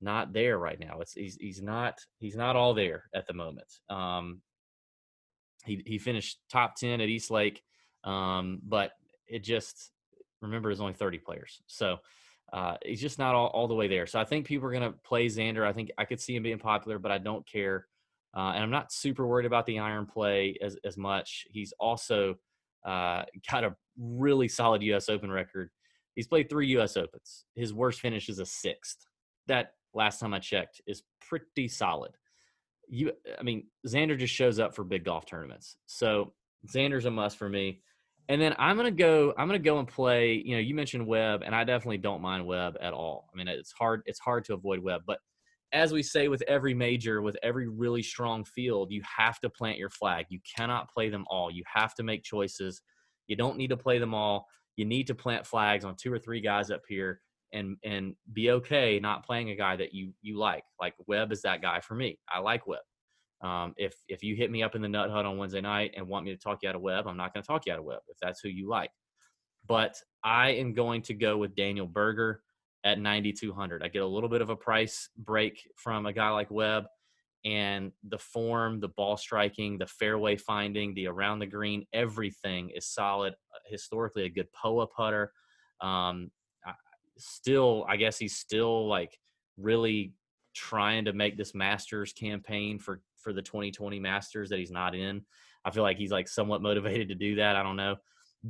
not 0.00 0.32
there 0.32 0.58
right 0.58 0.78
now. 0.78 1.00
It's 1.00 1.12
he's 1.12 1.36
he's 1.40 1.62
not 1.62 1.98
he's 2.18 2.36
not 2.36 2.56
all 2.56 2.74
there 2.74 3.04
at 3.14 3.26
the 3.26 3.34
moment. 3.34 3.72
Um, 3.90 4.40
he 5.64 5.82
he 5.86 5.98
finished 5.98 6.38
top 6.50 6.76
ten 6.76 7.00
at 7.00 7.08
East 7.08 7.30
Lake, 7.30 7.62
um, 8.04 8.60
but 8.62 8.92
it 9.26 9.42
just 9.44 9.90
remember 10.40 10.68
there's 10.68 10.80
only 10.80 10.92
30 10.92 11.18
players, 11.18 11.60
so 11.66 11.98
uh, 12.52 12.76
he's 12.84 13.00
just 13.00 13.18
not 13.18 13.34
all, 13.34 13.48
all 13.48 13.68
the 13.68 13.74
way 13.74 13.88
there. 13.88 14.06
So 14.06 14.18
I 14.18 14.24
think 14.24 14.46
people 14.46 14.68
are 14.68 14.72
going 14.72 14.90
to 14.90 14.98
play 15.04 15.26
Xander. 15.26 15.66
I 15.66 15.72
think 15.72 15.90
I 15.98 16.04
could 16.04 16.20
see 16.20 16.34
him 16.34 16.42
being 16.42 16.58
popular, 16.58 16.98
but 16.98 17.12
I 17.12 17.18
don't 17.18 17.46
care. 17.46 17.86
Uh, 18.36 18.52
and 18.54 18.62
I'm 18.62 18.70
not 18.70 18.92
super 18.92 19.26
worried 19.26 19.46
about 19.46 19.66
the 19.66 19.78
iron 19.78 20.06
play 20.06 20.56
as, 20.62 20.76
as 20.84 20.96
much. 20.96 21.46
He's 21.50 21.72
also 21.78 22.36
uh, 22.86 23.24
got 23.50 23.64
a 23.64 23.74
really 23.98 24.48
solid 24.48 24.82
U.S. 24.82 25.08
Open 25.08 25.30
record. 25.30 25.70
He's 26.14 26.26
played 26.26 26.48
three 26.48 26.68
U.S. 26.68 26.96
Opens. 26.96 27.44
His 27.54 27.74
worst 27.74 28.00
finish 28.00 28.28
is 28.28 28.38
a 28.38 28.46
sixth. 28.46 29.06
That 29.46 29.72
last 29.94 30.20
time 30.20 30.34
I 30.34 30.38
checked 30.38 30.80
is 30.86 31.02
pretty 31.20 31.68
solid. 31.68 32.12
You, 32.88 33.12
I 33.38 33.42
mean, 33.42 33.66
Xander 33.86 34.18
just 34.18 34.34
shows 34.34 34.58
up 34.58 34.74
for 34.74 34.84
big 34.84 35.04
golf 35.04 35.26
tournaments. 35.26 35.76
So 35.86 36.32
Xander's 36.66 37.04
a 37.04 37.10
must 37.10 37.36
for 37.36 37.48
me. 37.48 37.82
And 38.30 38.40
then 38.40 38.54
I'm 38.58 38.76
gonna 38.76 38.90
go. 38.90 39.32
I'm 39.38 39.46
gonna 39.48 39.58
go 39.58 39.78
and 39.78 39.88
play. 39.88 40.42
You 40.44 40.56
know, 40.56 40.60
you 40.60 40.74
mentioned 40.74 41.06
Webb, 41.06 41.42
and 41.44 41.54
I 41.54 41.64
definitely 41.64 41.98
don't 41.98 42.20
mind 42.20 42.46
Webb 42.46 42.76
at 42.78 42.92
all. 42.92 43.30
I 43.32 43.38
mean, 43.38 43.48
it's 43.48 43.72
hard. 43.72 44.02
It's 44.04 44.18
hard 44.18 44.44
to 44.46 44.54
avoid 44.54 44.80
Webb, 44.80 45.02
but 45.06 45.18
as 45.72 45.92
we 45.92 46.02
say 46.02 46.28
with 46.28 46.42
every 46.48 46.74
major, 46.74 47.20
with 47.20 47.36
every 47.42 47.68
really 47.68 48.02
strong 48.02 48.44
field, 48.44 48.90
you 48.90 49.02
have 49.16 49.38
to 49.40 49.50
plant 49.50 49.78
your 49.78 49.90
flag. 49.90 50.26
You 50.30 50.40
cannot 50.56 50.90
play 50.90 51.10
them 51.10 51.24
all. 51.28 51.50
You 51.50 51.62
have 51.72 51.94
to 51.96 52.02
make 52.02 52.22
choices. 52.22 52.80
You 53.26 53.36
don't 53.36 53.58
need 53.58 53.68
to 53.68 53.76
play 53.76 53.98
them 53.98 54.14
all. 54.14 54.46
You 54.76 54.84
need 54.84 55.06
to 55.08 55.14
plant 55.14 55.46
flags 55.46 55.84
on 55.84 55.96
two 55.96 56.12
or 56.12 56.18
three 56.18 56.40
guys 56.40 56.70
up 56.70 56.82
here 56.88 57.20
and 57.52 57.76
and 57.84 58.14
be 58.32 58.50
okay 58.50 59.00
not 59.00 59.24
playing 59.24 59.50
a 59.50 59.56
guy 59.56 59.76
that 59.76 59.94
you 59.94 60.12
you 60.22 60.38
like. 60.38 60.64
Like 60.80 60.94
Webb 61.06 61.32
is 61.32 61.42
that 61.42 61.62
guy 61.62 61.80
for 61.80 61.94
me. 61.94 62.18
I 62.28 62.40
like 62.40 62.66
Webb. 62.66 62.80
Um, 63.40 63.74
if 63.76 63.94
if 64.08 64.22
you 64.22 64.34
hit 64.34 64.50
me 64.50 64.62
up 64.62 64.74
in 64.74 64.82
the 64.82 64.88
Nut 64.88 65.10
Hut 65.10 65.26
on 65.26 65.38
Wednesday 65.38 65.60
night 65.60 65.92
and 65.96 66.08
want 66.08 66.24
me 66.24 66.32
to 66.34 66.40
talk 66.40 66.58
you 66.62 66.68
out 66.68 66.74
of 66.74 66.82
Webb, 66.82 67.06
I'm 67.06 67.16
not 67.16 67.32
going 67.32 67.42
to 67.42 67.46
talk 67.46 67.66
you 67.66 67.72
out 67.72 67.78
of 67.78 67.84
Webb 67.84 68.00
if 68.08 68.16
that's 68.20 68.40
who 68.40 68.48
you 68.48 68.68
like. 68.68 68.90
But 69.66 69.96
I 70.24 70.50
am 70.50 70.74
going 70.74 71.02
to 71.02 71.14
go 71.14 71.36
with 71.36 71.54
Daniel 71.54 71.86
Berger 71.86 72.42
at 72.84 72.98
9,200. 72.98 73.82
I 73.82 73.88
get 73.88 74.02
a 74.02 74.06
little 74.06 74.28
bit 74.28 74.40
of 74.40 74.50
a 74.50 74.56
price 74.56 75.10
break 75.16 75.60
from 75.76 76.06
a 76.06 76.12
guy 76.12 76.30
like 76.30 76.50
Webb, 76.50 76.84
and 77.44 77.92
the 78.08 78.18
form, 78.18 78.80
the 78.80 78.88
ball 78.88 79.16
striking, 79.16 79.78
the 79.78 79.86
fairway 79.86 80.36
finding, 80.36 80.94
the 80.94 81.06
around 81.06 81.38
the 81.38 81.46
green, 81.46 81.86
everything 81.92 82.70
is 82.74 82.86
solid. 82.86 83.34
Historically, 83.66 84.24
a 84.24 84.30
good 84.30 84.50
POA 84.52 84.86
putter. 84.88 85.32
Um, 85.80 86.30
still, 87.18 87.84
I 87.88 87.96
guess 87.96 88.18
he's 88.18 88.36
still 88.36 88.88
like 88.88 89.18
really 89.56 90.14
trying 90.54 91.04
to 91.04 91.12
make 91.12 91.36
this 91.36 91.54
Masters 91.54 92.12
campaign 92.12 92.78
for 92.78 93.00
for 93.16 93.32
the 93.32 93.42
2020 93.42 93.98
Masters 93.98 94.48
that 94.50 94.58
he's 94.58 94.70
not 94.70 94.94
in. 94.94 95.22
I 95.64 95.70
feel 95.70 95.82
like 95.82 95.98
he's 95.98 96.12
like 96.12 96.28
somewhat 96.28 96.62
motivated 96.62 97.08
to 97.08 97.14
do 97.14 97.36
that. 97.36 97.56
I 97.56 97.62
don't 97.62 97.76
know. 97.76 97.96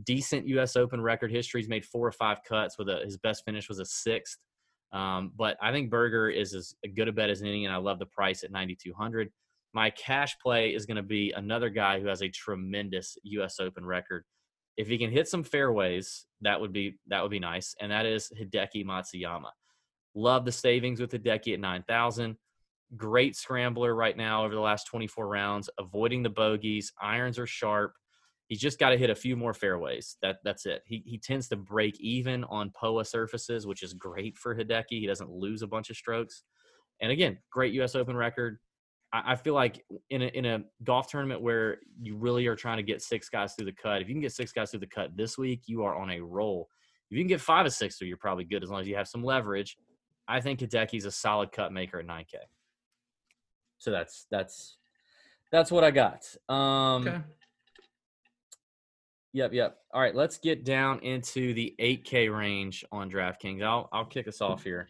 Decent 0.04 0.46
U.S. 0.48 0.76
Open 0.76 1.00
record 1.00 1.30
history. 1.30 1.60
He's 1.60 1.68
made 1.68 1.84
four 1.84 2.06
or 2.06 2.12
five 2.12 2.38
cuts 2.46 2.78
with 2.78 2.88
a 2.88 3.00
his 3.04 3.16
best 3.16 3.44
finish 3.44 3.68
was 3.68 3.78
a 3.78 3.86
sixth. 3.86 4.38
Um, 4.92 5.32
but 5.36 5.56
I 5.60 5.72
think 5.72 5.90
Berger 5.90 6.30
is 6.30 6.54
as 6.54 6.74
good 6.94 7.08
a 7.08 7.12
bet 7.12 7.30
as 7.30 7.42
any, 7.42 7.64
and 7.64 7.74
I 7.74 7.78
love 7.78 7.98
the 7.98 8.06
price 8.06 8.42
at 8.42 8.50
9,200. 8.50 9.30
My 9.74 9.90
cash 9.90 10.34
play 10.42 10.70
is 10.74 10.86
going 10.86 10.96
to 10.96 11.02
be 11.02 11.32
another 11.36 11.68
guy 11.68 12.00
who 12.00 12.06
has 12.06 12.22
a 12.22 12.28
tremendous 12.28 13.18
U.S. 13.22 13.60
Open 13.60 13.84
record. 13.84 14.24
If 14.78 14.88
he 14.88 14.96
can 14.96 15.10
hit 15.10 15.28
some 15.28 15.44
fairways, 15.44 16.24
that 16.40 16.58
would 16.58 16.72
be 16.72 16.98
that 17.08 17.20
would 17.20 17.30
be 17.30 17.40
nice, 17.40 17.74
and 17.80 17.92
that 17.92 18.06
is 18.06 18.32
Hideki 18.40 18.86
Matsuyama. 18.86 19.50
Love 20.14 20.46
the 20.46 20.52
savings 20.52 21.00
with 21.00 21.12
Hideki 21.12 21.52
at 21.52 21.60
9,000 21.60 22.38
great 22.96 23.36
scrambler 23.36 23.94
right 23.94 24.16
now 24.16 24.44
over 24.44 24.54
the 24.54 24.60
last 24.60 24.86
24 24.86 25.28
rounds, 25.28 25.70
avoiding 25.78 26.22
the 26.22 26.30
bogeys. 26.30 26.92
Irons 27.00 27.38
are 27.38 27.46
sharp. 27.46 27.92
He's 28.46 28.60
just 28.60 28.78
got 28.78 28.90
to 28.90 28.96
hit 28.96 29.10
a 29.10 29.14
few 29.14 29.36
more 29.36 29.52
fairways. 29.52 30.16
That 30.22 30.36
that's 30.42 30.64
it. 30.64 30.82
He 30.86 31.02
he 31.04 31.18
tends 31.18 31.48
to 31.48 31.56
break 31.56 32.00
even 32.00 32.44
on 32.44 32.70
POA 32.70 33.04
surfaces, 33.04 33.66
which 33.66 33.82
is 33.82 33.92
great 33.92 34.38
for 34.38 34.56
Hideki. 34.56 34.84
He 35.00 35.06
doesn't 35.06 35.30
lose 35.30 35.60
a 35.60 35.66
bunch 35.66 35.90
of 35.90 35.96
strokes. 35.96 36.44
And 37.00 37.12
again, 37.12 37.38
great 37.52 37.74
U.S. 37.74 37.94
Open 37.94 38.16
record. 38.16 38.58
I, 39.12 39.32
I 39.32 39.36
feel 39.36 39.54
like 39.54 39.84
in 40.10 40.22
a 40.22 40.26
in 40.26 40.44
a 40.44 40.62
golf 40.84 41.08
tournament 41.08 41.40
where 41.40 41.78
you 42.00 42.16
really 42.16 42.46
are 42.46 42.56
trying 42.56 42.76
to 42.78 42.82
get 42.82 43.02
six 43.02 43.28
guys 43.28 43.54
through 43.54 43.66
the 43.66 43.72
cut, 43.72 44.02
if 44.02 44.08
you 44.08 44.14
can 44.14 44.20
get 44.20 44.32
six 44.32 44.52
guys 44.52 44.70
through 44.70 44.80
the 44.80 44.86
cut 44.86 45.16
this 45.16 45.38
week, 45.38 45.62
you 45.66 45.82
are 45.84 45.96
on 45.96 46.10
a 46.10 46.20
roll. 46.20 46.68
If 47.10 47.16
you 47.16 47.22
can 47.22 47.28
get 47.28 47.40
five 47.40 47.64
or 47.64 47.70
six 47.70 47.96
through, 47.96 48.08
you're 48.08 48.18
probably 48.18 48.44
good 48.44 48.62
as 48.62 48.70
long 48.70 48.80
as 48.80 48.88
you 48.88 48.96
have 48.96 49.08
some 49.08 49.24
leverage. 49.24 49.76
I 50.26 50.40
think 50.40 50.60
Hideki's 50.60 51.06
a 51.06 51.10
solid 51.10 51.52
cut 51.52 51.72
maker 51.72 51.98
at 51.98 52.06
9K. 52.06 52.34
So 53.78 53.90
that's 53.90 54.26
that's 54.30 54.76
that's 55.50 55.70
what 55.72 55.84
I 55.84 55.90
got. 55.90 56.26
Um, 56.48 57.08
okay. 57.08 57.20
Yep, 59.32 59.52
yep. 59.52 59.78
All 59.92 60.00
right, 60.00 60.14
let's 60.14 60.38
get 60.38 60.64
down 60.64 61.00
into 61.00 61.54
the 61.54 61.74
8K 61.78 62.34
range 62.36 62.84
on 62.92 63.10
DraftKings. 63.10 63.62
I'll 63.62 63.88
I'll 63.92 64.04
kick 64.04 64.28
us 64.28 64.40
off 64.40 64.64
here. 64.64 64.88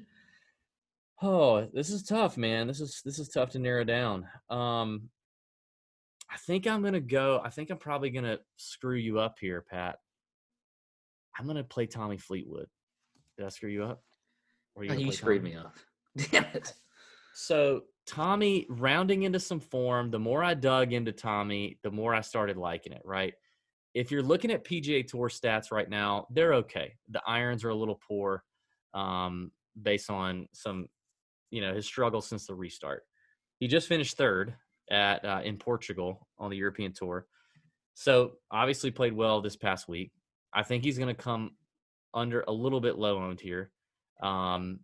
Oh, 1.21 1.67
this 1.73 1.91
is 1.91 2.03
tough, 2.03 2.37
man. 2.37 2.67
This 2.67 2.81
is 2.81 3.03
this 3.05 3.19
is 3.19 3.29
tough 3.29 3.51
to 3.51 3.59
narrow 3.59 3.85
down. 3.85 4.27
Um, 4.51 5.11
I 6.31 6.37
think 6.37 6.67
I'm 6.67 6.83
gonna 6.83 7.01
go. 7.01 7.41
I 7.45 7.51
think 7.51 7.71
I'm 7.71 7.79
probably 7.79 8.11
gonna 8.11 8.39
screw 8.57 8.97
you 8.97 9.19
up 9.19 9.37
here, 9.41 9.65
Pat. 9.69 9.97
I'm 11.37 11.47
gonna 11.47 11.65
play 11.65 11.87
Tommy 11.87 12.19
Fleetwood. 12.19 12.69
Did 13.37 13.47
I 13.47 13.49
screw 13.49 13.71
you 13.71 13.85
up? 13.85 14.03
Or 14.75 14.85
you, 14.85 14.95
you 14.95 15.13
screwed 15.13 15.43
Tommy? 15.43 15.55
me 15.55 15.61
up. 15.61 15.77
Damn 16.31 16.45
it. 16.55 16.73
So 17.35 17.83
Tommy 18.07 18.67
rounding 18.69 19.25
into 19.25 19.39
some 19.39 19.61
form, 19.61 20.11
the 20.11 20.19
more 20.19 20.43
I 20.43 20.55
dug 20.55 20.93
into 20.93 21.13
Tommy, 21.13 21.79
the 21.83 21.91
more 21.91 22.15
I 22.15 22.21
started 22.21 22.57
liking 22.57 22.93
it, 22.93 23.03
right? 23.05 23.35
If 23.95 24.11
you're 24.11 24.23
looking 24.23 24.51
at 24.51 24.65
PGA 24.65 25.07
Tour 25.07 25.29
stats 25.29 25.71
right 25.71 25.89
now, 25.89 26.27
they're 26.31 26.55
okay. 26.55 26.95
The 27.11 27.23
irons 27.27 27.65
are 27.65 27.69
a 27.71 27.75
little 27.75 28.01
poor 28.07 28.43
um, 28.95 29.51
based 29.81 30.11
on 30.11 30.49
some, 30.53 30.89
you 31.51 31.61
know, 31.61 31.75
his 31.75 31.87
struggle 31.87 32.21
since 32.21 32.47
the 32.47 32.55
restart. 32.55 33.05
He 33.61 33.67
just 33.67 33.89
finished 33.89 34.17
third 34.17 34.55
at 34.91 35.25
uh, 35.25 35.41
in 35.45 35.57
Portugal 35.57 36.27
on 36.39 36.51
the 36.51 36.57
European 36.57 36.93
Tour. 36.93 37.27
So 37.95 38.33
obviously 38.51 38.91
played 38.91 39.13
well 39.13 39.41
this 39.41 39.57
past 39.57 39.89
week. 39.89 40.13
I 40.55 40.63
think 40.63 40.85
he's 40.85 40.99
going 40.99 41.15
to 41.15 41.21
come 41.21 41.53
under 42.15 42.45
a 42.47 42.53
little 42.53 42.81
bit 42.81 42.97
low 42.97 43.19
owned 43.19 43.41
here. 43.41 43.71
Um, 44.23 44.81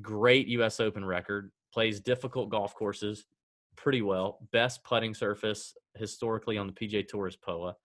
great 0.00 0.48
U.S. 0.48 0.80
Open 0.80 1.04
record 1.04 1.50
plays 1.72 2.00
difficult 2.00 2.48
golf 2.48 2.74
courses 2.74 3.26
pretty 3.76 4.02
well. 4.02 4.38
Best 4.52 4.82
putting 4.82 5.14
surface 5.14 5.74
historically 5.96 6.58
on 6.58 6.66
the 6.66 6.72
PGA 6.72 7.06
Tour 7.06 7.28
is 7.28 7.36
POA. 7.36 7.76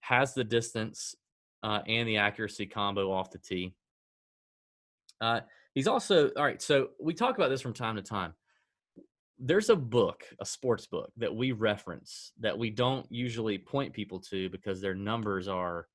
Has 0.00 0.34
the 0.34 0.44
distance 0.44 1.14
uh, 1.62 1.80
and 1.86 2.08
the 2.08 2.16
accuracy 2.16 2.66
combo 2.66 3.12
off 3.12 3.30
the 3.30 3.38
tee. 3.38 3.74
Uh, 5.20 5.40
he's 5.78 5.86
also 5.86 6.28
all 6.36 6.42
right. 6.42 6.60
So 6.60 6.88
we 7.00 7.14
talk 7.14 7.36
about 7.36 7.50
this 7.50 7.60
from 7.60 7.72
time 7.72 7.94
to 7.94 8.02
time. 8.02 8.34
There's 9.38 9.70
a 9.70 9.76
book, 9.76 10.24
a 10.40 10.44
sports 10.44 10.88
book 10.88 11.12
that 11.18 11.32
we 11.32 11.52
reference 11.52 12.32
that 12.40 12.58
we 12.58 12.68
don't 12.68 13.06
usually 13.10 13.58
point 13.58 13.92
people 13.92 14.18
to 14.30 14.50
because 14.50 14.80
their 14.80 14.96
numbers 14.96 15.46
are 15.46 15.86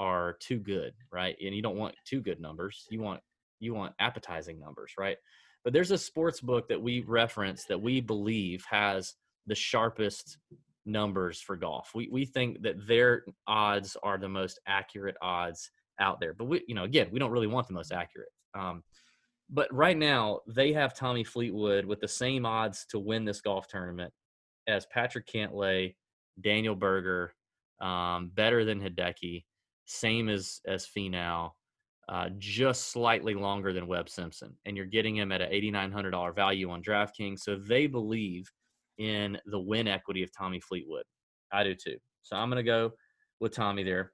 are 0.00 0.36
too 0.40 0.58
good, 0.58 0.94
right? 1.12 1.36
And 1.40 1.54
you 1.54 1.62
don't 1.62 1.76
want 1.76 1.94
too 2.04 2.20
good 2.20 2.40
numbers. 2.40 2.88
You 2.90 3.00
want 3.00 3.20
you 3.60 3.72
want 3.72 3.94
appetizing 4.00 4.58
numbers, 4.58 4.94
right? 4.98 5.16
But 5.62 5.72
there's 5.72 5.92
a 5.92 5.98
sports 5.98 6.40
book 6.40 6.68
that 6.68 6.82
we 6.82 7.02
reference 7.02 7.66
that 7.66 7.80
we 7.80 8.00
believe 8.00 8.64
has 8.68 9.14
the 9.46 9.54
sharpest 9.54 10.38
numbers 10.84 11.40
for 11.40 11.54
golf. 11.54 11.92
We 11.94 12.08
we 12.10 12.24
think 12.24 12.62
that 12.62 12.84
their 12.84 13.24
odds 13.46 13.96
are 14.02 14.18
the 14.18 14.28
most 14.28 14.58
accurate 14.66 15.16
odds 15.22 15.70
out 16.00 16.18
there. 16.18 16.34
But 16.34 16.46
we, 16.46 16.64
you 16.66 16.74
know, 16.74 16.82
again, 16.82 17.10
we 17.12 17.20
don't 17.20 17.30
really 17.30 17.46
want 17.46 17.68
the 17.68 17.74
most 17.74 17.92
accurate. 17.92 18.30
Um, 18.58 18.82
but 19.50 19.72
right 19.74 19.96
now 19.96 20.40
they 20.46 20.72
have 20.72 20.94
Tommy 20.94 21.24
Fleetwood 21.24 21.84
with 21.84 22.00
the 22.00 22.08
same 22.08 22.46
odds 22.46 22.86
to 22.90 22.98
win 22.98 23.24
this 23.24 23.40
golf 23.40 23.66
tournament 23.66 24.12
as 24.68 24.86
Patrick 24.86 25.26
Cantlay, 25.26 25.94
Daniel 26.40 26.76
Berger, 26.76 27.34
um, 27.80 28.30
better 28.34 28.64
than 28.64 28.80
Hideki, 28.80 29.44
same 29.86 30.28
as 30.28 30.60
as 30.66 30.86
Finau, 30.86 31.50
uh, 32.08 32.28
just 32.38 32.90
slightly 32.90 33.34
longer 33.34 33.72
than 33.72 33.86
Webb 33.86 34.08
Simpson, 34.08 34.56
and 34.66 34.76
you're 34.76 34.86
getting 34.86 35.16
him 35.16 35.32
at 35.32 35.40
an 35.40 35.50
$8,900 35.50 36.34
value 36.34 36.70
on 36.70 36.82
DraftKings. 36.82 37.40
So 37.40 37.56
they 37.56 37.86
believe 37.86 38.50
in 38.98 39.38
the 39.46 39.58
win 39.58 39.88
equity 39.88 40.22
of 40.22 40.30
Tommy 40.36 40.60
Fleetwood. 40.60 41.04
I 41.52 41.64
do 41.64 41.74
too. 41.74 41.96
So 42.22 42.36
I'm 42.36 42.50
going 42.50 42.64
to 42.64 42.68
go 42.68 42.92
with 43.40 43.54
Tommy 43.54 43.82
there. 43.82 44.12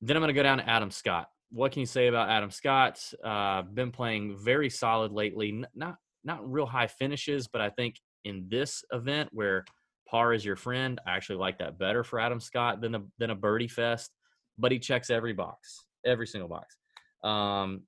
Then 0.00 0.16
I'm 0.16 0.20
going 0.20 0.28
to 0.28 0.34
go 0.34 0.42
down 0.42 0.58
to 0.58 0.68
Adam 0.68 0.90
Scott. 0.90 1.28
What 1.50 1.72
can 1.72 1.80
you 1.80 1.86
say 1.86 2.08
about 2.08 2.28
Adam 2.28 2.50
Scott? 2.50 3.00
Uh, 3.24 3.62
been 3.62 3.90
playing 3.90 4.36
very 4.38 4.70
solid 4.70 5.12
lately. 5.12 5.64
Not 5.74 5.96
not 6.24 6.50
real 6.50 6.66
high 6.66 6.88
finishes, 6.88 7.48
but 7.48 7.60
I 7.60 7.70
think 7.70 7.96
in 8.24 8.46
this 8.48 8.84
event 8.92 9.30
where 9.32 9.64
par 10.08 10.32
is 10.32 10.44
your 10.44 10.56
friend, 10.56 11.00
I 11.06 11.12
actually 11.16 11.36
like 11.36 11.58
that 11.58 11.78
better 11.78 12.04
for 12.04 12.20
Adam 12.20 12.40
Scott 12.40 12.80
than 12.80 12.94
a 12.94 13.02
than 13.18 13.30
a 13.30 13.34
birdie 13.34 13.68
fest. 13.68 14.10
But 14.58 14.72
he 14.72 14.78
checks 14.78 15.08
every 15.10 15.32
box, 15.32 15.86
every 16.04 16.26
single 16.26 16.48
box. 16.48 16.76
Um, 17.22 17.82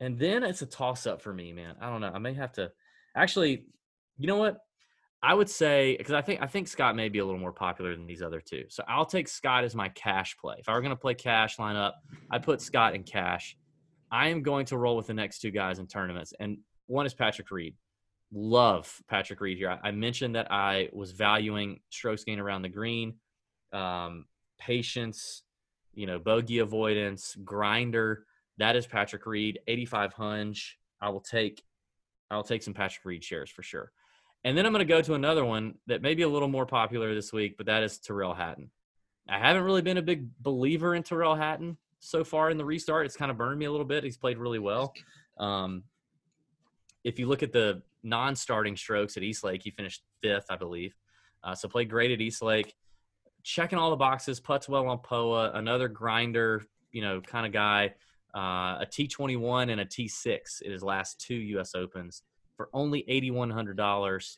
and 0.00 0.18
then 0.18 0.44
it's 0.44 0.62
a 0.62 0.66
toss 0.66 1.06
up 1.06 1.22
for 1.22 1.32
me, 1.32 1.52
man. 1.52 1.76
I 1.80 1.90
don't 1.90 2.00
know. 2.00 2.12
I 2.14 2.18
may 2.18 2.34
have 2.34 2.52
to 2.52 2.70
actually. 3.16 3.66
You 4.16 4.28
know 4.28 4.36
what? 4.36 4.58
I 5.24 5.32
would 5.32 5.48
say 5.48 5.96
because 5.96 6.12
I 6.12 6.20
think 6.20 6.42
I 6.42 6.46
think 6.46 6.68
Scott 6.68 6.94
may 6.96 7.08
be 7.08 7.18
a 7.18 7.24
little 7.24 7.40
more 7.40 7.52
popular 7.52 7.96
than 7.96 8.06
these 8.06 8.20
other 8.20 8.42
two. 8.42 8.64
So 8.68 8.84
I'll 8.86 9.06
take 9.06 9.26
Scott 9.26 9.64
as 9.64 9.74
my 9.74 9.88
cash 9.88 10.36
play. 10.36 10.56
If 10.58 10.68
I 10.68 10.74
were 10.74 10.82
going 10.82 10.90
to 10.90 10.96
play 10.96 11.14
cash 11.14 11.56
lineup, 11.56 11.92
I 12.30 12.38
put 12.38 12.60
Scott 12.60 12.94
in 12.94 13.04
cash. 13.04 13.56
I 14.12 14.28
am 14.28 14.42
going 14.42 14.66
to 14.66 14.76
roll 14.76 14.98
with 14.98 15.06
the 15.06 15.14
next 15.14 15.38
two 15.38 15.50
guys 15.50 15.78
in 15.78 15.86
tournaments, 15.86 16.34
and 16.40 16.58
one 16.88 17.06
is 17.06 17.14
Patrick 17.14 17.50
Reed. 17.50 17.74
Love 18.34 19.00
Patrick 19.08 19.40
Reed 19.40 19.56
here. 19.56 19.70
I, 19.70 19.88
I 19.88 19.90
mentioned 19.92 20.34
that 20.34 20.52
I 20.52 20.90
was 20.92 21.12
valuing 21.12 21.80
strokes 21.88 22.24
gain 22.24 22.38
around 22.38 22.60
the 22.60 22.68
green, 22.68 23.14
um, 23.72 24.26
patience, 24.58 25.42
you 25.94 26.06
know, 26.06 26.18
bogey 26.18 26.58
avoidance, 26.58 27.34
grinder. 27.42 28.26
That 28.58 28.76
is 28.76 28.86
Patrick 28.86 29.24
Reed. 29.24 29.58
85 29.66 30.12
hunch. 30.12 30.78
I 31.00 31.08
will 31.08 31.22
take. 31.22 31.62
I 32.30 32.36
will 32.36 32.42
take 32.42 32.62
some 32.62 32.74
Patrick 32.74 33.06
Reed 33.06 33.24
shares 33.24 33.48
for 33.48 33.62
sure. 33.62 33.90
And 34.44 34.56
then 34.56 34.66
I'm 34.66 34.72
going 34.72 34.86
to 34.86 34.92
go 34.92 35.00
to 35.00 35.14
another 35.14 35.44
one 35.44 35.74
that 35.86 36.02
may 36.02 36.14
be 36.14 36.22
a 36.22 36.28
little 36.28 36.48
more 36.48 36.66
popular 36.66 37.14
this 37.14 37.32
week, 37.32 37.56
but 37.56 37.66
that 37.66 37.82
is 37.82 37.98
Tyrrell 37.98 38.34
Hatton. 38.34 38.70
I 39.28 39.38
haven't 39.38 39.62
really 39.62 39.80
been 39.80 39.96
a 39.96 40.02
big 40.02 40.28
believer 40.38 40.94
in 40.94 41.02
Tyrrell 41.02 41.34
Hatton 41.34 41.78
so 41.98 42.22
far 42.22 42.50
in 42.50 42.58
the 42.58 42.64
restart. 42.64 43.06
It's 43.06 43.16
kind 43.16 43.30
of 43.30 43.38
burned 43.38 43.58
me 43.58 43.64
a 43.64 43.70
little 43.70 43.86
bit. 43.86 44.04
He's 44.04 44.18
played 44.18 44.36
really 44.36 44.58
well. 44.58 44.92
Um, 45.38 45.84
if 47.04 47.18
you 47.18 47.26
look 47.26 47.42
at 47.42 47.52
the 47.52 47.82
non-starting 48.02 48.76
strokes 48.76 49.16
at 49.16 49.22
East 49.22 49.44
Lake, 49.44 49.62
he 49.62 49.70
finished 49.70 50.02
fifth, 50.22 50.46
I 50.50 50.56
believe. 50.56 50.94
Uh, 51.42 51.54
so 51.54 51.66
played 51.66 51.88
great 51.88 52.10
at 52.10 52.20
East 52.20 52.42
Lake. 52.42 52.74
Checking 53.42 53.78
all 53.78 53.90
the 53.90 53.96
boxes, 53.96 54.40
puts 54.40 54.68
well 54.68 54.86
on 54.88 54.98
POA, 54.98 55.52
another 55.52 55.88
grinder, 55.88 56.64
you 56.92 57.00
know, 57.00 57.22
kind 57.22 57.46
of 57.46 57.52
guy. 57.52 57.94
Uh, 58.34 58.82
a 58.82 58.86
T21 58.90 59.70
and 59.70 59.80
a 59.80 59.86
T6 59.86 60.62
in 60.62 60.72
his 60.72 60.82
last 60.82 61.20
two 61.20 61.34
U.S. 61.34 61.74
Opens 61.74 62.22
for 62.56 62.68
only 62.72 63.04
$8,100. 63.08 64.36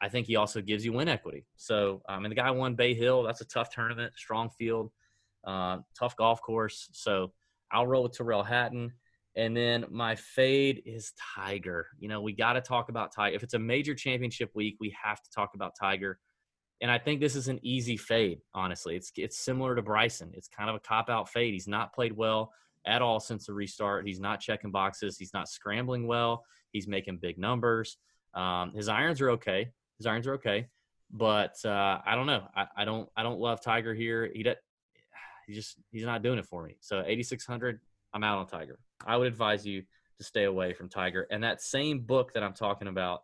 I 0.00 0.08
think 0.08 0.26
he 0.26 0.36
also 0.36 0.60
gives 0.60 0.84
you 0.84 0.92
win 0.92 1.08
equity. 1.08 1.44
So, 1.56 2.02
um, 2.08 2.24
and 2.24 2.30
the 2.30 2.36
guy 2.36 2.50
won 2.50 2.74
Bay 2.74 2.94
Hill. 2.94 3.24
That's 3.24 3.40
a 3.40 3.46
tough 3.46 3.70
tournament, 3.70 4.12
strong 4.16 4.50
field, 4.50 4.90
uh, 5.44 5.78
tough 5.98 6.16
golf 6.16 6.40
course. 6.40 6.88
So 6.92 7.32
I'll 7.72 7.86
roll 7.86 8.04
with 8.04 8.16
Tyrrell 8.16 8.44
Hatton. 8.44 8.92
And 9.36 9.56
then 9.56 9.84
my 9.90 10.14
fade 10.14 10.82
is 10.86 11.12
Tiger. 11.34 11.88
You 11.98 12.08
know, 12.08 12.20
we 12.20 12.32
got 12.32 12.54
to 12.54 12.60
talk 12.60 12.88
about 12.88 13.14
Tiger. 13.14 13.36
If 13.36 13.42
it's 13.42 13.54
a 13.54 13.58
major 13.58 13.94
championship 13.94 14.50
week, 14.54 14.76
we 14.80 14.94
have 15.00 15.22
to 15.22 15.30
talk 15.30 15.50
about 15.54 15.74
Tiger. 15.78 16.18
And 16.80 16.90
I 16.90 16.98
think 16.98 17.20
this 17.20 17.36
is 17.36 17.48
an 17.48 17.58
easy 17.62 17.96
fade, 17.96 18.40
honestly. 18.54 18.94
It's 18.94 19.10
it's 19.16 19.38
similar 19.38 19.74
to 19.74 19.82
Bryson. 19.82 20.30
It's 20.34 20.48
kind 20.48 20.70
of 20.70 20.76
a 20.76 20.80
cop 20.80 21.10
out 21.10 21.28
fade. 21.28 21.52
He's 21.52 21.66
not 21.66 21.92
played 21.92 22.12
well 22.12 22.52
at 22.88 23.02
all 23.02 23.20
since 23.20 23.46
the 23.46 23.52
restart. 23.52 24.06
He's 24.06 24.20
not 24.20 24.40
checking 24.40 24.70
boxes. 24.70 25.18
He's 25.18 25.34
not 25.34 25.48
scrambling 25.48 26.06
well. 26.06 26.44
He's 26.72 26.88
making 26.88 27.18
big 27.18 27.38
numbers. 27.38 27.98
Um, 28.34 28.72
his 28.74 28.88
irons 28.88 29.20
are 29.20 29.30
okay. 29.30 29.70
His 29.98 30.06
irons 30.06 30.26
are 30.26 30.34
okay, 30.34 30.68
but 31.10 31.56
uh, 31.64 31.98
I 32.04 32.14
don't 32.14 32.26
know. 32.26 32.48
I, 32.54 32.66
I, 32.76 32.84
don't. 32.84 33.08
I 33.16 33.22
don't 33.22 33.40
love 33.40 33.60
Tiger 33.60 33.94
here. 33.94 34.30
He 34.32 34.44
he 35.46 35.54
just 35.54 35.76
he's 35.90 36.04
not 36.04 36.22
doing 36.22 36.38
it 36.38 36.46
for 36.46 36.62
me. 36.62 36.76
So 36.80 37.02
8600, 37.04 37.80
I'm 38.12 38.22
out 38.22 38.38
on 38.38 38.46
Tiger. 38.46 38.78
I 39.04 39.16
would 39.16 39.26
advise 39.26 39.66
you 39.66 39.82
to 40.18 40.24
stay 40.24 40.44
away 40.44 40.74
from 40.74 40.88
Tiger. 40.88 41.26
And 41.30 41.42
that 41.42 41.62
same 41.62 42.00
book 42.00 42.32
that 42.34 42.42
I'm 42.42 42.52
talking 42.52 42.88
about 42.88 43.22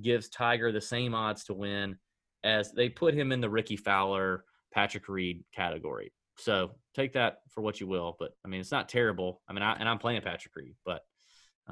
gives 0.00 0.28
Tiger 0.28 0.72
the 0.72 0.80
same 0.80 1.14
odds 1.14 1.44
to 1.44 1.54
win 1.54 1.96
as 2.44 2.72
they 2.72 2.88
put 2.88 3.14
him 3.14 3.32
in 3.32 3.40
the 3.40 3.50
Rickie 3.50 3.76
Fowler, 3.76 4.44
Patrick 4.72 5.08
Reed 5.08 5.44
category. 5.54 6.12
So 6.38 6.72
take 6.94 7.14
that 7.14 7.38
for 7.50 7.60
what 7.60 7.80
you 7.80 7.86
will. 7.86 8.16
But 8.18 8.32
I 8.44 8.48
mean, 8.48 8.60
it's 8.60 8.72
not 8.72 8.88
terrible. 8.88 9.42
I 9.48 9.52
mean, 9.52 9.62
I, 9.62 9.74
and 9.74 9.88
I'm 9.88 9.98
playing 9.98 10.22
Patrick 10.22 10.54
Reed, 10.56 10.74
but 10.84 11.02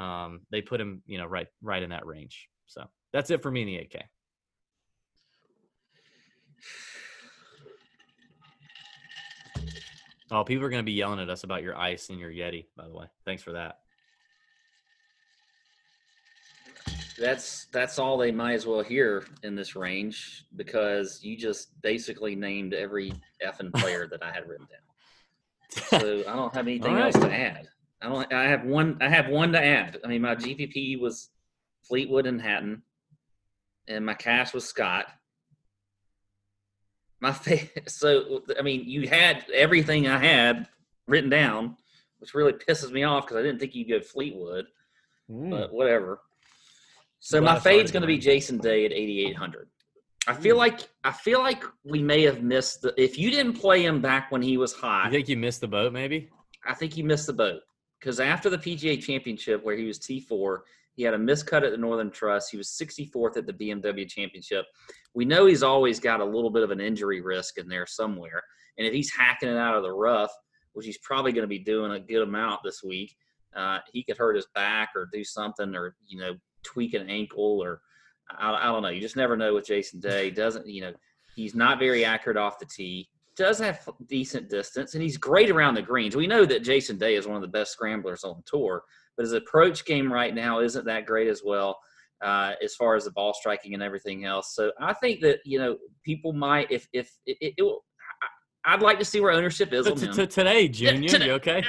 um, 0.01 0.41
they 0.51 0.61
put 0.61 0.81
him, 0.81 1.03
you 1.07 1.19
know, 1.19 1.27
right 1.27 1.49
right 1.63 1.83
in 1.83 1.91
that 1.91 2.07
range. 2.07 2.49
So 2.67 2.85
that's 3.13 3.31
it 3.31 3.43
for 3.43 3.51
me 3.51 3.63
in 3.63 3.67
the 3.69 3.75
8K. 3.75 4.03
Oh, 10.31 10.43
people 10.43 10.65
are 10.65 10.71
going 10.71 10.83
to 10.83 10.87
be 10.87 10.93
yelling 10.93 11.21
at 11.21 11.31
us 11.31 11.45
about 11.45 11.63
your 11.63 11.79
ice 11.79 12.11
and 12.11 12.19
your 12.19 12.31
Yeti, 12.31 12.67
by 12.77 12.89
the 12.89 12.95
way. 12.95 13.07
Thanks 13.25 13.45
for 13.45 13.53
that. 13.53 13.79
That's 17.19 17.67
that's 17.73 17.99
all 17.99 18.19
they 18.19 18.33
might 18.33 18.55
as 18.55 18.67
well 18.67 18.83
hear 18.83 19.25
in 19.43 19.55
this 19.55 19.75
range 19.75 20.45
because 20.57 21.21
you 21.23 21.37
just 21.37 21.81
basically 21.83 22.35
named 22.35 22.75
every 22.75 23.13
effing 23.45 23.73
player 23.81 24.07
that 24.11 24.23
I 24.23 24.33
had 24.33 24.49
written 24.49 24.67
down. 24.67 24.81
So 25.91 26.21
I 26.21 26.37
don't 26.37 26.55
have 26.55 26.69
anything 26.69 26.95
right. 26.95 27.07
else 27.07 27.17
to 27.17 27.33
add. 27.33 27.69
I 28.01 28.09
don't. 28.09 28.33
I 28.33 28.45
have 28.45 28.65
one. 28.65 28.99
I 29.01 29.09
have 29.09 29.29
one 29.29 29.53
to 29.53 29.63
add. 29.63 29.99
I 30.05 30.09
mean, 30.09 30.23
my 30.23 30.35
GPP 30.35 31.01
was 31.01 31.31
Fleetwood 31.83 32.27
and 32.27 32.41
Hatton, 32.41 32.83
and 33.89 34.05
my 34.05 34.15
cash 34.15 34.55
was 34.55 34.65
Scott. 34.65 35.07
My 37.21 37.33
fa- 37.33 37.69
so 37.89 38.43
I 38.59 38.63
mean, 38.63 38.85
you 38.87 39.09
had 39.09 39.45
everything 39.53 40.07
I 40.07 40.19
had 40.19 40.69
written 41.09 41.31
down, 41.31 41.77
which 42.19 42.35
really 42.35 42.53
pisses 42.53 42.93
me 42.93 43.03
off 43.05 43.27
because 43.27 43.39
I 43.39 43.43
didn't 43.43 43.59
think 43.59 43.75
you'd 43.75 43.89
go 43.89 44.01
Fleetwood, 44.01 44.67
mm. 45.31 45.51
but 45.51 45.73
whatever. 45.73 46.21
So 47.27 47.41
my 47.41 47.59
fade's 47.59 47.91
going 47.91 48.03
to 48.03 48.07
be 48.07 48.19
Jason 48.19 48.59
Day 48.59 48.85
at 48.85 48.93
8800. 48.93 49.69
I 50.29 50.33
feel 50.33 50.57
like 50.57 50.89
I 51.03 51.11
feel 51.11 51.41
like 51.41 51.65
we 51.83 52.01
may 52.01 52.23
have 52.23 52.45
missed 52.45 52.83
the. 52.83 52.95
If 52.97 53.19
you 53.19 53.33
didn't 53.33 53.55
play 53.55 53.85
him 53.85 54.01
back 54.01 54.31
when 54.31 54.43
he 54.43 54.57
was 54.57 54.73
hot, 54.73 55.07
you 55.07 55.11
think 55.11 55.29
you 55.29 55.37
missed 55.37 55.61
the 55.61 55.67
boat? 55.67 55.93
Maybe. 55.93 56.31
I 56.65 56.73
think 56.75 56.97
you 56.97 57.03
missed 57.03 57.27
the 57.27 57.33
boat 57.33 57.63
because 57.99 58.21
after 58.21 58.49
the 58.49 58.59
PGA 58.59 59.03
Championship, 59.03 59.65
where 59.65 59.77
he 59.77 59.87
was 59.87 59.99
T4, 59.99 60.59
he 60.95 61.03
had 61.03 61.15
a 61.15 61.19
miscut 61.19 61.65
at 61.65 61.73
the 61.73 61.77
Northern 61.77 62.13
Trust. 62.13 62.53
He 62.53 62.59
was 62.59 62.69
64th 62.81 63.37
at 63.37 63.47
the 63.47 63.53
BMW 63.53 64.09
Championship. 64.09 64.65
We 65.13 65.25
know 65.25 65.47
he's 65.47 65.65
always 65.65 65.99
got 65.99 66.21
a 66.21 66.25
little 66.25 66.51
bit 66.51 66.63
of 66.63 66.71
an 66.71 66.81
injury 66.81 67.23
risk 67.23 67.59
in 67.59 67.69
there 67.69 67.89
somewhere. 67.89 68.41
And 68.79 68.87
if 68.87 68.93
he's 68.93 69.13
hacking 69.13 69.49
it 69.49 69.57
out 69.57 69.77
of 69.77 69.83
the 69.83 69.93
rough, 69.93 70.31
which 70.75 70.87
he's 70.87 70.99
probably 70.99 71.33
going 71.33 71.43
to 71.43 71.49
be 71.49 71.59
doing 71.59 71.91
a 71.91 71.99
good 71.99 72.23
amount 72.23 72.61
this 72.63 72.85
week, 72.85 73.17
uh, 73.57 73.79
he 73.93 74.05
could 74.05 74.17
hurt 74.17 74.37
his 74.37 74.47
back 74.55 74.91
or 74.95 75.09
do 75.13 75.25
something 75.25 75.75
or, 75.75 75.97
you 76.07 76.21
know, 76.21 76.35
tweak 76.67 76.95
an 76.95 77.09
ankle 77.09 77.63
or 77.63 77.81
I, 78.31 78.53
I 78.53 78.65
don't 78.65 78.83
know. 78.83 78.89
You 78.89 79.01
just 79.01 79.17
never 79.17 79.37
know 79.37 79.55
with 79.55 79.67
Jason 79.67 80.01
Day. 80.01 80.31
Doesn't, 80.43 80.67
you 80.67 80.83
know, 80.83 80.93
he's 81.35 81.55
not 81.55 81.79
very 81.79 82.05
accurate 82.05 82.37
off 82.37 82.59
the 82.59 82.67
tee 82.67 83.09
does 83.37 83.59
have 83.59 83.89
decent 84.09 84.49
distance, 84.49 84.95
and 84.95 85.03
he's 85.03 85.17
great 85.17 85.51
around 85.51 85.75
the 85.75 85.83
greens. 85.83 86.17
We 86.17 86.27
know 86.27 86.45
that 86.47 86.65
Jason 86.65 86.97
Day 86.97 87.15
is 87.15 87.27
one 87.27 87.37
of 87.37 87.43
the 87.43 87.49
best 87.49 87.73
scramblers 87.73 88.25
on 88.25 88.43
tour, 88.47 88.83
but 89.17 89.25
his 89.25 89.35
approach 89.35 89.85
game 89.85 90.13
right 90.13 90.35
now 90.35 90.61
isn't 90.61 90.87
that 90.87 91.07
great 91.07 91.29
as 91.29 91.43
well. 91.45 91.79
Uh, 92.23 92.55
as 92.65 92.75
far 92.75 92.97
as 92.97 93.05
the 93.05 93.11
ball 93.11 93.35
striking 93.35 93.75
and 93.75 93.83
everything 93.83 94.25
else, 94.25 94.55
so 94.55 94.73
I 94.81 94.95
think 94.95 95.21
that 95.21 95.41
you 95.45 95.59
know 95.59 95.77
people 96.03 96.33
might 96.33 96.71
if 96.73 96.89
if 96.95 97.11
it, 97.27 97.37
it, 97.43 97.55
it 97.59 97.63
will, 97.63 97.85
I'd 98.65 98.81
like 98.81 98.99
to 99.01 99.05
see 99.05 99.21
where 99.21 99.33
ownership 99.33 99.75
is 99.75 99.87
on 99.87 99.99
him. 99.99 100.27
today, 100.27 100.67
Junior. 100.67 101.19
You 101.19 101.33
okay? 101.33 101.63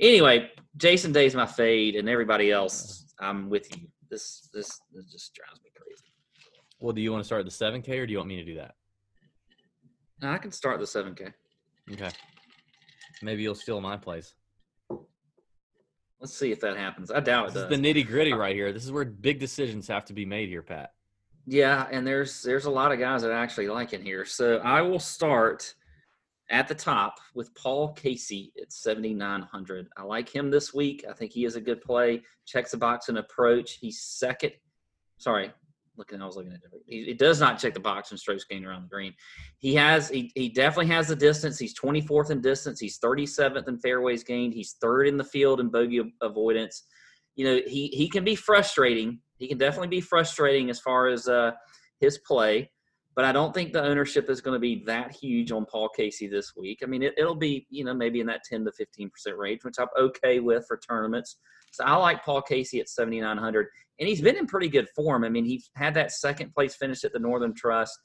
Anyway, 0.00 0.50
Jason 0.76 1.12
Day's 1.12 1.36
my 1.36 1.46
fade, 1.46 1.94
and 1.94 2.08
everybody 2.08 2.50
else, 2.50 3.03
I'm 3.24 3.48
with 3.48 3.74
you. 3.76 3.88
This 4.10 4.48
this, 4.52 4.80
this 4.92 5.04
just 5.10 5.34
drives 5.34 5.60
me 5.62 5.70
crazy. 5.76 6.12
Well, 6.80 6.92
do 6.92 7.00
you 7.00 7.10
want 7.12 7.22
to 7.22 7.26
start 7.26 7.44
the 7.44 7.50
seven 7.50 7.82
K, 7.82 7.98
or 7.98 8.06
do 8.06 8.12
you 8.12 8.18
want 8.18 8.28
me 8.28 8.36
to 8.36 8.44
do 8.44 8.56
that? 8.56 8.74
I 10.22 10.38
can 10.38 10.52
start 10.52 10.78
the 10.78 10.86
7K. 10.86 11.32
Okay. 11.92 12.10
Maybe 13.22 13.42
you'll 13.42 13.54
steal 13.54 13.80
my 13.80 13.96
place. 13.96 14.34
Let's 16.20 16.36
see 16.36 16.52
if 16.52 16.60
that 16.60 16.76
happens. 16.76 17.10
I 17.10 17.20
doubt 17.20 17.48
it 17.48 17.54
this 17.54 17.62
does. 17.64 17.70
the 17.70 17.76
nitty 17.76 18.06
gritty 18.06 18.32
uh, 18.32 18.36
right 18.36 18.54
here. 18.54 18.72
This 18.72 18.84
is 18.84 18.92
where 18.92 19.04
big 19.04 19.38
decisions 19.38 19.88
have 19.88 20.06
to 20.06 20.14
be 20.14 20.24
made 20.24 20.48
here, 20.48 20.62
Pat. 20.62 20.92
Yeah, 21.46 21.86
and 21.90 22.06
there's 22.06 22.42
there's 22.42 22.64
a 22.64 22.70
lot 22.70 22.92
of 22.92 22.98
guys 22.98 23.20
that 23.22 23.30
I 23.30 23.42
actually 23.42 23.68
like 23.68 23.92
in 23.92 24.00
here. 24.00 24.24
So 24.24 24.58
I 24.58 24.80
will 24.80 24.98
start 25.00 25.74
at 26.54 26.68
the 26.68 26.74
top 26.74 27.18
with 27.34 27.52
Paul 27.56 27.92
Casey 27.94 28.52
at 28.62 28.72
7,900. 28.72 29.88
I 29.96 30.02
like 30.04 30.28
him 30.28 30.52
this 30.52 30.72
week. 30.72 31.04
I 31.10 31.12
think 31.12 31.32
he 31.32 31.44
is 31.44 31.56
a 31.56 31.60
good 31.60 31.80
play. 31.80 32.22
Checks 32.46 32.70
the 32.70 32.76
box 32.76 33.08
and 33.08 33.18
approach. 33.18 33.78
He's 33.80 34.00
second. 34.02 34.52
Sorry, 35.18 35.50
looking. 35.96 36.22
I 36.22 36.26
was 36.26 36.36
looking 36.36 36.52
at 36.52 36.58
it. 36.58 36.82
He, 36.86 37.06
he, 37.06 37.14
does 37.14 37.40
not 37.40 37.58
check 37.58 37.74
the 37.74 37.80
box 37.80 38.12
and 38.12 38.20
strokes 38.20 38.44
gained 38.44 38.64
around 38.64 38.84
the 38.84 38.88
green. 38.88 39.14
He 39.58 39.74
has. 39.74 40.08
He, 40.08 40.30
he 40.36 40.48
definitely 40.48 40.92
has 40.94 41.08
the 41.08 41.16
distance. 41.16 41.58
He's 41.58 41.76
24th 41.76 42.30
in 42.30 42.40
distance. 42.40 42.78
He's 42.78 43.00
37th 43.00 43.66
in 43.66 43.80
fairways 43.80 44.22
gained. 44.22 44.54
He's 44.54 44.76
third 44.80 45.08
in 45.08 45.16
the 45.16 45.24
field 45.24 45.58
in 45.58 45.70
bogey 45.70 46.02
avoidance. 46.22 46.84
You 47.34 47.46
know, 47.46 47.60
he 47.66 47.88
he 47.88 48.08
can 48.08 48.22
be 48.22 48.36
frustrating. 48.36 49.18
He 49.38 49.48
can 49.48 49.58
definitely 49.58 49.88
be 49.88 50.00
frustrating 50.00 50.70
as 50.70 50.78
far 50.78 51.08
as 51.08 51.26
uh, 51.26 51.50
his 51.98 52.18
play 52.18 52.70
but 53.16 53.24
I 53.24 53.32
don't 53.32 53.54
think 53.54 53.72
the 53.72 53.82
ownership 53.82 54.28
is 54.28 54.40
going 54.40 54.54
to 54.54 54.60
be 54.60 54.82
that 54.86 55.12
huge 55.12 55.52
on 55.52 55.66
Paul 55.66 55.88
Casey 55.88 56.26
this 56.26 56.54
week. 56.56 56.80
I 56.82 56.86
mean, 56.86 57.02
it, 57.02 57.14
will 57.18 57.36
be, 57.36 57.66
you 57.70 57.84
know, 57.84 57.94
maybe 57.94 58.20
in 58.20 58.26
that 58.26 58.42
10 58.44 58.64
to 58.64 58.72
15% 58.72 59.10
range, 59.36 59.64
which 59.64 59.76
I'm 59.78 59.88
okay 59.96 60.40
with 60.40 60.64
for 60.66 60.76
tournaments. 60.76 61.36
So 61.70 61.84
I 61.84 61.94
like 61.96 62.24
Paul 62.24 62.42
Casey 62.42 62.80
at 62.80 62.88
7,900. 62.88 63.68
And 64.00 64.08
he's 64.08 64.20
been 64.20 64.36
in 64.36 64.46
pretty 64.46 64.68
good 64.68 64.88
form. 64.96 65.22
I 65.22 65.28
mean, 65.28 65.44
he 65.44 65.62
had 65.76 65.94
that 65.94 66.10
second 66.10 66.52
place 66.52 66.74
finish 66.74 67.04
at 67.04 67.12
the 67.12 67.18
Northern 67.20 67.54
Trust. 67.54 67.96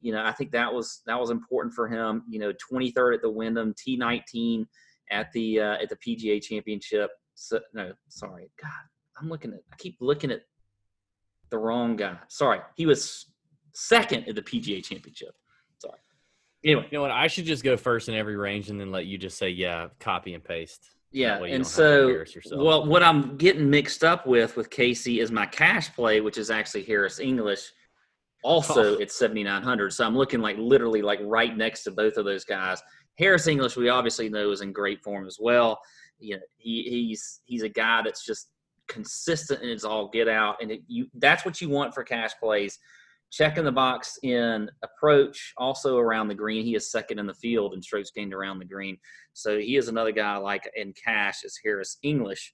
You 0.00 0.12
know, 0.12 0.24
I 0.24 0.32
think 0.32 0.50
that 0.50 0.72
was 0.72 1.02
that 1.06 1.18
was 1.18 1.30
important 1.30 1.74
for 1.74 1.88
him. 1.88 2.24
You 2.28 2.40
know, 2.40 2.52
23rd 2.72 3.14
at 3.14 3.22
the 3.22 3.30
Wyndham, 3.30 3.74
T19 3.74 4.66
at 5.10 5.30
the 5.32 5.60
uh, 5.60 5.76
at 5.82 5.88
the 5.88 5.96
PGA 5.96 6.42
Championship. 6.42 7.10
So, 7.34 7.60
no, 7.72 7.92
sorry, 8.08 8.50
God, 8.60 8.70
I'm 9.18 9.28
looking 9.28 9.52
at. 9.52 9.60
I 9.72 9.76
keep 9.76 9.96
looking 10.00 10.30
at 10.30 10.42
the 11.50 11.58
wrong 11.58 11.96
guy. 11.96 12.18
Sorry, 12.28 12.60
he 12.74 12.86
was 12.86 13.26
second 13.76 14.26
at 14.28 14.34
the 14.34 14.42
PGA 14.42 14.82
Championship. 14.82 15.34
Sorry. 15.78 15.98
Anyway, 16.64 16.86
you 16.90 16.98
know 16.98 17.02
what? 17.02 17.10
I 17.10 17.26
should 17.26 17.44
just 17.44 17.62
go 17.62 17.76
first 17.76 18.08
in 18.08 18.14
every 18.14 18.36
range 18.36 18.70
and 18.70 18.80
then 18.80 18.90
let 18.90 19.06
you 19.06 19.18
just 19.18 19.38
say, 19.38 19.50
yeah, 19.50 19.88
copy 20.00 20.34
and 20.34 20.42
paste. 20.42 20.90
Yeah, 21.12 21.42
and 21.44 21.66
so 21.66 22.24
well, 22.52 22.84
what 22.84 23.02
I'm 23.02 23.36
getting 23.36 23.70
mixed 23.70 24.04
up 24.04 24.26
with 24.26 24.56
with 24.56 24.68
Casey 24.68 25.20
is 25.20 25.30
my 25.30 25.46
cash 25.46 25.94
play, 25.94 26.20
which 26.20 26.36
is 26.36 26.50
actually 26.50 26.82
Harris 26.82 27.20
English, 27.20 27.70
also 28.42 28.96
oh. 28.96 29.00
at 29.00 29.10
7,900. 29.10 29.92
So 29.92 30.04
I'm 30.04 30.16
looking 30.16 30.40
like 30.40 30.56
literally 30.58 31.00
like 31.02 31.20
right 31.22 31.56
next 31.56 31.84
to 31.84 31.90
both 31.90 32.16
of 32.16 32.24
those 32.24 32.44
guys. 32.44 32.82
Harris 33.18 33.46
English, 33.46 33.76
we 33.76 33.88
obviously 33.88 34.28
know 34.28 34.50
is 34.50 34.60
in 34.60 34.72
great 34.72 35.02
form 35.02 35.26
as 35.26 35.38
well. 35.40 35.80
You 36.18 36.36
know, 36.36 36.42
he, 36.58 36.82
he's 36.82 37.40
he's 37.44 37.62
a 37.62 37.68
guy 37.68 38.02
that's 38.04 38.26
just 38.26 38.48
consistent 38.88 39.62
and 39.62 39.70
it's 39.70 39.84
all 39.84 40.08
get 40.08 40.28
out, 40.28 40.56
and 40.60 40.70
it, 40.70 40.80
you 40.86 41.06
that's 41.14 41.46
what 41.46 41.60
you 41.60 41.70
want 41.70 41.94
for 41.94 42.02
cash 42.02 42.32
plays 42.40 42.78
checking 43.30 43.64
the 43.64 43.72
box 43.72 44.18
in 44.22 44.70
approach, 44.82 45.52
also 45.56 45.98
around 45.98 46.28
the 46.28 46.34
green. 46.34 46.64
He 46.64 46.74
is 46.74 46.90
second 46.90 47.18
in 47.18 47.26
the 47.26 47.34
field 47.34 47.74
in 47.74 47.82
strokes 47.82 48.10
gained 48.10 48.34
around 48.34 48.58
the 48.58 48.64
green. 48.64 48.96
So 49.32 49.58
he 49.58 49.76
is 49.76 49.88
another 49.88 50.12
guy 50.12 50.36
like 50.36 50.70
in 50.74 50.92
cash 50.92 51.44
is 51.44 51.58
Harris 51.62 51.98
English. 52.02 52.52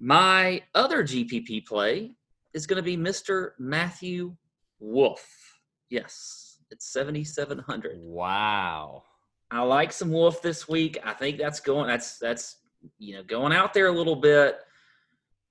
My 0.00 0.62
other 0.74 1.02
GPP 1.02 1.66
play 1.66 2.12
is 2.54 2.66
going 2.66 2.76
to 2.76 2.82
be 2.82 2.96
Mr. 2.96 3.50
Matthew 3.58 4.36
Wolff. 4.80 5.58
Yes, 5.90 6.58
it's 6.70 6.92
7,700. 6.92 7.98
Wow. 8.00 9.02
I 9.50 9.62
like 9.62 9.92
some 9.92 10.10
Wolff 10.10 10.42
this 10.42 10.68
week. 10.68 10.98
I 11.04 11.14
think 11.14 11.38
that's 11.38 11.60
going, 11.60 11.86
that's, 11.88 12.18
that's, 12.18 12.56
you 12.98 13.16
know, 13.16 13.22
going 13.22 13.52
out 13.52 13.74
there 13.74 13.86
a 13.88 13.92
little 13.92 14.16
bit. 14.16 14.58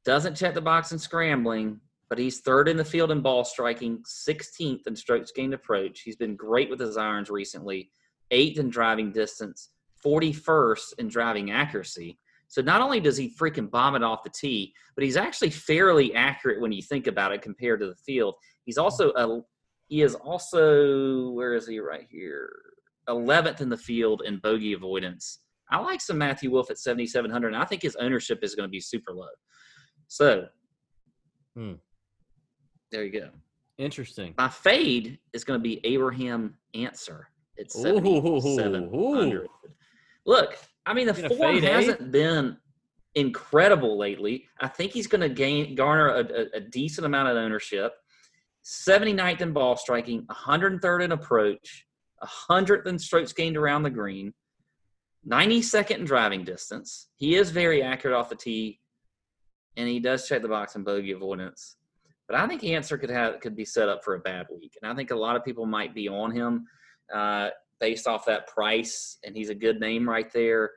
Doesn't 0.06 0.36
check 0.36 0.54
the 0.54 0.62
box 0.62 0.92
and 0.92 1.02
scrambling 1.02 1.82
but 2.10 2.18
he's 2.18 2.40
third 2.40 2.70
in 2.70 2.78
the 2.78 2.86
field 2.86 3.12
in 3.12 3.22
ball 3.22 3.44
striking, 3.44 4.04
16th 4.04 4.88
in 4.88 4.96
strokes 4.96 5.32
gained 5.32 5.54
approach. 5.54 6.02
He's 6.02 6.16
been 6.16 6.36
great 6.36 6.70
with 6.70 6.80
his 6.80 6.98
irons 6.98 7.30
recently, 7.30 7.92
eighth 8.32 8.60
in 8.60 8.70
driving 8.70 9.12
distance, 9.12 9.72
41st 10.06 11.00
in 11.00 11.08
driving 11.10 11.52
accuracy. 11.52 12.18
So 12.48 12.62
not 12.62 12.82
only 12.82 13.00
does 13.02 13.18
he 13.18 13.34
freaking 13.38 13.70
bomb 13.70 13.96
it 13.96 14.04
off 14.04 14.24
the 14.24 14.30
tee, 14.30 14.74
but 14.96 15.04
he's 15.04 15.18
actually 15.18 15.50
fairly 15.50 16.16
accurate 16.16 16.62
when 16.62 16.72
you 16.72 16.82
think 16.82 17.08
about 17.08 17.34
it 17.34 17.42
compared 17.42 17.82
to 17.82 17.88
the 17.88 17.96
field. 17.96 18.36
He's 18.64 18.78
also 18.78 19.12
a 19.12 19.42
he 19.90 20.02
is 20.02 20.16
also 20.16 21.32
where 21.32 21.54
is 21.54 21.68
he 21.68 21.80
right 21.80 22.08
here? 22.10 22.50
11th 23.10 23.62
in 23.62 23.70
the 23.70 23.78
field 23.78 24.24
in 24.26 24.38
bogey 24.40 24.74
avoidance. 24.74 25.40
I 25.70 25.80
like 25.80 26.02
some 26.02 26.18
Matthew 26.18 26.52
Wolff 26.52 26.70
at 26.70 26.78
7,700, 26.78 27.48
and 27.48 27.58
I 27.58 27.66
think 27.66 27.82
his 27.82 27.96
ownership 27.98 28.40
is 28.42 28.56
going 28.56 28.68
to 28.68 28.72
be 28.72 28.80
super 28.80 29.14
low. 29.14 29.28
So, 30.08 30.48
hmm. 31.56 31.74
There 32.92 33.04
you 33.04 33.12
go. 33.12 33.30
Interesting. 33.78 34.34
My 34.38 34.50
fade 34.50 35.20
is 35.34 35.44
going 35.44 35.60
to 35.60 35.64
be 35.64 35.80
Abraham 35.84 36.56
Ancer. 36.74 37.30
It's 37.58 37.80
7,700. 37.80 39.48
Look, 40.26 40.58
I 40.86 40.94
mean, 40.94 41.08
the 41.08 41.14
form 41.14 41.62
hasn't 41.62 42.02
eight? 42.02 42.12
been 42.12 42.58
incredible 43.16 43.98
lately. 43.98 44.48
I 44.60 44.68
think 44.68 44.92
he's 44.92 45.08
going 45.08 45.22
to 45.22 45.30
gain 45.30 45.76
garner 45.76 46.10
a, 46.10 46.20
a, 46.20 46.58
a, 46.58 46.60
decent 46.60 47.06
amount 47.06 47.30
of 47.30 47.38
ownership. 47.38 47.94
79th 48.64 49.42
in 49.42 49.54
ball 49.54 49.76
striking, 49.78 50.26
103rd 50.28 51.06
in 51.06 51.12
approach, 51.14 51.86
100th 52.50 52.86
in 52.86 53.00
strokes 53.00 53.34
gained 53.34 53.58
around 53.58 53.84
the 53.84 53.90
green, 53.90 54.34
92nd 55.28 56.00
in 56.00 56.06
driving 56.06 56.44
distance. 56.44 57.08
He 57.16 57.36
is 57.36 57.50
very 57.50 57.82
accurate 57.82 58.16
off 58.16 58.30
the 58.30 58.36
tee, 58.36 58.82
and 59.78 59.88
he 59.88 60.00
does 60.00 60.28
check 60.28 60.42
the 60.42 60.48
box 60.48 60.76
in 60.76 60.84
bogey 60.84 61.14
avoidance. 61.14 61.77
But 62.28 62.38
I 62.38 62.48
think 62.48 62.64
Ancer 62.64 62.98
could 62.98 63.10
have 63.10 63.40
could 63.40 63.56
be 63.56 63.66
set 63.66 63.88
up 63.88 64.04
for 64.04 64.16
a 64.16 64.20
bad 64.20 64.48
week, 64.54 64.78
and 64.82 64.92
I 64.92 64.96
think 64.96 65.12
a 65.12 65.16
lot 65.16 65.36
of 65.36 65.46
people 65.46 65.66
might 65.66 65.96
be 65.96 66.10
on 66.10 66.32
him 66.32 66.68
uh, 67.14 67.50
based 67.80 68.08
off 68.08 68.26
that 68.26 68.48
price, 68.48 69.18
and 69.24 69.36
he's 69.36 69.50
a 69.50 69.56
good 69.56 69.80
name 69.80 70.08
right 70.08 70.32
there. 70.34 70.72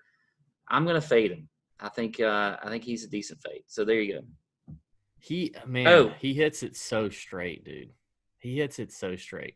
I'm 0.69 0.85
going 0.85 1.01
to 1.01 1.07
fade 1.07 1.33
him. 1.33 1.49
I 1.81 1.89
think 1.89 2.21
uh, 2.21 2.57
I 2.63 2.69
think 2.69 2.85
he's 2.85 3.05
a 3.05 3.09
decent 3.09 3.41
fade. 3.43 3.63
So 3.67 3.85
there 3.85 4.01
you 4.01 4.15
go. 4.15 4.75
He 5.19 5.53
man, 5.67 5.89
oh. 5.89 6.13
he 6.19 6.35
hits 6.35 6.63
it 6.63 6.77
so 6.77 7.09
straight, 7.09 7.65
dude. 7.65 7.91
He 8.39 8.59
hits 8.59 8.79
it 8.79 8.93
so 8.93 9.17
straight. 9.17 9.55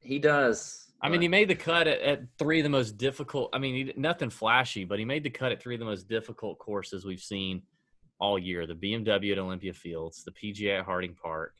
He 0.00 0.18
does. 0.18 0.82
I 1.00 1.08
mean, 1.10 1.20
he 1.20 1.28
made 1.28 1.48
the 1.48 1.54
cut 1.54 1.86
at, 1.86 2.00
at 2.00 2.22
three 2.38 2.58
of 2.58 2.64
the 2.64 2.70
most 2.70 2.96
difficult. 2.96 3.50
I 3.52 3.58
mean, 3.58 3.86
he, 3.86 3.92
nothing 3.96 4.30
flashy, 4.30 4.84
but 4.84 4.98
he 4.98 5.04
made 5.04 5.22
the 5.22 5.30
cut 5.30 5.52
at 5.52 5.62
three 5.62 5.74
of 5.74 5.78
the 5.78 5.84
most 5.84 6.08
difficult 6.08 6.58
courses 6.58 7.04
we've 7.04 7.20
seen 7.20 7.62
all 8.18 8.38
year 8.38 8.66
the 8.66 8.74
BMW 8.74 9.32
at 9.32 9.38
Olympia 9.38 9.72
Fields, 9.72 10.24
the 10.24 10.32
PGA 10.32 10.78
at 10.78 10.84
Harding 10.84 11.14
Park, 11.14 11.54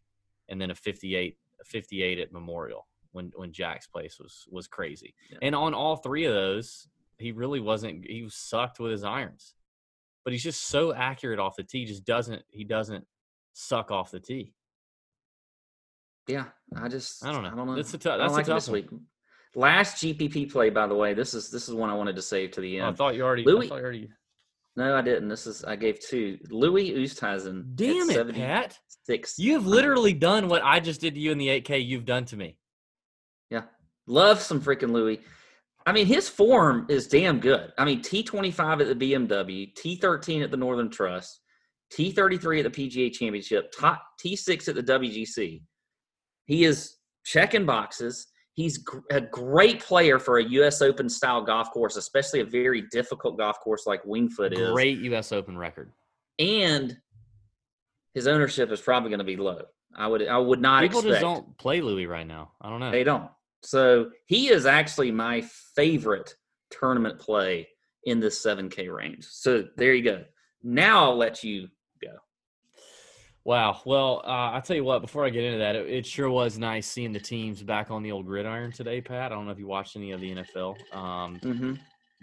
and 0.48 0.61
then 0.61 0.70
a 0.70 0.74
58 0.74 1.36
a 1.61 1.64
58 1.64 2.18
at 2.18 2.32
Memorial 2.32 2.86
when 3.12 3.32
when 3.34 3.52
Jack's 3.52 3.86
place 3.86 4.18
was 4.18 4.44
was 4.50 4.66
crazy. 4.66 5.14
Yeah. 5.30 5.38
And 5.42 5.54
on 5.54 5.74
all 5.74 5.96
three 5.96 6.24
of 6.24 6.34
those, 6.34 6.88
he 7.18 7.32
really 7.32 7.61
wasn't 7.61 8.07
he 8.07 8.22
was 8.22 8.34
sucked 8.34 8.78
with 8.78 8.92
his 8.92 9.04
irons. 9.04 9.54
But 10.24 10.32
he's 10.32 10.42
just 10.42 10.66
so 10.66 10.92
accurate 10.92 11.38
off 11.38 11.57
the 11.57 11.62
tee, 11.62 11.84
just 11.84 12.04
doesn't 12.04 12.42
he 12.50 12.64
doesn't 12.64 13.07
suck 13.52 13.90
off 13.90 14.11
the 14.11 14.20
tee. 14.20 14.54
Yeah, 16.26 16.46
I 16.76 16.88
just 16.88 17.24
I 17.24 17.32
don't 17.32 17.42
know. 17.42 17.50
I 17.50 17.54
don't 17.54 17.66
know. 17.66 17.76
That's 17.76 17.94
a 17.94 17.98
tough. 17.98 18.18
That's 18.18 18.32
like 18.32 18.46
a 18.46 18.50
tough 18.50 18.68
week. 18.68 18.88
Last 19.54 20.02
GPP 20.02 20.50
play, 20.52 20.70
by 20.70 20.86
the 20.86 20.94
way. 20.94 21.14
This 21.14 21.32
is 21.32 21.50
this 21.50 21.68
is 21.68 21.74
one 21.74 21.88
I 21.88 21.94
wanted 21.94 22.16
to 22.16 22.22
save 22.22 22.50
to 22.52 22.61
the 22.61 22.76
end. 22.76 22.86
Oh, 22.86 22.90
I 22.90 22.92
thought 22.92 23.14
you 23.14 23.22
already. 23.22 23.44
Louis, 23.44 23.66
I 23.66 23.68
thought 23.68 23.76
you 23.76 23.82
already. 23.82 24.09
No, 24.77 24.95
I 24.95 25.01
didn't. 25.01 25.29
This 25.29 25.47
is 25.47 25.64
I 25.64 25.74
gave 25.74 25.99
two. 26.01 26.39
Louis 26.51 26.93
Oosthuizen. 26.93 27.74
Damn 27.74 28.11
it, 28.11 28.35
Pat! 28.35 28.79
Six. 29.05 29.39
You've 29.39 29.66
literally 29.66 30.12
done 30.12 30.49
what 30.49 30.62
I 30.62 30.81
just 30.81 31.01
did 31.01 31.14
to 31.14 31.20
you 31.20 31.33
in 31.33 31.39
the 31.39 31.49
8K. 31.49 31.85
You've 31.85 32.05
done 32.05 32.27
to 32.27 32.37
me. 32.37 32.59
Yeah, 33.51 33.62
love 34.07 34.41
some 34.41 34.61
freaking 34.61 34.91
Louis. 34.91 35.20
I 35.87 35.93
mean, 35.93 36.07
his 36.07 36.29
form 36.29 36.85
is 36.89 37.07
damn 37.07 37.39
good. 37.39 37.72
I 37.79 37.85
mean, 37.85 38.03
T25 38.03 38.81
at 38.81 38.99
the 38.99 39.12
BMW, 39.12 39.72
T13 39.74 40.43
at 40.43 40.51
the 40.51 40.57
Northern 40.57 40.91
Trust, 40.91 41.41
T33 41.95 42.64
at 42.64 42.72
the 42.72 42.89
PGA 42.89 43.12
Championship, 43.12 43.72
T6 43.72 44.68
at 44.68 44.74
the 44.74 44.83
WGC. 44.83 45.62
He 46.47 46.64
is 46.64 46.97
checking 47.24 47.64
boxes. 47.64 48.27
He's 48.57 48.82
a 49.11 49.20
great 49.20 49.80
player 49.80 50.18
for 50.18 50.38
a 50.38 50.44
U.S. 50.44 50.80
Open 50.80 51.11
style 51.11 51.42
golf 51.42 51.70
course, 51.72 51.96
especially 51.96 52.40
a 52.40 52.44
very 52.44 52.84
difficult 52.90 53.36
golf 53.36 53.61
course 53.61 53.86
like 53.86 54.02
Winged 54.07 54.32
Foot 54.32 54.54
is. 54.54 54.70
Great 54.72 54.98
U.S. 55.00 55.30
Open 55.30 55.59
record. 55.59 55.92
And 56.38 56.96
his 58.14 58.26
ownership 58.26 58.72
is 58.72 58.80
probably 58.80 59.11
going 59.11 59.18
to 59.18 59.24
be 59.24 59.36
low. 59.36 59.61
I 59.94 60.07
would 60.07 60.26
I 60.26 60.38
would 60.38 60.62
not 60.62 60.82
People 60.82 61.00
expect. 61.00 61.14
just 61.14 61.22
don't 61.22 61.59
play 61.59 61.82
Louis 61.82 62.07
right 62.07 62.26
now. 62.26 62.52
I 62.62 62.70
don't 62.70 62.80
know. 62.80 62.90
They 62.90 63.04
don't. 63.04 63.30
So 63.62 64.11
he 64.24 64.48
is 64.48 64.64
actually 64.64 65.11
my 65.11 65.42
favorite 65.74 66.34
tournament 66.70 67.18
play 67.18 67.68
in 68.04 68.20
this 68.20 68.42
7K 68.42 68.90
range. 68.90 69.26
So 69.28 69.64
there 69.76 69.92
you 69.92 70.02
go. 70.02 70.24
Now 70.62 71.04
I'll 71.04 71.16
let 71.16 71.44
you 71.44 71.68
Wow. 73.47 73.80
Well, 73.84 74.22
uh, 74.24 74.51
I'll 74.55 74.61
tell 74.61 74.74
you 74.74 74.82
what, 74.82 75.03
before 75.03 75.24
I 75.24 75.30
get 75.30 75.44
into 75.44 75.59
that, 75.59 75.76
it, 75.76 75.88
it, 75.88 76.05
sure 76.05 76.28
was 76.28 76.59
nice 76.59 76.84
seeing 76.84 77.12
the 77.12 77.20
teams 77.20 77.62
back 77.62 77.92
on 77.92 78.03
the 78.03 78.11
old 78.11 78.26
gridiron 78.26 78.72
today, 78.72 79.01
Pat. 79.01 79.30
I 79.30 79.36
don't 79.36 79.47
know 79.47 79.53
if 79.53 79.59
you 79.61 79.68
watched 79.68 79.94
any 79.94 80.11
of 80.11 80.20
the 80.20 80.34
NFL. 80.34 80.74
Um, 80.92 81.38
mm-hmm. 81.38 81.74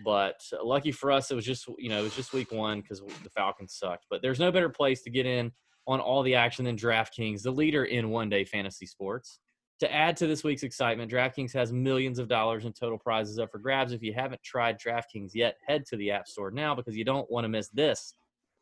But 0.04 0.42
lucky 0.62 0.92
for 0.92 1.14
us, 1.14 1.32
it 1.32 1.36
was 1.36 1.46
just, 1.46 1.66
you 1.78 1.88
know, 1.88 2.02
it 2.02 2.04
was 2.04 2.16
just 2.18 2.34
week 2.34 2.52
one 2.52 2.82
because 2.82 3.00
the 3.00 3.30
Falcons 3.30 3.74
sucked. 3.74 4.08
But 4.10 4.22
there's 4.22 4.38
no 4.42 4.52
better 4.52 4.68
place 4.68 5.02
to 5.04 5.10
get 5.10 5.26
in 5.26 5.54
on 5.88 6.02
all 6.02 6.24
the 6.24 6.36
action 6.36 6.66
than 6.66 6.76
DraftKings, 6.76 7.42
the 7.42 7.52
leader 7.52 7.86
in 7.86 8.10
one 8.10 8.28
day 8.28 8.44
fantasy 8.44 8.86
sports. 8.86 9.40
To 9.80 9.94
add 9.94 10.18
to 10.18 10.28
this 10.28 10.44
week's 10.44 10.64
excitement, 10.64 11.10
DraftKings 11.10 11.54
has 11.54 11.72
millions 11.72 12.20
of 12.20 12.28
dollars 12.28 12.66
in 12.66 12.74
total 12.74 12.98
prizes 12.98 13.40
up 13.40 13.50
for 13.50 13.60
grabs. 13.60 13.94
If 13.94 14.04
you 14.04 14.12
haven't 14.14 14.44
tried 14.44 14.78
DraftKings 14.78 15.32
yet, 15.34 15.56
head 15.66 15.86
to 15.86 15.96
the 15.96 16.12
App 16.12 16.28
Store 16.28 16.52
now 16.52 16.76
because 16.76 16.98
you 16.98 17.06
don't 17.06 17.32
want 17.32 17.46
to 17.46 17.50
miss 17.50 17.70
this. 17.70 18.14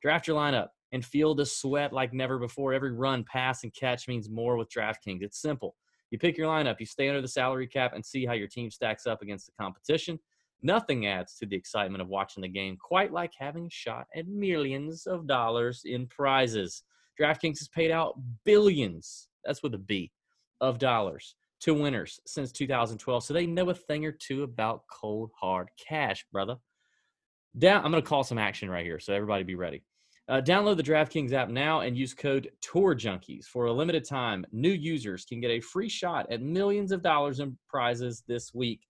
Draft 0.03 0.28
your 0.28 0.38
lineup 0.38 0.68
and 0.92 1.06
feel 1.06 1.34
the 1.34 1.46
sweat 1.46 1.94
like 1.94 2.14
never 2.14 2.38
before. 2.38 2.74
Every 2.74 2.92
run, 2.92 3.24
pass, 3.24 3.64
and 3.64 3.74
catch 3.74 4.08
means 4.08 4.30
more 4.30 4.58
with 4.58 4.70
DraftKings. 4.70 5.22
It's 5.22 5.42
simple. 5.42 5.76
You 6.10 6.18
pick 6.18 6.38
your 6.38 6.48
lineup, 6.48 6.80
you 6.80 6.86
stay 6.86 7.08
under 7.08 7.22
the 7.22 7.28
salary 7.28 7.68
cap, 7.68 7.94
and 7.96 8.06
see 8.06 8.26
how 8.26 8.34
your 8.34 8.48
team 8.48 8.70
stacks 8.70 9.08
up 9.08 9.22
against 9.22 9.46
the 9.46 9.54
competition. 9.60 10.20
Nothing 10.62 11.08
adds 11.08 11.36
to 11.38 11.46
the 11.46 11.56
excitement 11.56 12.02
of 12.02 12.10
watching 12.10 12.42
the 12.42 12.50
game 12.50 12.78
quite 12.78 13.12
like 13.12 13.32
having 13.38 13.66
a 13.66 13.72
shot 13.72 14.08
at 14.16 14.28
millions 14.28 15.08
of 15.08 15.26
dollars 15.26 15.82
in 15.86 16.06
prizes. 16.08 16.84
DraftKings 17.20 17.60
has 17.60 17.70
paid 17.70 17.92
out 17.92 18.20
billions, 18.46 19.28
that's 19.44 19.64
with 19.64 19.74
a 19.74 19.80
B, 19.80 20.12
of 20.60 20.78
dollars 20.78 21.36
to 21.62 21.74
winners 21.74 22.20
since 22.26 22.52
2012. 22.52 23.24
So 23.24 23.34
they 23.34 23.46
know 23.46 23.70
a 23.70 23.74
thing 23.74 24.06
or 24.06 24.12
two 24.12 24.44
about 24.44 24.84
cold, 24.92 25.32
hard 25.39 25.70
cash, 25.78 26.26
brother. 26.32 26.58
Down, 27.58 27.84
I'm 27.84 27.92
going 27.92 28.04
to 28.04 28.08
call 28.08 28.24
some 28.24 28.38
action 28.38 28.70
right 28.70 28.86
here. 28.86 29.00
So 29.00 29.14
everybody 29.14 29.44
be 29.44 29.56
ready. 29.56 29.84
Uh, 30.30 30.39
download 30.39 30.78
the 30.78 30.84
DraftKings 30.84 31.34
app 31.34 31.49
now 31.49 31.82
and 31.82 31.97
use 31.97 32.13
code 32.13 32.49
Tour 32.61 32.95
Junkies 32.95 33.45
for 33.45 33.65
a 33.65 33.74
limited 33.74 34.07
time. 34.07 34.45
New 34.51 34.72
users 34.72 35.26
can 35.26 35.41
get 35.41 35.51
a 35.51 35.59
free 35.59 35.89
shot 35.89 36.32
at 36.32 36.41
millions 36.41 36.91
of 36.91 37.03
dollars 37.03 37.39
in 37.39 37.57
prizes 37.67 38.24
this 38.28 38.53
week. 38.53 38.82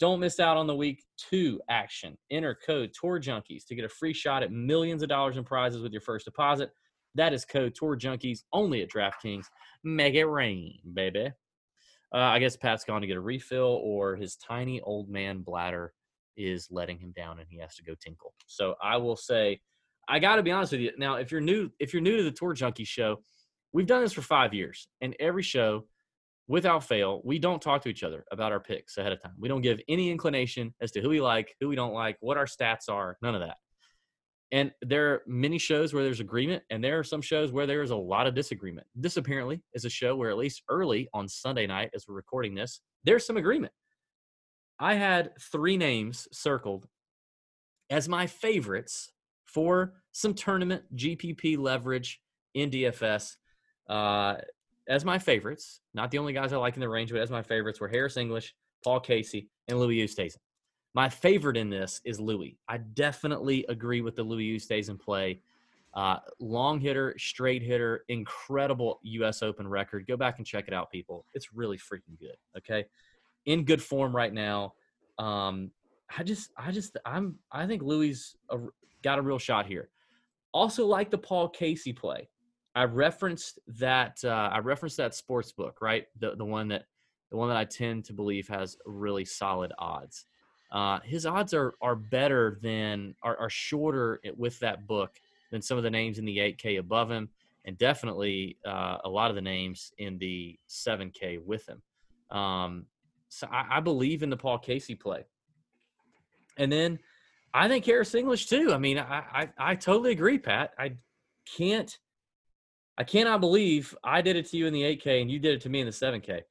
Don't 0.00 0.20
miss 0.20 0.40
out 0.40 0.56
on 0.56 0.66
the 0.66 0.74
week 0.74 1.04
two 1.16 1.60
action. 1.70 2.18
Enter 2.30 2.58
code 2.66 2.92
Tour 2.92 3.20
Junkies 3.20 3.64
to 3.66 3.74
get 3.74 3.84
a 3.84 3.88
free 3.88 4.12
shot 4.12 4.42
at 4.42 4.50
millions 4.50 5.02
of 5.02 5.08
dollars 5.08 5.36
in 5.36 5.44
prizes 5.44 5.82
with 5.82 5.92
your 5.92 6.00
first 6.00 6.24
deposit. 6.24 6.70
That 7.14 7.32
is 7.32 7.44
code 7.44 7.74
Tour 7.74 7.96
Junkies 7.96 8.40
only 8.52 8.82
at 8.82 8.90
DraftKings. 8.90 9.44
Make 9.84 10.14
it 10.14 10.24
rain, 10.24 10.78
baby. 10.92 11.30
Uh, 12.14 12.18
I 12.18 12.38
guess 12.38 12.56
Pat's 12.56 12.84
gone 12.84 13.00
to 13.00 13.06
get 13.06 13.16
a 13.16 13.20
refill, 13.20 13.80
or 13.82 14.16
his 14.16 14.36
tiny 14.36 14.80
old 14.82 15.08
man 15.08 15.40
bladder 15.40 15.92
is 16.36 16.68
letting 16.70 16.98
him 16.98 17.12
down, 17.16 17.38
and 17.38 17.48
he 17.48 17.58
has 17.58 17.76
to 17.76 17.82
go 17.82 17.94
tinkle. 17.94 18.34
So 18.46 18.74
I 18.82 18.96
will 18.96 19.16
say, 19.16 19.60
I 20.08 20.18
got 20.18 20.36
to 20.36 20.42
be 20.42 20.50
honest 20.50 20.72
with 20.72 20.80
you. 20.80 20.92
Now, 20.98 21.16
if 21.16 21.30
you're 21.30 21.40
new, 21.40 21.70
if 21.78 21.92
you're 21.92 22.02
new 22.02 22.16
to 22.16 22.22
the 22.22 22.30
Tour 22.30 22.54
Junkie 22.54 22.84
show, 22.84 23.22
we've 23.72 23.86
done 23.86 24.02
this 24.02 24.12
for 24.12 24.22
five 24.22 24.52
years, 24.52 24.88
and 25.00 25.14
every 25.20 25.42
show, 25.42 25.86
without 26.48 26.84
fail, 26.84 27.22
we 27.24 27.38
don't 27.38 27.62
talk 27.62 27.82
to 27.82 27.88
each 27.88 28.02
other 28.02 28.24
about 28.32 28.52
our 28.52 28.60
picks 28.60 28.98
ahead 28.98 29.12
of 29.12 29.22
time. 29.22 29.34
We 29.38 29.48
don't 29.48 29.62
give 29.62 29.80
any 29.88 30.10
inclination 30.10 30.74
as 30.80 30.90
to 30.92 31.00
who 31.00 31.08
we 31.08 31.20
like, 31.20 31.54
who 31.60 31.68
we 31.68 31.76
don't 31.76 31.94
like, 31.94 32.16
what 32.20 32.36
our 32.36 32.46
stats 32.46 32.88
are, 32.88 33.16
none 33.22 33.34
of 33.34 33.40
that. 33.42 33.56
And 34.50 34.70
there 34.82 35.12
are 35.12 35.22
many 35.26 35.56
shows 35.56 35.94
where 35.94 36.04
there's 36.04 36.20
agreement, 36.20 36.62
and 36.68 36.84
there 36.84 36.98
are 36.98 37.04
some 37.04 37.22
shows 37.22 37.52
where 37.52 37.66
there 37.66 37.80
is 37.80 37.90
a 37.90 37.96
lot 37.96 38.26
of 38.26 38.34
disagreement. 38.34 38.86
This 38.94 39.16
apparently 39.16 39.62
is 39.72 39.86
a 39.86 39.90
show 39.90 40.14
where, 40.14 40.30
at 40.30 40.36
least 40.36 40.62
early 40.68 41.08
on 41.14 41.26
Sunday 41.26 41.66
night, 41.66 41.90
as 41.94 42.04
we're 42.06 42.16
recording 42.16 42.54
this, 42.54 42.80
there's 43.04 43.26
some 43.26 43.38
agreement. 43.38 43.72
I 44.78 44.94
had 44.94 45.30
three 45.40 45.78
names 45.78 46.28
circled 46.32 46.86
as 47.88 48.08
my 48.08 48.26
favorites 48.26 49.10
for 49.52 49.94
some 50.12 50.34
tournament 50.34 50.82
GPP 50.96 51.58
leverage 51.58 52.20
in 52.54 52.70
DFS. 52.70 53.36
Uh, 53.88 54.36
as 54.88 55.04
my 55.04 55.18
favorites, 55.18 55.80
not 55.94 56.10
the 56.10 56.18
only 56.18 56.32
guys 56.32 56.52
I 56.52 56.56
like 56.56 56.74
in 56.74 56.80
the 56.80 56.88
range, 56.88 57.12
but 57.12 57.20
as 57.20 57.30
my 57.30 57.42
favorites 57.42 57.80
were 57.80 57.88
Harris 57.88 58.16
English, 58.16 58.54
Paul 58.82 59.00
Casey, 59.00 59.48
and 59.68 59.78
Louis 59.78 60.04
Oosthuizen. 60.04 60.36
My 60.94 61.08
favorite 61.08 61.56
in 61.56 61.70
this 61.70 62.00
is 62.04 62.20
Louis. 62.20 62.58
I 62.68 62.78
definitely 62.78 63.64
agree 63.68 64.02
with 64.02 64.16
the 64.16 64.22
Louis 64.22 64.56
Oosthuizen 64.56 65.00
play. 65.00 65.40
Uh, 65.94 66.16
long 66.40 66.80
hitter, 66.80 67.14
straight 67.18 67.62
hitter, 67.62 68.04
incredible 68.08 68.98
U.S. 69.02 69.42
Open 69.42 69.68
record. 69.68 70.06
Go 70.06 70.16
back 70.16 70.38
and 70.38 70.46
check 70.46 70.68
it 70.68 70.74
out, 70.74 70.90
people. 70.90 71.26
It's 71.34 71.52
really 71.52 71.78
freaking 71.78 72.18
good. 72.18 72.36
Okay, 72.56 72.86
in 73.46 73.64
good 73.64 73.82
form 73.82 74.14
right 74.14 74.32
now. 74.32 74.74
Um, 75.18 75.70
I 76.16 76.22
just, 76.22 76.50
I 76.56 76.72
just, 76.72 76.96
I'm, 77.06 77.38
I 77.50 77.66
think 77.66 77.82
Louis 77.82 78.36
got 79.02 79.18
a 79.18 79.22
real 79.22 79.38
shot 79.38 79.66
here. 79.66 79.90
Also, 80.52 80.86
like 80.86 81.10
the 81.10 81.18
Paul 81.18 81.48
Casey 81.48 81.92
play, 81.92 82.28
I 82.74 82.84
referenced 82.84 83.58
that. 83.78 84.18
Uh, 84.24 84.50
I 84.52 84.58
referenced 84.58 84.96
that 84.98 85.14
sports 85.14 85.52
book, 85.52 85.78
right? 85.80 86.06
The 86.18 86.36
the 86.36 86.44
one 86.44 86.68
that, 86.68 86.84
the 87.30 87.36
one 87.36 87.48
that 87.48 87.56
I 87.56 87.64
tend 87.64 88.04
to 88.06 88.12
believe 88.12 88.48
has 88.48 88.76
really 88.86 89.24
solid 89.24 89.72
odds. 89.78 90.26
Uh, 90.70 91.00
his 91.04 91.26
odds 91.26 91.52
are 91.52 91.74
are 91.82 91.96
better 91.96 92.58
than 92.62 93.14
are, 93.22 93.36
are 93.36 93.50
shorter 93.50 94.20
with 94.36 94.58
that 94.60 94.86
book 94.86 95.20
than 95.50 95.60
some 95.60 95.76
of 95.76 95.84
the 95.84 95.90
names 95.90 96.18
in 96.18 96.24
the 96.24 96.38
8K 96.38 96.78
above 96.78 97.10
him, 97.10 97.28
and 97.66 97.76
definitely 97.76 98.56
uh, 98.66 98.98
a 99.04 99.08
lot 99.08 99.28
of 99.30 99.36
the 99.36 99.42
names 99.42 99.92
in 99.98 100.16
the 100.16 100.58
7K 100.68 101.44
with 101.44 101.68
him. 101.68 101.82
Um, 102.36 102.86
so 103.28 103.46
I, 103.52 103.76
I, 103.76 103.80
believe 103.80 104.22
in 104.22 104.30
the 104.30 104.36
Paul 104.36 104.58
Casey 104.58 104.94
play, 104.94 105.24
and 106.56 106.72
then 106.72 106.98
I 107.54 107.68
think 107.68 107.84
Harris 107.84 108.14
English 108.14 108.46
too. 108.46 108.72
I 108.72 108.78
mean, 108.78 108.98
I, 108.98 109.22
I 109.32 109.48
I 109.58 109.74
totally 109.74 110.12
agree, 110.12 110.38
Pat. 110.38 110.72
I 110.78 110.94
can't. 111.56 111.96
I 112.98 113.04
cannot 113.04 113.40
believe 113.40 113.94
I 114.04 114.20
did 114.20 114.36
it 114.36 114.46
to 114.50 114.56
you 114.56 114.66
in 114.66 114.72
the 114.72 114.82
8K 114.82 115.22
and 115.22 115.30
you 115.30 115.38
did 115.38 115.54
it 115.54 115.60
to 115.62 115.70
me 115.70 115.80
in 115.80 115.86
the 115.86 115.92
7K 115.92 116.42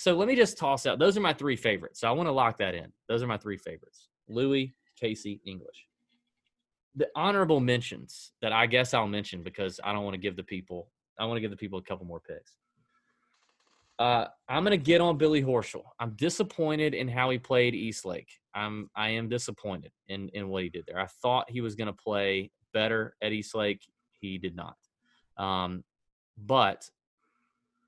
so 0.00 0.16
let 0.16 0.28
me 0.28 0.34
just 0.34 0.56
toss 0.56 0.86
out. 0.86 0.98
Those 0.98 1.18
are 1.18 1.20
my 1.20 1.34
three 1.34 1.56
favorites. 1.56 2.00
So 2.00 2.08
I 2.08 2.12
want 2.12 2.26
to 2.26 2.32
lock 2.32 2.56
that 2.58 2.74
in. 2.74 2.90
Those 3.06 3.22
are 3.22 3.26
my 3.26 3.36
three 3.36 3.58
favorites: 3.58 4.08
Louis, 4.28 4.74
Casey, 4.98 5.42
English. 5.44 5.86
The 6.96 7.08
honorable 7.14 7.60
mentions 7.60 8.32
that 8.40 8.50
I 8.50 8.66
guess 8.66 8.94
I'll 8.94 9.06
mention 9.06 9.42
because 9.42 9.78
I 9.84 9.92
don't 9.92 10.04
want 10.04 10.14
to 10.14 10.20
give 10.20 10.36
the 10.36 10.42
people. 10.42 10.90
I 11.18 11.26
want 11.26 11.36
to 11.36 11.42
give 11.42 11.50
the 11.50 11.56
people 11.56 11.78
a 11.78 11.82
couple 11.82 12.06
more 12.06 12.20
picks. 12.20 12.54
Uh, 13.98 14.28
I'm 14.48 14.64
going 14.64 14.70
to 14.78 14.82
get 14.82 15.02
on 15.02 15.18
Billy 15.18 15.42
Horschel. 15.42 15.82
I'm 15.98 16.12
disappointed 16.12 16.94
in 16.94 17.06
how 17.06 17.28
he 17.28 17.38
played 17.38 17.74
East 17.74 18.06
Lake. 18.06 18.39
I'm 18.54 18.90
I 18.94 19.10
am 19.10 19.28
disappointed 19.28 19.92
in 20.08 20.28
in 20.30 20.48
what 20.48 20.62
he 20.62 20.68
did 20.68 20.84
there. 20.86 21.00
I 21.00 21.06
thought 21.22 21.50
he 21.50 21.60
was 21.60 21.74
going 21.74 21.86
to 21.86 21.92
play 21.92 22.50
better 22.72 23.16
at 23.22 23.32
East 23.32 23.54
Lake. 23.54 23.82
He 24.20 24.38
did 24.38 24.56
not. 24.56 24.76
Um, 25.36 25.84
but 26.36 26.88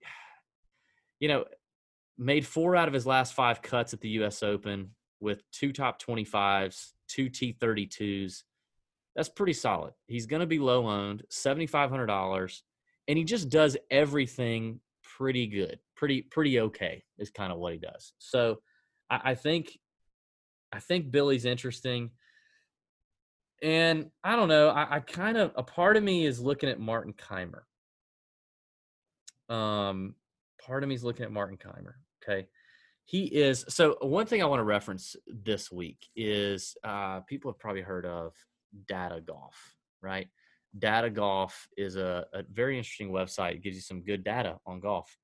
you 1.20 1.28
know, 1.28 1.44
made 2.18 2.46
four 2.46 2.76
out 2.76 2.88
of 2.88 2.94
his 2.94 3.06
last 3.06 3.34
five 3.34 3.62
cuts 3.62 3.92
at 3.92 4.00
the 4.00 4.08
U.S. 4.10 4.42
Open 4.42 4.90
with 5.20 5.42
two 5.52 5.72
top 5.72 6.02
25s, 6.02 6.92
two 7.08 7.30
T32s. 7.30 8.42
That's 9.14 9.28
pretty 9.28 9.52
solid. 9.52 9.92
He's 10.06 10.26
going 10.26 10.40
to 10.40 10.46
be 10.46 10.58
low 10.58 10.88
owned, 10.88 11.22
$7,500, 11.30 12.62
and 13.08 13.18
he 13.18 13.24
just 13.24 13.50
does 13.50 13.76
everything 13.90 14.80
pretty 15.16 15.46
good, 15.46 15.78
pretty 15.94 16.22
pretty 16.22 16.60
okay 16.60 17.02
is 17.18 17.30
kind 17.30 17.52
of 17.52 17.58
what 17.58 17.72
he 17.72 17.78
does. 17.78 18.14
So 18.18 18.60
I, 19.10 19.20
I 19.24 19.34
think 19.34 19.78
I 20.72 20.80
think 20.80 21.10
Billy's 21.10 21.44
interesting. 21.44 22.10
And 23.62 24.10
I 24.24 24.34
don't 24.34 24.48
know, 24.48 24.70
I, 24.70 24.96
I 24.96 25.00
kind 25.00 25.36
of 25.36 25.52
a 25.54 25.62
part 25.62 25.96
of 25.96 26.02
me 26.02 26.26
is 26.26 26.40
looking 26.40 26.68
at 26.68 26.80
Martin 26.80 27.12
Kaymer. 27.12 27.62
Um, 29.54 30.14
part 30.64 30.82
of 30.82 30.88
me 30.88 30.94
is 30.94 31.04
looking 31.04 31.24
at 31.24 31.32
Martin 31.32 31.58
Kaymer. 31.58 31.94
Okay. 32.22 32.48
He 33.04 33.24
is 33.24 33.64
so 33.68 33.96
one 34.00 34.26
thing 34.26 34.42
I 34.42 34.46
want 34.46 34.60
to 34.60 34.64
reference 34.64 35.16
this 35.26 35.70
week 35.70 36.08
is 36.16 36.76
uh, 36.84 37.20
people 37.20 37.50
have 37.50 37.58
probably 37.58 37.82
heard 37.82 38.06
of 38.06 38.32
Data 38.88 39.20
Golf, 39.20 39.56
right? 40.00 40.28
Data 40.78 41.10
Golf 41.10 41.68
is 41.76 41.96
a, 41.96 42.24
a 42.32 42.42
very 42.50 42.78
interesting 42.78 43.10
website. 43.10 43.52
It 43.52 43.62
gives 43.62 43.76
you 43.76 43.82
some 43.82 44.02
good 44.02 44.24
data 44.24 44.58
on 44.66 44.80
golf. 44.80 45.14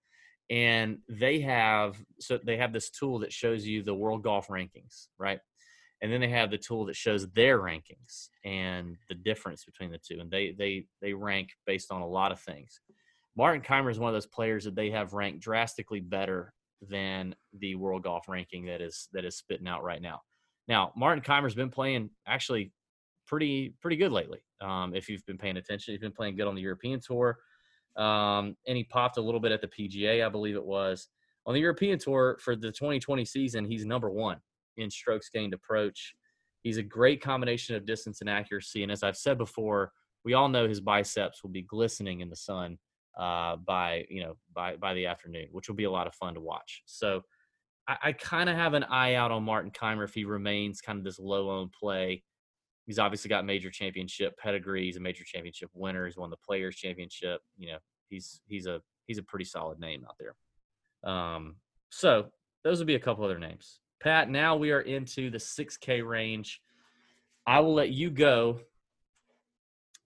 And 0.51 0.99
they 1.09 1.41
have 1.41 2.03
so 2.21 2.39
they 2.43 2.57
have 2.57 2.73
this 2.73 2.91
tool 2.91 3.19
that 3.21 3.33
shows 3.33 3.67
you 3.67 3.83
the 3.83 3.95
world 3.95 4.23
golf 4.23 4.49
rankings, 4.49 5.09
right? 5.19 5.41
And 6.01 6.13
then 6.13 6.21
they 6.21 6.29
have 6.29 6.51
the 6.51 6.59
tool 6.59 6.87
that 6.87 6.97
shows 6.97 7.29
their 7.33 7.59
rankings 7.59 8.29
and 8.45 8.97
the 9.09 9.15
difference 9.15 9.65
between 9.65 9.91
the 9.91 9.99
two. 9.99 10.21
And 10.21 10.31
they 10.31 10.55
they 10.57 10.87
they 11.03 11.13
rank 11.13 11.51
based 11.67 11.93
on 11.93 12.01
a 12.01 12.09
lot 12.09 12.33
of 12.33 12.41
things. 12.41 12.81
Martin 13.37 13.63
Kaymer 13.63 13.91
is 13.91 13.99
one 13.99 14.09
of 14.09 14.15
those 14.15 14.27
players 14.27 14.65
that 14.65 14.75
they 14.75 14.91
have 14.91 15.13
ranked 15.13 15.41
drastically 15.41 16.01
better 16.01 16.53
than 16.81 17.35
the 17.53 17.75
world 17.75 18.03
golf 18.03 18.29
ranking 18.29 18.67
that 18.67 18.81
is 18.81 19.09
that 19.13 19.25
is 19.25 19.37
spitting 19.37 19.69
out 19.69 19.83
right 19.83 20.01
now. 20.03 20.21
Now, 20.67 20.93
Martin 20.97 21.23
Kaymer's 21.23 21.55
been 21.55 21.71
playing 21.71 22.11
actually 22.27 22.73
pretty 23.27 23.75
pretty 23.81 23.97
good 23.97 24.13
lately. 24.13 24.41
Um, 24.61 24.95
if 24.95 25.09
you've 25.09 25.25
been 25.27 25.39
paying 25.39 25.57
attention, 25.57 25.93
he's 25.93 26.01
been 26.01 26.13
playing 26.13 26.37
good 26.37 26.47
on 26.47 26.55
the 26.55 26.63
European 26.63 27.01
tour, 27.01 27.39
um, 27.99 28.57
and 28.67 28.77
he 28.77 28.85
popped 28.85 29.19
a 29.19 29.21
little 29.21 29.41
bit 29.41 29.53
at 29.53 29.61
the 29.61 29.69
PGA, 29.69 30.25
I 30.25 30.29
believe 30.29 30.55
it 30.55 30.65
was. 30.65 31.09
On 31.47 31.55
the 31.55 31.61
European 31.61 31.99
tour 31.99 32.39
for 32.41 32.57
the 32.57 32.71
2020 32.71 33.25
season, 33.25 33.65
he's 33.65 33.85
number 33.85 34.11
one 34.11 34.39
in 34.77 34.91
strokes 34.91 35.29
gained 35.29 35.55
approach. 35.55 36.15
He's 36.63 36.77
a 36.77 36.83
great 36.83 37.23
combination 37.23 37.75
of 37.75 37.87
distance 37.87 38.21
and 38.21 38.31
accuracy, 38.31 38.83
and 38.83 38.93
as 38.93 39.03
I've 39.03 39.17
said 39.17 39.39
before, 39.39 39.93
we 40.25 40.35
all 40.35 40.49
know 40.49 40.69
his 40.69 40.81
biceps 40.81 41.43
will 41.43 41.51
be 41.51 41.63
glistening 41.63 42.21
in 42.21 42.29
the 42.29 42.37
sun 42.37 42.79
uh, 43.19 43.57
by 43.57 44.05
you 44.09 44.23
know 44.23 44.37
by 44.55 44.77
by 44.77 44.95
the 44.95 45.07
afternoon, 45.07 45.49
which 45.53 45.69
will 45.69 45.77
be 45.77 45.85
a 45.85 45.91
lot 45.91 46.07
of 46.07 46.15
fun 46.15 46.35
to 46.35 46.41
watch. 46.41 46.83
So 46.87 47.23
I, 47.87 47.97
I 48.05 48.13
kind 48.13 48.49
of 48.49 48.57
have 48.57 48.75
an 48.75 48.85
eye 48.85 49.15
out 49.15 49.31
on 49.31 49.43
Martin 49.43 49.71
Kaymer 49.71 50.05
if 50.05 50.15
he 50.15 50.25
remains 50.25 50.81
kind 50.81 50.99
of 50.99 51.05
this 51.05 51.19
low 51.19 51.51
owned 51.51 51.73
play. 51.73 52.23
He's 52.89 52.99
obviously 52.99 53.29
got 53.29 53.45
major 53.45 53.71
championship 53.71 54.39
pedigree. 54.39 54.87
He's 54.87 54.97
a 54.97 55.01
major 55.01 55.23
championship 55.23 55.69
winner. 55.75 56.07
He's 56.07 56.17
won 56.17 56.31
the 56.31 56.39
Players 56.39 56.75
Championship. 56.75 57.43
You 57.59 57.73
know, 57.73 57.79
he's 58.09 58.41
he's 58.47 58.67
a 58.67 58.81
he's 59.07 59.19
a 59.19 59.23
pretty 59.23 59.45
solid 59.45 59.79
name 59.79 60.07
out 60.09 60.17
there. 60.19 61.13
Um, 61.13 61.57
so 61.91 62.29
those 62.65 62.79
would 62.79 62.87
be 62.87 62.95
a 62.95 62.99
couple 62.99 63.27
other 63.27 63.39
names. 63.39 63.81
Pat, 64.01 64.31
now 64.31 64.57
we 64.57 64.71
are 64.71 64.81
into 64.81 65.29
the 65.29 65.37
6K 65.37 66.03
range. 66.03 66.63
I 67.47 67.61
will 67.61 67.75
let 67.75 67.91
you 67.91 68.09
go. 68.09 68.61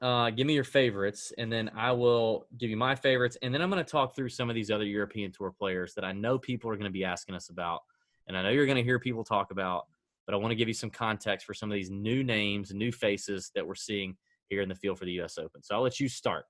Uh, 0.01 0.31
give 0.31 0.49
me 0.49 0.55
your 0.55 0.65
favorites, 0.65 1.33
and 1.39 1.53
then 1.53 1.71
I 1.77 1.93
will 1.93 2.49
give 2.59 2.69
you 2.69 2.77
my 2.77 2.97
favorites. 2.97 3.37
And 3.43 3.55
then 3.55 3.63
I'm 3.63 3.71
going 3.71 3.85
to 3.85 3.89
talk 3.89 4.17
through 4.17 4.31
some 4.31 4.51
of 4.51 4.57
these 4.57 4.73
other 4.73 4.85
European 4.85 5.31
Tour 5.31 5.55
players 5.57 5.95
that 5.95 6.05
I 6.05 6.11
know 6.11 6.37
people 6.37 6.69
are 6.69 6.75
going 6.75 6.87
to 6.87 6.91
be 6.91 7.05
asking 7.05 7.37
us 7.37 7.49
about. 7.49 7.83
And 8.27 8.37
I 8.37 8.43
know 8.43 8.51
you're 8.51 8.67
going 8.67 8.77
to 8.77 8.83
hear 8.83 8.99
people 8.99 9.23
talk 9.23 9.53
about, 9.53 9.87
but 10.27 10.35
I 10.35 10.39
want 10.39 10.53
to 10.53 10.57
give 10.57 10.69
you 10.69 10.75
some 10.75 10.91
context 10.91 11.47
for 11.47 11.55
some 11.55 11.71
of 11.71 11.75
these 11.75 11.91
new 11.91 12.23
names 12.23 12.73
new 12.73 12.93
faces 12.93 13.51
that 13.55 13.67
we're 13.67 13.75
seeing 13.75 14.17
here 14.49 14.63
in 14.63 14.69
the 14.69 14.75
field 14.75 14.99
for 14.99 15.05
the 15.05 15.13
U.S. 15.13 15.39
Open. 15.39 15.63
So 15.63 15.75
I'll 15.75 15.83
let 15.83 15.99
you 15.99 16.09
start. 16.09 16.45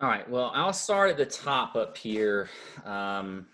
All 0.00 0.08
right. 0.08 0.28
Well, 0.28 0.50
I'll 0.54 0.72
start 0.72 1.10
at 1.10 1.16
the 1.16 1.26
top 1.26 1.76
up 1.76 1.96
here 1.96 2.48
um, 2.84 3.46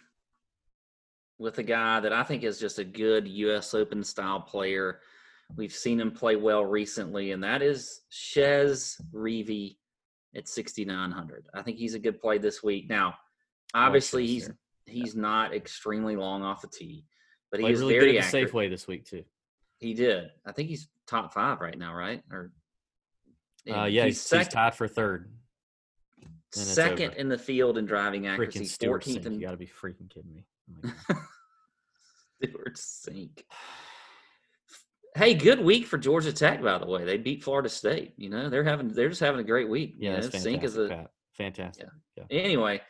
with 1.38 1.58
a 1.58 1.62
guy 1.62 2.00
that 2.00 2.12
I 2.12 2.22
think 2.22 2.44
is 2.44 2.58
just 2.58 2.78
a 2.78 2.84
good 2.84 3.26
U.S. 3.26 3.74
Open 3.74 4.02
style 4.02 4.40
player. 4.40 5.00
We've 5.56 5.72
seen 5.72 6.00
him 6.00 6.10
play 6.10 6.36
well 6.36 6.64
recently, 6.64 7.32
and 7.32 7.42
that 7.44 7.62
is 7.62 8.02
Chez 8.10 8.96
Reavie 9.12 9.76
at 10.34 10.48
6,900. 10.48 11.46
I 11.54 11.62
think 11.62 11.78
he's 11.78 11.94
a 11.94 11.98
good 11.98 12.20
play 12.20 12.38
this 12.38 12.62
week. 12.62 12.88
Now, 12.88 13.14
obviously, 13.74 14.26
he's 14.26 14.50
he's 14.86 15.16
not 15.16 15.54
extremely 15.54 16.16
long 16.16 16.42
off 16.42 16.62
the 16.62 16.68
tee, 16.68 17.04
but 17.50 17.60
he's 17.60 17.80
really 17.80 17.94
very 17.94 18.12
good 18.12 18.24
accurate. 18.24 18.52
Safeway 18.52 18.70
this 18.70 18.86
week 18.86 19.04
too. 19.04 19.24
He 19.78 19.94
did. 19.94 20.30
I 20.44 20.52
think 20.52 20.68
he's 20.68 20.88
top 21.06 21.32
five 21.32 21.60
right 21.60 21.78
now, 21.78 21.94
right? 21.94 22.22
Or 22.32 22.50
uh, 23.68 23.84
yeah, 23.84 24.06
he's, 24.06 24.28
he's, 24.28 24.38
he's 24.38 24.48
tied 24.48 24.74
for 24.74 24.88
third. 24.88 25.30
Second 26.52 27.14
in 27.14 27.28
the 27.28 27.38
field 27.38 27.76
in 27.76 27.84
driving 27.84 28.26
accuracy. 28.26 28.86
Fourteenth. 28.86 29.26
In... 29.26 29.34
You 29.34 29.40
got 29.40 29.50
to 29.50 29.56
be 29.56 29.66
freaking 29.66 30.08
kidding 30.08 30.32
me. 30.32 30.44
Oh 30.84 30.90
Stewart 32.44 32.76
Cink. 32.76 33.42
Hey, 35.14 35.34
good 35.34 35.60
week 35.60 35.86
for 35.86 35.96
Georgia 35.96 36.32
Tech, 36.32 36.62
by 36.62 36.78
the 36.78 36.86
way. 36.86 37.04
They 37.04 37.16
beat 37.16 37.42
Florida 37.42 37.68
State. 37.68 38.14
You 38.16 38.28
know, 38.28 38.50
they're 38.50 38.64
having 38.64 38.88
they're 38.88 39.08
just 39.08 39.20
having 39.20 39.40
a 39.40 39.44
great 39.44 39.68
week. 39.68 39.96
Yeah, 39.98 40.16
you 40.16 40.22
know, 40.22 40.28
Cink 40.28 40.62
is 40.62 40.76
a 40.76 40.88
Pat. 40.88 41.10
fantastic. 41.32 41.86
Yeah. 42.16 42.24
yeah. 42.30 42.42
Anyway, 42.42 42.80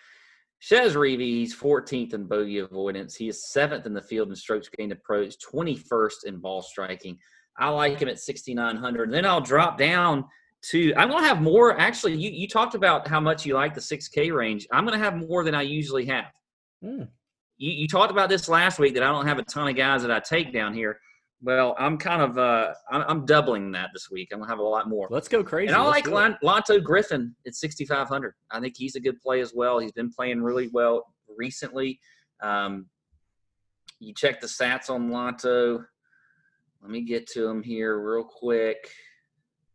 Chez 0.59 0.95
Reavie, 0.95 1.21
he's 1.21 1.55
14th 1.55 2.15
in 2.15 2.27
bogey 2.27 2.59
avoidance. 2.59 3.15
He 3.15 3.29
is 3.29 3.51
seventh 3.51 3.87
in 3.87 3.95
the 3.95 4.03
field 4.03 4.29
in 4.29 4.37
strokes 4.37 4.69
gained 4.69 4.93
approach, 4.93 5.35
21st 5.53 6.25
in 6.25 6.39
ball 6.39 6.63
striking. 6.63 7.19
I 7.59 7.69
like 7.69 8.01
him 8.01 8.09
at 8.09 8.19
6,900. 8.19 9.13
Then 9.13 9.25
I'll 9.25 9.41
drop 9.41 9.79
down 9.79 10.25
to, 10.71 10.95
I'm 10.97 11.09
going 11.09 11.23
to 11.23 11.29
have 11.29 11.41
more. 11.41 11.79
Actually, 11.79 12.15
you, 12.15 12.31
you 12.31 12.49
talked 12.49 12.75
about 12.75 13.07
how 13.07 13.21
much 13.21 13.47
you 13.47 13.55
like 13.55 13.75
the 13.75 13.81
6K 13.81 14.35
range. 14.35 14.67
I'm 14.73 14.85
going 14.85 14.99
to 14.99 15.05
have 15.05 15.17
more 15.17 15.45
than 15.45 15.55
I 15.55 15.63
usually 15.63 16.07
have. 16.07 16.33
Mm. 16.85 17.09
You, 17.59 17.73
you 17.73 17.89
talked 17.89 18.11
about 18.11 18.29
this 18.29 18.49
last 18.49 18.79
week 18.79 18.95
that 18.95 19.03
I 19.03 19.11
don't 19.13 19.27
have 19.27 19.39
a 19.39 19.45
ton 19.45 19.69
of 19.69 19.77
guys 19.77 20.03
that 20.03 20.11
I 20.11 20.21
take 20.21 20.53
down 20.53 20.75
here. 20.75 20.99
Well, 21.43 21.77
I'm 21.79 21.99
kind 21.99 22.23
of 22.23 22.39
uh, 22.39 22.73
I'm, 22.91 23.05
I'm, 23.09 23.27
doubling 23.27 23.71
that 23.73 23.91
this 23.93 24.11
week. 24.11 24.31
I'm 24.33 24.39
gonna 24.39 24.51
have 24.51 24.59
a 24.59 24.63
lot 24.63 24.89
more. 24.89 25.07
Let's 25.11 25.29
go 25.29 25.45
crazy. 25.45 25.69
And 25.69 25.77
I 25.77 25.85
Let's 25.87 26.09
like 26.09 26.41
Lanto 26.43 26.83
Griffin 26.83 27.35
at 27.47 27.55
6,500. 27.55 28.35
I 28.51 28.61
think 28.61 28.75
he's 28.77 28.97
a 28.97 29.01
good 29.01 29.21
play 29.21 29.41
as 29.41 29.53
well. 29.55 29.79
He's 29.79 29.93
been 29.93 30.11
playing 30.11 30.43
really 30.43 30.69
well 30.73 31.05
recently. 31.37 32.01
Um, 32.43 32.87
you 34.01 34.15
check 34.15 34.41
the 34.41 34.47
stats 34.47 34.89
on 34.91 35.11
Lanto. 35.11 35.85
Let 36.83 36.91
me 36.91 37.03
get 37.03 37.27
to 37.31 37.47
him 37.47 37.63
here 37.63 37.99
real 37.99 38.25
quick. 38.25 38.91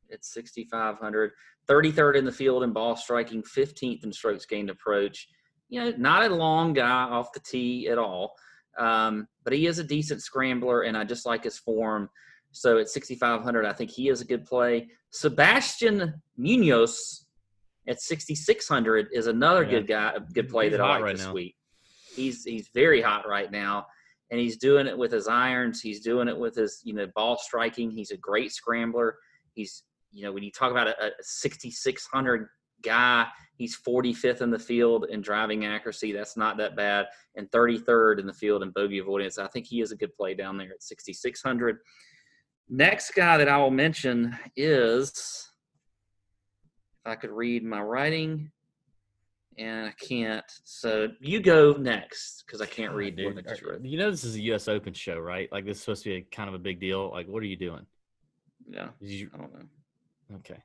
It's 0.09 0.33
6,500. 0.33 1.31
33rd 1.69 2.15
in 2.15 2.25
the 2.25 2.31
field 2.31 2.63
in 2.63 2.73
ball 2.73 2.95
striking, 2.95 3.43
15th 3.43 4.03
in 4.03 4.11
strokes 4.11 4.45
gained 4.45 4.69
approach. 4.69 5.27
You 5.69 5.81
know, 5.81 5.93
not 5.97 6.29
a 6.29 6.35
long 6.35 6.73
guy 6.73 7.03
off 7.03 7.33
the 7.33 7.39
tee 7.39 7.87
at 7.87 7.97
all. 7.97 8.33
Um, 8.77 9.27
but 9.43 9.53
he 9.53 9.67
is 9.67 9.79
a 9.79 9.83
decent 9.83 10.21
scrambler, 10.21 10.83
and 10.83 10.97
I 10.97 11.03
just 11.03 11.25
like 11.25 11.43
his 11.43 11.57
form. 11.57 12.09
So 12.51 12.79
at 12.79 12.89
6,500, 12.89 13.65
I 13.65 13.73
think 13.73 13.89
he 13.89 14.09
is 14.09 14.21
a 14.21 14.25
good 14.25 14.45
play. 14.45 14.89
Sebastian 15.11 16.21
Munoz 16.37 17.25
at 17.87 18.01
6,600 18.01 19.07
is 19.13 19.27
another 19.27 19.63
yeah. 19.63 19.69
good 19.69 19.87
guy, 19.87 20.13
a 20.15 20.19
good 20.19 20.49
play 20.49 20.65
he's 20.65 20.73
that 20.73 20.81
I 20.81 20.89
like 20.89 21.03
right 21.03 21.17
this 21.17 21.25
now. 21.25 21.33
week. 21.33 21.55
He's 22.15 22.43
he's 22.43 22.69
very 22.73 23.01
hot 23.01 23.27
right 23.27 23.49
now, 23.49 23.85
and 24.31 24.39
he's 24.39 24.57
doing 24.57 24.85
it 24.85 24.97
with 24.97 25.11
his 25.11 25.29
irons. 25.29 25.79
He's 25.79 26.01
doing 26.01 26.27
it 26.27 26.37
with 26.37 26.55
his 26.55 26.81
you 26.83 26.93
know 26.93 27.07
ball 27.15 27.37
striking. 27.37 27.89
He's 27.89 28.11
a 28.11 28.17
great 28.17 28.51
scrambler. 28.51 29.15
He's 29.53 29.83
you 30.11 30.23
know 30.23 30.33
when 30.33 30.43
you 30.43 30.51
talk 30.51 30.71
about 30.71 30.87
a, 30.87 31.05
a 31.05 31.11
6,600 31.21 32.47
guy. 32.83 33.27
He's 33.61 33.77
45th 33.77 34.41
in 34.41 34.49
the 34.49 34.57
field 34.57 35.05
in 35.11 35.21
driving 35.21 35.67
accuracy. 35.67 36.11
That's 36.11 36.35
not 36.35 36.57
that 36.57 36.75
bad. 36.75 37.05
And 37.35 37.47
33rd 37.51 38.19
in 38.19 38.25
the 38.25 38.33
field 38.33 38.63
in 38.63 38.71
bogey 38.71 38.97
avoidance. 38.97 39.37
I 39.37 39.45
think 39.45 39.67
he 39.67 39.81
is 39.81 39.91
a 39.91 39.95
good 39.95 40.15
play 40.15 40.33
down 40.33 40.57
there 40.57 40.71
at 40.71 40.81
6,600. 40.81 41.77
Next 42.69 43.11
guy 43.11 43.37
that 43.37 43.47
I 43.47 43.57
will 43.57 43.69
mention 43.69 44.35
is, 44.55 45.47
if 47.05 47.11
I 47.11 47.13
could 47.13 47.29
read 47.29 47.63
my 47.63 47.81
writing, 47.81 48.49
and 49.59 49.89
I 49.89 49.91
can't. 49.91 50.43
So 50.63 51.09
you 51.19 51.39
go 51.39 51.73
next 51.73 52.43
because 52.47 52.61
I 52.61 52.65
can't 52.65 52.95
read. 52.95 53.15
Dude, 53.15 53.45
you 53.83 53.99
know 53.99 54.09
this 54.09 54.23
is 54.23 54.37
a 54.37 54.41
U.S. 54.41 54.67
Open 54.67 54.93
show, 54.93 55.19
right? 55.19 55.51
Like 55.51 55.65
this 55.65 55.77
is 55.77 55.83
supposed 55.83 56.01
to 56.05 56.09
be 56.09 56.15
a, 56.15 56.21
kind 56.35 56.49
of 56.49 56.55
a 56.55 56.59
big 56.59 56.79
deal. 56.79 57.11
Like, 57.11 57.27
what 57.27 57.43
are 57.43 57.45
you 57.45 57.57
doing? 57.57 57.85
Yeah, 58.67 58.87
you, 59.01 59.29
I 59.35 59.37
don't 59.37 59.53
know. 59.53 60.37
Okay. 60.37 60.57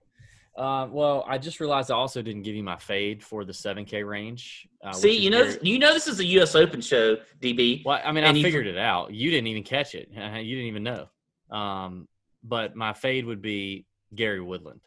Uh, 0.57 0.89
well, 0.91 1.23
I 1.29 1.37
just 1.37 1.61
realized 1.61 1.91
I 1.91 1.95
also 1.97 2.23
didn't 2.23 2.43
give 2.43 2.55
you 2.55 2.63
my 2.63 2.79
fade 2.79 3.23
for 3.23 3.45
the 3.45 3.53
7K 3.53 4.07
range. 4.09 4.67
Uh, 4.83 4.93
See, 4.93 5.15
you 5.17 5.29
know, 5.29 5.45
very... 5.45 5.59
you 5.61 5.79
know, 5.79 5.93
this 5.93 6.07
is 6.07 6.19
a 6.19 6.25
U.S. 6.25 6.55
Open 6.55 6.81
show, 6.81 7.17
DB. 7.43 7.85
Well, 7.85 8.01
I 8.03 8.11
mean, 8.13 8.25
I 8.25 8.33
figured 8.33 8.67
it 8.67 8.79
out. 8.79 9.13
You 9.13 9.31
didn't 9.31 9.49
even 9.49 9.63
catch 9.63 9.95
it. 9.95 10.09
You 10.17 10.55
didn't 10.55 10.69
even 10.69 10.83
know. 10.83 11.09
Um, 11.51 12.09
but 12.43 12.75
my 12.75 12.93
fade 12.93 13.27
would 13.27 13.43
be 13.43 13.85
Gary 14.15 14.41
Woodland, 14.41 14.81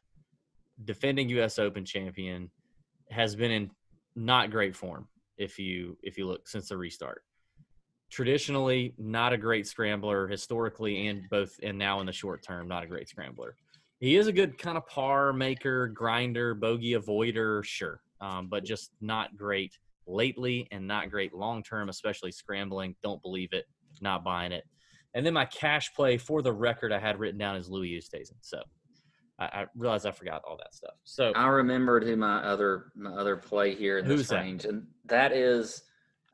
defending 0.83 1.29
U.S. 1.29 1.59
Open 1.59 1.85
champion, 1.85 2.49
has 3.11 3.35
been 3.35 3.51
in 3.51 3.71
not 4.15 4.49
great 4.49 4.75
form. 4.75 5.07
If 5.37 5.59
you 5.59 5.97
if 6.03 6.17
you 6.17 6.27
look 6.27 6.47
since 6.47 6.69
the 6.69 6.77
restart, 6.77 7.23
traditionally 8.09 8.93
not 8.97 9.33
a 9.33 9.37
great 9.37 9.67
scrambler 9.67 10.27
historically, 10.27 11.07
and 11.07 11.23
both 11.29 11.59
and 11.61 11.77
now 11.77 11.99
in 11.99 12.05
the 12.05 12.11
short 12.11 12.43
term, 12.43 12.67
not 12.67 12.83
a 12.83 12.87
great 12.87 13.07
scrambler 13.07 13.55
he 13.99 14.15
is 14.15 14.27
a 14.27 14.31
good 14.31 14.57
kind 14.57 14.77
of 14.77 14.87
par 14.87 15.33
maker, 15.33 15.87
grinder, 15.87 16.53
bogey 16.53 16.93
avoider, 16.93 17.63
sure, 17.63 18.01
um, 18.21 18.47
but 18.47 18.63
just 18.63 18.91
not 19.01 19.35
great 19.37 19.77
lately 20.07 20.67
and 20.71 20.87
not 20.87 21.09
great 21.09 21.33
long 21.33 21.63
term, 21.63 21.89
especially 21.89 22.31
scrambling. 22.31 22.95
Don't 23.03 23.21
believe 23.21 23.53
it, 23.53 23.65
not 24.01 24.23
buying 24.23 24.51
it. 24.51 24.63
And 25.13 25.25
then 25.25 25.33
my 25.33 25.45
cash 25.45 25.93
play 25.93 26.17
for 26.17 26.41
the 26.41 26.53
record 26.53 26.91
I 26.91 26.99
had 26.99 27.19
written 27.19 27.39
down 27.39 27.55
is 27.55 27.69
Louis 27.69 27.99
Oosthuizen. 27.99 28.35
So 28.41 28.61
I, 29.39 29.45
I 29.45 29.65
realized 29.75 30.05
I 30.05 30.11
forgot 30.11 30.43
all 30.47 30.57
that 30.57 30.73
stuff. 30.73 30.95
So 31.03 31.31
I 31.35 31.47
remembered 31.47 32.03
who 32.03 32.15
my 32.15 32.37
other 32.37 32.91
my 32.95 33.11
other 33.11 33.35
play 33.35 33.75
here 33.75 33.99
in 33.99 34.07
this 34.07 34.31
range, 34.31 34.63
that? 34.63 34.69
and 34.69 34.87
that 35.05 35.31
is 35.31 35.83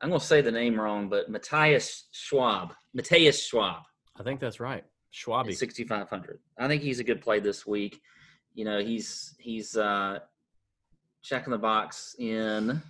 I'm 0.00 0.10
going 0.10 0.20
to 0.20 0.26
say 0.26 0.42
the 0.42 0.52
name 0.52 0.78
wrong, 0.78 1.08
but 1.08 1.30
Matthias 1.30 2.04
Schwab. 2.12 2.74
Matthias 2.92 3.42
Schwab. 3.44 3.84
I 4.18 4.22
think 4.22 4.40
that's 4.40 4.60
right. 4.60 4.84
Schwabi. 5.16 5.56
6,500. 5.56 6.38
I 6.58 6.68
think 6.68 6.82
he's 6.82 7.00
a 7.00 7.04
good 7.04 7.20
play 7.20 7.40
this 7.40 7.66
week. 7.66 8.00
You 8.54 8.64
know, 8.64 8.80
he's 8.80 9.34
he's 9.38 9.76
uh, 9.76 10.18
checking 11.22 11.50
the 11.50 11.58
box 11.58 12.14
in. 12.18 12.82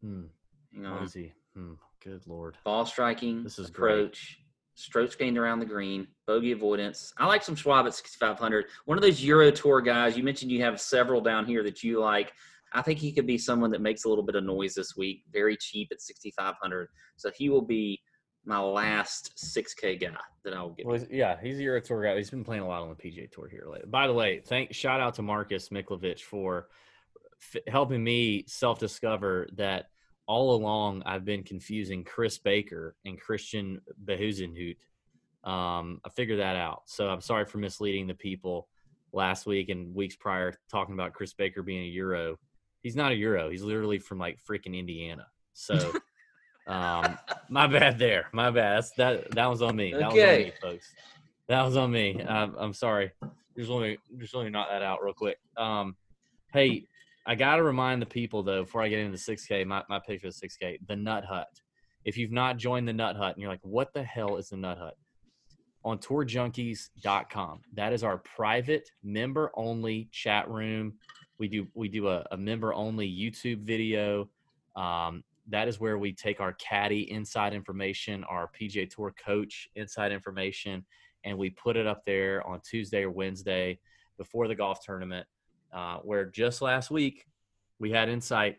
Hmm. 0.00 0.22
You 0.72 0.82
know, 0.82 0.92
what 0.94 1.02
is 1.04 1.14
he? 1.14 1.32
Hmm. 1.54 1.74
Good 2.02 2.26
lord. 2.26 2.56
Ball 2.64 2.86
striking. 2.86 3.42
This 3.42 3.58
is 3.58 3.68
approach. 3.68 4.36
Great. 4.36 4.46
Strokes 4.74 5.14
gained 5.14 5.36
around 5.36 5.58
the 5.58 5.66
green. 5.66 6.06
Bogey 6.26 6.52
avoidance. 6.52 7.12
I 7.18 7.26
like 7.26 7.42
some 7.42 7.54
Schwab 7.54 7.86
at 7.86 7.94
6,500. 7.94 8.66
One 8.86 8.96
of 8.96 9.02
those 9.02 9.22
Euro 9.24 9.50
Tour 9.50 9.82
guys. 9.82 10.16
You 10.16 10.22
mentioned 10.22 10.50
you 10.50 10.62
have 10.62 10.80
several 10.80 11.20
down 11.20 11.44
here 11.44 11.62
that 11.64 11.82
you 11.82 12.00
like. 12.00 12.32
I 12.72 12.80
think 12.80 12.98
he 12.98 13.12
could 13.12 13.26
be 13.26 13.36
someone 13.36 13.70
that 13.72 13.82
makes 13.82 14.04
a 14.04 14.08
little 14.08 14.24
bit 14.24 14.36
of 14.36 14.44
noise 14.44 14.74
this 14.74 14.96
week. 14.96 15.24
Very 15.30 15.56
cheap 15.56 15.88
at 15.90 16.00
6,500. 16.00 16.88
So 17.16 17.30
he 17.36 17.50
will 17.50 17.62
be 17.62 18.00
my 18.44 18.58
last 18.58 19.36
6K 19.36 20.00
guy 20.00 20.16
that 20.44 20.54
I'll 20.54 20.70
get. 20.70 20.86
Well, 20.86 20.98
yeah, 21.10 21.36
he's 21.40 21.58
a 21.58 21.62
Euro 21.62 21.80
Tour 21.80 22.02
guy. 22.02 22.16
He's 22.16 22.30
been 22.30 22.44
playing 22.44 22.62
a 22.62 22.68
lot 22.68 22.82
on 22.82 22.88
the 22.88 22.94
PGA 22.94 23.30
Tour 23.30 23.48
here 23.48 23.64
lately. 23.70 23.88
By 23.88 24.06
the 24.06 24.14
way, 24.14 24.40
thank 24.44 24.72
shout 24.74 25.00
out 25.00 25.14
to 25.14 25.22
Marcus 25.22 25.68
Miklovich 25.68 26.20
for 26.20 26.68
f- 27.54 27.62
helping 27.66 28.02
me 28.02 28.44
self 28.46 28.78
discover 28.78 29.48
that 29.54 29.86
all 30.26 30.54
along 30.54 31.02
I've 31.04 31.24
been 31.24 31.42
confusing 31.42 32.04
Chris 32.04 32.38
Baker 32.38 32.94
and 33.04 33.20
Christian 33.20 33.80
Bezuidenhout. 34.04 34.76
Um, 35.42 36.00
I 36.04 36.08
figured 36.10 36.40
that 36.40 36.56
out. 36.56 36.82
So 36.86 37.08
I'm 37.08 37.20
sorry 37.20 37.46
for 37.46 37.58
misleading 37.58 38.06
the 38.06 38.14
people 38.14 38.68
last 39.12 39.46
week 39.46 39.70
and 39.70 39.94
weeks 39.94 40.16
prior 40.16 40.54
talking 40.70 40.94
about 40.94 41.14
Chris 41.14 41.32
Baker 41.34 41.62
being 41.62 41.82
a 41.82 41.88
Euro. 41.88 42.38
He's 42.82 42.96
not 42.96 43.12
a 43.12 43.16
Euro. 43.16 43.50
He's 43.50 43.62
literally 43.62 43.98
from 43.98 44.18
like 44.18 44.38
freaking 44.48 44.78
Indiana. 44.78 45.26
So 45.52 45.92
Um, 46.66 47.18
my 47.48 47.66
bad 47.66 47.98
there. 47.98 48.28
My 48.32 48.50
bad. 48.50 48.76
That's, 48.76 48.90
that 48.92 49.30
that 49.32 49.46
was 49.46 49.62
on 49.62 49.76
me. 49.76 49.92
That 49.92 50.08
okay. 50.08 50.14
was 50.14 50.22
on 50.22 50.44
me, 50.44 50.52
folks. 50.60 50.94
That 51.48 51.62
was 51.64 51.76
on 51.76 51.90
me. 51.90 52.22
I'm, 52.28 52.54
I'm 52.56 52.72
sorry. 52.72 53.12
Just 53.56 53.70
let 53.70 53.82
me 53.82 53.98
just 54.18 54.34
let 54.34 54.44
me 54.44 54.50
knock 54.50 54.68
that 54.70 54.82
out 54.82 55.02
real 55.02 55.14
quick. 55.14 55.38
Um, 55.56 55.96
hey, 56.52 56.86
I 57.26 57.34
got 57.34 57.56
to 57.56 57.62
remind 57.62 58.00
the 58.00 58.06
people 58.06 58.42
though 58.42 58.62
before 58.62 58.82
I 58.82 58.88
get 58.88 59.00
into 59.00 59.18
the 59.18 59.36
6K, 59.36 59.66
my 59.66 59.82
my 59.88 59.98
pick 59.98 60.20
for 60.20 60.28
the 60.28 60.32
6K, 60.32 60.78
the 60.86 60.96
Nut 60.96 61.24
Hut. 61.24 61.48
If 62.04 62.16
you've 62.16 62.32
not 62.32 62.56
joined 62.56 62.88
the 62.88 62.92
Nut 62.92 63.16
Hut 63.16 63.34
and 63.34 63.42
you're 63.42 63.50
like, 63.50 63.60
what 63.62 63.92
the 63.92 64.02
hell 64.02 64.36
is 64.36 64.48
the 64.48 64.56
Nut 64.56 64.78
Hut? 64.78 64.96
On 65.84 65.98
tourjunkies.com. 65.98 67.60
That 67.74 67.92
is 67.92 68.04
our 68.04 68.18
private 68.18 68.90
member 69.02 69.50
only 69.54 70.08
chat 70.12 70.48
room. 70.48 70.94
We 71.38 71.48
do 71.48 71.66
we 71.74 71.88
do 71.88 72.08
a, 72.08 72.24
a 72.30 72.36
member 72.36 72.72
only 72.72 73.08
YouTube 73.08 73.62
video. 73.62 74.28
Um, 74.76 75.24
that 75.48 75.68
is 75.68 75.80
where 75.80 75.98
we 75.98 76.12
take 76.12 76.40
our 76.40 76.52
caddy 76.54 77.10
inside 77.10 77.54
information, 77.54 78.24
our 78.24 78.50
PGA 78.58 78.88
Tour 78.88 79.14
coach 79.24 79.68
inside 79.74 80.12
information, 80.12 80.84
and 81.24 81.36
we 81.36 81.50
put 81.50 81.76
it 81.76 81.86
up 81.86 82.04
there 82.04 82.46
on 82.46 82.60
Tuesday 82.60 83.02
or 83.02 83.10
Wednesday 83.10 83.78
before 84.18 84.48
the 84.48 84.54
golf 84.54 84.84
tournament. 84.84 85.26
Uh, 85.72 85.98
where 85.98 86.24
just 86.24 86.62
last 86.62 86.90
week 86.90 87.26
we 87.78 87.90
had 87.90 88.08
insight 88.08 88.56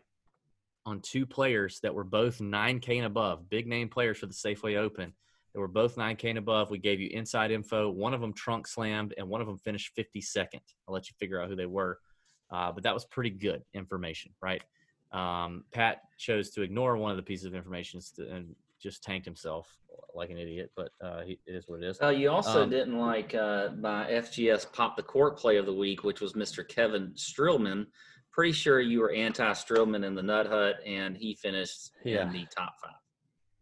on 0.86 1.00
two 1.00 1.26
players 1.26 1.78
that 1.82 1.94
were 1.94 2.04
both 2.04 2.38
9K 2.38 2.96
and 2.96 3.06
above, 3.06 3.48
big 3.48 3.66
name 3.66 3.88
players 3.88 4.18
for 4.18 4.26
the 4.26 4.32
Safeway 4.32 4.76
Open. 4.76 5.12
They 5.54 5.60
were 5.60 5.68
both 5.68 5.96
9K 5.96 6.30
and 6.30 6.38
above. 6.38 6.70
We 6.70 6.78
gave 6.78 7.00
you 7.00 7.10
inside 7.10 7.50
info. 7.50 7.90
One 7.90 8.14
of 8.14 8.20
them 8.20 8.32
trunk 8.32 8.66
slammed, 8.66 9.14
and 9.18 9.28
one 9.28 9.40
of 9.40 9.46
them 9.46 9.58
finished 9.58 9.94
52nd. 9.96 10.60
I'll 10.88 10.94
let 10.94 11.08
you 11.08 11.14
figure 11.20 11.40
out 11.40 11.50
who 11.50 11.56
they 11.56 11.66
were. 11.66 11.98
Uh, 12.50 12.72
but 12.72 12.82
that 12.84 12.94
was 12.94 13.04
pretty 13.04 13.30
good 13.30 13.62
information, 13.74 14.32
right? 14.42 14.62
Um, 15.12 15.64
Pat 15.72 16.02
chose 16.18 16.50
to 16.50 16.62
ignore 16.62 16.96
one 16.96 17.10
of 17.10 17.16
the 17.16 17.22
pieces 17.22 17.46
of 17.46 17.54
information 17.54 18.00
and 18.18 18.54
just 18.80 19.02
tanked 19.02 19.24
himself 19.24 19.68
like 20.14 20.30
an 20.30 20.38
idiot, 20.38 20.70
but 20.76 20.90
uh, 21.00 21.22
he, 21.22 21.38
it 21.46 21.54
is 21.54 21.64
what 21.68 21.82
it 21.82 21.86
is. 21.86 22.00
Uh, 22.00 22.08
you 22.08 22.30
also 22.30 22.64
um, 22.64 22.70
didn't 22.70 22.98
like 22.98 23.34
uh, 23.34 23.70
my 23.78 24.04
FGS 24.06 24.72
Pop 24.72 24.96
the 24.96 25.02
Cork 25.02 25.38
play 25.38 25.56
of 25.56 25.66
the 25.66 25.72
week, 25.72 26.04
which 26.04 26.20
was 26.20 26.34
Mr. 26.34 26.66
Kevin 26.66 27.12
Streelman. 27.14 27.86
Pretty 28.30 28.52
sure 28.52 28.80
you 28.80 29.00
were 29.00 29.12
anti 29.12 29.50
Streelman 29.52 30.04
in 30.04 30.14
the 30.14 30.22
Nut 30.22 30.46
Hut, 30.46 30.76
and 30.86 31.16
he 31.16 31.34
finished 31.34 31.90
yeah. 32.04 32.22
in 32.22 32.32
the 32.32 32.46
top 32.54 32.74
five. 32.82 32.92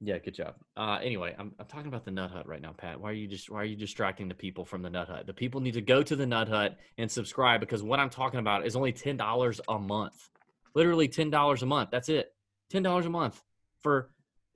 Yeah, 0.03 0.18
good 0.18 0.34
job. 0.34 0.55
Uh, 0.76 0.98
anyway, 1.03 1.34
I'm, 1.38 1.53
I'm 1.59 1.66
talking 1.66 1.88
about 1.88 2.05
the 2.05 2.11
Nut 2.11 2.30
Hut 2.30 2.48
right 2.48 2.62
now, 2.62 2.72
Pat. 2.72 2.98
Why 2.98 3.11
are 3.11 3.14
you 3.14 3.26
just 3.26 3.51
why 3.51 3.61
are 3.61 3.66
you 3.66 3.76
distracting 3.76 4.28
the 4.28 4.34
people 4.34 4.64
from 4.64 4.80
the 4.80 4.88
Nut 4.88 5.09
Hut? 5.09 5.26
The 5.26 5.34
people 5.34 5.61
need 5.61 5.74
to 5.74 5.82
go 5.82 6.03
to 6.03 6.16
the 6.16 6.26
Nut 6.26 6.48
Hut 6.48 6.78
and 6.96 7.11
subscribe 7.11 7.61
because 7.61 7.82
what 7.82 8.01
I'm 8.01 8.09
talking 8.09 8.40
about 8.40 8.64
is 8.64 8.76
only 8.76 8.92
ten 8.92 9.16
dollars 9.18 9.61
a 9.68 9.78
month. 9.78 10.30
Literally 10.74 11.08
ten 11.08 11.30
dollars 11.30 11.62
a 11.62 11.66
month. 11.66 11.90
That's 11.90 12.08
it. 12.08 12.32
Ten 12.70 12.82
dollars 12.82 13.06
a 13.06 13.10
month 13.10 13.42
for 13.80 14.10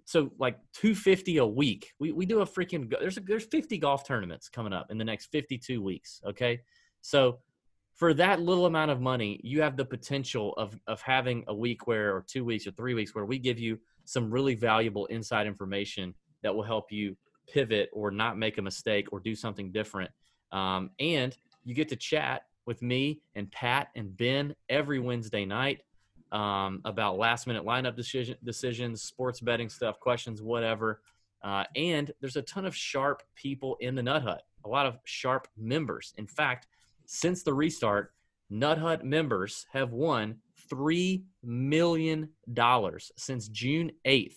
so 0.04 0.30
like 0.38 0.58
250 0.74 1.38
a 1.38 1.46
week. 1.46 1.92
We 1.98 2.12
we 2.12 2.26
do 2.26 2.40
a 2.40 2.46
freaking 2.46 2.92
there's 3.00 3.16
a, 3.16 3.20
there's 3.20 3.44
50 3.44 3.78
golf 3.78 4.06
tournaments 4.06 4.48
coming 4.48 4.72
up 4.72 4.90
in 4.90 4.98
the 4.98 5.04
next 5.04 5.26
52 5.26 5.82
weeks. 5.82 6.20
Okay, 6.26 6.60
so 7.00 7.38
for 7.94 8.12
that 8.14 8.40
little 8.40 8.66
amount 8.66 8.90
of 8.90 9.00
money, 9.00 9.40
you 9.42 9.62
have 9.62 9.76
the 9.76 9.84
potential 9.84 10.52
of 10.54 10.78
of 10.86 11.00
having 11.00 11.44
a 11.48 11.54
week 11.54 11.86
where 11.86 12.14
or 12.14 12.24
two 12.26 12.44
weeks 12.44 12.66
or 12.66 12.72
three 12.72 12.94
weeks 12.94 13.14
where 13.14 13.24
we 13.24 13.38
give 13.38 13.58
you 13.58 13.78
some 14.04 14.30
really 14.30 14.54
valuable 14.54 15.06
inside 15.06 15.46
information 15.46 16.14
that 16.42 16.54
will 16.54 16.62
help 16.62 16.92
you 16.92 17.16
pivot 17.50 17.88
or 17.92 18.10
not 18.10 18.36
make 18.36 18.58
a 18.58 18.62
mistake 18.62 19.06
or 19.12 19.20
do 19.20 19.34
something 19.34 19.72
different. 19.72 20.10
Um, 20.52 20.90
and 20.98 21.36
you 21.64 21.74
get 21.74 21.88
to 21.88 21.96
chat 21.96 22.42
with 22.66 22.82
me 22.82 23.20
and 23.34 23.50
Pat 23.50 23.88
and 23.96 24.14
Ben 24.16 24.54
every 24.68 24.98
Wednesday 24.98 25.44
night 25.44 25.80
um, 26.34 26.80
about 26.84 27.16
last 27.16 27.46
minute 27.46 27.64
lineup 27.64 27.96
decision, 27.96 28.36
decisions, 28.42 29.02
sports 29.02 29.40
betting 29.40 29.68
stuff, 29.68 30.00
questions, 30.00 30.42
whatever. 30.42 31.00
Uh, 31.44 31.62
and 31.76 32.10
there's 32.20 32.36
a 32.36 32.42
ton 32.42 32.66
of 32.66 32.74
sharp 32.74 33.22
people 33.36 33.76
in 33.80 33.94
the 33.94 34.02
Nut 34.02 34.22
Hut, 34.22 34.42
a 34.64 34.68
lot 34.68 34.84
of 34.84 34.98
sharp 35.04 35.46
members. 35.56 36.12
In 36.18 36.26
fact, 36.26 36.66
since 37.06 37.44
the 37.44 37.54
restart, 37.54 38.12
Nut 38.50 38.78
Hut 38.78 39.04
members 39.04 39.66
have 39.72 39.92
won 39.92 40.36
$3 40.70 41.22
million 41.44 42.28
since 43.16 43.48
June 43.48 43.92
8th. 44.04 44.36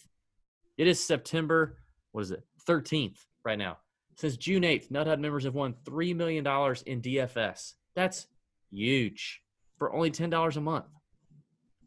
It 0.78 0.88
is 0.88 1.04
September, 1.04 1.80
what 2.12 2.22
is 2.22 2.32
it, 2.32 2.44
13th 2.68 3.26
right 3.44 3.58
now. 3.58 3.78
Since 4.18 4.38
June 4.38 4.64
8th, 4.64 4.92
Nut 4.92 5.08
Hut 5.08 5.20
members 5.20 5.46
have 5.46 5.56
won 5.56 5.74
$3 5.84 6.16
million 6.16 6.46
in 6.46 7.02
DFS. 7.02 7.74
That's 7.96 8.28
huge 8.70 9.42
for 9.78 9.94
only 9.94 10.12
$10 10.12 10.56
a 10.56 10.62
month 10.62 10.86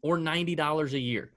or 0.01 0.17
$90 0.17 0.93
a 0.93 0.99
year. 0.99 1.31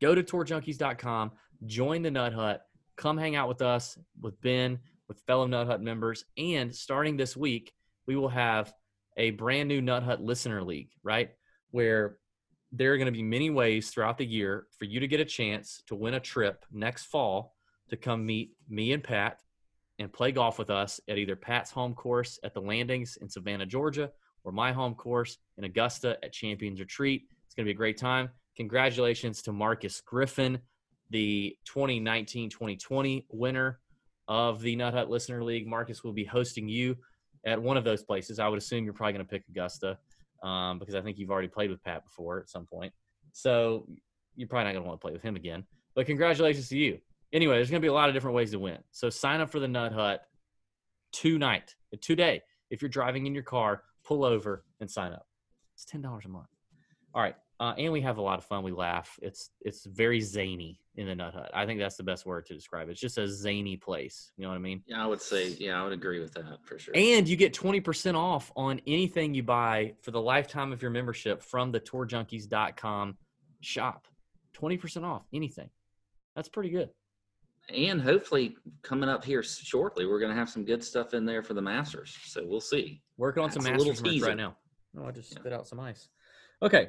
Go 0.00 0.14
to 0.14 0.22
tourjunkies.com, 0.22 1.32
join 1.66 2.02
the 2.02 2.10
Nut 2.10 2.32
Hut, 2.32 2.62
come 2.96 3.18
hang 3.18 3.36
out 3.36 3.48
with 3.48 3.62
us, 3.62 3.98
with 4.20 4.40
Ben, 4.40 4.78
with 5.08 5.20
fellow 5.26 5.46
Nut 5.46 5.66
Hut 5.66 5.80
members. 5.80 6.24
And 6.36 6.74
starting 6.74 7.16
this 7.16 7.36
week, 7.36 7.72
we 8.06 8.16
will 8.16 8.28
have 8.28 8.72
a 9.16 9.30
brand 9.30 9.68
new 9.68 9.82
Nut 9.82 10.02
Hut 10.02 10.22
listener 10.22 10.62
league, 10.62 10.90
right? 11.02 11.30
Where 11.70 12.18
there 12.70 12.92
are 12.92 12.98
going 12.98 13.06
to 13.06 13.12
be 13.12 13.22
many 13.22 13.50
ways 13.50 13.90
throughout 13.90 14.18
the 14.18 14.26
year 14.26 14.66
for 14.78 14.84
you 14.84 15.00
to 15.00 15.08
get 15.08 15.20
a 15.20 15.24
chance 15.24 15.82
to 15.86 15.94
win 15.94 16.14
a 16.14 16.20
trip 16.20 16.64
next 16.70 17.06
fall 17.06 17.54
to 17.88 17.96
come 17.96 18.26
meet 18.26 18.52
me 18.68 18.92
and 18.92 19.02
Pat 19.02 19.40
and 19.98 20.12
play 20.12 20.30
golf 20.30 20.58
with 20.58 20.70
us 20.70 21.00
at 21.08 21.18
either 21.18 21.34
Pat's 21.34 21.70
home 21.70 21.94
course 21.94 22.38
at 22.44 22.54
the 22.54 22.60
Landings 22.60 23.16
in 23.20 23.28
Savannah, 23.28 23.66
Georgia, 23.66 24.10
or 24.44 24.52
my 24.52 24.70
home 24.70 24.94
course 24.94 25.38
in 25.56 25.64
Augusta 25.64 26.18
at 26.22 26.32
Champions 26.32 26.78
Retreat 26.78 27.24
going 27.58 27.64
to 27.64 27.70
be 27.70 27.74
a 27.74 27.76
great 27.76 27.98
time. 27.98 28.30
Congratulations 28.56 29.42
to 29.42 29.52
Marcus 29.52 30.00
Griffin, 30.00 30.60
the 31.10 31.56
2019 31.64 32.50
2020 32.50 33.26
winner 33.30 33.80
of 34.28 34.60
the 34.60 34.76
Nut 34.76 34.94
Hut 34.94 35.10
Listener 35.10 35.42
League. 35.42 35.66
Marcus 35.66 36.04
will 36.04 36.12
be 36.12 36.24
hosting 36.24 36.68
you 36.68 36.96
at 37.44 37.60
one 37.60 37.76
of 37.76 37.82
those 37.82 38.04
places. 38.04 38.38
I 38.38 38.46
would 38.46 38.58
assume 38.58 38.84
you're 38.84 38.94
probably 38.94 39.14
going 39.14 39.26
to 39.26 39.30
pick 39.30 39.42
Augusta 39.50 39.98
um, 40.44 40.78
because 40.78 40.94
I 40.94 41.02
think 41.02 41.18
you've 41.18 41.32
already 41.32 41.48
played 41.48 41.70
with 41.70 41.82
Pat 41.82 42.04
before 42.04 42.38
at 42.38 42.48
some 42.48 42.64
point. 42.64 42.92
So 43.32 43.88
you're 44.36 44.46
probably 44.46 44.66
not 44.66 44.72
going 44.74 44.84
to 44.84 44.88
want 44.88 45.00
to 45.00 45.04
play 45.04 45.12
with 45.12 45.22
him 45.22 45.34
again. 45.34 45.64
But 45.96 46.06
congratulations 46.06 46.68
to 46.68 46.78
you. 46.78 46.98
Anyway, 47.32 47.56
there's 47.56 47.70
going 47.70 47.82
to 47.82 47.84
be 47.84 47.90
a 47.90 47.92
lot 47.92 48.08
of 48.08 48.14
different 48.14 48.36
ways 48.36 48.52
to 48.52 48.60
win. 48.60 48.78
So 48.92 49.10
sign 49.10 49.40
up 49.40 49.50
for 49.50 49.58
the 49.58 49.68
Nut 49.68 49.92
Hut 49.92 50.22
tonight, 51.10 51.74
today. 52.00 52.42
If 52.70 52.82
you're 52.82 52.88
driving 52.88 53.26
in 53.26 53.34
your 53.34 53.42
car, 53.42 53.82
pull 54.04 54.24
over 54.24 54.64
and 54.78 54.88
sign 54.88 55.12
up. 55.12 55.26
It's 55.74 55.84
ten 55.84 56.02
dollars 56.02 56.24
a 56.24 56.28
month. 56.28 56.46
All 57.14 57.22
right. 57.22 57.34
Uh, 57.60 57.74
and 57.76 57.92
we 57.92 58.00
have 58.00 58.18
a 58.18 58.22
lot 58.22 58.38
of 58.38 58.44
fun. 58.44 58.62
We 58.62 58.70
laugh. 58.70 59.18
It's 59.20 59.50
it's 59.62 59.84
very 59.84 60.20
zany 60.20 60.80
in 60.94 61.06
the 61.06 61.14
Nut 61.14 61.34
Hut. 61.34 61.50
I 61.52 61.66
think 61.66 61.80
that's 61.80 61.96
the 61.96 62.04
best 62.04 62.24
word 62.24 62.46
to 62.46 62.54
describe 62.54 62.88
it. 62.88 62.92
It's 62.92 63.00
just 63.00 63.18
a 63.18 63.26
zany 63.28 63.76
place. 63.76 64.30
You 64.36 64.44
know 64.44 64.50
what 64.50 64.54
I 64.54 64.58
mean? 64.58 64.82
Yeah, 64.86 65.02
I 65.02 65.06
would 65.06 65.20
say. 65.20 65.48
Yeah, 65.48 65.80
I 65.80 65.82
would 65.82 65.92
agree 65.92 66.20
with 66.20 66.34
that 66.34 66.58
for 66.64 66.78
sure. 66.78 66.94
And 66.96 67.28
you 67.28 67.36
get 67.36 67.52
twenty 67.52 67.80
percent 67.80 68.16
off 68.16 68.52
on 68.54 68.80
anything 68.86 69.34
you 69.34 69.42
buy 69.42 69.94
for 70.02 70.12
the 70.12 70.20
lifetime 70.20 70.72
of 70.72 70.82
your 70.82 70.92
membership 70.92 71.42
from 71.42 71.72
the 71.72 71.80
TourJunkies.com 71.80 73.16
shop. 73.60 74.06
Twenty 74.52 74.76
percent 74.76 75.04
off 75.04 75.26
anything. 75.32 75.70
That's 76.36 76.48
pretty 76.48 76.70
good. 76.70 76.90
And 77.74 78.00
hopefully, 78.00 78.56
coming 78.82 79.08
up 79.08 79.24
here 79.24 79.42
shortly, 79.42 80.06
we're 80.06 80.20
going 80.20 80.30
to 80.30 80.38
have 80.38 80.48
some 80.48 80.64
good 80.64 80.82
stuff 80.82 81.12
in 81.12 81.26
there 81.26 81.42
for 81.42 81.54
the 81.54 81.60
Masters. 81.60 82.16
So 82.24 82.42
we'll 82.46 82.60
see. 82.60 83.02
Working 83.18 83.42
on 83.42 83.50
that's 83.50 83.62
some 83.62 83.72
Masters 83.72 84.22
right 84.22 84.36
now. 84.36 84.56
Oh, 84.96 85.06
I 85.06 85.10
just 85.10 85.32
yeah. 85.32 85.40
spit 85.40 85.52
out 85.52 85.66
some 85.66 85.80
ice. 85.80 86.08
Okay, 86.62 86.88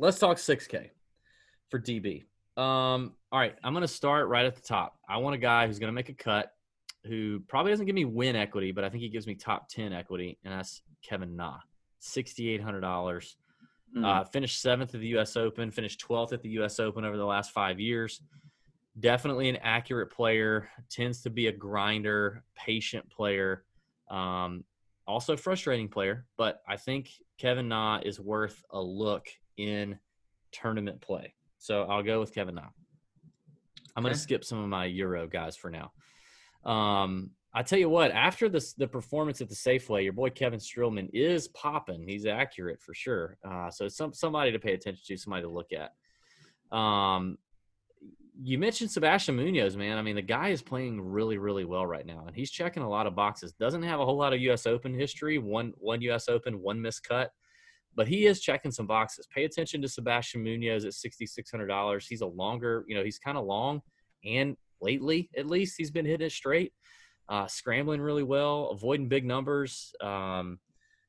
let's 0.00 0.18
talk 0.18 0.38
6K 0.38 0.90
for 1.68 1.78
DB. 1.78 2.24
Um, 2.56 3.12
all 3.30 3.38
right, 3.38 3.54
I'm 3.62 3.72
going 3.72 3.82
to 3.82 3.88
start 3.88 4.28
right 4.28 4.46
at 4.46 4.56
the 4.56 4.62
top. 4.62 4.98
I 5.08 5.18
want 5.18 5.34
a 5.34 5.38
guy 5.38 5.66
who's 5.66 5.78
going 5.78 5.88
to 5.88 5.94
make 5.94 6.08
a 6.08 6.14
cut, 6.14 6.52
who 7.04 7.40
probably 7.48 7.70
doesn't 7.72 7.86
give 7.86 7.94
me 7.94 8.06
win 8.06 8.34
equity, 8.34 8.72
but 8.72 8.82
I 8.82 8.88
think 8.88 9.02
he 9.02 9.08
gives 9.08 9.26
me 9.26 9.34
top 9.34 9.68
10 9.68 9.92
equity, 9.92 10.38
and 10.44 10.52
that's 10.52 10.82
Kevin 11.02 11.36
Na, 11.36 11.58
$6,800. 12.02 13.34
Mm. 13.96 14.04
Uh, 14.04 14.24
finished 14.24 14.62
seventh 14.62 14.94
at 14.94 15.00
the 15.00 15.08
U.S. 15.08 15.36
Open, 15.36 15.70
finished 15.70 16.04
12th 16.06 16.32
at 16.32 16.42
the 16.42 16.50
U.S. 16.50 16.80
Open 16.80 17.04
over 17.04 17.16
the 17.16 17.24
last 17.24 17.52
five 17.52 17.78
years. 17.78 18.22
Definitely 18.98 19.48
an 19.48 19.56
accurate 19.56 20.10
player, 20.10 20.68
tends 20.90 21.22
to 21.22 21.30
be 21.30 21.48
a 21.48 21.52
grinder, 21.52 22.42
patient 22.56 23.08
player. 23.10 23.64
Um, 24.10 24.64
also 25.06 25.36
frustrating 25.36 25.88
player, 25.88 26.24
but 26.36 26.62
I 26.68 26.76
think 26.76 27.10
Kevin 27.36 27.68
Na 27.68 28.00
is 28.04 28.20
worth 28.20 28.62
a 28.70 28.80
look 28.80 29.26
in 29.68 29.98
tournament 30.52 31.00
play. 31.00 31.34
So 31.58 31.82
I'll 31.84 32.02
go 32.02 32.20
with 32.20 32.34
Kevin 32.34 32.56
Na. 32.56 32.68
I'm 33.96 34.02
going 34.02 34.14
to 34.14 34.20
skip 34.20 34.44
some 34.44 34.58
of 34.62 34.68
my 34.68 34.86
Euro 34.86 35.26
guys 35.26 35.56
for 35.56 35.70
now. 35.70 35.92
Um, 36.64 37.30
I 37.52 37.62
tell 37.62 37.78
you 37.78 37.88
what, 37.88 38.12
after 38.12 38.48
this, 38.48 38.74
the 38.74 38.86
performance 38.86 39.40
at 39.40 39.48
the 39.48 39.54
Safeway, 39.54 40.04
your 40.04 40.12
boy 40.12 40.30
Kevin 40.30 40.60
Streelman 40.60 41.10
is 41.12 41.48
popping. 41.48 42.06
He's 42.06 42.24
accurate 42.24 42.80
for 42.80 42.94
sure. 42.94 43.36
Uh, 43.44 43.70
so 43.70 43.88
some 43.88 44.12
somebody 44.12 44.52
to 44.52 44.58
pay 44.58 44.74
attention 44.74 45.02
to, 45.06 45.16
somebody 45.16 45.42
to 45.42 45.50
look 45.50 45.70
at. 45.72 46.76
Um, 46.76 47.38
you 48.42 48.56
mentioned 48.56 48.90
Sebastian 48.90 49.36
Munoz, 49.36 49.76
man. 49.76 49.98
I 49.98 50.02
mean, 50.02 50.14
the 50.14 50.22
guy 50.22 50.48
is 50.48 50.62
playing 50.62 51.00
really, 51.00 51.38
really 51.38 51.64
well 51.64 51.84
right 51.84 52.06
now, 52.06 52.24
and 52.26 52.36
he's 52.36 52.50
checking 52.50 52.84
a 52.84 52.88
lot 52.88 53.06
of 53.06 53.16
boxes. 53.16 53.52
Doesn't 53.52 53.82
have 53.82 54.00
a 54.00 54.04
whole 54.04 54.16
lot 54.16 54.32
of 54.32 54.40
U.S. 54.42 54.66
Open 54.66 54.94
history. 54.94 55.38
One, 55.38 55.74
one 55.76 56.00
U.S. 56.02 56.28
Open, 56.28 56.62
one 56.62 56.78
miscut 56.78 57.28
but 57.94 58.08
he 58.08 58.26
is 58.26 58.40
checking 58.40 58.70
some 58.70 58.86
boxes. 58.86 59.26
Pay 59.34 59.44
attention 59.44 59.82
to 59.82 59.88
Sebastian 59.88 60.42
Munoz 60.42 60.84
at 60.84 60.94
sixty 60.94 61.26
six 61.26 61.50
hundred 61.50 61.66
dollars. 61.66 62.06
He's 62.06 62.20
a 62.20 62.26
longer, 62.26 62.84
you 62.88 62.96
know, 62.96 63.04
he's 63.04 63.18
kind 63.18 63.36
of 63.36 63.44
long, 63.44 63.82
and 64.24 64.56
lately 64.80 65.30
at 65.36 65.46
least 65.46 65.74
he's 65.76 65.90
been 65.90 66.06
hitting 66.06 66.26
it 66.26 66.32
straight, 66.32 66.72
uh, 67.28 67.46
scrambling 67.46 68.00
really 68.00 68.22
well, 68.22 68.70
avoiding 68.72 69.08
big 69.08 69.24
numbers. 69.24 69.92
Um, 70.00 70.58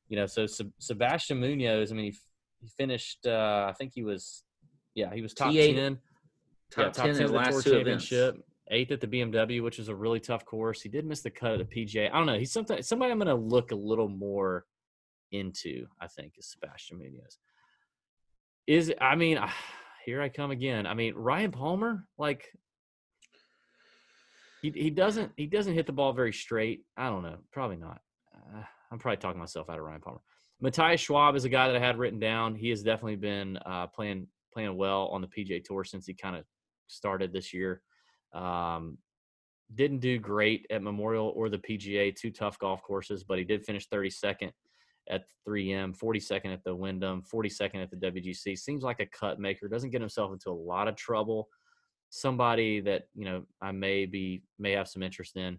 you 0.08 0.16
know, 0.16 0.26
so 0.26 0.46
Sebastian 0.78 1.40
Munoz. 1.40 1.90
I 1.90 1.94
mean, 1.94 2.12
he, 2.12 2.18
he 2.60 2.68
finished. 2.76 3.26
Uh, 3.26 3.66
I 3.68 3.72
think 3.72 3.92
he 3.94 4.02
was. 4.02 4.44
Yeah, 4.94 5.12
he 5.14 5.22
was 5.22 5.32
top 5.32 5.52
T8, 5.52 5.74
ten. 5.74 5.98
Top, 6.70 6.84
yeah, 6.84 6.90
top 6.90 7.06
10, 7.06 7.14
10 7.14 7.24
of 7.24 7.32
the 7.32 7.42
Tour 7.50 7.62
Championship. 7.62 8.28
Events. 8.30 8.46
Eighth 8.70 8.92
at 8.92 9.00
the 9.02 9.06
BMW, 9.06 9.62
which 9.62 9.78
is 9.78 9.88
a 9.88 9.94
really 9.94 10.20
tough 10.20 10.46
course. 10.46 10.80
He 10.80 10.88
did 10.88 11.04
miss 11.04 11.20
the 11.20 11.30
cut 11.30 11.60
at 11.60 11.68
the 11.68 11.84
PGA. 11.84 12.08
I 12.10 12.16
don't 12.16 12.26
know. 12.26 12.38
He's 12.38 12.52
something. 12.52 12.80
Somebody 12.82 13.12
I'm 13.12 13.18
going 13.18 13.26
to 13.28 13.34
look 13.34 13.70
a 13.70 13.74
little 13.74 14.08
more 14.08 14.64
into. 15.32 15.86
I 16.00 16.06
think 16.06 16.34
is 16.38 16.50
Sebastian 16.50 16.98
Munoz. 16.98 17.38
Is 18.66 18.92
I 19.00 19.16
mean, 19.16 19.38
here 20.04 20.22
I 20.22 20.28
come 20.28 20.50
again. 20.50 20.86
I 20.86 20.94
mean, 20.94 21.14
Ryan 21.14 21.50
Palmer, 21.50 22.06
like 22.18 22.46
he 24.62 24.70
he 24.70 24.90
doesn't 24.90 25.32
he 25.36 25.46
doesn't 25.46 25.74
hit 25.74 25.86
the 25.86 25.92
ball 25.92 26.12
very 26.12 26.32
straight. 26.32 26.84
I 26.96 27.08
don't 27.08 27.22
know. 27.22 27.38
Probably 27.52 27.76
not. 27.76 28.00
Uh, 28.34 28.62
I'm 28.90 28.98
probably 28.98 29.18
talking 29.18 29.40
myself 29.40 29.68
out 29.68 29.78
of 29.78 29.84
Ryan 29.84 30.00
Palmer. 30.00 30.20
Matthias 30.60 31.00
Schwab 31.00 31.34
is 31.34 31.44
a 31.44 31.48
guy 31.48 31.66
that 31.66 31.76
I 31.76 31.84
had 31.84 31.98
written 31.98 32.20
down. 32.20 32.54
He 32.54 32.68
has 32.70 32.82
definitely 32.82 33.16
been 33.16 33.56
uh, 33.66 33.88
playing 33.88 34.28
playing 34.52 34.76
well 34.76 35.08
on 35.08 35.20
the 35.20 35.26
PGA 35.26 35.62
Tour 35.62 35.82
since 35.82 36.06
he 36.06 36.14
kind 36.14 36.36
of 36.36 36.44
started 36.86 37.32
this 37.32 37.52
year. 37.52 37.82
Um, 38.32 38.98
didn't 39.74 40.00
do 40.00 40.18
great 40.18 40.66
at 40.70 40.82
Memorial 40.82 41.32
or 41.34 41.48
the 41.48 41.58
PGA, 41.58 42.14
two 42.14 42.30
tough 42.30 42.58
golf 42.58 42.82
courses, 42.82 43.24
but 43.24 43.38
he 43.38 43.44
did 43.44 43.64
finish 43.64 43.88
32nd 43.88 44.52
at 45.10 45.24
3M, 45.46 45.96
42nd 45.98 46.52
at 46.52 46.64
the 46.64 46.74
Wyndham, 46.74 47.22
42nd 47.22 47.82
at 47.82 47.90
the 47.90 47.96
WGC. 47.96 48.58
Seems 48.58 48.82
like 48.82 49.00
a 49.00 49.06
cut 49.06 49.38
maker. 49.38 49.68
Doesn't 49.68 49.90
get 49.90 50.00
himself 50.00 50.32
into 50.32 50.50
a 50.50 50.52
lot 50.52 50.88
of 50.88 50.96
trouble. 50.96 51.48
Somebody 52.10 52.80
that 52.80 53.04
you 53.14 53.24
know 53.24 53.44
I 53.60 53.72
may 53.72 54.06
be 54.06 54.42
may 54.58 54.72
have 54.72 54.88
some 54.88 55.02
interest 55.02 55.36
in. 55.36 55.58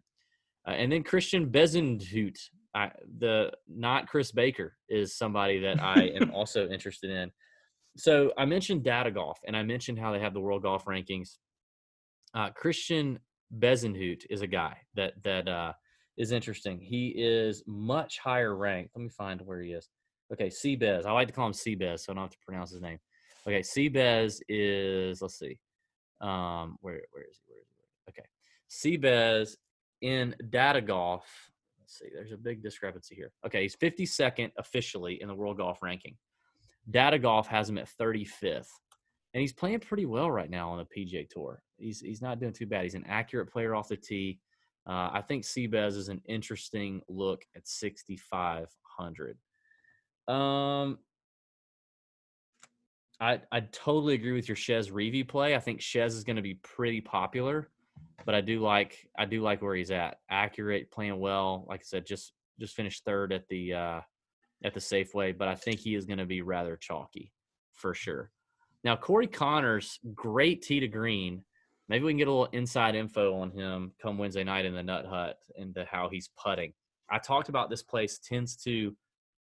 Uh, 0.67 0.71
and 0.71 0.91
then 0.91 1.03
Christiaan 1.03 1.51
Bezuidenhout, 1.51 2.37
I, 2.75 2.91
the 3.19 3.51
not 3.67 4.07
Chris 4.07 4.31
Baker 4.31 4.75
is 4.87 5.17
somebody 5.17 5.59
that 5.59 5.81
I 5.81 6.11
am 6.21 6.31
also 6.33 6.69
interested 6.69 7.09
in. 7.09 7.31
So 7.97 8.31
I 8.37 8.45
mentioned 8.45 8.83
Data 8.83 9.11
Golf, 9.11 9.39
and 9.45 9.55
I 9.57 9.63
mentioned 9.63 9.99
how 9.99 10.11
they 10.11 10.19
have 10.19 10.33
the 10.33 10.39
World 10.39 10.63
Golf 10.63 10.85
Rankings. 10.85 11.37
Uh, 12.33 12.49
Christiaan 12.49 13.19
Bezuidenhout 13.59 14.25
is 14.29 14.41
a 14.41 14.47
guy 14.47 14.77
that 14.95 15.13
that 15.23 15.47
uh, 15.47 15.73
is 16.17 16.31
interesting. 16.31 16.79
He 16.79 17.09
is 17.09 17.63
much 17.65 18.19
higher 18.19 18.55
ranked. 18.55 18.91
Let 18.95 19.03
me 19.03 19.09
find 19.09 19.41
where 19.41 19.61
he 19.61 19.71
is. 19.71 19.89
Okay, 20.31 20.49
Seabez. 20.49 21.05
I 21.05 21.11
like 21.11 21.27
to 21.27 21.33
call 21.33 21.47
him 21.47 21.53
Seabez, 21.53 21.99
so 21.99 22.11
I 22.11 22.15
don't 22.15 22.23
have 22.23 22.31
to 22.31 22.37
pronounce 22.45 22.71
his 22.71 22.81
name. 22.81 22.99
Okay, 23.47 23.61
Seabez 23.61 24.39
is 24.47 25.21
let's 25.21 25.37
see. 25.37 25.59
Um, 26.21 26.77
where 26.81 27.01
where 27.11 27.23
is 27.23 27.39
he? 27.45 27.51
Where 27.51 27.59
is 27.59 27.67
he? 27.75 28.11
Okay, 28.11 28.27
Seabez 28.69 29.57
in 30.01 30.35
data 30.49 30.81
golf. 30.81 31.25
Let's 31.79 31.99
see. 31.99 32.07
There's 32.13 32.31
a 32.31 32.37
big 32.37 32.63
discrepancy 32.63 33.15
here. 33.15 33.31
Okay, 33.45 33.63
he's 33.63 33.75
52nd 33.75 34.51
officially 34.57 35.21
in 35.21 35.27
the 35.27 35.35
world 35.35 35.57
golf 35.57 35.79
ranking. 35.81 36.15
Data 36.89 37.19
golf 37.19 37.47
has 37.47 37.69
him 37.69 37.77
at 37.77 37.89
35th, 37.99 38.67
and 39.33 39.41
he's 39.41 39.53
playing 39.53 39.79
pretty 39.79 40.05
well 40.05 40.31
right 40.31 40.49
now 40.49 40.69
on 40.69 40.77
the 40.77 40.85
PGA 40.85 41.27
Tour. 41.29 41.61
He's 41.77 41.99
he's 41.99 42.21
not 42.21 42.39
doing 42.39 42.53
too 42.53 42.65
bad. 42.65 42.83
He's 42.83 42.95
an 42.95 43.05
accurate 43.07 43.51
player 43.51 43.75
off 43.75 43.89
the 43.89 43.97
tee. 43.97 44.39
Uh, 44.87 45.09
I 45.13 45.21
think 45.21 45.43
Seabez 45.43 45.95
is 45.95 46.09
an 46.09 46.21
interesting 46.25 47.01
look 47.07 47.45
at 47.55 47.67
6,500. 47.67 49.37
Um, 50.27 50.99
I 53.19 53.41
I 53.51 53.61
totally 53.71 54.15
agree 54.15 54.33
with 54.33 54.47
your 54.49 54.55
Chez 54.55 54.89
Reavie 54.91 55.27
play. 55.27 55.55
I 55.55 55.59
think 55.59 55.81
Chez 55.81 56.07
is 56.07 56.23
going 56.23 56.35
to 56.35 56.41
be 56.41 56.55
pretty 56.55 56.99
popular, 57.01 57.69
but 58.25 58.35
I 58.35 58.41
do 58.41 58.59
like 58.59 59.07
I 59.17 59.25
do 59.25 59.41
like 59.41 59.61
where 59.61 59.75
he's 59.75 59.91
at. 59.91 60.17
Accurate, 60.29 60.91
playing 60.91 61.19
well. 61.19 61.65
Like 61.69 61.81
I 61.81 61.85
said, 61.85 62.05
just 62.05 62.33
just 62.59 62.75
finished 62.75 63.05
third 63.05 63.31
at 63.31 63.47
the 63.47 63.73
uh, 63.73 64.01
at 64.63 64.73
the 64.73 64.79
Safeway, 64.79 65.37
but 65.37 65.47
I 65.47 65.55
think 65.55 65.79
he 65.79 65.95
is 65.95 66.05
going 66.05 66.19
to 66.19 66.25
be 66.25 66.41
rather 66.41 66.75
chalky 66.75 67.31
for 67.73 67.93
sure. 67.93 68.31
Now 68.83 68.95
Corey 68.95 69.27
Conners, 69.27 69.99
great 70.13 70.61
tee 70.61 70.81
to 70.81 70.87
green 70.87 71.43
maybe 71.89 72.05
we 72.05 72.11
can 72.11 72.17
get 72.17 72.27
a 72.27 72.31
little 72.31 72.51
inside 72.53 72.95
info 72.95 73.35
on 73.35 73.51
him 73.51 73.91
come 74.01 74.17
Wednesday 74.17 74.43
night 74.43 74.65
in 74.65 74.73
the 74.73 74.83
Nut 74.83 75.05
Hut 75.05 75.37
into 75.55 75.85
how 75.85 76.09
he's 76.09 76.29
putting. 76.41 76.73
I 77.09 77.19
talked 77.19 77.49
about 77.49 77.69
this 77.69 77.83
place 77.83 78.19
tends 78.19 78.55
to 78.63 78.95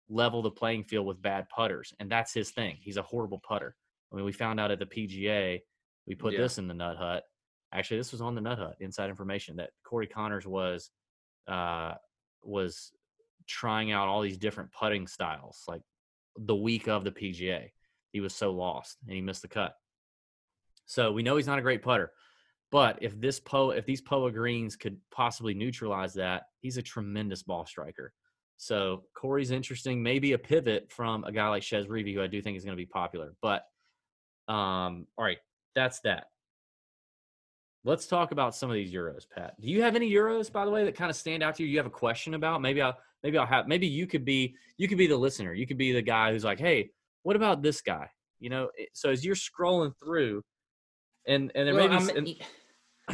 level 0.08 0.42
the 0.42 0.50
playing 0.50 0.84
field 0.84 1.06
with 1.06 1.20
bad 1.20 1.48
putters, 1.48 1.92
and 2.00 2.10
that's 2.10 2.32
his 2.32 2.50
thing. 2.50 2.78
He's 2.80 2.96
a 2.96 3.02
horrible 3.02 3.40
putter. 3.46 3.74
I 4.12 4.16
mean, 4.16 4.24
we 4.24 4.32
found 4.32 4.58
out 4.58 4.70
at 4.70 4.78
the 4.78 4.86
PGA, 4.86 5.60
we 6.06 6.14
put 6.14 6.32
yeah. 6.32 6.40
this 6.40 6.58
in 6.58 6.68
the 6.68 6.74
Nut 6.74 6.96
Hut. 6.96 7.24
Actually, 7.72 7.98
this 7.98 8.12
was 8.12 8.22
on 8.22 8.34
the 8.34 8.40
Nut 8.40 8.58
Hut 8.58 8.76
inside 8.80 9.10
information 9.10 9.56
that 9.56 9.70
Corey 9.84 10.06
Conners 10.06 10.46
was 10.46 10.90
uh, 11.46 11.94
was 12.42 12.92
trying 13.46 13.92
out 13.92 14.08
all 14.08 14.22
these 14.22 14.38
different 14.38 14.70
putting 14.72 15.06
styles, 15.06 15.64
like 15.66 15.82
the 16.36 16.56
week 16.56 16.88
of 16.88 17.04
the 17.04 17.10
PGA. 17.10 17.70
He 18.12 18.20
was 18.20 18.34
so 18.34 18.52
lost 18.52 18.96
and 19.06 19.14
he 19.14 19.20
missed 19.20 19.42
the 19.42 19.48
cut. 19.48 19.74
So 20.86 21.12
we 21.12 21.22
know 21.22 21.36
he's 21.36 21.46
not 21.46 21.58
a 21.58 21.62
great 21.62 21.82
putter. 21.82 22.12
But 22.70 22.98
if 23.00 23.18
this 23.20 23.40
Po, 23.40 23.70
if 23.70 23.86
these 23.86 24.02
Poa 24.02 24.30
greens 24.30 24.76
could 24.76 24.98
possibly 25.10 25.54
neutralize 25.54 26.14
that, 26.14 26.44
he's 26.60 26.76
a 26.76 26.82
tremendous 26.82 27.42
ball 27.42 27.64
striker. 27.64 28.12
So 28.58 29.04
Corey's 29.14 29.52
interesting. 29.52 30.02
Maybe 30.02 30.32
a 30.32 30.38
pivot 30.38 30.90
from 30.90 31.24
a 31.24 31.32
guy 31.32 31.48
like 31.48 31.62
Chez 31.62 31.86
Reavie, 31.86 32.14
who 32.14 32.22
I 32.22 32.26
do 32.26 32.42
think 32.42 32.56
is 32.56 32.64
going 32.64 32.76
to 32.76 32.80
be 32.80 32.86
popular. 32.86 33.34
But 33.40 33.62
um, 34.48 35.06
all 35.16 35.24
right, 35.24 35.38
that's 35.74 36.00
that. 36.00 36.26
Let's 37.84 38.06
talk 38.06 38.32
about 38.32 38.54
some 38.54 38.68
of 38.68 38.74
these 38.74 38.92
euros, 38.92 39.24
Pat. 39.34 39.58
Do 39.60 39.68
you 39.68 39.82
have 39.82 39.96
any 39.96 40.10
euros, 40.10 40.52
by 40.52 40.64
the 40.64 40.70
way, 40.70 40.84
that 40.84 40.96
kind 40.96 41.08
of 41.08 41.16
stand 41.16 41.42
out 41.42 41.54
to 41.54 41.62
you? 41.62 41.68
You 41.68 41.78
have 41.78 41.86
a 41.86 41.90
question 41.90 42.34
about? 42.34 42.60
Maybe 42.60 42.82
I'll 42.82 42.98
maybe 43.22 43.38
I'll 43.38 43.46
have 43.46 43.68
maybe 43.68 43.86
you 43.86 44.06
could 44.06 44.24
be 44.24 44.56
you 44.76 44.88
could 44.88 44.98
be 44.98 45.06
the 45.06 45.16
listener. 45.16 45.54
You 45.54 45.66
could 45.66 45.78
be 45.78 45.92
the 45.92 46.02
guy 46.02 46.32
who's 46.32 46.44
like, 46.44 46.58
hey, 46.58 46.90
what 47.22 47.36
about 47.36 47.62
this 47.62 47.80
guy? 47.80 48.10
You 48.40 48.50
know, 48.50 48.68
so 48.92 49.10
as 49.10 49.24
you're 49.24 49.36
scrolling 49.36 49.92
through, 49.98 50.42
and 51.26 51.52
and 51.54 51.68
there 51.68 51.74
well, 51.74 52.00
may 52.00 52.20
be. 52.20 52.40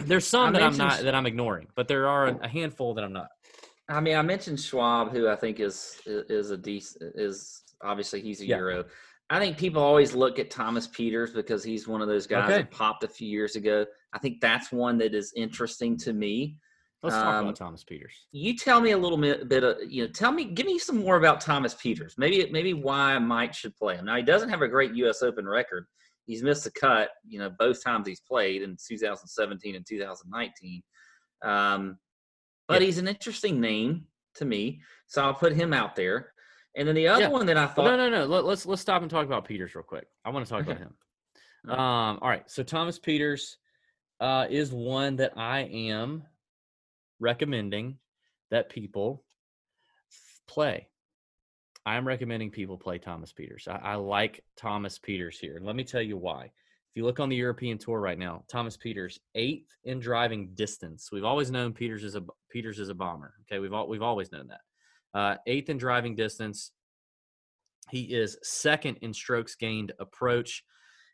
There's 0.00 0.26
some 0.26 0.48
I 0.48 0.52
that 0.52 0.62
I'm 0.62 0.76
not 0.76 1.00
that 1.00 1.14
I'm 1.14 1.26
ignoring, 1.26 1.68
but 1.74 1.88
there 1.88 2.08
are 2.08 2.28
a 2.28 2.48
handful 2.48 2.94
that 2.94 3.04
I'm 3.04 3.12
not. 3.12 3.28
I 3.88 4.00
mean, 4.00 4.16
I 4.16 4.22
mentioned 4.22 4.60
Schwab, 4.60 5.10
who 5.10 5.28
I 5.28 5.36
think 5.36 5.60
is 5.60 6.00
is 6.06 6.50
a 6.50 6.56
decent 6.56 7.12
is 7.16 7.62
obviously 7.82 8.20
he's 8.20 8.40
a 8.40 8.46
yeah. 8.46 8.56
Euro. 8.56 8.84
I 9.30 9.38
think 9.38 9.56
people 9.56 9.82
always 9.82 10.14
look 10.14 10.38
at 10.38 10.50
Thomas 10.50 10.86
Pieters 10.86 11.32
because 11.34 11.64
he's 11.64 11.88
one 11.88 12.02
of 12.02 12.08
those 12.08 12.26
guys 12.26 12.44
okay. 12.44 12.58
that 12.58 12.70
popped 12.70 13.04
a 13.04 13.08
few 13.08 13.28
years 13.28 13.56
ago. 13.56 13.86
I 14.12 14.18
think 14.18 14.40
that's 14.40 14.70
one 14.70 14.98
that 14.98 15.14
is 15.14 15.32
interesting 15.34 15.96
to 15.98 16.12
me. 16.12 16.58
Let's 17.02 17.16
talk 17.16 17.34
um, 17.34 17.44
about 17.44 17.56
Thomas 17.56 17.84
Pieters. 17.84 18.14
You 18.32 18.56
tell 18.56 18.80
me 18.80 18.92
a 18.92 18.98
little 18.98 19.18
bit, 19.18 19.48
bit 19.48 19.62
of, 19.62 19.76
you 19.86 20.04
know, 20.04 20.08
tell 20.10 20.32
me, 20.32 20.46
give 20.46 20.66
me 20.66 20.78
some 20.78 20.98
more 20.98 21.16
about 21.16 21.40
Thomas 21.40 21.74
Pieters. 21.74 22.14
Maybe, 22.16 22.48
maybe 22.50 22.72
why 22.72 23.18
Mike 23.18 23.52
should 23.52 23.76
play 23.76 23.96
him. 23.96 24.06
Now 24.06 24.16
he 24.16 24.22
doesn't 24.22 24.48
have 24.48 24.62
a 24.62 24.68
great 24.68 24.94
U.S. 24.94 25.22
Open 25.22 25.46
record, 25.46 25.86
he's 26.24 26.42
missed 26.42 26.66
a 26.66 26.70
cut, 26.70 27.10
you 27.26 27.38
know, 27.38 27.50
both 27.58 27.82
times 27.82 28.06
he's 28.06 28.20
played 28.20 28.62
in 28.62 28.76
2017 28.88 29.74
and 29.74 29.86
2019. 29.86 30.82
Um, 31.42 31.98
but 32.66 32.80
yeah. 32.80 32.86
he's 32.86 32.98
an 32.98 33.08
interesting 33.08 33.60
name 33.60 34.06
to 34.36 34.44
me, 34.44 34.80
so 35.06 35.22
I'll 35.22 35.34
put 35.34 35.52
him 35.52 35.72
out 35.72 35.96
there. 35.96 36.32
And 36.76 36.88
then 36.88 36.94
the 36.94 37.08
other 37.08 37.24
yeah. 37.24 37.28
one 37.28 37.46
that 37.46 37.56
I 37.56 37.66
thought, 37.66 37.84
no, 37.84 37.96
no, 37.96 38.10
no. 38.10 38.24
Let, 38.24 38.40
us 38.40 38.44
let's, 38.44 38.66
let's 38.66 38.82
stop 38.82 39.02
and 39.02 39.10
talk 39.10 39.26
about 39.26 39.46
Pieters 39.46 39.74
real 39.74 39.84
quick. 39.84 40.06
I 40.24 40.30
want 40.30 40.44
to 40.44 40.50
talk 40.52 40.62
about 40.62 40.78
him. 40.78 40.94
Um, 41.68 42.18
all 42.20 42.28
right, 42.28 42.42
so 42.50 42.62
Thomas 42.62 42.98
Pieters 42.98 43.54
uh, 44.20 44.46
is 44.50 44.72
one 44.72 45.16
that 45.16 45.32
I 45.36 45.60
am 45.60 46.24
recommending 47.20 47.98
that 48.50 48.70
people 48.70 49.24
play. 50.46 50.88
I'm 51.86 52.06
recommending 52.06 52.50
people 52.50 52.78
play 52.78 52.98
Thomas 52.98 53.32
Pieters. 53.32 53.68
I, 53.68 53.76
I, 53.76 53.94
like 53.96 54.42
Thomas 54.56 54.98
Pieters 54.98 55.36
here. 55.36 55.56
And 55.56 55.66
let 55.66 55.76
me 55.76 55.84
tell 55.84 56.00
you 56.00 56.16
why. 56.16 56.44
If 56.44 56.96
you 56.96 57.04
look 57.04 57.20
on 57.20 57.28
the 57.28 57.36
European 57.36 57.76
tour 57.76 58.00
right 58.00 58.18
now, 58.18 58.44
Thomas 58.48 58.76
Pieters 58.76 59.18
eighth 59.34 59.76
in 59.84 60.00
driving 60.00 60.50
distance. 60.54 61.10
We've 61.12 61.24
always 61.24 61.50
known 61.50 61.74
Pieters 61.74 62.04
is 62.04 62.14
a 62.14 62.22
Pieters 62.54 62.78
is 62.78 62.88
a 62.88 62.94
bomber. 62.94 63.34
Okay, 63.42 63.58
we've 63.58 63.72
all, 63.72 63.88
we've 63.88 64.02
always 64.02 64.32
known 64.32 64.48
that. 64.48 65.18
Uh, 65.18 65.36
eighth 65.46 65.68
in 65.68 65.76
driving 65.76 66.14
distance. 66.14 66.70
He 67.90 68.02
is 68.14 68.38
second 68.42 68.98
in 69.02 69.12
strokes 69.12 69.56
gained 69.56 69.92
approach. 69.98 70.64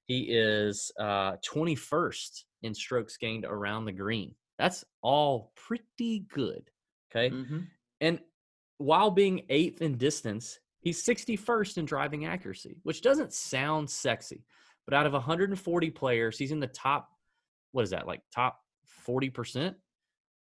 He 0.06 0.26
is 0.30 0.92
uh, 0.98 1.36
21st 1.48 2.44
in 2.62 2.74
strokes 2.74 3.16
gained 3.16 3.44
around 3.44 3.86
the 3.86 3.92
green. 3.92 4.34
That's 4.58 4.84
all 5.02 5.52
pretty 5.56 6.26
good. 6.32 6.70
Okay. 7.10 7.34
Mm-hmm. 7.34 7.60
And 8.00 8.20
while 8.80 9.10
being 9.10 9.42
eighth 9.50 9.82
in 9.82 9.98
distance, 9.98 10.58
he's 10.80 11.04
61st 11.04 11.76
in 11.76 11.84
driving 11.84 12.24
accuracy, 12.24 12.78
which 12.82 13.02
doesn't 13.02 13.34
sound 13.34 13.90
sexy. 13.90 14.42
But 14.86 14.94
out 14.94 15.04
of 15.04 15.12
140 15.12 15.90
players, 15.90 16.38
he's 16.38 16.50
in 16.50 16.60
the 16.60 16.66
top, 16.66 17.10
what 17.72 17.82
is 17.82 17.90
that, 17.90 18.06
like 18.06 18.22
top 18.34 18.58
40% 19.06 19.74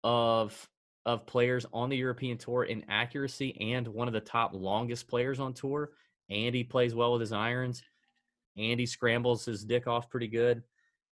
of 0.04 0.68
of 1.06 1.24
players 1.24 1.64
on 1.72 1.88
the 1.88 1.96
European 1.96 2.36
tour 2.36 2.64
in 2.64 2.84
accuracy 2.88 3.56
and 3.60 3.86
one 3.86 4.08
of 4.08 4.12
the 4.12 4.20
top 4.20 4.50
longest 4.52 5.06
players 5.06 5.38
on 5.38 5.54
tour. 5.54 5.90
And 6.28 6.52
he 6.52 6.64
plays 6.64 6.96
well 6.96 7.12
with 7.12 7.20
his 7.20 7.32
irons. 7.32 7.80
And 8.56 8.80
he 8.80 8.86
scrambles 8.86 9.44
his 9.44 9.64
dick 9.64 9.86
off 9.86 10.10
pretty 10.10 10.26
good. 10.26 10.64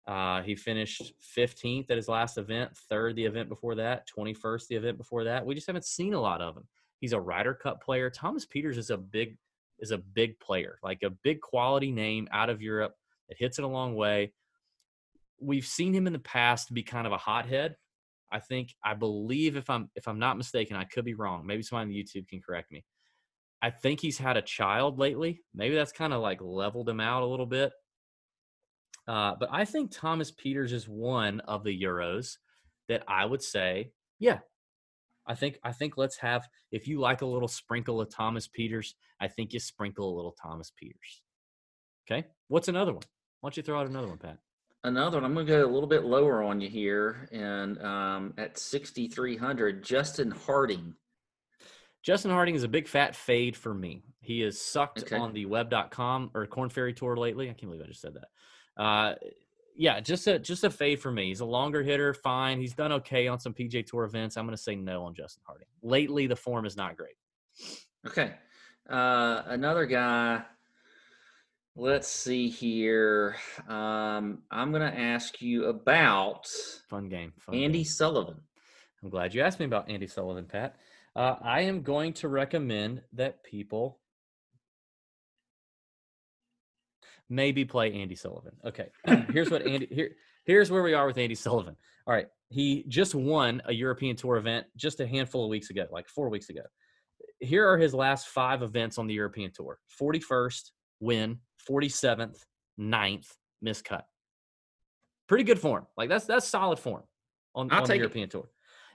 Uh, 0.06 0.42
he 0.42 0.54
finished 0.54 1.12
15th 1.36 1.90
at 1.90 1.96
his 1.96 2.08
last 2.08 2.38
event, 2.38 2.70
third 2.88 3.16
the 3.16 3.24
event 3.24 3.48
before 3.48 3.74
that, 3.74 4.08
21st 4.16 4.68
the 4.68 4.76
event 4.76 4.96
before 4.96 5.24
that. 5.24 5.44
We 5.44 5.56
just 5.56 5.66
haven't 5.66 5.84
seen 5.84 6.14
a 6.14 6.20
lot 6.20 6.40
of 6.40 6.56
him. 6.56 6.68
He's 7.01 7.12
a 7.12 7.20
Ryder 7.20 7.55
Cup 7.55 7.82
player. 7.82 8.11
Thomas 8.11 8.46
Pieters 8.46 8.76
is 8.76 8.90
a 8.90 8.96
big 8.96 9.36
is 9.78 9.90
a 9.90 9.98
big 9.98 10.38
player, 10.40 10.78
like 10.82 11.03
a 11.03 11.11
big 11.11 11.40
quality 11.40 11.90
name 11.90 12.28
out 12.32 12.51
of 12.51 12.61
Europe 12.61 12.94
that 13.28 13.38
hits 13.38 13.59
it 13.59 13.64
a 13.64 13.68
long 13.68 13.94
way. 13.94 14.32
We've 15.40 15.64
seen 15.64 15.94
him 15.94 16.07
in 16.07 16.12
the 16.12 16.18
past 16.18 16.68
to 16.68 16.74
be 16.74 16.82
kind 16.82 17.07
of 17.07 17.14
a 17.14 17.18
hothead. 17.18 17.76
I 18.30 18.40
think 18.40 18.74
I 18.84 18.94
believe 18.94 19.57
if 19.57 19.70
I'm 19.70 19.90
if 19.96 20.07
I'm 20.07 20.18
not 20.18 20.36
mistaken, 20.36 20.76
I 20.76 20.84
could 20.84 21.05
be 21.05 21.14
wrong. 21.14 21.46
Maybe 21.46 21.62
someone 21.62 21.88
on 21.88 21.94
YouTube 21.94 22.28
can 22.28 22.40
correct 22.40 22.70
me. 22.70 22.84
I 23.62 23.70
think 23.70 24.01
he's 24.01 24.18
had 24.18 24.36
a 24.36 24.42
child 24.42 24.98
lately. 24.98 25.40
Maybe 25.55 25.74
that's 25.74 25.92
kind 25.92 26.12
of 26.12 26.20
like 26.20 26.40
leveled 26.40 26.88
him 26.88 27.01
out 27.01 27.22
a 27.22 27.26
little 27.26 27.46
bit. 27.46 27.72
Uh, 29.09 29.34
but 29.38 29.48
I 29.51 29.64
think 29.64 29.90
Thomas 29.90 30.30
Pieters 30.30 30.72
is 30.72 30.88
one 30.88 31.40
of 31.40 31.64
the 31.64 31.82
Euros 31.82 32.36
that 32.88 33.03
I 33.09 33.24
would 33.24 33.42
say, 33.42 33.92
yeah, 34.18 34.38
I 35.26 35.34
think 35.34 35.58
I 35.62 35.72
think 35.72 35.96
let's 35.96 36.16
have 36.18 36.48
if 36.72 36.88
you 36.88 37.00
like 37.00 37.22
a 37.22 37.26
little 37.26 37.48
sprinkle 37.48 38.00
of 38.00 38.10
Thomas 38.10 38.48
Pieters, 38.48 38.94
I 39.20 39.28
think 39.28 39.52
you 39.52 39.60
sprinkle 39.60 40.12
a 40.12 40.16
little 40.16 40.34
Thomas 40.40 40.70
Pieters. 40.70 41.20
Okay. 42.10 42.26
What's 42.48 42.68
another 42.68 42.92
one? 42.92 43.02
Why 43.40 43.48
don't 43.48 43.56
you 43.56 43.62
throw 43.62 43.80
out 43.80 43.86
another 43.86 44.08
one, 44.08 44.18
Pat? 44.18 44.38
Another 44.82 45.18
one. 45.18 45.24
I'm 45.24 45.34
going 45.34 45.46
to 45.46 45.52
go 45.52 45.64
a 45.64 45.70
little 45.70 45.88
bit 45.88 46.04
lower 46.04 46.42
on 46.42 46.60
you 46.60 46.68
here, 46.68 47.28
and 47.32 47.80
um, 47.82 48.34
at 48.38 48.58
6,300, 48.58 49.84
Justin 49.84 50.30
Harding. 50.30 50.94
Justin 52.02 52.30
Harding 52.30 52.54
is 52.54 52.62
a 52.62 52.68
big 52.68 52.88
fat 52.88 53.14
fade 53.14 53.56
for 53.56 53.74
me. 53.74 54.02
He 54.20 54.40
has 54.40 54.58
sucked 54.60 55.02
okay. 55.02 55.16
on 55.16 55.34
the 55.34 55.44
web.com 55.46 56.30
or 56.34 56.46
Korn 56.46 56.70
Ferry 56.70 56.94
Tour 56.94 57.16
lately. 57.16 57.50
I 57.50 57.52
can't 57.52 57.70
believe 57.70 57.82
I 57.82 57.88
just 57.88 58.00
said 58.00 58.14
that. 58.14 58.82
Uh, 58.82 59.14
yeah, 59.80 59.98
just 59.98 60.26
a 60.26 60.38
just 60.38 60.62
a 60.62 60.68
fade 60.68 61.00
for 61.00 61.10
me. 61.10 61.28
He's 61.28 61.40
a 61.40 61.46
longer 61.46 61.82
hitter, 61.82 62.12
fine. 62.12 62.60
He's 62.60 62.74
done 62.74 62.92
okay 62.92 63.28
on 63.28 63.40
some 63.40 63.54
PJ 63.54 63.86
Tour 63.86 64.04
events. 64.04 64.36
I'm 64.36 64.44
going 64.44 64.54
to 64.54 64.62
say 64.62 64.76
no 64.76 65.04
on 65.04 65.14
Justin 65.14 65.42
Harding. 65.46 65.66
Lately, 65.82 66.26
the 66.26 66.36
form 66.36 66.66
is 66.66 66.76
not 66.76 66.98
great. 66.98 67.14
Okay, 68.06 68.34
uh, 68.90 69.42
another 69.46 69.86
guy. 69.86 70.42
Let's 71.76 72.08
see 72.08 72.50
here. 72.50 73.36
Um, 73.68 74.42
I'm 74.50 74.70
going 74.70 74.82
to 74.82 74.98
ask 74.98 75.40
you 75.40 75.64
about 75.64 76.46
fun 76.90 77.08
game. 77.08 77.32
Fun 77.38 77.54
Andy 77.54 77.78
game. 77.78 77.84
Sullivan. 77.86 78.36
I'm 79.02 79.08
glad 79.08 79.32
you 79.32 79.40
asked 79.40 79.60
me 79.60 79.64
about 79.64 79.88
Andy 79.88 80.06
Sullivan, 80.06 80.44
Pat. 80.44 80.76
Uh, 81.16 81.36
I 81.40 81.62
am 81.62 81.80
going 81.80 82.12
to 82.14 82.28
recommend 82.28 83.00
that 83.14 83.42
people 83.44 83.99
maybe 87.30 87.64
play 87.64 87.92
Andy 87.94 88.16
Sullivan. 88.16 88.52
Okay, 88.66 88.88
here's 89.32 89.50
what 89.50 89.66
Andy 89.66 89.86
here. 89.90 90.10
Here's 90.44 90.70
where 90.70 90.82
we 90.82 90.92
are 90.92 91.06
with 91.06 91.16
Andy 91.16 91.34
Sullivan. 91.36 91.76
All 92.06 92.12
right, 92.12 92.26
he 92.48 92.84
just 92.88 93.14
won 93.14 93.62
a 93.66 93.72
European 93.72 94.16
Tour 94.16 94.36
event 94.36 94.66
just 94.76 95.00
a 95.00 95.06
handful 95.06 95.44
of 95.44 95.50
weeks 95.50 95.70
ago, 95.70 95.86
like 95.90 96.08
four 96.08 96.28
weeks 96.28 96.50
ago. 96.50 96.62
Here 97.38 97.66
are 97.66 97.78
his 97.78 97.94
last 97.94 98.28
five 98.28 98.62
events 98.62 98.98
on 98.98 99.06
the 99.06 99.14
European 99.14 99.52
Tour: 99.52 99.78
41st 99.98 100.70
win, 100.98 101.38
47th, 101.68 102.44
9th 102.78 103.28
miscut. 103.64 104.02
Pretty 105.28 105.44
good 105.44 105.60
form. 105.60 105.86
Like 105.96 106.08
that's 106.08 106.26
that's 106.26 106.46
solid 106.46 106.78
form 106.78 107.04
on, 107.54 107.70
on 107.70 107.84
the 107.84 107.96
European 107.96 108.24
it. 108.24 108.32
Tour. 108.32 108.50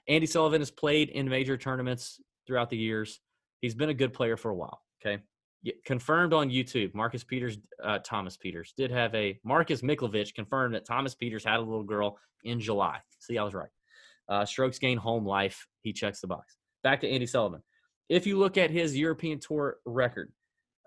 Andy 0.08 0.28
Sullivan 0.28 0.62
has 0.62 0.70
played 0.70 1.10
in 1.10 1.28
major 1.28 1.58
tournaments 1.58 2.20
throughout 2.46 2.70
the 2.70 2.78
years. 2.78 3.20
He's 3.62 3.74
been 3.74 3.90
a 3.90 3.94
good 3.94 4.14
player 4.14 4.38
for 4.38 4.52
a 4.52 4.56
while. 4.56 4.82
Okay 5.02 5.24
confirmed 5.86 6.34
on 6.34 6.50
YouTube. 6.50 6.94
Marcus 6.94 7.24
Peters, 7.24 7.58
uh, 7.84 8.00
Thomas 8.00 8.38
Pieters 8.38 8.70
did 8.78 8.92
have 8.92 9.14
a 9.16 9.40
Marcus 9.44 9.82
Miklovich 9.82 10.34
confirmed 10.34 10.76
that 10.76 10.86
Thomas 10.86 11.16
Pieters 11.16 11.44
had 11.44 11.60
a 11.60 11.62
little 11.62 11.84
girl 11.84 12.18
in 12.44 12.60
July. 12.60 13.00
See, 13.20 13.38
I 13.38 13.44
was 13.44 13.54
right. 13.54 13.70
Uh, 14.28 14.46
strokes 14.46 14.80
gain 14.80 14.98
home 14.98 15.26
life. 15.26 15.68
He 15.82 15.94
checks 15.94 16.22
the 16.22 16.28
box. 16.28 16.58
Back 16.84 17.02
to 17.02 17.10
Andy 17.10 17.26
Sullivan. 17.26 17.62
If 18.10 18.28
you 18.28 18.38
look 18.38 18.58
at 18.58 18.70
his 18.70 18.98
European 18.98 19.40
Tour 19.40 19.78
record 19.86 20.32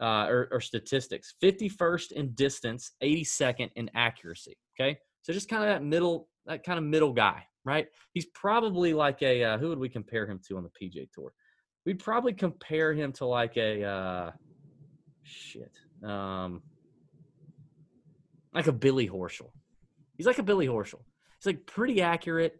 uh, 0.00 0.26
or, 0.28 0.48
or 0.52 0.60
statistics, 0.60 1.34
51st 1.42 2.12
in 2.12 2.32
distance, 2.34 2.92
82nd 3.02 3.70
in 3.74 3.90
accuracy. 3.94 4.56
Okay, 4.80 4.98
so 5.22 5.32
just 5.32 5.48
kind 5.48 5.62
of 5.62 5.68
that 5.68 5.84
middle, 5.84 6.28
that 6.46 6.64
kind 6.64 6.78
of 6.78 6.84
middle 6.84 7.12
guy, 7.12 7.44
right? 7.64 7.88
He's 8.12 8.26
probably 8.26 8.94
like 8.94 9.22
a 9.22 9.42
uh, 9.42 9.58
who 9.58 9.68
would 9.68 9.78
we 9.78 9.88
compare 9.88 10.26
him 10.26 10.40
to 10.48 10.56
on 10.56 10.62
the 10.62 10.70
PJ 10.70 11.10
Tour? 11.12 11.32
We'd 11.84 11.98
probably 11.98 12.32
compare 12.32 12.92
him 12.92 13.12
to 13.14 13.24
like 13.24 13.56
a 13.56 13.82
uh, 13.82 14.30
shit. 15.28 15.72
Um, 16.02 16.62
like 18.54 18.66
a 18.66 18.72
Billy 18.72 19.08
Horschel. 19.08 19.50
He's 20.16 20.26
like 20.26 20.38
a 20.38 20.42
Billy 20.42 20.66
Horschel. 20.66 21.00
He's 21.38 21.46
like 21.46 21.66
pretty 21.66 22.02
accurate, 22.02 22.56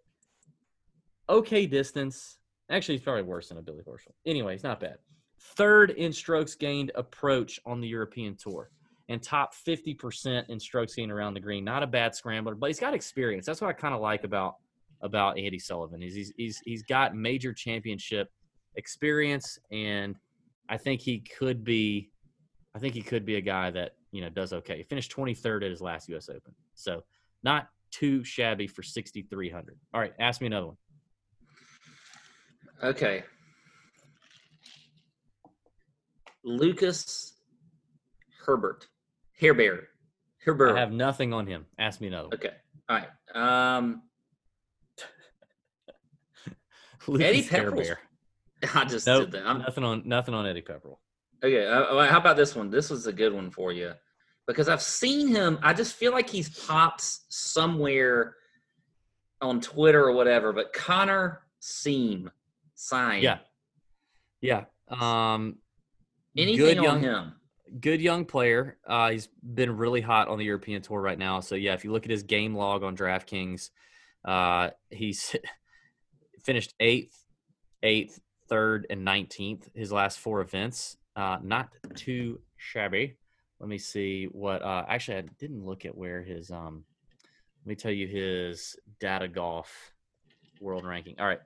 okay 1.28 1.66
distance. 1.66 2.38
Actually, 2.70 2.96
he's 2.96 3.04
probably 3.04 3.22
worse 3.22 3.48
than 3.48 3.58
a 3.58 3.62
Billy 3.62 3.82
Horschel. 3.82 4.12
Anyway, 4.26 4.52
he's 4.52 4.62
not 4.62 4.78
bad. 4.78 4.98
Third 5.40 5.90
in 5.90 6.12
strokes 6.12 6.54
gained 6.54 6.92
approach 6.94 7.58
on 7.64 7.80
the 7.80 7.88
European 7.88 8.36
Tour 8.36 8.70
and 9.08 9.22
top 9.22 9.54
50% 9.54 10.48
in 10.48 10.60
strokes 10.60 10.94
gained 10.94 11.10
around 11.10 11.34
the 11.34 11.40
green. 11.40 11.64
Not 11.64 11.82
a 11.82 11.86
bad 11.86 12.14
scrambler, 12.14 12.54
but 12.54 12.66
he's 12.66 12.80
got 12.80 12.94
experience. 12.94 13.46
That's 13.46 13.60
what 13.60 13.68
I 13.68 13.72
kind 13.72 13.94
of 13.94 14.00
like 14.00 14.24
about 14.24 14.56
about 15.00 15.38
Andy 15.38 15.58
Sullivan. 15.58 16.02
Is 16.02 16.14
he's, 16.14 16.32
he's 16.36 16.60
he's 16.64 16.82
got 16.82 17.14
major 17.14 17.52
championship 17.52 18.30
experience 18.76 19.58
and 19.72 20.16
I 20.68 20.76
think 20.76 21.00
he 21.00 21.20
could 21.20 21.64
be 21.64 22.10
I 22.78 22.80
think 22.80 22.94
he 22.94 23.02
could 23.02 23.26
be 23.26 23.34
a 23.34 23.40
guy 23.40 23.72
that 23.72 23.96
you 24.12 24.20
know 24.20 24.28
does 24.28 24.52
okay. 24.52 24.76
He 24.76 24.82
finished 24.84 25.10
23rd 25.10 25.64
at 25.64 25.70
his 25.70 25.80
last 25.80 26.08
U.S. 26.10 26.28
Open, 26.28 26.54
so 26.74 27.02
not 27.42 27.70
too 27.90 28.22
shabby 28.22 28.68
for 28.68 28.84
6,300. 28.84 29.76
All 29.92 30.00
right, 30.00 30.12
ask 30.20 30.40
me 30.40 30.46
another 30.46 30.68
one. 30.68 30.76
Okay. 32.80 33.24
Lucas 36.44 37.34
Herbert. 38.46 38.86
Herbert. 39.40 39.88
Herbert. 40.44 40.76
I 40.76 40.78
have 40.78 40.92
nothing 40.92 41.32
on 41.32 41.48
him. 41.48 41.66
Ask 41.80 42.00
me 42.00 42.06
another 42.06 42.28
one. 42.28 42.34
Okay. 42.36 42.52
All 42.88 43.00
right. 43.00 43.08
Um, 43.80 44.02
Eddie 47.20 47.42
Pepperell. 47.42 47.96
I 48.74 48.84
just 48.84 49.04
nope, 49.08 49.24
did 49.24 49.32
that. 49.32 49.48
I'm, 49.48 49.58
nothing 49.58 49.82
on 49.82 50.02
nothing 50.06 50.34
on 50.34 50.46
Eddie 50.46 50.62
Pepperell. 50.62 50.98
Okay, 51.42 51.66
uh, 51.66 52.06
how 52.06 52.18
about 52.18 52.36
this 52.36 52.56
one? 52.56 52.70
This 52.70 52.90
was 52.90 53.06
a 53.06 53.12
good 53.12 53.32
one 53.32 53.50
for 53.50 53.72
you 53.72 53.92
because 54.48 54.68
I've 54.68 54.82
seen 54.82 55.28
him. 55.28 55.58
I 55.62 55.72
just 55.72 55.94
feel 55.94 56.10
like 56.10 56.28
he's 56.28 56.48
popped 56.48 57.02
somewhere 57.28 58.34
on 59.40 59.60
Twitter 59.60 60.04
or 60.04 60.12
whatever. 60.12 60.52
But 60.52 60.72
Connor 60.72 61.42
Seam, 61.60 62.30
sign. 62.74 63.22
Yeah, 63.22 63.38
yeah. 64.40 64.64
Um, 64.88 65.58
anything 66.36 66.78
on 66.78 66.84
young, 66.84 67.00
him? 67.02 67.32
Good 67.80 68.00
young 68.00 68.24
player. 68.24 68.78
Uh, 68.86 69.10
he's 69.10 69.28
been 69.42 69.76
really 69.76 70.00
hot 70.00 70.28
on 70.28 70.38
the 70.38 70.44
European 70.44 70.82
tour 70.82 71.00
right 71.00 71.18
now. 71.18 71.40
So 71.40 71.54
yeah, 71.54 71.74
if 71.74 71.84
you 71.84 71.92
look 71.92 72.04
at 72.04 72.10
his 72.10 72.22
game 72.22 72.56
log 72.56 72.82
on 72.82 72.96
DraftKings, 72.96 73.70
uh, 74.24 74.70
he's 74.90 75.36
finished 76.42 76.74
eighth, 76.80 77.24
eighth, 77.82 78.18
third, 78.48 78.86
and 78.90 79.04
nineteenth 79.04 79.68
his 79.74 79.92
last 79.92 80.18
four 80.18 80.40
events. 80.40 80.96
Uh, 81.18 81.38
not 81.42 81.70
too 81.96 82.40
shabby. 82.58 83.16
Let 83.58 83.68
me 83.68 83.76
see 83.76 84.26
what. 84.26 84.62
Uh, 84.62 84.84
actually, 84.88 85.16
I 85.16 85.24
didn't 85.40 85.66
look 85.66 85.84
at 85.84 85.96
where 85.96 86.22
his. 86.22 86.52
Um, 86.52 86.84
let 87.64 87.70
me 87.70 87.74
tell 87.74 87.90
you 87.90 88.06
his 88.06 88.76
data 89.00 89.26
golf 89.26 89.92
world 90.60 90.86
ranking. 90.86 91.16
All 91.18 91.26
right, 91.26 91.40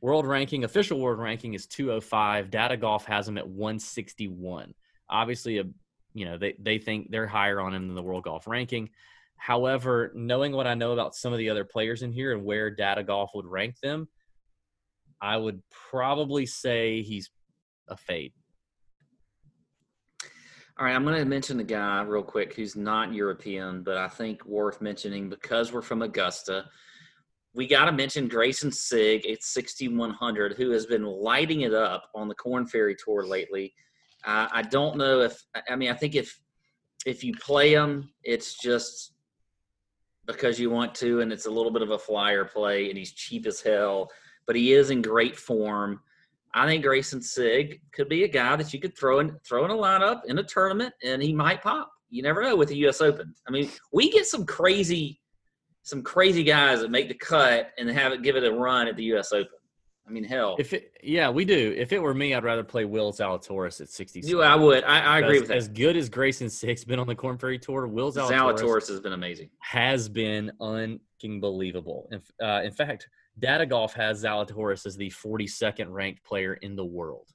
world 0.00 0.24
ranking, 0.24 0.62
official 0.62 1.00
world 1.00 1.18
ranking 1.18 1.54
is 1.54 1.66
205. 1.66 2.48
Data 2.48 2.76
golf 2.76 3.06
has 3.06 3.26
him 3.26 3.38
at 3.38 3.48
161. 3.48 4.72
Obviously, 5.10 5.58
a 5.58 5.64
you 6.14 6.24
know 6.24 6.38
they 6.38 6.54
they 6.60 6.78
think 6.78 7.10
they're 7.10 7.26
higher 7.26 7.60
on 7.60 7.74
him 7.74 7.88
than 7.88 7.96
the 7.96 8.02
world 8.02 8.22
golf 8.22 8.46
ranking. 8.46 8.88
However, 9.36 10.12
knowing 10.14 10.52
what 10.52 10.68
I 10.68 10.74
know 10.74 10.92
about 10.92 11.16
some 11.16 11.32
of 11.32 11.40
the 11.40 11.50
other 11.50 11.64
players 11.64 12.02
in 12.02 12.12
here 12.12 12.34
and 12.34 12.44
where 12.44 12.70
data 12.70 13.02
golf 13.02 13.30
would 13.34 13.46
rank 13.46 13.80
them, 13.80 14.06
I 15.20 15.36
would 15.36 15.60
probably 15.90 16.46
say 16.46 17.02
he's 17.02 17.30
a 17.88 17.96
fade. 17.96 18.32
All 20.78 20.84
right, 20.84 20.94
I'm 20.94 21.02
going 21.02 21.18
to 21.18 21.24
mention 21.24 21.58
a 21.58 21.64
guy 21.64 22.02
real 22.02 22.22
quick 22.22 22.54
who's 22.54 22.76
not 22.76 23.12
European, 23.12 23.82
but 23.82 23.96
I 23.96 24.06
think 24.06 24.44
worth 24.44 24.80
mentioning 24.80 25.28
because 25.28 25.72
we're 25.72 25.82
from 25.82 26.02
Augusta. 26.02 26.66
We 27.52 27.66
got 27.66 27.86
to 27.86 27.92
mention 27.92 28.28
Greyson 28.28 28.72
Sigg 28.72 29.26
at 29.26 29.42
6,100, 29.42 30.52
who 30.52 30.70
has 30.70 30.86
been 30.86 31.02
lighting 31.02 31.62
it 31.62 31.74
up 31.74 32.08
on 32.14 32.28
the 32.28 32.34
Korn 32.36 32.64
Ferry 32.64 32.94
Tour 32.94 33.26
lately. 33.26 33.74
Uh, 34.24 34.46
I 34.52 34.62
don't 34.62 34.96
know 34.96 35.20
if 35.22 35.42
I 35.68 35.74
mean 35.74 35.90
I 35.90 35.94
think 35.94 36.14
if 36.14 36.40
if 37.04 37.24
you 37.24 37.32
play 37.34 37.72
him, 37.72 38.10
it's 38.22 38.56
just 38.56 39.14
because 40.26 40.60
you 40.60 40.70
want 40.70 40.94
to, 40.96 41.22
and 41.22 41.32
it's 41.32 41.46
a 41.46 41.50
little 41.50 41.72
bit 41.72 41.82
of 41.82 41.90
a 41.90 41.98
flyer 41.98 42.44
play, 42.44 42.88
and 42.88 42.96
he's 42.96 43.12
cheap 43.12 43.46
as 43.46 43.60
hell, 43.60 44.10
but 44.46 44.54
he 44.54 44.74
is 44.74 44.90
in 44.90 45.02
great 45.02 45.36
form. 45.36 46.00
I 46.54 46.66
think 46.66 46.84
Greyson 46.84 47.22
Sigg 47.22 47.80
could 47.92 48.08
be 48.08 48.24
a 48.24 48.28
guy 48.28 48.56
that 48.56 48.72
you 48.72 48.80
could 48.80 48.96
throw 48.96 49.20
in 49.20 49.36
throw 49.46 49.64
in 49.64 49.70
a 49.70 49.74
lineup 49.74 50.24
in 50.26 50.38
a 50.38 50.42
tournament 50.42 50.94
and 51.02 51.22
he 51.22 51.32
might 51.32 51.62
pop. 51.62 51.90
You 52.10 52.22
never 52.22 52.42
know 52.42 52.56
with 52.56 52.68
the 52.68 52.86
US 52.88 53.00
Open. 53.00 53.34
I 53.46 53.50
mean, 53.50 53.70
we 53.92 54.10
get 54.10 54.26
some 54.26 54.46
crazy 54.46 55.20
some 55.82 56.02
crazy 56.02 56.42
guys 56.42 56.80
that 56.80 56.90
make 56.90 57.08
the 57.08 57.14
cut 57.14 57.70
and 57.78 57.88
have 57.90 58.12
it 58.12 58.22
give 58.22 58.36
it 58.36 58.44
a 58.44 58.52
run 58.52 58.88
at 58.88 58.96
the 58.96 59.04
US 59.14 59.32
Open. 59.32 59.58
I 60.08 60.10
mean, 60.10 60.24
hell. 60.24 60.56
If 60.58 60.72
it, 60.72 60.92
yeah, 61.02 61.28
we 61.28 61.44
do. 61.44 61.74
If 61.76 61.92
it 61.92 62.00
were 62.00 62.14
me, 62.14 62.32
I'd 62.32 62.42
rather 62.42 62.64
play 62.64 62.86
Will 62.86 63.12
Zalatoris 63.12 63.82
at 63.82 63.90
60. 63.90 64.22
Yeah, 64.24 64.38
I 64.38 64.54
would. 64.54 64.82
I, 64.84 65.00
I 65.00 65.18
agree 65.18 65.40
with 65.40 65.48
that. 65.48 65.58
As 65.58 65.68
good 65.68 65.98
as 65.98 66.08
Greyson 66.08 66.50
Sigg's 66.50 66.82
been 66.82 66.98
on 66.98 67.06
the 67.06 67.14
Korn 67.14 67.36
Ferry 67.36 67.58
Tour, 67.58 67.86
Will 67.86 68.10
Zalatoris, 68.10 68.58
Zalatoris 68.58 68.88
has 68.88 69.00
been 69.00 69.12
amazing. 69.12 69.50
Has 69.58 70.08
been 70.08 70.50
unbelievable. 70.62 72.08
In, 72.10 72.22
uh, 72.42 72.62
in 72.62 72.72
fact, 72.72 73.06
Data 73.38 73.66
Golf 73.66 73.94
has 73.94 74.24
Zalatoris 74.24 74.86
as 74.86 74.96
the 74.96 75.10
42nd 75.10 75.86
ranked 75.90 76.24
player 76.24 76.54
in 76.54 76.76
the 76.76 76.84
world. 76.84 77.28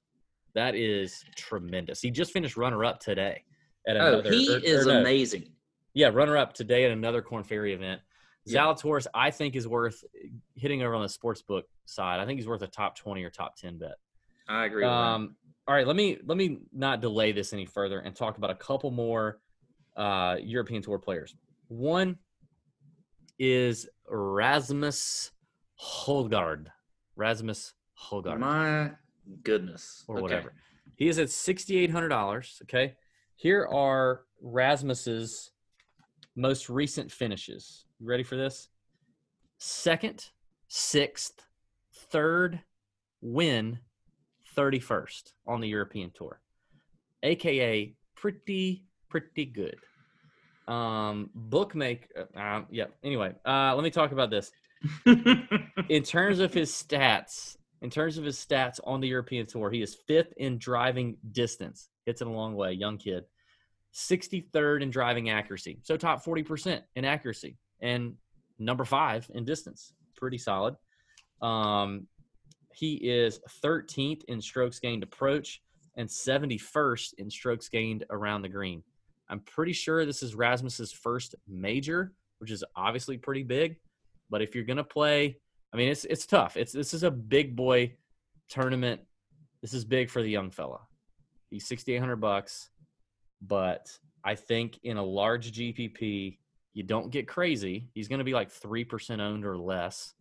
That 0.56 0.76
is 0.76 1.24
tremendous. 1.36 2.02
He 2.02 2.12
just 2.12 2.32
finished 2.32 2.58
runner 2.58 2.84
up 2.86 3.00
today 3.00 3.44
at 3.88 3.98
oh, 3.98 4.00
another. 4.00 4.30
Oh, 4.30 4.32
he 4.32 4.54
or, 4.54 4.58
is 4.60 4.88
or 4.88 4.94
no, 4.94 5.00
amazing. 5.00 5.52
Yeah, 5.94 6.10
runner 6.10 6.38
up 6.38 6.54
today 6.54 6.86
at 6.86 6.92
another 6.92 7.22
Korn 7.22 7.44
Ferry 7.44 7.74
event. 7.74 8.02
Yeah. 8.46 8.62
Zalatoris, 8.62 9.08
I 9.14 9.32
think, 9.32 9.56
is 9.56 9.68
worth 9.68 10.04
hitting 10.56 10.84
over 10.84 10.96
on 10.96 11.04
the 11.04 11.10
sports 11.10 11.42
book 11.42 11.66
side. 11.86 12.20
I 12.20 12.26
think 12.26 12.40
he's 12.40 12.48
worth 12.48 12.62
a 12.62 12.68
top 12.68 12.96
twenty 12.96 13.24
or 13.24 13.30
top 13.30 13.56
ten 13.56 13.78
bet. 13.78 13.96
I 14.48 14.66
agree. 14.66 14.84
Um, 14.84 15.36
all 15.68 15.74
right, 15.74 15.88
let 15.88 15.96
me 15.96 16.18
let 16.26 16.38
me 16.38 16.60
not 16.74 17.00
delay 17.00 17.32
this 17.32 17.54
any 17.54 17.66
further 17.66 18.00
and 18.00 18.16
talk 18.16 18.38
about 18.38 18.50
a 18.50 18.56
couple 18.56 18.92
more 18.92 19.40
uh, 19.96 20.36
European 20.42 20.82
Tour 20.82 21.00
players. 21.00 21.36
One 21.68 22.18
is 23.40 23.88
Rasmus 24.10 25.32
Højgaard. 25.84 26.68
Rasmus 27.16 27.74
Højgaard. 28.10 28.40
My 28.40 28.92
goodness. 29.44 30.04
Or 30.08 30.16
okay. 30.16 30.22
whatever. 30.22 30.54
He 30.96 31.08
is 31.08 31.20
at 31.20 31.30
sixty 31.30 31.78
eight 31.78 31.92
hundred 31.92 32.10
dollars. 32.10 32.62
Okay. 32.64 32.96
Here 33.36 33.68
are 33.68 34.22
Rasmus's 34.42 35.52
most 36.36 36.70
recent 36.70 37.12
finishes. 37.12 37.86
You 38.00 38.08
ready 38.08 38.24
for 38.24 38.36
this? 38.36 38.70
Second, 39.58 40.30
sixth, 40.68 41.46
third, 42.12 42.62
win, 43.22 43.80
31st 44.56 45.34
on 45.48 45.62
the 45.62 45.68
European 45.68 46.12
tour. 46.14 46.42
AKA 47.24 47.96
pretty, 48.16 48.84
pretty 49.10 49.46
good. 49.46 49.78
Um, 50.68 51.30
bookmaker, 51.34 52.30
uh, 52.38 52.62
yeah. 52.70 52.86
Anyway, 53.04 53.34
uh, 53.46 53.74
let 53.76 53.84
me 53.84 53.90
talk 53.90 54.12
about 54.12 54.30
this. 54.30 54.52
In 55.06 56.04
terms 56.04 56.40
of 56.40 56.54
his 56.54 56.72
stats, 56.72 57.58
in 57.82 57.90
terms 57.90 58.18
of 58.18 58.24
his 58.24 58.38
stats 58.38 58.80
on 58.84 59.02
the 59.02 59.08
European 59.08 59.46
tour, 59.46 59.70
he 59.70 59.82
is 59.82 59.96
fifth 60.08 60.34
in 60.38 60.58
driving 60.58 61.18
distance. 61.32 61.90
Hits 62.06 62.22
it 62.22 62.28
a 62.28 62.32
long 62.32 62.56
way, 62.56 62.74
young 62.74 62.98
kid. 62.98 63.26
63rd 63.94 64.82
in 64.82 64.90
driving 64.90 65.30
accuracy. 65.30 65.80
So 65.84 65.98
top 65.98 66.24
40% 66.26 66.82
in 66.96 67.06
accuracy 67.06 67.58
and 67.82 68.16
number 68.58 68.86
five 68.86 69.30
in 69.34 69.46
distance. 69.46 69.94
Pretty 70.16 70.38
solid. 70.38 70.76
Um, 71.42 72.08
he 72.74 72.96
is 72.96 73.40
13th 73.64 74.24
in 74.26 74.42
strokes 74.42 74.80
gained 74.80 75.04
approach 75.04 75.62
and 75.96 76.10
71st 76.10 77.14
in 77.20 77.30
strokes 77.30 77.70
gained 77.70 78.06
around 78.10 78.42
the 78.42 78.50
green. 78.50 78.84
I'm 79.30 79.42
pretty 79.42 79.74
sure 79.74 80.06
this 80.06 80.24
is 80.24 80.36
Rasmus's 80.36 80.92
first 80.92 81.36
major, 81.48 82.14
which 82.40 82.52
is 82.52 82.64
obviously 82.76 83.18
pretty 83.18 83.44
big. 83.44 83.78
But 84.34 84.42
if 84.42 84.56
you're 84.56 84.64
gonna 84.64 84.84
play, 84.84 85.38
I 85.72 85.78
mean, 85.78 85.90
it's 85.90 86.06
it's 86.06 86.26
tough. 86.26 86.58
It's 86.58 86.72
this 86.72 86.96
is 86.96 87.04
a 87.04 87.12
big 87.12 87.56
boy 87.56 87.94
tournament. 88.50 89.02
This 89.62 89.76
is 89.76 89.86
big 89.86 90.10
for 90.10 90.24
the 90.24 90.30
young 90.30 90.50
fella. 90.50 90.80
He's 91.52 91.68
6,800 91.68 92.16
bucks. 92.16 92.72
But 93.44 93.96
I 94.24 94.34
think 94.34 94.80
in 94.82 94.98
a 94.98 95.04
large 95.04 95.52
GPP, 95.52 96.40
you 96.74 96.82
don't 96.82 97.12
get 97.12 97.28
crazy. 97.28 97.90
He's 97.94 98.08
going 98.08 98.18
to 98.18 98.26
be 98.26 98.34
like 98.34 98.50
three 98.50 98.84
percent 98.84 99.22
owned 99.22 99.46
or 99.46 99.56
less. 99.56 100.16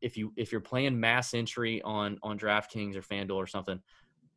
If 0.00 0.16
you 0.16 0.32
if 0.36 0.52
you're 0.52 0.60
playing 0.60 1.00
mass 1.00 1.34
entry 1.34 1.82
on 1.82 2.20
on 2.22 2.38
DraftKings 2.38 2.94
or 2.94 3.02
FanDuel 3.02 3.34
or 3.34 3.48
something, 3.48 3.80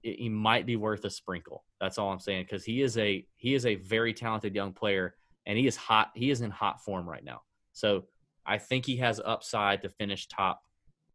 it, 0.02 0.18
he 0.18 0.28
might 0.28 0.66
be 0.66 0.76
worth 0.76 1.06
a 1.06 1.12
sprinkle. 1.12 1.66
That's 1.80 2.00
all 2.00 2.12
I'm 2.12 2.20
saying 2.20 2.46
because 2.46 2.66
he 2.66 2.82
is 2.82 2.98
a 2.98 3.28
he 3.36 3.54
is 3.54 3.68
a 3.68 3.76
very 3.76 4.16
talented 4.16 4.56
young 4.56 4.74
player 4.74 5.14
and 5.46 5.56
he 5.56 5.68
is 5.68 5.76
hot. 5.76 6.10
He 6.16 6.32
is 6.32 6.42
in 6.42 6.50
hot 6.50 6.84
form 6.84 7.08
right 7.08 7.24
now. 7.24 7.44
So 7.74 8.06
I 8.46 8.58
think 8.58 8.86
he 8.86 8.98
has 8.98 9.22
upside 9.24 9.82
to 9.84 9.90
finish 9.90 10.28
top 10.28 10.62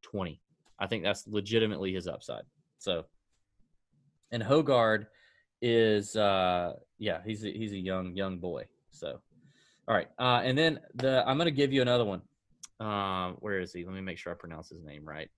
twenty. 0.03 0.41
I 0.79 0.87
think 0.87 1.03
that's 1.05 1.27
legitimately 1.27 1.93
his 1.95 2.07
upside. 2.07 2.45
So, 2.79 3.05
and 4.31 4.43
Højgaard 4.43 5.07
is 5.63 6.17
uh 6.17 6.75
yeah 6.99 7.21
he's 7.25 7.45
a, 7.45 7.51
he's 7.51 7.73
a 7.73 7.79
young 7.79 8.15
young 8.15 8.39
boy. 8.39 8.65
So 8.91 9.21
all 9.89 9.95
right 9.95 10.09
uh 10.19 10.41
and 10.45 10.57
then 10.59 10.81
the 10.95 11.23
i'm 11.27 11.39
gonna 11.39 11.51
give 11.51 11.73
you 11.73 11.83
another 11.83 12.05
one. 12.05 12.23
Uh, 12.79 13.33
where 13.39 13.59
is 13.61 13.73
he? 13.73 13.85
Let 13.85 13.95
me 13.95 14.03
make 14.03 14.19
sure 14.19 14.33
i 14.33 14.37
pronounce 14.37 14.69
his 14.69 14.83
name 14.85 15.05
right. 15.07 15.31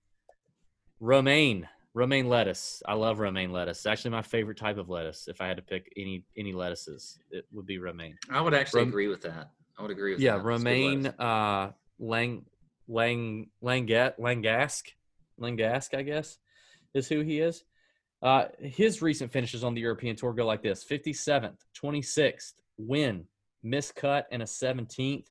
Romaine 0.99 1.67
romaine 1.93 2.27
lettuce. 2.29 2.83
I 2.85 2.93
love 2.93 3.19
romaine 3.19 3.51
lettuce. 3.51 3.77
It's 3.79 3.85
actually 3.85 4.11
my 4.11 4.21
favorite 4.21 4.57
type 4.57 4.77
of 4.77 4.89
lettuce. 4.89 5.27
If 5.27 5.39
i 5.41 5.47
had 5.47 5.57
to 5.57 5.63
pick 5.63 5.91
any 5.97 6.25
any 6.37 6.51
lettuces 6.53 7.17
it 7.31 7.45
would 7.51 7.65
be 7.65 7.77
romaine. 7.79 8.17
I 8.29 8.41
would 8.41 8.53
actually 8.53 8.81
Rom- 8.81 8.89
agree 8.89 9.07
with 9.07 9.21
that. 9.21 9.51
I 9.77 9.81
would 9.81 9.91
agree 9.91 10.11
with 10.13 10.21
yeah 10.21 10.35
that. 10.35 10.43
romaine 10.43 11.07
uh 11.07 11.71
lang 11.99 12.45
lang 12.87 13.49
langat 13.63 14.13
Langasque 14.19 14.93
Langasque 15.39 15.93
i 15.93 16.01
guess 16.01 16.37
is 16.93 17.07
who 17.07 17.21
he 17.21 17.39
is 17.39 17.63
uh, 18.21 18.45
his 18.59 19.01
recent 19.01 19.31
finishes 19.31 19.63
on 19.63 19.73
the 19.73 19.81
European 19.81 20.15
Tour 20.15 20.33
go 20.33 20.45
like 20.45 20.61
this 20.61 20.83
57th, 20.83 21.57
26th, 21.81 22.53
win, 22.77 23.25
miscut, 23.65 24.23
and 24.31 24.41
a 24.41 24.45
17th. 24.45 25.27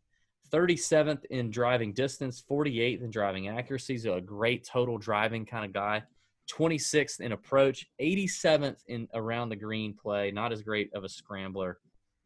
37th 0.51 1.27
in 1.27 1.51
driving 1.51 1.93
distance, 1.93 2.43
48th 2.51 3.03
in 3.03 3.11
driving 3.11 3.49
accuracy. 3.49 3.93
He's 3.93 4.07
a 4.07 4.19
great 4.19 4.65
total 4.65 4.97
driving 4.97 5.45
kind 5.45 5.66
of 5.66 5.74
guy. 5.74 6.03
26th 6.51 7.20
in 7.20 7.32
approach, 7.32 7.86
87th 8.01 8.78
in 8.86 9.07
around 9.12 9.51
the 9.51 9.57
green 9.57 9.93
play. 9.93 10.31
Not 10.31 10.51
as 10.51 10.62
great 10.62 10.90
of 10.95 11.05
a 11.05 11.09
scrambler, 11.11 11.77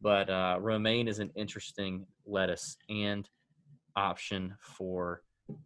but 0.01 0.31
uh, 0.31 0.59
Romaine 0.61 1.09
is 1.09 1.19
an 1.19 1.33
interesting 1.35 2.07
lettuce 2.25 2.77
and 2.89 3.29
option 3.97 4.55
for 4.61 5.23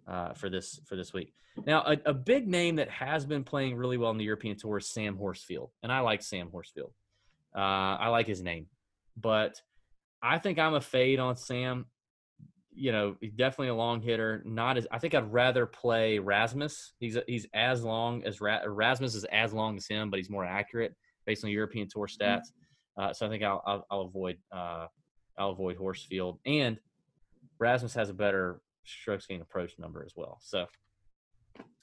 uh, 0.09 0.33
for 0.35 0.51
this 0.51 0.81
for 0.87 0.97
this 0.97 1.13
week. 1.13 1.33
Now, 1.67 1.83
a, 1.87 1.97
a, 2.07 2.15
big 2.15 2.49
name 2.49 2.77
that 2.77 2.91
has 2.91 3.25
been 3.25 3.43
playing 3.43 3.77
really 3.77 3.97
well 3.97 4.11
in 4.11 4.19
the 4.19 4.25
European 4.25 4.57
Tour 4.57 4.79
is 4.79 4.91
Sam 4.91 5.17
Horsfield, 5.17 5.71
and 5.83 5.91
I 5.91 6.01
like 6.01 6.23
Sam 6.23 6.51
Horsfield. 6.51 6.93
Uh, 7.55 7.97
I 7.99 8.09
like 8.09 8.27
his 8.27 8.43
name, 8.43 8.67
but 9.17 9.61
I 10.23 10.39
think 10.39 10.59
I'm 10.59 10.75
a 10.75 10.81
fade 10.81 11.19
on 11.19 11.37
Sam. 11.37 11.87
You 12.75 12.93
know, 12.93 13.17
he's 13.21 13.33
definitely 13.33 13.69
a 13.69 13.75
long 13.75 14.03
hitter. 14.03 14.43
Not 14.45 14.77
as 14.77 14.87
I 14.91 14.99
think 14.99 15.15
I'd 15.15 15.33
rather 15.33 15.65
play 15.65 16.19
Rasmus. 16.19 16.93
He's 16.99 17.17
he's 17.27 17.47
as 17.55 17.83
long 17.83 18.23
as 18.25 18.41
Ra- 18.41 18.61
Rasmus 18.67 19.15
is 19.15 19.25
as 19.25 19.55
long 19.55 19.77
as 19.77 19.87
him, 19.87 20.11
but 20.11 20.19
he's 20.19 20.29
more 20.29 20.45
accurate 20.45 20.95
based 21.25 21.43
on 21.45 21.51
European 21.51 21.89
Tour 21.89 22.07
mm-hmm. 22.07 22.23
stats. 22.23 22.53
Uh, 22.99 23.13
so 23.15 23.27
I 23.27 23.31
think 23.31 23.43
I'll 23.43 23.63
I'll, 23.67 23.87
I'll 23.91 24.03
avoid 24.03 24.37
uh, 24.53 24.89
I'll 25.39 25.51
avoid 25.51 25.77
Horsfield 25.79 26.39
and 26.45 26.79
Rasmus 27.59 27.95
has 27.95 28.11
a 28.11 28.15
better 28.15 28.61
strokes 28.85 29.27
gained 29.27 29.43
approach 29.43 29.79
number 29.79 30.05
as 30.05 30.13
well. 30.17 30.39
So 30.43 30.67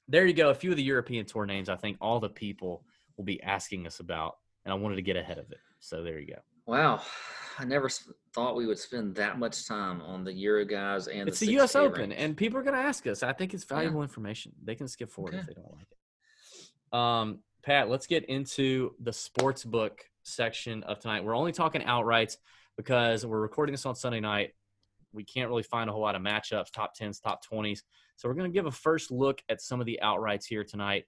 there 0.07 0.25
you 0.25 0.33
go. 0.33 0.49
A 0.49 0.55
few 0.55 0.71
of 0.71 0.77
the 0.77 0.83
European 0.83 1.25
tour 1.25 1.45
names 1.45 1.69
I 1.69 1.75
think 1.75 1.97
all 2.01 2.19
the 2.19 2.29
people 2.29 2.83
will 3.17 3.25
be 3.25 3.41
asking 3.43 3.85
us 3.87 3.99
about, 3.99 4.35
and 4.65 4.71
I 4.71 4.75
wanted 4.75 4.95
to 4.95 5.01
get 5.01 5.15
ahead 5.15 5.37
of 5.37 5.51
it. 5.51 5.59
So 5.79 6.03
there 6.03 6.19
you 6.19 6.27
go. 6.27 6.41
Wow. 6.65 7.01
I 7.59 7.65
never 7.65 7.89
thought 8.33 8.55
we 8.55 8.65
would 8.65 8.79
spend 8.79 9.15
that 9.15 9.37
much 9.37 9.67
time 9.67 10.01
on 10.01 10.23
the 10.23 10.33
Euro 10.33 10.65
guys 10.65 11.07
and 11.07 11.27
it's 11.27 11.39
the, 11.39 11.47
the 11.47 11.51
U.S. 11.53 11.75
Open, 11.75 12.09
range. 12.09 12.15
and 12.17 12.35
people 12.35 12.57
are 12.57 12.63
going 12.63 12.75
to 12.75 12.81
ask 12.81 13.05
us. 13.05 13.21
I 13.21 13.33
think 13.33 13.53
it's 13.53 13.63
valuable 13.63 13.99
yeah. 13.99 14.05
information. 14.05 14.53
They 14.63 14.75
can 14.75 14.87
skip 14.87 15.11
forward 15.11 15.35
okay. 15.35 15.41
if 15.41 15.47
they 15.47 15.53
don't 15.53 15.71
like 15.71 15.87
it. 15.91 16.97
Um, 16.97 17.39
Pat, 17.63 17.89
let's 17.89 18.07
get 18.07 18.25
into 18.25 18.95
the 18.99 19.13
sports 19.13 19.63
book 19.63 20.03
section 20.23 20.83
of 20.83 20.99
tonight. 20.99 21.23
We're 21.23 21.35
only 21.35 21.51
talking 21.51 21.81
outrights 21.81 22.37
because 22.75 23.25
we're 23.25 23.41
recording 23.41 23.73
this 23.73 23.85
on 23.85 23.95
Sunday 23.95 24.19
night 24.19 24.53
we 25.13 25.23
can't 25.23 25.49
really 25.49 25.63
find 25.63 25.89
a 25.89 25.93
whole 25.93 26.01
lot 26.01 26.15
of 26.15 26.21
matchups, 26.21 26.71
top 26.73 26.93
10s, 26.99 27.21
top 27.21 27.41
20s. 27.45 27.79
So 28.15 28.27
we're 28.27 28.35
going 28.35 28.51
to 28.51 28.53
give 28.53 28.65
a 28.65 28.71
first 28.71 29.11
look 29.11 29.41
at 29.49 29.61
some 29.61 29.79
of 29.79 29.85
the 29.85 29.99
outrights 30.03 30.45
here 30.45 30.63
tonight. 30.63 31.05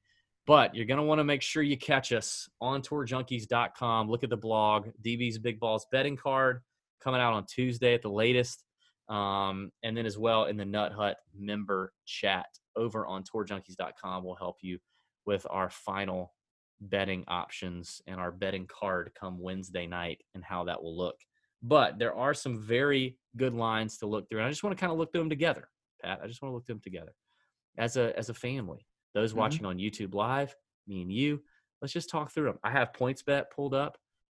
But 0.48 0.76
you're 0.76 0.86
going 0.86 1.00
to 1.00 1.04
want 1.04 1.20
to 1.20 1.24
make 1.24 1.42
sure 1.42 1.64
you 1.64 1.78
catch 1.78 2.12
us 2.12 2.48
on 2.62 2.82
tourjunkies.com. 2.82 4.10
Look 4.10 4.24
at 4.24 4.30
the 4.30 4.38
blog, 4.38 4.90
DB's 5.04 5.40
Big 5.40 5.60
Balls 5.60 5.88
betting 5.92 6.16
card 6.16 6.62
coming 7.02 7.20
out 7.20 7.34
on 7.34 7.46
Tuesday 7.46 7.94
at 7.94 8.02
the 8.02 8.10
latest. 8.10 8.64
Um, 9.10 9.72
and 9.84 9.96
then 9.96 10.06
as 10.06 10.18
well 10.18 10.46
in 10.46 10.58
the 10.58 10.66
Nut 10.66 10.92
Hut 10.92 11.18
member 11.38 11.94
chat 12.06 12.48
over 12.76 13.06
on 13.06 13.24
tourjunkies.com 13.24 14.24
will 14.24 14.36
help 14.36 14.58
you 14.62 14.80
with 15.26 15.46
our 15.50 15.70
final 15.70 16.34
betting 16.82 17.24
options 17.28 18.02
and 18.08 18.20
our 18.20 18.32
betting 18.32 18.68
card 18.68 19.12
come 19.20 19.40
Wednesday 19.40 19.88
night 19.88 20.22
and 20.34 20.44
how 20.44 20.64
that 20.66 20.82
will 20.82 20.96
look. 20.96 21.18
But 21.62 21.98
there 21.98 22.14
are 22.14 22.34
some 22.34 22.60
very 22.60 23.18
good 23.38 23.54
lines 23.54 23.98
to 23.98 24.06
look 24.06 24.30
through. 24.30 24.40
And 24.40 24.48
I 24.48 24.52
just 24.52 24.64
want 24.64 24.78
to 24.78 24.80
kind 24.80 24.92
of 24.92 24.98
look 24.98 25.12
through 25.12 25.22
them 25.22 25.30
together, 25.30 25.68
Pat. 26.04 26.20
I 26.24 26.28
just 26.28 26.42
want 26.42 26.52
to 26.52 26.56
look 26.56 26.66
through 26.66 26.76
them 26.76 26.82
together 26.82 27.14
as 27.78 27.98
a 27.98 28.18
as 28.18 28.30
a 28.30 28.34
family. 28.34 28.86
Those 29.14 29.32
mm-hmm. 29.32 29.40
watching 29.40 29.66
on 29.66 29.78
YouTube 29.78 30.14
Live, 30.14 30.56
me 30.88 31.02
and 31.02 31.12
you, 31.12 31.42
let's 31.82 31.94
just 31.94 32.10
talk 32.10 32.32
through 32.32 32.46
them. 32.46 32.60
I 32.64 32.72
have 32.72 32.94
PointsBet 32.94 33.46
pulled 33.56 33.74
up. 33.74 33.98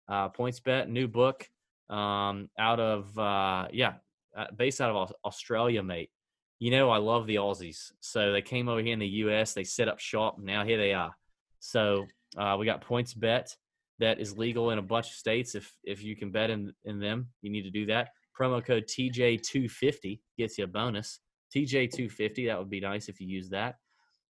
Uh, 0.09 0.28
PointsBet, 0.28 0.88
new 0.88 1.09
book 1.09 1.48
um, 1.90 2.48
out 2.59 2.78
of 2.80 3.18
uh, 3.18 3.68
yeah, 3.72 3.94
uh, 4.36 4.47
based 4.56 4.80
out 4.80 4.94
of 4.94 5.12
Australia, 5.24 5.82
mate. 5.82 6.10
you 6.59 6.70
know, 6.70 6.90
I 6.90 6.98
love 6.98 7.26
the 7.26 7.36
Aussies. 7.36 7.93
So 8.01 8.32
they 8.32 8.43
came 8.43 8.68
over 8.68 8.80
here 8.80 8.93
in 8.93 8.98
the 8.98 9.09
U.S. 9.09 9.52
They 9.52 9.64
set 9.64 9.88
up 9.88 9.98
shop. 9.98 10.38
Now 10.38 10.64
here 10.64 10.78
they 10.78 10.94
are. 10.94 11.14
So 11.60 12.06
uh, 12.36 12.56
we 12.59 12.66
got 12.66 12.86
PointsBet 12.86 13.55
that 13.98 14.20
is 14.20 14.36
legal 14.36 14.70
in 14.70 14.78
a 14.78 14.82
bunch 14.82 15.09
of 15.09 15.14
states. 15.14 15.55
If 15.55 15.73
if 15.85 16.02
you 16.02 16.16
can 16.16 16.31
bet 16.31 16.51
in 16.51 16.73
in 16.85 16.98
them, 16.98 17.28
you 17.43 17.51
need 17.51 17.62
to 17.62 17.70
do 17.70 17.86
that. 17.86 18.10
Promo 18.39 18.64
code 18.64 18.85
TJ250 18.86 20.20
gets 20.39 20.59
you 20.59 20.64
a 20.64 20.66
bonus. 20.66 21.20
TJ250. 21.55 22.47
That 22.48 22.59
would 22.59 22.70
be 22.70 22.81
nice 22.81 23.09
if 23.09 23.20
you 23.20 23.27
use 23.27 23.48
that. 23.51 23.77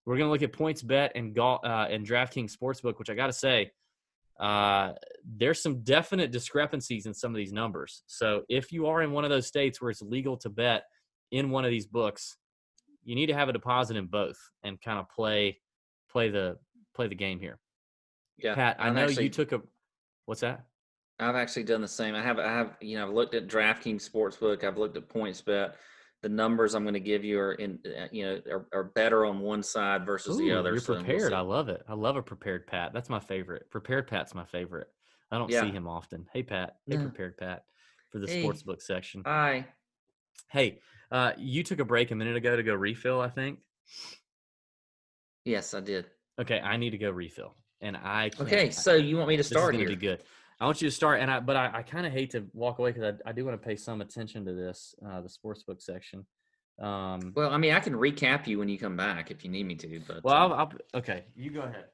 We're 0.04 0.16
gonna 0.16 0.30
look 0.30 0.42
at 0.42 0.52
PointsBet 0.52 1.10
and 1.14 1.34
golf 1.34 1.60
uh, 1.64 1.86
and 1.90 2.06
DraftKings 2.06 2.52
Sportsbook, 2.56 2.98
which 2.98 3.10
I 3.10 3.14
got 3.14 3.26
to 3.26 3.32
say, 3.32 3.72
uh, 4.38 4.92
there's 5.24 5.62
some 5.62 5.82
definite 5.82 6.30
discrepancies 6.30 7.06
in 7.06 7.14
some 7.14 7.32
of 7.32 7.36
these 7.36 7.52
numbers. 7.52 8.02
So 8.06 8.42
if 8.48 8.70
you 8.70 8.86
are 8.86 9.02
in 9.02 9.12
one 9.12 9.24
of 9.24 9.30
those 9.30 9.46
states 9.46 9.80
where 9.80 9.90
it's 9.90 10.02
legal 10.02 10.36
to 10.38 10.50
bet 10.50 10.84
in 11.32 11.50
one 11.50 11.64
of 11.64 11.70
these 11.70 11.86
books, 11.86 12.36
you 13.02 13.14
need 13.14 13.26
to 13.26 13.34
have 13.34 13.48
a 13.48 13.52
deposit 13.52 13.96
in 13.96 14.06
both 14.06 14.36
and 14.62 14.80
kind 14.80 14.98
of 14.98 15.08
play 15.08 15.58
play 16.10 16.28
the 16.28 16.56
play 16.94 17.08
the 17.08 17.14
game 17.14 17.40
here. 17.40 17.58
Yeah, 18.38 18.54
Pat, 18.54 18.76
I 18.78 18.88
i 18.88 18.90
know 18.90 19.04
actually, 19.04 19.24
you 19.24 19.30
took 19.30 19.52
a. 19.52 19.62
What's 20.26 20.40
that? 20.42 20.64
I've 21.18 21.36
actually 21.36 21.64
done 21.64 21.80
the 21.80 21.88
same. 21.88 22.14
I 22.14 22.22
have, 22.22 22.38
I 22.38 22.52
have, 22.52 22.76
you 22.80 22.98
know, 22.98 23.06
I've 23.06 23.14
looked 23.14 23.34
at 23.34 23.48
DraftKings 23.48 24.08
Sportsbook. 24.08 24.64
I've 24.64 24.76
looked 24.76 24.96
at 24.96 25.08
PointsBet. 25.08 25.72
The 26.22 26.28
numbers 26.28 26.74
I'm 26.74 26.82
going 26.82 26.94
to 26.94 27.00
give 27.00 27.24
you 27.24 27.38
are 27.38 27.52
in, 27.54 27.78
uh, 27.86 28.06
you 28.10 28.26
know, 28.26 28.40
are, 28.50 28.66
are 28.72 28.84
better 28.84 29.24
on 29.24 29.40
one 29.40 29.62
side 29.62 30.04
versus 30.04 30.36
Ooh, 30.36 30.44
the 30.44 30.52
other. 30.52 30.70
You're 30.72 30.80
so 30.80 30.96
prepared. 30.96 31.32
We'll 31.32 31.40
I 31.40 31.42
love 31.42 31.68
it. 31.68 31.82
I 31.88 31.94
love 31.94 32.16
a 32.16 32.22
prepared 32.22 32.66
Pat. 32.66 32.92
That's 32.92 33.08
my 33.08 33.20
favorite. 33.20 33.70
Prepared 33.70 34.08
Pat's 34.08 34.34
my 34.34 34.44
favorite. 34.44 34.88
I 35.30 35.38
don't 35.38 35.50
yeah. 35.50 35.62
see 35.62 35.70
him 35.70 35.88
often. 35.88 36.26
Hey 36.32 36.42
Pat. 36.42 36.76
Hey 36.86 36.98
prepared 36.98 37.36
Pat 37.36 37.64
for 38.10 38.18
the 38.18 38.26
hey. 38.26 38.42
sportsbook 38.42 38.80
section. 38.80 39.22
Hi. 39.26 39.66
Hey, 40.50 40.78
uh, 41.10 41.32
you 41.36 41.62
took 41.62 41.80
a 41.80 41.84
break 41.84 42.10
a 42.10 42.14
minute 42.14 42.36
ago 42.36 42.56
to 42.56 42.62
go 42.62 42.74
refill. 42.74 43.20
I 43.20 43.28
think. 43.28 43.58
Yes, 45.44 45.74
I 45.74 45.80
did. 45.80 46.06
Okay, 46.40 46.60
I 46.60 46.76
need 46.76 46.90
to 46.90 46.98
go 46.98 47.10
refill 47.10 47.54
and 47.80 47.96
I 47.96 48.30
okay. 48.40 48.70
So 48.70 48.94
you 48.94 49.16
want 49.16 49.28
me 49.28 49.36
to 49.36 49.44
start 49.44 49.72
this 49.72 49.82
is 49.82 49.88
here? 49.88 49.96
Be 49.96 50.06
good. 50.06 50.22
I 50.58 50.64
want 50.64 50.80
you 50.80 50.88
to 50.88 50.94
start, 50.94 51.20
and 51.20 51.30
I 51.30 51.40
but 51.40 51.56
I, 51.56 51.70
I 51.74 51.82
kind 51.82 52.06
of 52.06 52.12
hate 52.12 52.30
to 52.30 52.44
walk 52.52 52.78
away 52.78 52.92
because 52.92 53.20
I, 53.26 53.30
I 53.30 53.32
do 53.32 53.44
want 53.44 53.60
to 53.60 53.66
pay 53.66 53.76
some 53.76 54.00
attention 54.00 54.44
to 54.46 54.52
this 54.52 54.94
uh, 55.06 55.20
the 55.20 55.28
sportsbook 55.28 55.82
section. 55.82 56.24
Um, 56.80 57.32
well, 57.34 57.50
I 57.50 57.56
mean, 57.56 57.72
I 57.72 57.80
can 57.80 57.94
recap 57.94 58.46
you 58.46 58.58
when 58.58 58.68
you 58.68 58.78
come 58.78 58.96
back 58.96 59.30
if 59.30 59.44
you 59.44 59.50
need 59.50 59.66
me 59.66 59.74
to. 59.76 60.00
But 60.06 60.24
well, 60.24 60.34
I'll, 60.34 60.52
I'll, 60.52 60.72
okay, 60.94 61.24
you 61.34 61.50
go 61.50 61.62
ahead. 61.62 61.86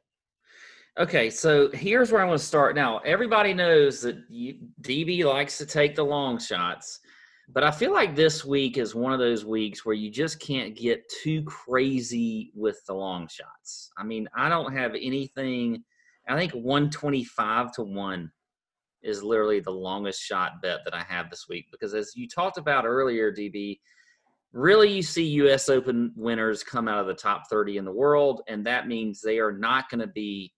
Okay, 0.98 1.30
so 1.30 1.70
here's 1.72 2.12
where 2.12 2.20
I 2.20 2.26
want 2.26 2.38
to 2.38 2.46
start. 2.46 2.76
Now, 2.76 2.98
everybody 2.98 3.54
knows 3.54 4.02
that 4.02 4.18
you, 4.28 4.56
DB 4.82 5.24
likes 5.24 5.56
to 5.58 5.64
take 5.64 5.94
the 5.94 6.04
long 6.04 6.38
shots, 6.38 7.00
but 7.48 7.64
I 7.64 7.70
feel 7.70 7.92
like 7.92 8.14
this 8.14 8.44
week 8.44 8.78
is 8.78 8.94
one 8.94 9.12
of 9.12 9.18
those 9.18 9.44
weeks 9.44 9.84
where 9.84 9.94
you 9.94 10.10
just 10.10 10.40
can't 10.40 10.76
get 10.76 11.08
too 11.08 11.42
crazy 11.42 12.52
with 12.54 12.84
the 12.86 12.94
long 12.94 13.28
shots. 13.28 13.90
I 13.98 14.04
mean, 14.04 14.28
I 14.36 14.48
don't 14.48 14.72
have 14.72 14.94
anything. 14.94 15.84
I 16.28 16.36
think 16.36 16.52
125 16.52 17.72
to 17.72 17.82
1 17.82 18.32
is 19.02 19.22
literally 19.22 19.60
the 19.60 19.70
longest 19.70 20.22
shot 20.22 20.62
bet 20.62 20.80
that 20.84 20.94
I 20.94 21.02
have 21.02 21.28
this 21.28 21.46
week 21.48 21.66
because 21.72 21.94
as 21.94 22.12
you 22.14 22.28
talked 22.28 22.58
about 22.58 22.86
earlier, 22.86 23.32
DB, 23.32 23.80
really 24.52 24.92
you 24.92 25.02
see 25.02 25.24
US 25.24 25.68
Open 25.68 26.12
winners 26.14 26.62
come 26.62 26.86
out 26.86 27.00
of 27.00 27.06
the 27.06 27.14
top 27.14 27.48
30 27.50 27.78
in 27.78 27.84
the 27.84 27.92
world 27.92 28.42
and 28.46 28.64
that 28.66 28.86
means 28.86 29.20
they 29.20 29.38
are 29.40 29.52
not 29.52 29.90
going 29.90 30.00
to 30.00 30.06
be 30.06 30.52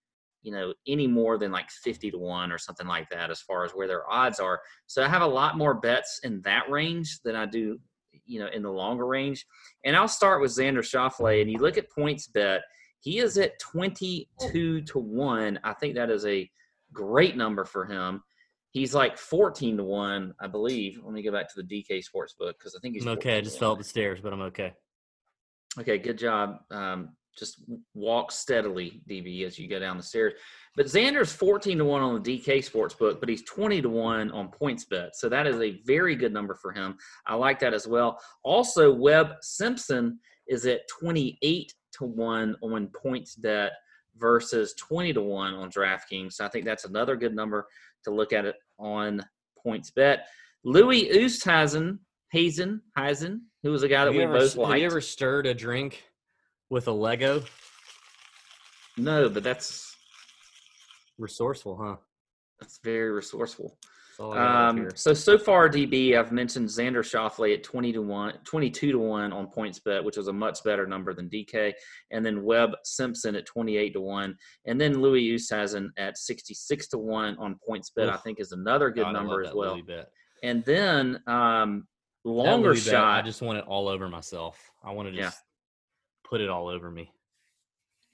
you 0.45 0.53
know, 0.53 0.75
any 0.87 1.07
more 1.07 1.39
than 1.39 1.51
like 1.51 1.71
50 1.71 2.11
to 2.11 2.19
1 2.19 2.53
or 2.53 2.59
something 2.59 2.87
like 2.87 3.09
that 3.09 3.31
as 3.31 3.41
far 3.41 3.65
as 3.65 3.73
where 3.73 3.89
their 3.89 4.09
odds 4.11 4.39
are. 4.39 4.61
So 4.87 5.03
I 5.03 5.09
have 5.09 5.23
a 5.23 5.27
lot 5.27 5.57
more 5.57 5.75
bets 5.75 6.21
in 6.23 6.43
that 6.43 6.71
range 6.71 7.19
than 7.25 7.35
I 7.35 7.47
do, 7.47 7.81
you 8.27 8.39
know, 8.39 8.49
in 8.53 8.63
the 8.63 8.71
longer 8.71 9.07
range. 9.07 9.47
And 9.85 9.97
I'll 9.97 10.07
start 10.07 10.43
with 10.43 10.53
Xander 10.53 10.79
Schauffele. 10.79 11.41
And 11.41 11.51
you 11.51 11.59
look 11.59 11.79
at 11.79 11.91
points 11.91 12.29
bet, 12.29 12.61
he 13.01 13.19
is 13.19 13.39
at 13.39 13.59
22 13.59 14.83
to 14.83 14.99
1. 14.99 15.61
I 15.65 15.73
think 15.73 15.95
that 15.95 16.11
is 16.11 16.27
a 16.27 16.49
great 16.93 17.37
number 17.39 17.65
for 17.65 17.87
him. 17.87 18.23
He's 18.71 18.95
like 18.95 19.17
14 19.17 19.79
to 19.79 19.85
1, 19.85 20.35
I 20.41 20.47
believe. 20.47 21.01
Let 21.03 21.15
me 21.15 21.23
go 21.23 21.33
back 21.33 21.49
to 21.55 21.63
the 21.63 21.65
DK 21.65 22.05
Sportsbook 22.05 22.55
because 22.59 22.77
I 22.77 22.81
think 22.81 22.95
he's 22.95 23.07
I'm 23.07 23.17
okay. 23.17 23.39
I 23.39 23.41
just 23.41 23.59
fell 23.59 23.73
up 23.73 23.79
the 23.79 23.85
stairs, 23.85 24.21
but 24.21 24.33
I'm 24.33 24.43
okay. 24.43 24.75
Okay, 25.79 25.97
good 25.97 26.19
job. 26.19 26.59
Um, 26.71 27.11
just 27.37 27.63
walk 27.95 28.33
steadily, 28.33 29.03
DB, 29.09 29.47
as 29.47 29.59
you 29.59 29.69
go 29.69 29.79
down 29.79 29.97
the 29.97 30.03
stairs. 30.03 30.35
But 30.77 30.87
Xander's 30.87 31.33
14 31.33 31.79
to 31.79 31.85
1 31.85 32.03
on 32.03 32.23
the 32.23 32.39
DK 32.39 32.63
sports 32.65 32.95
book, 32.95 33.21
but 33.21 33.29
he's 33.29 33.45
20 33.45 33.83
to 33.83 33.89
1 33.89 34.31
on 34.33 34.49
points 34.49 34.85
bet. 34.85 35.15
So 35.15 35.29
that 35.29 35.47
is 35.47 35.61
a 35.61 35.81
very 35.87 36.17
good 36.17 36.33
number 36.33 36.55
for 36.55 36.73
him. 36.73 36.97
I 37.27 37.35
like 37.35 37.59
that 37.61 37.75
as 37.75 37.87
well. 37.87 38.19
Also, 38.43 38.93
Webb 38.93 39.35
Simpson 39.41 40.19
is 40.49 40.67
at 40.67 40.81
28 41.01 41.73
to 41.99 42.05
1 42.05 42.57
on 42.63 42.89
points 42.89 43.37
bet 43.37 43.73
versus 44.17 44.75
20 44.75 45.13
to 45.13 45.23
1 45.23 45.55
on 45.55 45.71
DraftKings. 45.71 46.35
So 46.35 46.45
I 46.45 46.49
think 46.49 46.65
that's 46.65 46.85
another 46.85 47.17
good 47.17 47.35
number 47.35 47.67
to 48.05 48.11
look 48.11 48.33
at 48.33 48.45
it 48.45 48.57
on 48.79 49.25
points 49.63 49.91
bet. 49.91 50.27
Louis 50.65 51.09
Oosthuizen, 51.11 51.99
Hazen, 52.33 52.81
Heisen, 52.99 53.41
who 53.63 53.71
was 53.71 53.83
a 53.83 53.89
guy 53.89 54.05
that 54.05 54.13
we 54.13 54.23
ever, 54.23 54.33
both 54.33 54.57
liked. 54.57 54.71
Have 54.71 54.81
you 54.81 54.87
ever 54.87 55.01
stirred 55.01 55.47
a 55.47 55.55
drink 55.55 56.03
with 56.75 56.89
a 56.89 56.93
Lego? 56.93 57.41
No, 58.97 59.29
but 59.29 59.45
that's 59.45 59.95
resourceful, 61.19 61.79
huh? 61.81 61.97
That's 62.61 62.81
very 62.83 63.13
resourceful. 63.13 63.79
Um, 64.21 64.91
so 64.95 65.13
so 65.15 65.39
far, 65.39 65.69
DB, 65.69 66.17
I've 66.17 66.31
mentioned 66.33 66.69
Xander 66.69 67.03
Schauffele 67.03 67.55
at 67.55 67.63
twenty 67.63 67.93
to 67.93 68.03
one, 68.03 68.35
22 68.45 68.93
to 68.93 68.99
one 68.99 69.33
on 69.33 69.49
PointsBet, 69.51 70.05
which 70.05 70.19
is 70.19 70.29
a 70.29 70.33
much 70.33 70.63
better 70.63 70.87
number 70.87 71.15
than 71.15 71.29
DK, 71.29 71.73
and 72.11 72.25
then 72.25 72.45
Webb 72.45 72.71
Simpson 72.85 73.35
at 73.35 73.47
twenty 73.47 73.77
eight 73.77 73.93
to 73.95 74.01
one, 74.01 74.37
and 74.67 74.81
then 74.81 75.01
Louis 75.01 75.31
Oosthuizen 75.31 75.89
at 75.97 76.19
sixty 76.19 76.55
six 76.55 76.89
to 76.89 76.99
one 76.99 77.37
on 77.39 77.57
PointsBet. 77.69 78.09
Oof. 78.09 78.15
I 78.15 78.17
think 78.19 78.39
is 78.41 78.53
another 78.53 78.91
good 78.91 79.05
God, 79.05 79.13
number 79.13 79.45
as 79.45 79.53
well. 79.53 79.81
And 80.45 80.65
then 80.65 81.21
um, 81.27 81.87
longer 82.25 82.77
shot. 82.77 83.19
I 83.19 83.23
just 83.23 83.43
want 83.43 83.59
it 83.59 83.65
all 83.67 83.89
over 83.89 84.09
myself. 84.09 84.59
I 84.85 84.93
want 84.93 85.09
to 85.09 85.15
just 85.17 85.41
put 86.35 86.41
it 86.41 86.51
all 86.51 86.67
over 86.67 86.91
me. 86.91 87.13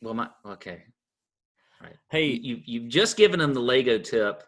Well, 0.02 0.12
my 0.12 0.28
okay. 0.44 0.82
Right. 1.82 1.96
Hey, 2.10 2.26
you 2.26 2.60
you've 2.66 2.88
just 2.88 3.16
given 3.16 3.40
them 3.40 3.54
the 3.54 3.60
Lego 3.60 3.96
tip. 3.96 4.42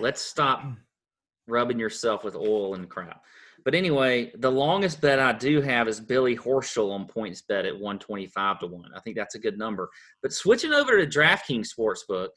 Let's 0.00 0.22
stop 0.22 0.64
rubbing 1.46 1.78
yourself 1.78 2.24
with 2.24 2.34
oil 2.34 2.76
and 2.76 2.88
crap. 2.88 3.22
But 3.62 3.74
anyway, 3.74 4.32
the 4.38 4.50
longest 4.50 5.02
bet 5.02 5.18
I 5.18 5.32
do 5.32 5.60
have 5.60 5.86
is 5.86 6.00
Billy 6.00 6.34
Horschel 6.34 6.92
on 6.92 7.06
points 7.06 7.42
bet 7.42 7.66
at 7.66 7.74
125 7.74 8.60
to 8.60 8.66
1. 8.68 8.90
I 8.96 9.00
think 9.00 9.16
that's 9.16 9.34
a 9.34 9.38
good 9.38 9.58
number. 9.58 9.90
But 10.22 10.32
switching 10.32 10.72
over 10.72 10.98
to 10.98 11.06
DraftKings 11.06 11.68
Sportsbook, 11.78 12.28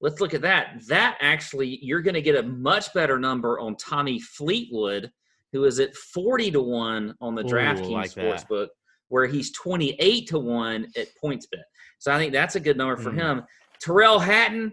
let's 0.00 0.20
look 0.20 0.34
at 0.34 0.42
that. 0.42 0.80
That 0.86 1.18
actually, 1.20 1.80
you're 1.82 2.02
going 2.02 2.14
to 2.14 2.22
get 2.22 2.36
a 2.36 2.42
much 2.44 2.92
better 2.94 3.18
number 3.18 3.58
on 3.58 3.74
Tommy 3.74 4.20
Fleetwood, 4.20 5.10
who 5.52 5.64
is 5.64 5.80
at 5.80 5.92
40 5.96 6.52
to 6.52 6.60
1 6.60 7.14
on 7.20 7.34
the 7.34 7.42
DraftKings 7.42 7.90
like 7.90 8.10
Sportsbook 8.12 8.68
where 9.08 9.26
he's 9.26 9.52
28 9.52 10.28
to 10.28 10.38
1 10.38 10.88
at 10.96 11.08
PointsBet. 11.22 11.62
So 11.98 12.12
I 12.12 12.18
think 12.18 12.32
that's 12.32 12.56
a 12.56 12.60
good 12.60 12.76
number 12.76 12.96
for 12.96 13.10
mm. 13.10 13.16
him. 13.16 13.42
Tyrrell 13.80 14.18
Hatton, 14.18 14.72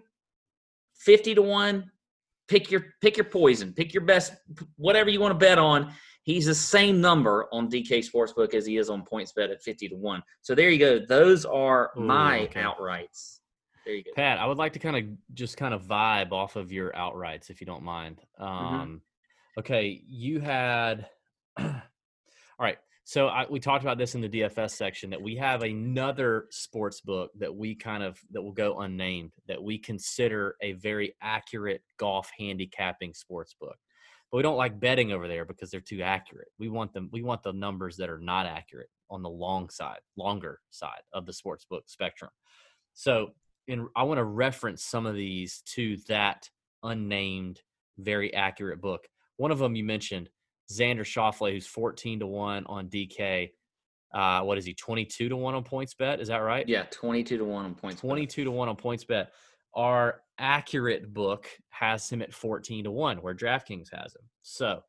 50 0.96 1.36
to 1.36 1.42
1. 1.42 1.92
Pick 2.48 2.70
your 2.70 2.86
pick 3.02 3.16
your 3.16 3.26
poison. 3.26 3.72
Pick 3.72 3.94
your 3.94 4.04
best 4.04 4.34
whatever 4.76 5.10
you 5.10 5.22
want 5.22 5.32
to 5.32 5.38
bet 5.38 5.58
on. 5.58 5.94
He's 6.24 6.46
the 6.46 6.56
same 6.56 7.02
number 7.02 7.48
on 7.52 7.70
DK 7.70 8.06
Sportsbook 8.08 8.54
as 8.54 8.66
he 8.66 8.78
is 8.78 8.90
on 8.90 9.04
PointsBet 9.04 9.52
at 9.52 9.62
50 9.62 9.90
to 9.90 9.96
1. 9.96 10.22
So 10.42 10.54
there 10.54 10.70
you 10.70 10.78
go. 10.78 11.00
Those 11.00 11.46
are 11.46 11.92
Ooh, 11.98 12.02
my 12.02 12.42
okay. 12.42 12.62
outrights. 12.62 13.40
There 13.86 13.96
you 13.96 14.04
go. 14.04 14.12
Pat, 14.16 14.38
I 14.38 14.46
would 14.46 14.58
like 14.58 14.74
to 14.74 14.80
kind 14.80 14.98
of 14.98 15.34
just 15.34 15.58
kind 15.58 15.74
of 15.74 15.84
vibe 15.84 16.32
off 16.32 16.56
of 16.56 16.72
your 16.72 16.92
outrights 16.92 17.50
if 17.50 17.60
you 17.60 17.66
don't 17.66 17.84
mind. 17.84 18.22
Mm-hmm. 18.40 18.46
Um, 18.46 18.88
mm-hmm. 18.88 19.60
Okay, 19.60 20.02
you 20.08 20.40
had 20.40 21.08
all 21.60 21.74
right. 22.60 22.78
So 23.12 23.28
I, 23.28 23.46
we 23.50 23.60
talked 23.60 23.84
about 23.84 23.98
this 23.98 24.16
in 24.16 24.22
the 24.22 24.30
DFS 24.30 24.72
section 24.72 25.10
that 25.10 25.22
we 25.22 25.36
have 25.36 25.64
another 25.64 26.46
sports 26.50 27.02
book 27.02 27.30
that 27.40 27.54
we 27.54 27.76
kind 27.76 28.04
of 28.04 28.18
that 28.32 28.42
will 28.42 28.54
go 28.54 28.80
unnamed 28.80 29.34
that 29.50 29.62
we 29.62 29.80
consider 29.80 30.56
a 30.62 30.72
very 30.72 31.14
accurate 31.22 31.82
golf 31.98 32.32
handicapping 32.40 33.14
sports 33.14 33.54
book. 33.60 33.76
But 34.32 34.38
we 34.38 34.44
don't 34.44 34.56
like 34.56 34.80
betting 34.80 35.12
over 35.12 35.28
there 35.28 35.44
because 35.44 35.70
they're 35.70 35.82
too 35.82 36.02
accurate. 36.02 36.48
We 36.58 36.70
want 36.70 36.94
them 36.94 37.10
we 37.12 37.22
want 37.22 37.44
the 37.44 37.52
numbers 37.52 37.98
that 37.98 38.10
are 38.10 38.18
not 38.18 38.46
accurate 38.46 38.88
on 39.10 39.24
the 39.24 39.30
long 39.30 39.70
side, 39.70 40.00
longer 40.16 40.60
side 40.70 41.02
of 41.12 41.26
the 41.26 41.34
sports 41.34 41.66
book 41.70 41.84
spectrum. 41.88 42.32
So 42.94 43.32
in 43.68 43.90
I 43.94 44.04
want 44.04 44.20
to 44.20 44.24
reference 44.24 44.86
some 44.86 45.06
of 45.06 45.16
these 45.16 45.64
to 45.74 45.98
that 46.08 46.50
unnamed 46.82 47.60
very 47.98 48.34
accurate 48.34 48.80
book. 48.80 49.06
One 49.36 49.52
of 49.52 49.60
them 49.60 49.76
you 49.76 49.84
mentioned 49.84 50.30
Xander 50.78 51.02
Schauffele, 51.02 51.52
who's 51.52 51.68
14 51.68 52.20
to 52.20 52.28
1 52.28 52.66
on 52.68 52.88
DK. 52.88 53.52
Uh, 54.14 54.42
what 54.42 54.58
is 54.58 54.66
he, 54.66 54.74
22 54.74 55.30
to 55.30 55.38
1 55.38 55.56
on 55.56 55.64
points 55.64 55.94
bet? 55.94 56.20
Is 56.20 56.28
that 56.28 56.40
right? 56.40 56.68
Yeah, 56.68 56.84
22 56.92 57.38
to 57.38 57.46
1 57.46 57.66
on 57.66 57.76
PointsBet. 57.76 58.00
22 58.00 58.44
to 58.44 58.52
1 58.52 58.70
on 58.70 58.76
PointsBet. 58.76 59.28
Our 59.74 60.22
accurate 60.38 61.14
book 61.14 61.48
has 61.70 62.10
him 62.10 62.22
at 62.22 62.34
14 62.34 62.84
to 62.86 62.92
1, 62.92 63.18
where 63.22 63.34
DraftKings 63.34 63.88
has 63.94 64.14
him. 64.16 64.24
So 64.42 64.84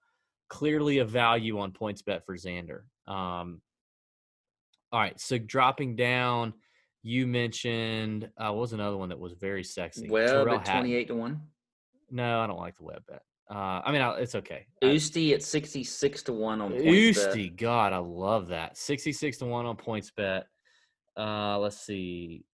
clearly 0.49 0.99
a 0.99 1.05
value 1.05 1.61
on 1.61 1.71
points 1.73 2.03
bet 2.03 2.27
for 2.27 2.37
Xander. 2.37 2.83
Um, 3.07 3.63
All 4.91 5.01
right, 5.01 5.19
so 5.21 5.39
dropping 5.39 5.95
down, 5.97 6.53
you 7.03 7.27
mentioned 7.27 8.29
uh, 8.37 8.49
what 8.49 8.61
was 8.61 8.73
another 8.73 8.97
one 8.97 9.09
that 9.11 9.19
was 9.19 9.33
very 9.33 9.65
sexy? 9.65 10.11
Webb 10.11 10.49
at 10.49 10.65
twenty-eight 10.65 11.09
to 11.09 11.15
one. 11.15 11.43
No, 12.11 12.41
I 12.41 12.47
don't 12.47 12.59
like 12.59 12.77
the 12.77 12.85
Webb 12.85 13.03
bet. 13.09 13.23
Uh, 13.51 13.83
I 13.85 13.93
mean, 13.93 14.03
it's 14.19 14.35
okay. 14.35 14.67
Usti 14.83 15.35
at 15.35 15.43
sixty-six 15.43 16.23
to 16.25 16.33
one 16.33 16.61
on 16.61 16.73
Usti. 16.73 17.55
God, 17.57 17.93
I 17.93 17.99
love 17.99 18.49
that. 18.49 18.77
Sixty-six 18.77 19.39
to 19.39 19.45
one 19.47 19.67
on 19.67 19.77
points 19.77 20.11
bet. 20.11 20.47
Uh, 21.17 21.59
let's 21.59 21.79
see. 21.79 22.45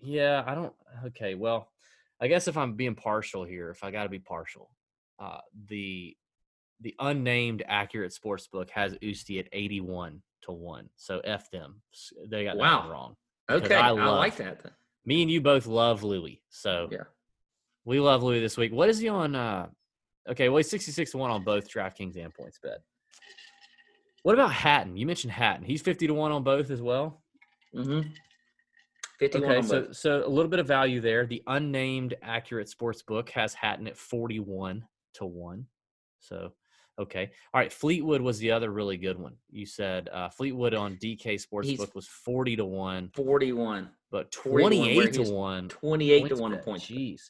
Yeah, 0.00 0.44
I 0.46 0.54
don't. 0.54 0.72
Okay, 1.06 1.34
well, 1.34 1.72
I 2.20 2.28
guess 2.28 2.46
if 2.48 2.56
I'm 2.56 2.74
being 2.74 2.94
partial 2.94 3.44
here, 3.44 3.70
if 3.70 3.82
I 3.82 3.90
got 3.90 4.04
to 4.04 4.08
be 4.08 4.18
partial, 4.18 4.70
uh, 5.18 5.38
the 5.68 6.16
the 6.80 6.94
unnamed 6.98 7.64
accurate 7.66 8.12
sports 8.12 8.46
book 8.46 8.70
has 8.70 8.94
Usti 8.94 9.38
at 9.38 9.48
81 9.52 10.22
to 10.42 10.52
1. 10.52 10.88
So 10.96 11.20
F 11.20 11.50
them. 11.50 11.80
They 12.28 12.44
got 12.44 12.56
wow. 12.56 12.82
that 12.82 12.90
wrong. 12.90 13.16
Okay. 13.50 13.74
I, 13.74 13.90
love, 13.90 14.14
I, 14.14 14.18
like 14.18 14.36
that. 14.36 14.62
Then. 14.62 14.72
Me 15.04 15.22
and 15.22 15.30
you 15.30 15.40
both 15.40 15.66
love 15.66 16.02
Louis. 16.02 16.42
So 16.50 16.88
yeah. 16.90 17.04
We 17.84 18.00
love 18.00 18.22
Louis 18.22 18.40
this 18.40 18.56
week. 18.56 18.72
What 18.72 18.88
is 18.88 18.98
he 18.98 19.08
on 19.08 19.34
uh 19.34 19.68
okay, 20.28 20.48
well 20.48 20.58
he's 20.58 20.70
66 20.70 21.12
to 21.12 21.18
1 21.18 21.30
on 21.30 21.44
both 21.44 21.68
DraftKings 21.70 22.16
and 22.16 22.32
points 22.32 22.58
bet. 22.62 22.78
What 24.22 24.34
about 24.34 24.52
Hatton? 24.52 24.96
You 24.96 25.06
mentioned 25.06 25.32
Hatton. 25.32 25.64
He's 25.64 25.82
50 25.82 26.08
to 26.08 26.14
1 26.14 26.32
on 26.32 26.42
both 26.42 26.70
as 26.70 26.82
well. 26.82 27.22
Mm-hmm. 27.74 28.08
51 29.18 29.50
okay, 29.50 29.66
so 29.66 29.82
both. 29.82 29.96
so 29.96 30.26
a 30.26 30.28
little 30.28 30.50
bit 30.50 30.58
of 30.58 30.66
value 30.66 31.00
there. 31.00 31.26
The 31.26 31.42
unnamed 31.46 32.14
accurate 32.22 32.68
sports 32.68 33.02
book 33.02 33.30
has 33.30 33.54
Hatton 33.54 33.86
at 33.86 33.96
41 33.96 34.84
to 35.14 35.24
1. 35.24 35.66
So 36.20 36.52
Okay. 36.98 37.30
All 37.52 37.60
right. 37.60 37.72
Fleetwood 37.72 38.22
was 38.22 38.38
the 38.38 38.50
other 38.50 38.70
really 38.70 38.96
good 38.96 39.18
one. 39.18 39.34
You 39.50 39.66
said 39.66 40.08
uh, 40.12 40.30
Fleetwood 40.30 40.74
on 40.74 40.96
DK 40.96 41.40
Sportsbook 41.46 41.94
was 41.94 42.06
40 42.06 42.56
to 42.56 42.64
1. 42.64 43.10
41. 43.14 43.90
But 44.10 44.30
28 44.32 45.12
to 45.14 45.22
1. 45.30 45.68
28 45.68 46.28
to 46.28 46.36
1 46.36 46.52
bet. 46.52 46.64
points. 46.64 46.86
Jeez. 46.86 47.20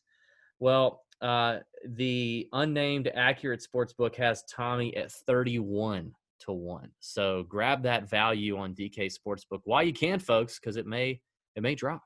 Well, 0.60 1.02
uh, 1.20 1.58
the 1.84 2.48
unnamed 2.52 3.10
accurate 3.14 3.64
sportsbook 3.64 4.14
has 4.16 4.44
Tommy 4.44 4.96
at 4.96 5.10
31 5.10 6.12
to 6.40 6.52
1. 6.52 6.90
So 7.00 7.44
grab 7.48 7.82
that 7.84 8.08
value 8.08 8.58
on 8.58 8.74
DK 8.74 9.10
Sportsbook 9.12 9.60
while 9.64 9.82
you 9.82 9.92
can, 9.92 10.18
folks, 10.18 10.58
because 10.58 10.76
it 10.76 10.86
may 10.86 11.20
it 11.54 11.62
may 11.62 11.74
drop. 11.74 12.02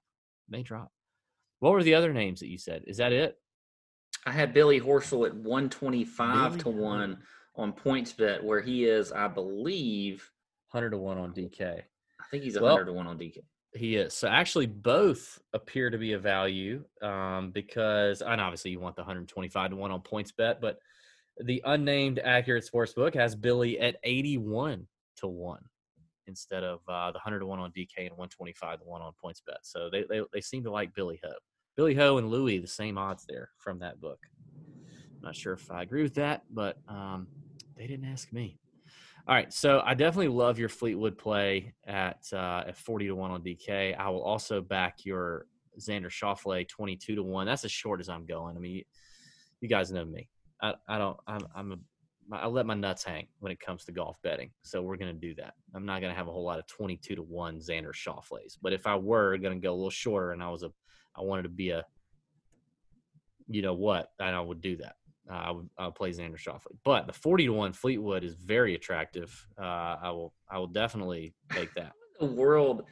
It 0.49 0.57
may 0.57 0.63
drop. 0.63 0.91
What 1.59 1.73
were 1.73 1.83
the 1.83 1.95
other 1.95 2.13
names 2.13 2.41
that 2.41 2.49
you 2.49 2.59
said? 2.59 2.85
Is 2.87 2.99
that 2.99 3.13
it? 3.13 3.37
I 4.27 4.33
had 4.33 4.55
Billy 4.55 4.81
Horschel 4.81 5.27
at 5.27 5.35
125 5.35 6.53
Billy? 6.53 6.63
to 6.63 6.69
1 6.69 7.19
on 7.57 7.73
points 7.73 8.13
bet 8.13 8.43
where 8.43 8.61
he 8.61 8.85
is, 8.85 9.13
I 9.13 9.29
believe, 9.29 10.31
100 10.71 10.91
to 10.91 10.99
1 10.99 11.19
on 11.19 11.33
DK. 11.33 11.63
I 11.63 12.25
think 12.31 12.45
he's 12.45 12.59
100 12.59 12.77
well, 12.77 12.87
to 12.87 12.93
1 12.93 13.07
on 13.07 13.19
DK. 13.19 13.39
He 13.73 13.97
is. 13.97 14.15
So 14.15 14.27
actually, 14.29 14.67
both 14.67 15.39
appear 15.53 15.91
to 15.91 15.99
be 15.99 16.15
a 16.15 16.19
value 16.19 16.85
um, 17.03 17.51
because, 17.53 18.21
and 18.21 18.41
obviously, 18.41 18.73
you 18.73 18.81
want 18.81 18.97
the 18.97 19.03
125 19.03 19.71
to 19.71 19.77
1 19.77 19.91
on 19.91 20.01
points 20.01 20.33
bet, 20.33 20.61
but 20.61 20.79
the 21.45 21.63
unnamed 21.65 22.19
accurate 22.19 22.65
sports 22.65 22.93
book 22.93 23.15
has 23.15 23.35
Billy 23.35 23.79
at 23.79 23.97
81 24.03 24.87
to 25.19 25.29
1 25.29 25.61
instead 26.27 26.65
of 26.65 26.81
uh, 26.89 27.11
the 27.11 27.19
100 27.19 27.41
to 27.41 27.47
1 27.47 27.59
on 27.59 27.71
DK 27.71 27.99
and 27.99 28.11
125 28.11 28.81
to 28.81 28.85
1 28.85 29.03
on 29.03 29.13
points 29.21 29.43
bet. 29.47 29.59
So 29.63 29.89
they, 29.91 30.05
they, 30.09 30.23
they 30.33 30.41
seem 30.41 30.65
to 30.65 30.71
like 30.71 30.95
Billy 30.95 31.21
Ho. 31.25 31.33
Billy 31.77 31.95
Ho 31.95 32.19
and 32.19 32.31
Louis, 32.31 32.59
the 32.59 32.67
same 32.67 32.99
odds 32.99 33.25
there 33.29 33.51
from 33.59 33.79
that 33.81 34.01
book. 34.01 34.19
I'm 34.57 35.23
not 35.23 35.37
sure 35.37 35.55
if 35.55 35.71
I 35.71 35.83
agree 35.83 36.03
with 36.03 36.15
that, 36.15 36.45
but 36.51 36.79
um, 36.89 37.27
they 37.77 37.87
didn't 37.87 38.07
ask 38.07 38.33
me. 38.33 38.60
All 39.31 39.37
right, 39.37 39.53
so 39.53 39.81
I 39.87 39.95
definitely 39.95 40.27
love 40.27 40.59
your 40.59 40.69
Fleetwood 40.69 41.17
play 41.17 41.73
at 41.87 42.27
uh, 42.33 42.65
at 42.67 42.77
40 42.77 43.07
to 43.07 43.15
1 43.15 43.31
on 43.31 43.43
DK. 43.43 43.97
I 43.97 44.09
will 44.09 44.25
also 44.25 44.61
back 44.61 45.05
your 45.05 45.47
Xander 45.79 46.11
Schauffele 46.11 46.67
22 46.67 47.15
to 47.15 47.23
1. 47.23 47.47
That's 47.47 47.65
as 47.65 47.71
short 47.71 48.01
as 48.01 48.09
I'm 48.09 48.27
going. 48.27 48.57
I 48.57 48.59
mean, 48.59 48.73
you, 48.73 48.85
you 49.61 49.69
guys 49.69 49.93
know 49.93 50.05
me. 50.05 50.29
I, 50.61 50.75
I 50.89 50.99
don't 50.99 51.17
I'm 51.29 51.43
I'm 51.55 51.73
a 51.73 51.77
I 52.35 52.49
let 52.49 52.67
my 52.67 52.75
nuts 52.75 53.05
hang 53.05 53.29
when 53.39 53.53
it 53.53 53.61
comes 53.61 53.85
to 53.85 53.93
golf 53.93 54.17
betting. 54.25 54.51
So 54.63 54.83
we're 54.83 54.97
going 54.97 55.15
to 55.15 55.21
do 55.21 55.33
that. 55.37 55.55
I'm 55.77 55.87
not 55.87 56.01
going 56.01 56.13
to 56.13 56.19
have 56.19 56.27
a 56.27 56.33
whole 56.33 56.45
lot 56.45 56.59
of 56.59 56.67
22 56.67 57.15
to 57.15 57.23
1 57.23 57.59
Xander 57.61 57.93
Schauffele's. 57.95 58.59
But 58.61 58.73
if 58.73 58.85
I 58.85 58.97
were 58.97 59.39
going 59.39 59.55
to 59.55 59.65
go 59.65 59.73
a 59.73 59.77
little 59.77 59.91
shorter 59.91 60.33
and 60.33 60.43
I 60.43 60.49
was 60.49 60.65
a 60.65 60.73
I 61.17 61.23
wanted 61.23 61.45
to 61.45 61.51
be 61.51 61.71
a 61.71 61.85
you 63.47 63.63
know 63.63 63.75
what, 63.75 64.11
and 64.19 64.35
I 64.35 64.41
would 64.41 64.61
do 64.61 64.77
that 64.79 64.97
uh, 65.31 65.35
I 65.35 65.51
would 65.51 65.69
I 65.79 65.87
would 65.87 65.95
play 65.95 66.11
Xander 66.11 66.37
Schauffele. 66.37 66.77
But 66.85 67.07
the 67.07 67.13
forty 67.13 67.47
to 67.47 67.53
one 67.53 67.73
Fleetwood 67.73 68.25
is 68.25 68.35
very 68.35 68.75
attractive. 68.75 69.47
Uh, 69.59 69.97
I 70.03 70.11
will 70.11 70.35
I 70.51 70.59
will 70.59 70.67
definitely 70.67 71.35
take 71.53 71.73
that. 71.75 71.93
the 72.21 72.27
world 72.27 72.85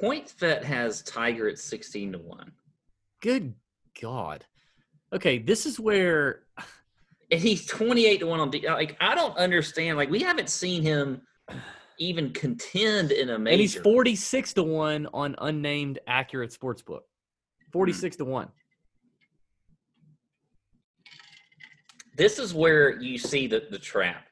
PointsBet 0.00 0.62
has 0.62 1.02
Tiger 1.02 1.48
at 1.48 1.58
sixteen 1.58 2.12
to 2.12 2.18
one. 2.18 2.52
Good 3.20 3.54
God. 4.00 4.44
Okay, 5.12 5.38
this 5.38 5.66
is 5.66 5.78
where 5.78 6.44
and 7.32 7.40
he's 7.40 7.66
28 7.66 8.18
to 8.18 8.26
1 8.26 8.40
on 8.40 8.50
D. 8.50 8.68
Like, 8.68 8.96
I 9.00 9.14
don't 9.14 9.36
understand. 9.38 9.96
Like, 9.96 10.10
we 10.10 10.20
haven't 10.20 10.50
seen 10.50 10.82
him 10.82 11.22
even 11.98 12.30
contend 12.30 13.10
in 13.10 13.30
a 13.30 13.38
major. 13.38 13.52
And 13.52 13.60
he's 13.60 13.74
46 13.74 14.52
to 14.54 14.62
1 14.62 15.08
on 15.14 15.34
unnamed 15.38 15.98
accurate 16.06 16.50
sportsbook. 16.50 17.00
46 17.72 18.16
hmm. 18.16 18.24
to 18.24 18.30
1. 18.30 18.48
This 22.16 22.38
is 22.38 22.54
where 22.54 23.00
you 23.00 23.18
see 23.18 23.46
the, 23.46 23.64
the 23.70 23.78
trap. 23.78 24.26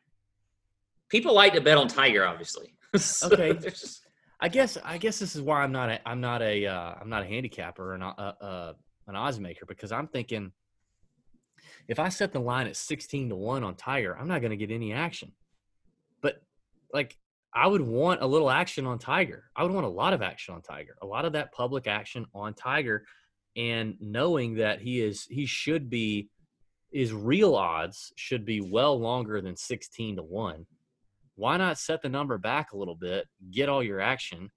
People 1.08 1.34
like 1.34 1.54
to 1.54 1.60
bet 1.60 1.76
on 1.76 1.88
Tiger, 1.88 2.24
obviously. 2.24 2.74
so 2.96 3.28
okay. 3.28 3.54
Just... 3.54 4.02
I 4.40 4.48
guess 4.48 4.78
I 4.84 4.98
guess 4.98 5.18
this 5.18 5.36
is 5.36 5.42
why 5.42 5.62
I'm 5.62 5.72
not 5.72 5.90
a 5.90 6.08
I'm 6.08 6.20
not 6.20 6.42
a 6.42 6.66
uh, 6.66 6.94
I'm 7.00 7.08
not 7.08 7.22
a 7.22 7.26
handicapper 7.26 7.94
and 7.94 8.02
uh, 8.02 8.06
uh, 8.08 8.72
an 9.06 9.16
odds 9.16 9.38
maker 9.38 9.66
because 9.66 9.92
I'm 9.92 10.06
thinking 10.08 10.52
if 11.88 11.98
I 11.98 12.08
set 12.08 12.32
the 12.32 12.40
line 12.40 12.66
at 12.66 12.76
16 12.76 13.30
to 13.30 13.36
1 13.36 13.64
on 13.64 13.74
Tiger, 13.74 14.16
I'm 14.16 14.28
not 14.28 14.40
going 14.40 14.50
to 14.50 14.56
get 14.56 14.70
any 14.70 14.92
action. 14.92 15.32
But 16.22 16.42
like 16.92 17.16
I 17.54 17.66
would 17.66 17.82
want 17.82 18.22
a 18.22 18.26
little 18.26 18.50
action 18.50 18.86
on 18.86 18.98
Tiger. 18.98 19.50
I 19.56 19.64
would 19.64 19.72
want 19.72 19.84
a 19.84 19.90
lot 19.90 20.12
of 20.12 20.22
action 20.22 20.54
on 20.54 20.62
Tiger. 20.62 20.96
A 21.02 21.06
lot 21.06 21.24
of 21.24 21.32
that 21.32 21.52
public 21.52 21.86
action 21.86 22.26
on 22.34 22.54
Tiger 22.54 23.04
and 23.56 23.96
knowing 24.00 24.54
that 24.54 24.80
he 24.80 25.00
is 25.00 25.26
he 25.28 25.46
should 25.46 25.90
be 25.90 26.28
is 26.92 27.12
real 27.12 27.54
odds 27.54 28.12
should 28.16 28.44
be 28.44 28.60
well 28.60 28.98
longer 28.98 29.40
than 29.40 29.56
16 29.56 30.16
to 30.16 30.22
1. 30.22 30.66
Why 31.36 31.56
not 31.56 31.78
set 31.78 32.02
the 32.02 32.08
number 32.08 32.36
back 32.38 32.72
a 32.72 32.76
little 32.76 32.96
bit, 32.96 33.26
get 33.50 33.68
all 33.68 33.82
your 33.82 34.00
action? 34.00 34.50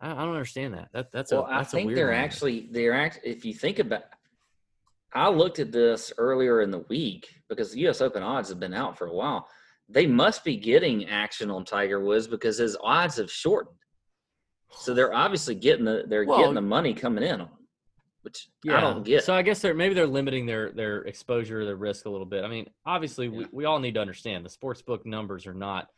I, 0.00 0.12
I 0.12 0.24
don't 0.24 0.30
understand 0.30 0.74
that. 0.74 0.88
That 0.92 1.12
that's 1.12 1.32
well, 1.32 1.44
a 1.46 1.50
that's 1.50 1.74
I 1.74 1.78
think 1.78 1.94
they're 1.94 2.14
actually 2.14 2.68
they're 2.70 2.94
act 2.94 3.20
if 3.24 3.44
you 3.44 3.52
think 3.52 3.78
about 3.78 4.04
I 5.14 5.28
looked 5.28 5.58
at 5.58 5.72
this 5.72 6.12
earlier 6.18 6.60
in 6.60 6.70
the 6.70 6.84
week 6.88 7.28
because 7.48 7.72
the 7.72 7.88
US 7.88 8.00
Open 8.00 8.22
odds 8.22 8.48
have 8.48 8.60
been 8.60 8.74
out 8.74 8.96
for 8.96 9.06
a 9.06 9.12
while. 9.12 9.48
They 9.88 10.06
must 10.06 10.44
be 10.44 10.56
getting 10.56 11.08
action 11.08 11.50
on 11.50 11.64
Tiger 11.64 12.00
Woods 12.00 12.26
because 12.26 12.58
his 12.58 12.76
odds 12.82 13.16
have 13.16 13.30
shortened. 13.30 13.76
So 14.70 14.92
they're 14.92 15.14
obviously 15.14 15.54
getting 15.54 15.84
the 15.84 16.04
they're 16.06 16.26
well, 16.26 16.38
getting 16.38 16.54
the 16.54 16.60
money 16.60 16.94
coming 16.94 17.24
in 17.24 17.40
on 17.40 17.48
which 18.28 18.48
yeah. 18.62 18.76
I 18.76 18.80
don't 18.80 19.04
get. 19.04 19.24
So 19.24 19.34
I 19.34 19.42
guess 19.42 19.60
they're 19.60 19.74
maybe 19.74 19.94
they're 19.94 20.06
limiting 20.06 20.44
their 20.44 20.70
their 20.72 21.02
exposure, 21.02 21.64
their 21.64 21.76
risk 21.76 22.04
a 22.04 22.10
little 22.10 22.26
bit. 22.26 22.44
I 22.44 22.48
mean, 22.48 22.68
obviously 22.84 23.26
yeah. 23.26 23.38
we, 23.38 23.46
we 23.52 23.64
all 23.64 23.78
need 23.78 23.94
to 23.94 24.00
understand 24.00 24.44
the 24.44 24.50
sports 24.50 24.82
book 24.82 25.06
numbers 25.06 25.46
are 25.46 25.54
not 25.54 25.88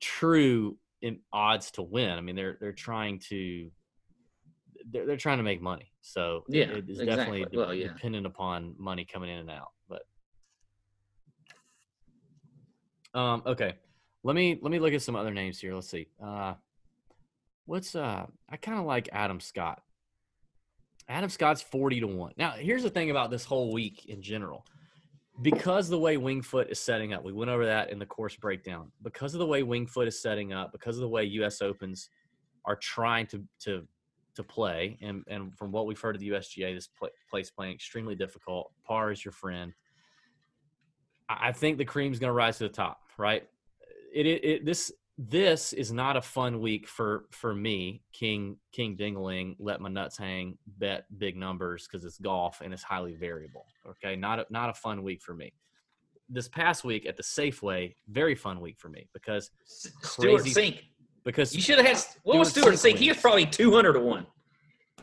true 0.00 0.76
in 1.00 1.20
odds 1.32 1.70
to 1.72 1.82
win. 1.82 2.10
I 2.10 2.20
mean, 2.20 2.34
they're 2.34 2.58
they're 2.60 2.72
trying 2.72 3.20
to 3.28 3.70
they're, 4.90 5.06
they're 5.06 5.16
trying 5.16 5.38
to 5.38 5.44
make 5.44 5.62
money. 5.62 5.92
So 6.00 6.44
yeah, 6.48 6.64
it 6.64 6.88
is 6.88 6.98
exactly. 6.98 7.04
definitely 7.06 7.44
de- 7.44 7.56
well, 7.56 7.74
yeah. 7.74 7.88
dependent 7.88 8.26
upon 8.26 8.74
money 8.76 9.04
coming 9.04 9.30
in 9.30 9.38
and 9.38 9.50
out. 9.50 9.70
But 9.88 10.02
um, 13.14 13.42
okay, 13.46 13.74
let 14.24 14.34
me 14.34 14.58
let 14.60 14.72
me 14.72 14.80
look 14.80 14.92
at 14.92 15.02
some 15.02 15.14
other 15.14 15.32
names 15.32 15.60
here. 15.60 15.72
Let's 15.74 15.88
see. 15.88 16.08
Uh, 16.20 16.54
what's 17.66 17.94
uh? 17.94 18.26
I 18.48 18.56
kind 18.56 18.80
of 18.80 18.86
like 18.86 19.08
Adam 19.12 19.38
Scott. 19.38 19.82
Adam 21.10 21.28
Scott's 21.28 21.60
40 21.60 22.00
to 22.00 22.06
1. 22.06 22.32
Now, 22.36 22.52
here's 22.52 22.84
the 22.84 22.90
thing 22.90 23.10
about 23.10 23.30
this 23.30 23.44
whole 23.44 23.72
week 23.72 24.06
in 24.06 24.22
general. 24.22 24.64
Because 25.42 25.88
the 25.88 25.98
way 25.98 26.16
Winged 26.16 26.46
Foot 26.46 26.68
is 26.70 26.78
setting 26.78 27.12
up, 27.12 27.24
we 27.24 27.32
went 27.32 27.50
over 27.50 27.64
that 27.66 27.90
in 27.90 27.98
the 27.98 28.06
course 28.06 28.36
breakdown. 28.36 28.92
Because 29.02 29.34
of 29.34 29.40
the 29.40 29.46
way 29.46 29.62
Winged 29.62 29.90
Foot 29.90 30.06
is 30.06 30.20
setting 30.20 30.52
up, 30.52 30.70
because 30.70 30.96
of 30.96 31.00
the 31.00 31.08
way 31.08 31.24
US 31.24 31.60
Opens 31.62 32.10
are 32.64 32.76
trying 32.76 33.26
to 33.28 33.42
to 33.60 33.86
to 34.36 34.44
play, 34.44 34.96
and, 35.02 35.24
and 35.26 35.56
from 35.58 35.72
what 35.72 35.86
we've 35.86 36.00
heard 36.00 36.14
of 36.14 36.20
the 36.20 36.28
USGA, 36.28 36.74
this 36.74 36.88
place 37.28 37.50
playing 37.50 37.74
extremely 37.74 38.14
difficult. 38.14 38.70
Par 38.84 39.10
is 39.10 39.24
your 39.24 39.32
friend. 39.32 39.72
I 41.28 41.50
think 41.52 41.78
the 41.78 41.84
cream's 41.84 42.18
going 42.18 42.28
to 42.28 42.34
rise 42.34 42.58
to 42.58 42.64
the 42.64 42.74
top, 42.74 43.00
right? 43.18 43.42
It, 44.14 44.26
it, 44.26 44.44
it 44.44 44.64
this 44.64 44.92
this 45.28 45.72
is 45.74 45.92
not 45.92 46.16
a 46.16 46.22
fun 46.22 46.60
week 46.60 46.88
for 46.88 47.26
for 47.30 47.54
me 47.54 48.02
king 48.12 48.56
king 48.72 48.96
dingling 48.96 49.54
let 49.58 49.80
my 49.80 49.88
nuts 49.88 50.16
hang 50.16 50.56
bet 50.78 51.04
big 51.18 51.36
numbers 51.36 51.86
because 51.86 52.06
it's 52.06 52.16
golf 52.16 52.62
and 52.62 52.72
it's 52.72 52.82
highly 52.82 53.14
variable 53.14 53.66
okay 53.86 54.16
not 54.16 54.38
a, 54.38 54.46
not 54.48 54.70
a 54.70 54.74
fun 54.74 55.02
week 55.02 55.20
for 55.20 55.34
me 55.34 55.52
this 56.30 56.48
past 56.48 56.84
week 56.84 57.04
at 57.04 57.18
the 57.18 57.22
safeway 57.22 57.94
very 58.08 58.34
fun 58.34 58.60
week 58.60 58.78
for 58.78 58.88
me 58.88 59.08
because 59.12 59.50
Stewart 59.66 60.42
Cink 60.42 60.80
because 61.24 61.54
you 61.54 61.60
should 61.60 61.78
have 61.78 61.86
had 61.86 61.98
what 62.22 62.38
was 62.38 62.50
Stewart 62.50 62.78
say? 62.78 62.92
He 62.92 63.08
was 63.08 63.18
probably 63.18 63.46
two 63.46 63.72
hundred 63.72 63.94
to 63.94 64.00
one. 64.00 64.26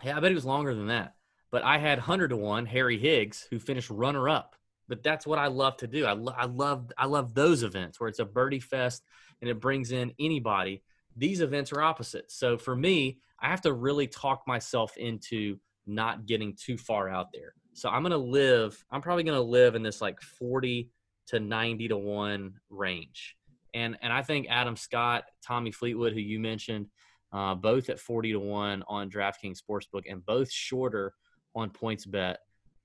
Yeah, 0.03 0.17
I 0.17 0.19
bet 0.19 0.31
he 0.31 0.35
was 0.35 0.45
longer 0.45 0.73
than 0.73 0.87
that. 0.87 1.15
But 1.51 1.63
I 1.63 1.77
had 1.77 1.99
hundred 1.99 2.29
to 2.29 2.37
one 2.37 2.65
Harry 2.65 2.97
Higgs, 2.97 3.47
who 3.49 3.59
finished 3.59 3.89
runner 3.89 4.29
up. 4.29 4.55
But 4.87 5.03
that's 5.03 5.27
what 5.27 5.39
I 5.39 5.47
love 5.47 5.77
to 5.77 5.87
do. 5.87 6.05
I, 6.05 6.13
lo- 6.13 6.35
I 6.35 6.45
love 6.45 6.91
I 6.97 7.05
love 7.05 7.33
those 7.33 7.63
events 7.63 7.99
where 7.99 8.09
it's 8.09 8.19
a 8.19 8.25
birdie 8.25 8.59
fest 8.59 9.03
and 9.41 9.49
it 9.49 9.59
brings 9.59 9.91
in 9.91 10.13
anybody. 10.19 10.83
These 11.15 11.41
events 11.41 11.71
are 11.73 11.81
opposite. 11.81 12.31
So 12.31 12.57
for 12.57 12.75
me, 12.75 13.19
I 13.39 13.49
have 13.49 13.61
to 13.61 13.73
really 13.73 14.07
talk 14.07 14.43
myself 14.47 14.95
into 14.97 15.57
not 15.85 16.25
getting 16.25 16.55
too 16.55 16.77
far 16.77 17.09
out 17.09 17.31
there. 17.33 17.53
So 17.73 17.89
I'm 17.89 18.03
gonna 18.03 18.17
live. 18.17 18.83
I'm 18.91 19.01
probably 19.01 19.23
gonna 19.23 19.41
live 19.41 19.75
in 19.75 19.83
this 19.83 20.01
like 20.01 20.21
40 20.21 20.89
to 21.27 21.39
90 21.39 21.89
to 21.89 21.97
one 21.97 22.53
range. 22.69 23.35
And 23.73 23.97
and 24.01 24.11
I 24.11 24.21
think 24.21 24.47
Adam 24.49 24.75
Scott, 24.75 25.25
Tommy 25.45 25.71
Fleetwood, 25.71 26.13
who 26.13 26.19
you 26.19 26.39
mentioned, 26.39 26.87
uh, 27.31 27.55
both 27.55 27.89
at 27.89 27.99
40 27.99 28.33
to 28.33 28.39
one 28.39 28.83
on 28.87 29.09
DraftKings 29.09 29.59
Sportsbook, 29.61 30.03
and 30.09 30.25
both 30.25 30.51
shorter 30.51 31.13
on 31.55 31.69
PointsBet. 31.69 32.35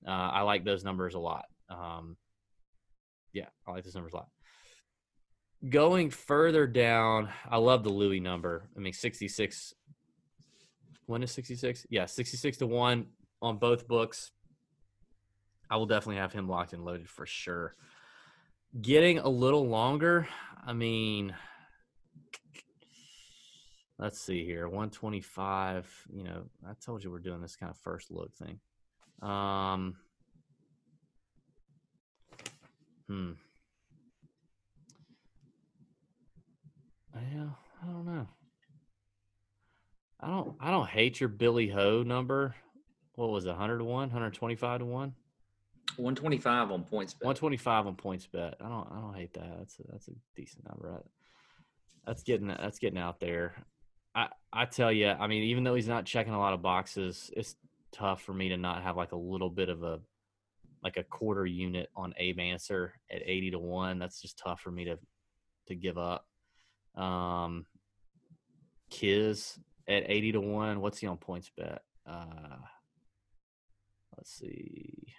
Uh, 0.05 0.09
I 0.09 0.41
like 0.41 0.65
those 0.65 0.83
numbers 0.83 1.15
a 1.15 1.19
lot. 1.19 1.45
Um, 1.73 2.17
yeah, 3.33 3.47
I 3.67 3.71
like 3.71 3.83
this 3.83 3.95
numbers 3.95 4.13
a 4.13 4.17
lot. 4.17 4.27
Going 5.67 6.09
further 6.09 6.67
down, 6.67 7.29
I 7.49 7.57
love 7.57 7.83
the 7.83 7.89
Louis 7.89 8.19
number. 8.19 8.69
I 8.75 8.79
mean, 8.79 8.93
66. 8.93 9.73
When 11.05 11.23
is 11.23 11.31
66? 11.31 11.87
Yeah, 11.89 12.05
66 12.05 12.57
to 12.57 12.67
1 12.67 13.05
on 13.41 13.57
both 13.57 13.87
books. 13.87 14.31
I 15.69 15.77
will 15.77 15.85
definitely 15.85 16.17
have 16.17 16.33
him 16.33 16.47
locked 16.47 16.73
and 16.73 16.85
loaded 16.85 17.09
for 17.09 17.25
sure. 17.25 17.73
Getting 18.79 19.19
a 19.19 19.29
little 19.29 19.67
longer, 19.67 20.27
I 20.65 20.73
mean, 20.73 21.33
let's 23.99 24.19
see 24.19 24.43
here 24.43 24.67
125 24.67 26.07
you 26.13 26.23
know 26.23 26.43
i 26.67 26.73
told 26.83 27.03
you 27.03 27.11
we're 27.11 27.19
doing 27.19 27.41
this 27.41 27.55
kind 27.55 27.69
of 27.69 27.77
first 27.77 28.11
look 28.11 28.33
thing 28.35 28.59
um 29.21 29.95
hmm. 33.07 33.31
Yeah 37.15 37.49
i 37.81 37.85
don't 37.85 38.05
know. 38.05 38.27
I 40.19 40.27
don't 40.27 40.55
i 40.59 40.71
don't 40.71 40.87
hate 40.87 41.19
your 41.19 41.29
billy 41.29 41.67
ho 41.67 42.03
number. 42.03 42.55
What 43.15 43.29
was 43.29 43.45
it 43.45 43.49
100 43.49 43.77
to 43.79 43.83
1 43.83 43.91
125 44.09 44.79
to 44.79 44.85
1 44.85 45.13
125 45.97 46.71
on 46.71 46.83
points 46.83 47.13
bet. 47.13 47.25
125 47.25 47.87
on 47.87 47.95
points 47.95 48.25
bet. 48.25 48.55
i 48.61 48.67
don't 48.67 48.87
i 48.91 48.99
don't 48.99 49.15
hate 49.15 49.33
that. 49.33 49.57
That's 49.59 49.79
a, 49.79 49.83
that's 49.91 50.07
a 50.07 50.13
decent 50.35 50.67
number. 50.67 51.03
That's 52.05 52.23
getting 52.23 52.47
that's 52.47 52.79
getting 52.79 52.99
out 52.99 53.19
there. 53.19 53.55
I 54.15 54.27
I 54.51 54.65
tell 54.65 54.91
you, 54.91 55.07
I 55.07 55.27
mean, 55.27 55.43
even 55.43 55.63
though 55.63 55.75
he's 55.75 55.87
not 55.87 56.05
checking 56.05 56.33
a 56.33 56.39
lot 56.39 56.53
of 56.53 56.61
boxes, 56.61 57.31
it's 57.35 57.55
tough 57.91 58.21
for 58.21 58.33
me 58.33 58.49
to 58.49 58.57
not 58.57 58.83
have 58.83 58.97
like 58.97 59.11
a 59.11 59.17
little 59.17 59.49
bit 59.49 59.69
of 59.69 59.83
a 59.83 59.99
like 60.83 60.97
a 60.97 61.03
quarter 61.03 61.45
unit 61.45 61.89
on 61.95 62.13
Abe 62.17 62.39
Ancer 62.39 62.93
at 63.11 63.21
80 63.25 63.51
to 63.51 63.59
1. 63.59 63.99
That's 63.99 64.21
just 64.21 64.37
tough 64.37 64.61
for 64.61 64.71
me 64.71 64.85
to 64.85 64.99
to 65.67 65.75
give 65.75 65.97
up. 65.97 66.27
Um 66.95 67.65
Kiz 68.89 69.57
at 69.87 70.03
80 70.09 70.33
to 70.33 70.41
1. 70.41 70.81
What's 70.81 70.99
he 70.99 71.07
on 71.07 71.17
PointsBet? 71.17 71.79
Uh 72.05 72.57
let's 74.17 74.31
see. 74.31 75.13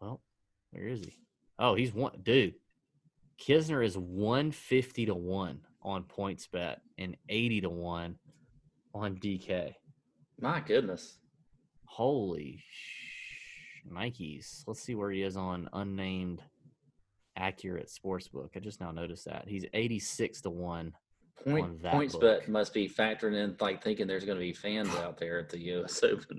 Well, 0.00 0.20
where 0.70 0.88
is 0.88 1.00
he? 1.00 1.16
Oh, 1.58 1.74
he's 1.74 1.92
one 1.92 2.12
dude. 2.22 2.54
Kisner 3.40 3.84
is 3.84 3.96
150 3.96 5.06
to 5.06 5.14
1 5.14 5.60
on 5.82 6.02
points 6.04 6.46
bet 6.48 6.80
and 6.98 7.16
80 7.28 7.62
to 7.62 7.70
1 7.70 8.16
on 8.94 9.16
DK. 9.16 9.74
My 10.40 10.60
goodness. 10.60 11.18
Holy 11.84 12.62
sh- 12.70 13.07
Nikes. 13.90 14.64
Let's 14.66 14.82
see 14.82 14.94
where 14.94 15.10
he 15.10 15.22
is 15.22 15.36
on 15.36 15.68
unnamed 15.72 16.42
accurate 17.36 17.88
sportsbook. 17.88 18.50
I 18.56 18.60
just 18.60 18.80
now 18.80 18.90
noticed 18.90 19.26
that. 19.26 19.44
He's 19.46 19.64
86 19.72 20.40
to 20.42 20.50
1. 20.50 20.92
Point, 21.44 21.82
points 21.84 22.14
book. 22.14 22.40
bet 22.40 22.48
must 22.48 22.74
be 22.74 22.88
factoring 22.88 23.36
in 23.36 23.56
like 23.60 23.80
thinking 23.80 24.08
there's 24.08 24.24
going 24.24 24.36
to 24.36 24.42
be 24.42 24.52
fans 24.52 24.92
out 24.96 25.18
there 25.18 25.38
at 25.38 25.48
the 25.48 25.58
US 25.72 26.02
Open. 26.02 26.36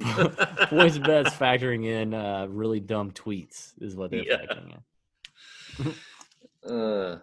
points 0.67 0.97
bet's 1.07 1.33
factoring 1.35 1.85
in 1.85 2.13
uh, 2.13 2.47
really 2.49 2.81
dumb 2.81 3.11
tweets 3.11 3.71
is 3.79 3.95
what 3.95 4.11
they're 4.11 4.25
yeah. 4.25 4.35
factoring 4.35 4.75
in. 6.65 6.69
uh, 6.69 7.19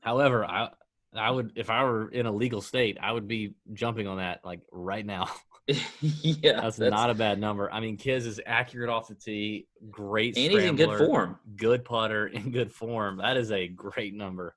However, 0.00 0.44
I 0.44 0.70
I 1.14 1.30
would 1.30 1.52
if 1.56 1.70
I 1.70 1.84
were 1.84 2.08
in 2.08 2.26
a 2.26 2.32
legal 2.32 2.60
state, 2.60 2.98
I 3.00 3.12
would 3.12 3.28
be 3.28 3.54
jumping 3.72 4.06
on 4.06 4.18
that 4.18 4.40
like 4.44 4.60
right 4.72 5.04
now. 5.04 5.28
yeah, 6.00 6.60
that's, 6.62 6.76
that's, 6.76 6.90
not 6.90 7.10
a 7.10 7.14
bad 7.14 7.38
number. 7.38 7.70
I 7.70 7.80
mean, 7.80 7.98
Kiz 7.98 8.26
is 8.26 8.40
accurate 8.46 8.88
off 8.88 9.08
the 9.08 9.14
tee, 9.14 9.66
great, 9.90 10.36
and 10.36 10.50
he's 10.50 10.64
in 10.64 10.76
good 10.76 10.98
form, 10.98 11.38
good 11.56 11.84
putter, 11.84 12.26
in 12.32 12.50
good 12.50 12.72
form. 12.72 13.18
That 13.18 13.36
is 13.36 13.52
a 13.52 13.68
great 13.68 14.14
number. 14.14 14.56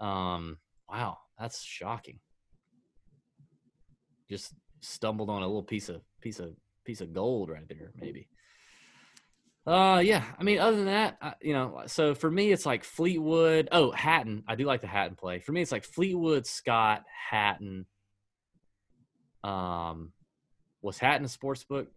Um, 0.00 0.58
wow, 0.90 1.18
that's 1.38 1.62
shocking. 1.62 2.18
Just 4.28 4.52
stumbled 4.80 5.30
on 5.30 5.42
a 5.42 5.46
little 5.46 5.62
piece 5.62 5.88
of 5.88 6.00
piece 6.20 6.40
of 6.40 6.56
piece 6.84 7.00
of 7.00 7.12
gold 7.12 7.50
right 7.50 7.68
there, 7.68 7.92
maybe. 7.96 8.28
Uh, 9.64 10.00
yeah. 10.04 10.24
I 10.38 10.44
mean, 10.44 10.58
other 10.60 10.76
than 10.76 10.86
that, 10.86 11.18
uh, 11.20 11.32
you 11.40 11.52
know, 11.52 11.82
so 11.86 12.14
for 12.14 12.30
me, 12.30 12.52
it's 12.52 12.64
like 12.64 12.84
Fleetwood. 12.84 13.68
Oh, 13.72 13.90
Hatton. 13.90 14.44
I 14.46 14.54
do 14.54 14.64
like 14.64 14.80
the 14.80 14.86
Hatton 14.86 15.16
play. 15.16 15.40
For 15.40 15.50
me, 15.50 15.60
it's 15.60 15.72
like 15.72 15.84
Fleetwood, 15.84 16.46
Scott, 16.46 17.02
Hatton. 17.30 17.86
Um, 19.42 20.12
was 20.82 20.98
Hatton 20.98 21.24
a 21.24 21.28
sports 21.28 21.64
book? 21.64 21.88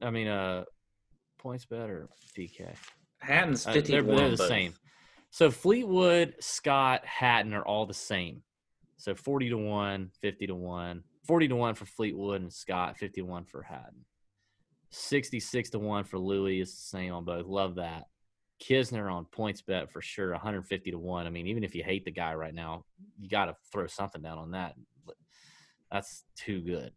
I 0.00 0.10
mean, 0.10 0.28
uh, 0.28 0.64
points 1.38 1.64
bet 1.64 1.90
or 1.90 2.08
DK? 2.36 2.74
Hatton's 3.18 3.64
fifty. 3.64 3.96
Uh, 3.96 4.02
they're, 4.02 4.16
they're 4.16 4.30
the 4.30 4.36
same. 4.36 4.74
So 5.30 5.50
Fleetwood, 5.50 6.34
Scott, 6.40 7.04
Hatton 7.04 7.52
are 7.54 7.64
all 7.64 7.86
the 7.86 7.94
same. 7.94 8.42
So 8.96 9.14
40 9.14 9.50
to 9.50 9.58
1, 9.58 10.10
50 10.20 10.46
to 10.48 10.54
1, 10.54 11.02
40 11.26 11.48
to 11.48 11.56
1 11.56 11.74
for 11.74 11.86
Fleetwood 11.86 12.40
and 12.40 12.52
Scott, 12.52 12.96
51 12.96 13.44
for 13.44 13.62
Hatton. 13.62 14.04
66 14.90 15.70
to 15.70 15.78
1 15.78 16.04
for 16.04 16.18
Louis 16.18 16.60
is 16.60 16.70
the 16.70 16.80
same 16.80 17.12
on 17.12 17.24
both. 17.24 17.46
Love 17.46 17.76
that. 17.76 18.06
Kisner 18.60 19.12
on 19.12 19.26
points 19.26 19.62
bet 19.62 19.92
for 19.92 20.00
sure, 20.00 20.32
150 20.32 20.90
to 20.90 20.98
1. 20.98 21.26
I 21.26 21.30
mean, 21.30 21.46
even 21.46 21.62
if 21.62 21.74
you 21.74 21.84
hate 21.84 22.04
the 22.04 22.10
guy 22.10 22.34
right 22.34 22.54
now, 22.54 22.84
you 23.20 23.28
got 23.28 23.44
to 23.46 23.56
throw 23.70 23.86
something 23.86 24.22
down 24.22 24.38
on 24.38 24.50
that. 24.52 24.74
That's 25.92 26.24
too 26.36 26.60
good. 26.60 26.92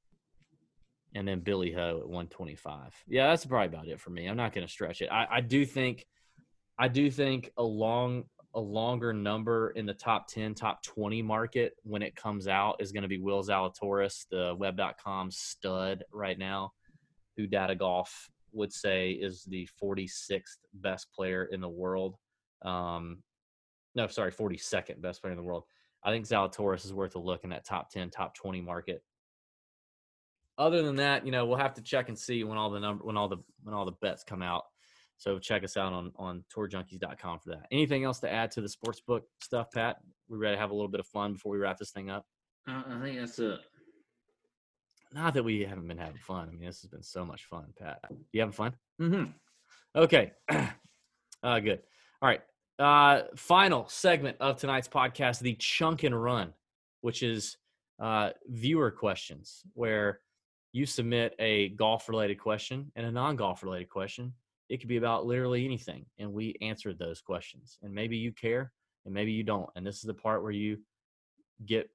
And 1.13 1.27
then 1.27 1.41
Billy 1.41 1.71
Ho 1.73 1.99
at 1.99 2.07
125. 2.07 3.03
Yeah, 3.07 3.27
that's 3.27 3.45
probably 3.45 3.67
about 3.67 3.87
it 3.87 3.99
for 3.99 4.11
me. 4.11 4.27
I'm 4.27 4.37
not 4.37 4.53
going 4.53 4.65
to 4.65 4.71
stretch 4.71 5.01
it. 5.01 5.09
I, 5.11 5.27
I 5.29 5.41
do 5.41 5.65
think, 5.65 6.05
I 6.79 6.87
do 6.87 7.11
think 7.11 7.51
a 7.57 7.63
long, 7.63 8.23
a 8.53 8.59
longer 8.59 9.11
number 9.11 9.71
in 9.71 9.85
the 9.85 9.93
top 9.93 10.27
10, 10.27 10.55
top 10.55 10.81
20 10.83 11.21
market 11.21 11.73
when 11.83 12.01
it 12.01 12.15
comes 12.15 12.47
out 12.47 12.77
is 12.79 12.93
going 12.93 13.03
to 13.03 13.09
be 13.09 13.17
Will 13.17 13.43
Zalatoris, 13.43 14.25
the 14.31 14.55
web.com 14.57 15.31
stud 15.31 16.03
right 16.13 16.39
now 16.39 16.71
who 17.37 17.47
Data 17.47 17.75
Golf 17.75 18.29
would 18.51 18.73
say 18.73 19.11
is 19.11 19.43
the 19.43 19.67
46th 19.81 20.41
best 20.73 21.07
player 21.13 21.45
in 21.45 21.61
the 21.61 21.69
world. 21.69 22.15
Um, 22.63 23.23
no, 23.95 24.07
sorry, 24.07 24.31
42nd 24.31 25.01
best 25.01 25.21
player 25.21 25.31
in 25.31 25.37
the 25.37 25.43
world. 25.43 25.63
I 26.03 26.11
think 26.11 26.25
Zalatoris 26.25 26.85
is 26.85 26.93
worth 26.93 27.15
a 27.15 27.19
look 27.19 27.43
in 27.43 27.51
that 27.51 27.65
top 27.65 27.89
10, 27.91 28.09
top 28.09 28.35
20 28.35 28.61
market. 28.61 29.01
Other 30.61 30.83
than 30.83 30.97
that, 30.97 31.25
you 31.25 31.31
know, 31.31 31.43
we'll 31.47 31.57
have 31.57 31.73
to 31.73 31.81
check 31.81 32.07
and 32.07 32.17
see 32.17 32.43
when 32.43 32.55
all 32.55 32.69
the 32.69 32.79
number 32.79 33.03
when 33.03 33.17
all 33.17 33.27
the 33.27 33.37
when 33.63 33.73
all 33.73 33.83
the 33.83 33.93
bets 33.93 34.23
come 34.23 34.43
out. 34.43 34.61
So 35.17 35.39
check 35.39 35.63
us 35.63 35.75
out 35.75 35.91
on 35.91 36.11
on 36.17 36.43
tourjunkies.com 36.55 37.39
for 37.39 37.49
that. 37.49 37.65
Anything 37.71 38.03
else 38.03 38.19
to 38.19 38.31
add 38.31 38.51
to 38.51 38.61
the 38.61 38.69
sports 38.69 39.01
book 39.01 39.23
stuff, 39.41 39.71
Pat? 39.73 39.97
We 40.29 40.37
ready 40.37 40.55
to 40.55 40.59
have 40.59 40.69
a 40.69 40.75
little 40.75 40.87
bit 40.87 40.99
of 40.99 41.07
fun 41.07 41.33
before 41.33 41.51
we 41.51 41.57
wrap 41.57 41.79
this 41.79 41.89
thing 41.89 42.11
up? 42.11 42.27
Uh, 42.67 42.83
I 42.87 43.01
think 43.01 43.17
that's 43.19 43.39
it. 43.39 43.59
Not 45.11 45.33
that 45.33 45.41
we 45.41 45.61
haven't 45.61 45.87
been 45.87 45.97
having 45.97 46.17
fun. 46.17 46.47
I 46.47 46.51
mean, 46.51 46.67
this 46.67 46.81
has 46.81 46.91
been 46.91 47.01
so 47.01 47.25
much 47.25 47.45
fun, 47.45 47.73
Pat. 47.75 47.99
You 48.31 48.41
having 48.41 48.53
fun? 48.53 48.75
Mm-hmm. 49.01 49.31
Okay. 49.95 50.31
uh, 51.43 51.59
good. 51.59 51.79
All 52.21 52.29
right. 52.29 52.41
Uh, 52.77 53.23
final 53.35 53.87
segment 53.89 54.37
of 54.39 54.57
tonight's 54.57 54.87
podcast, 54.87 55.39
the 55.39 55.55
Chunk 55.55 56.03
and 56.03 56.21
Run, 56.21 56.53
which 57.01 57.23
is 57.23 57.57
uh, 57.99 58.29
viewer 58.47 58.91
questions, 58.91 59.63
where 59.73 60.19
you 60.73 60.85
submit 60.85 61.35
a 61.39 61.69
golf 61.69 62.07
related 62.07 62.39
question 62.39 62.91
and 62.95 63.05
a 63.05 63.11
non 63.11 63.35
golf 63.35 63.63
related 63.63 63.89
question. 63.89 64.33
It 64.69 64.79
could 64.79 64.89
be 64.89 64.97
about 64.97 65.25
literally 65.25 65.65
anything, 65.65 66.05
and 66.17 66.31
we 66.31 66.55
answered 66.61 66.97
those 66.97 67.21
questions. 67.21 67.77
And 67.83 67.93
maybe 67.93 68.15
you 68.15 68.31
care, 68.31 68.71
and 69.05 69.13
maybe 69.13 69.31
you 69.31 69.43
don't. 69.43 69.69
And 69.75 69.85
this 69.85 69.97
is 69.97 70.03
the 70.03 70.13
part 70.13 70.43
where 70.43 70.51
you 70.51 70.77
get 71.65 71.89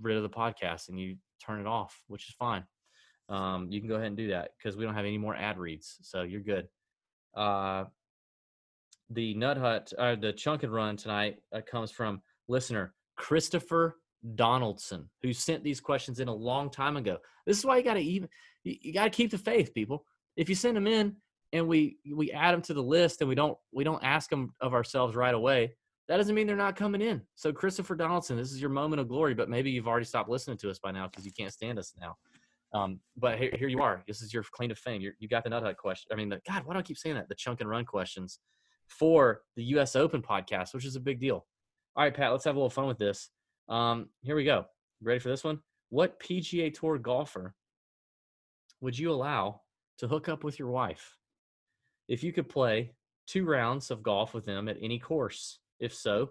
rid 0.00 0.16
of 0.16 0.22
the 0.22 0.28
podcast 0.28 0.88
and 0.88 1.00
you 1.00 1.16
turn 1.44 1.60
it 1.60 1.66
off, 1.66 1.98
which 2.08 2.28
is 2.28 2.34
fine. 2.34 2.64
Um, 3.28 3.68
you 3.70 3.80
can 3.80 3.88
go 3.88 3.96
ahead 3.96 4.08
and 4.08 4.16
do 4.16 4.28
that 4.28 4.50
because 4.56 4.76
we 4.76 4.84
don't 4.84 4.94
have 4.94 5.04
any 5.04 5.18
more 5.18 5.36
ad 5.36 5.58
reads, 5.58 5.98
so 6.02 6.22
you're 6.22 6.40
good. 6.40 6.68
Uh, 7.34 7.84
the 9.10 9.34
Nut 9.34 9.56
Hut, 9.56 9.92
uh, 9.98 10.16
the 10.16 10.32
Chunk 10.32 10.62
and 10.62 10.72
Run 10.72 10.96
tonight 10.96 11.36
uh, 11.54 11.60
comes 11.60 11.90
from 11.90 12.20
listener 12.46 12.94
Christopher 13.16 13.96
Donaldson, 14.34 15.08
who 15.22 15.32
sent 15.32 15.62
these 15.62 15.80
questions 15.80 16.20
in 16.20 16.28
a 16.28 16.34
long 16.34 16.70
time 16.70 16.96
ago. 16.96 17.18
This 17.46 17.58
is 17.58 17.64
why 17.64 17.76
you 17.76 17.84
got 17.84 17.94
to 17.94 18.00
even 18.00 18.28
you, 18.64 18.92
got 18.92 19.04
to 19.04 19.10
keep 19.10 19.30
the 19.30 19.38
faith, 19.38 19.72
people. 19.74 20.04
If 20.36 20.48
you 20.48 20.54
send 20.54 20.76
them 20.76 20.86
in 20.86 21.16
and 21.52 21.66
we 21.68 21.98
we 22.14 22.30
add 22.32 22.52
them 22.52 22.62
to 22.62 22.74
the 22.74 22.82
list 22.82 23.20
and 23.20 23.28
we 23.28 23.34
don't 23.34 23.56
we 23.72 23.84
don't 23.84 24.02
ask 24.04 24.28
them 24.30 24.54
of 24.60 24.74
ourselves 24.74 25.14
right 25.14 25.34
away, 25.34 25.74
that 26.08 26.16
doesn't 26.16 26.34
mean 26.34 26.46
they're 26.46 26.56
not 26.56 26.76
coming 26.76 27.02
in. 27.02 27.22
So 27.36 27.52
Christopher 27.52 27.94
Donaldson, 27.94 28.36
this 28.36 28.52
is 28.52 28.60
your 28.60 28.70
moment 28.70 29.00
of 29.00 29.08
glory, 29.08 29.34
but 29.34 29.48
maybe 29.48 29.70
you've 29.70 29.88
already 29.88 30.06
stopped 30.06 30.28
listening 30.28 30.56
to 30.58 30.70
us 30.70 30.78
by 30.78 30.90
now 30.90 31.06
because 31.06 31.24
you 31.24 31.32
can't 31.32 31.52
stand 31.52 31.78
us 31.78 31.92
now. 32.00 32.16
Um, 32.74 33.00
but 33.16 33.38
here, 33.38 33.54
here, 33.58 33.68
you 33.68 33.80
are. 33.80 34.02
This 34.06 34.20
is 34.20 34.32
your 34.32 34.42
claim 34.52 34.68
to 34.68 34.74
fame. 34.74 35.00
You're, 35.00 35.14
you 35.18 35.28
got 35.28 35.42
the 35.42 35.50
nut 35.50 35.62
hut 35.62 35.78
question. 35.78 36.10
I 36.12 36.16
mean, 36.16 36.28
the, 36.28 36.40
God, 36.46 36.64
why 36.66 36.74
do 36.74 36.80
I 36.80 36.82
keep 36.82 36.98
saying 36.98 37.16
that? 37.16 37.28
The 37.28 37.34
chunk 37.34 37.60
and 37.60 37.70
run 37.70 37.86
questions 37.86 38.40
for 38.88 39.42
the 39.56 39.64
U.S. 39.64 39.96
Open 39.96 40.22
podcast, 40.22 40.74
which 40.74 40.84
is 40.84 40.96
a 40.96 41.00
big 41.00 41.18
deal. 41.18 41.46
All 41.96 42.04
right, 42.04 42.14
Pat, 42.14 42.30
let's 42.30 42.44
have 42.44 42.56
a 42.56 42.58
little 42.58 42.70
fun 42.70 42.86
with 42.86 42.98
this. 42.98 43.30
Um, 43.68 44.08
here 44.22 44.36
we 44.36 44.44
go. 44.44 44.66
Ready 45.02 45.20
for 45.20 45.28
this 45.28 45.44
one? 45.44 45.60
What 45.90 46.20
PGA 46.20 46.72
Tour 46.72 46.98
golfer 46.98 47.54
would 48.80 48.98
you 48.98 49.10
allow 49.10 49.62
to 49.98 50.08
hook 50.08 50.28
up 50.28 50.44
with 50.44 50.58
your 50.58 50.68
wife 50.68 51.16
if 52.08 52.22
you 52.22 52.32
could 52.32 52.48
play 52.48 52.92
two 53.26 53.44
rounds 53.44 53.90
of 53.90 54.02
golf 54.02 54.34
with 54.34 54.44
them 54.44 54.68
at 54.68 54.78
any 54.80 54.98
course? 54.98 55.58
If 55.80 55.94
so, 55.94 56.30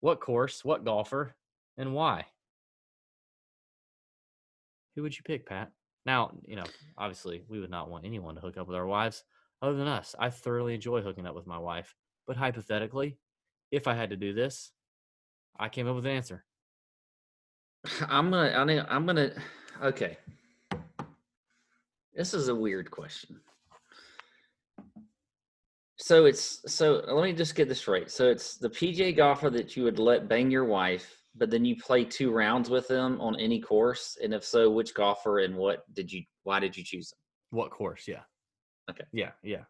what 0.00 0.20
course, 0.20 0.64
what 0.64 0.84
golfer, 0.84 1.34
and 1.78 1.94
why? 1.94 2.26
Who 4.94 5.02
would 5.02 5.16
you 5.16 5.22
pick, 5.24 5.46
Pat? 5.46 5.72
Now, 6.06 6.32
you 6.46 6.56
know, 6.56 6.64
obviously, 6.98 7.42
we 7.48 7.60
would 7.60 7.70
not 7.70 7.90
want 7.90 8.04
anyone 8.04 8.34
to 8.34 8.40
hook 8.40 8.58
up 8.58 8.66
with 8.66 8.76
our 8.76 8.86
wives 8.86 9.24
other 9.62 9.76
than 9.76 9.88
us. 9.88 10.14
I 10.18 10.30
thoroughly 10.30 10.74
enjoy 10.74 11.00
hooking 11.00 11.26
up 11.26 11.34
with 11.34 11.46
my 11.46 11.58
wife. 11.58 11.94
But 12.26 12.36
hypothetically, 12.36 13.18
if 13.70 13.88
I 13.88 13.94
had 13.94 14.10
to 14.10 14.16
do 14.16 14.34
this, 14.34 14.72
I 15.58 15.68
came 15.68 15.88
up 15.88 15.96
with 15.96 16.06
an 16.06 16.12
answer. 16.12 16.44
I'm 18.08 18.30
gonna. 18.30 18.50
I 18.56 18.64
mean, 18.64 18.84
I'm 18.88 19.06
gonna. 19.06 19.32
Okay. 19.82 20.16
This 22.14 22.34
is 22.34 22.48
a 22.48 22.54
weird 22.54 22.90
question. 22.90 23.40
So 25.96 26.26
it's 26.26 26.60
so. 26.72 27.04
Let 27.06 27.24
me 27.24 27.32
just 27.32 27.54
get 27.54 27.68
this 27.68 27.88
right. 27.88 28.10
So 28.10 28.28
it's 28.28 28.56
the 28.56 28.70
PGA 28.70 29.16
golfer 29.16 29.50
that 29.50 29.76
you 29.76 29.84
would 29.84 29.98
let 29.98 30.28
bang 30.28 30.50
your 30.50 30.64
wife, 30.64 31.22
but 31.34 31.50
then 31.50 31.64
you 31.64 31.76
play 31.76 32.04
two 32.04 32.30
rounds 32.30 32.70
with 32.70 32.88
them 32.88 33.20
on 33.20 33.38
any 33.38 33.60
course, 33.60 34.16
and 34.22 34.32
if 34.32 34.44
so, 34.44 34.70
which 34.70 34.94
golfer 34.94 35.40
and 35.40 35.56
what 35.56 35.82
did 35.94 36.12
you? 36.12 36.22
Why 36.44 36.60
did 36.60 36.76
you 36.76 36.84
choose 36.84 37.10
them? 37.10 37.18
What 37.58 37.70
course? 37.70 38.04
Yeah. 38.06 38.22
Okay. 38.90 39.04
Yeah. 39.12 39.30
Yeah. 39.42 39.64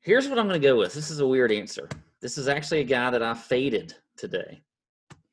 Here's 0.00 0.28
what 0.28 0.38
I'm 0.38 0.48
going 0.48 0.60
to 0.60 0.66
go 0.66 0.76
with. 0.76 0.94
This 0.94 1.12
is 1.12 1.20
a 1.20 1.26
weird 1.26 1.52
answer. 1.52 1.88
This 2.20 2.36
is 2.36 2.48
actually 2.48 2.80
a 2.80 2.84
guy 2.84 3.10
that 3.10 3.22
I 3.22 3.34
faded 3.34 3.94
today. 4.22 4.62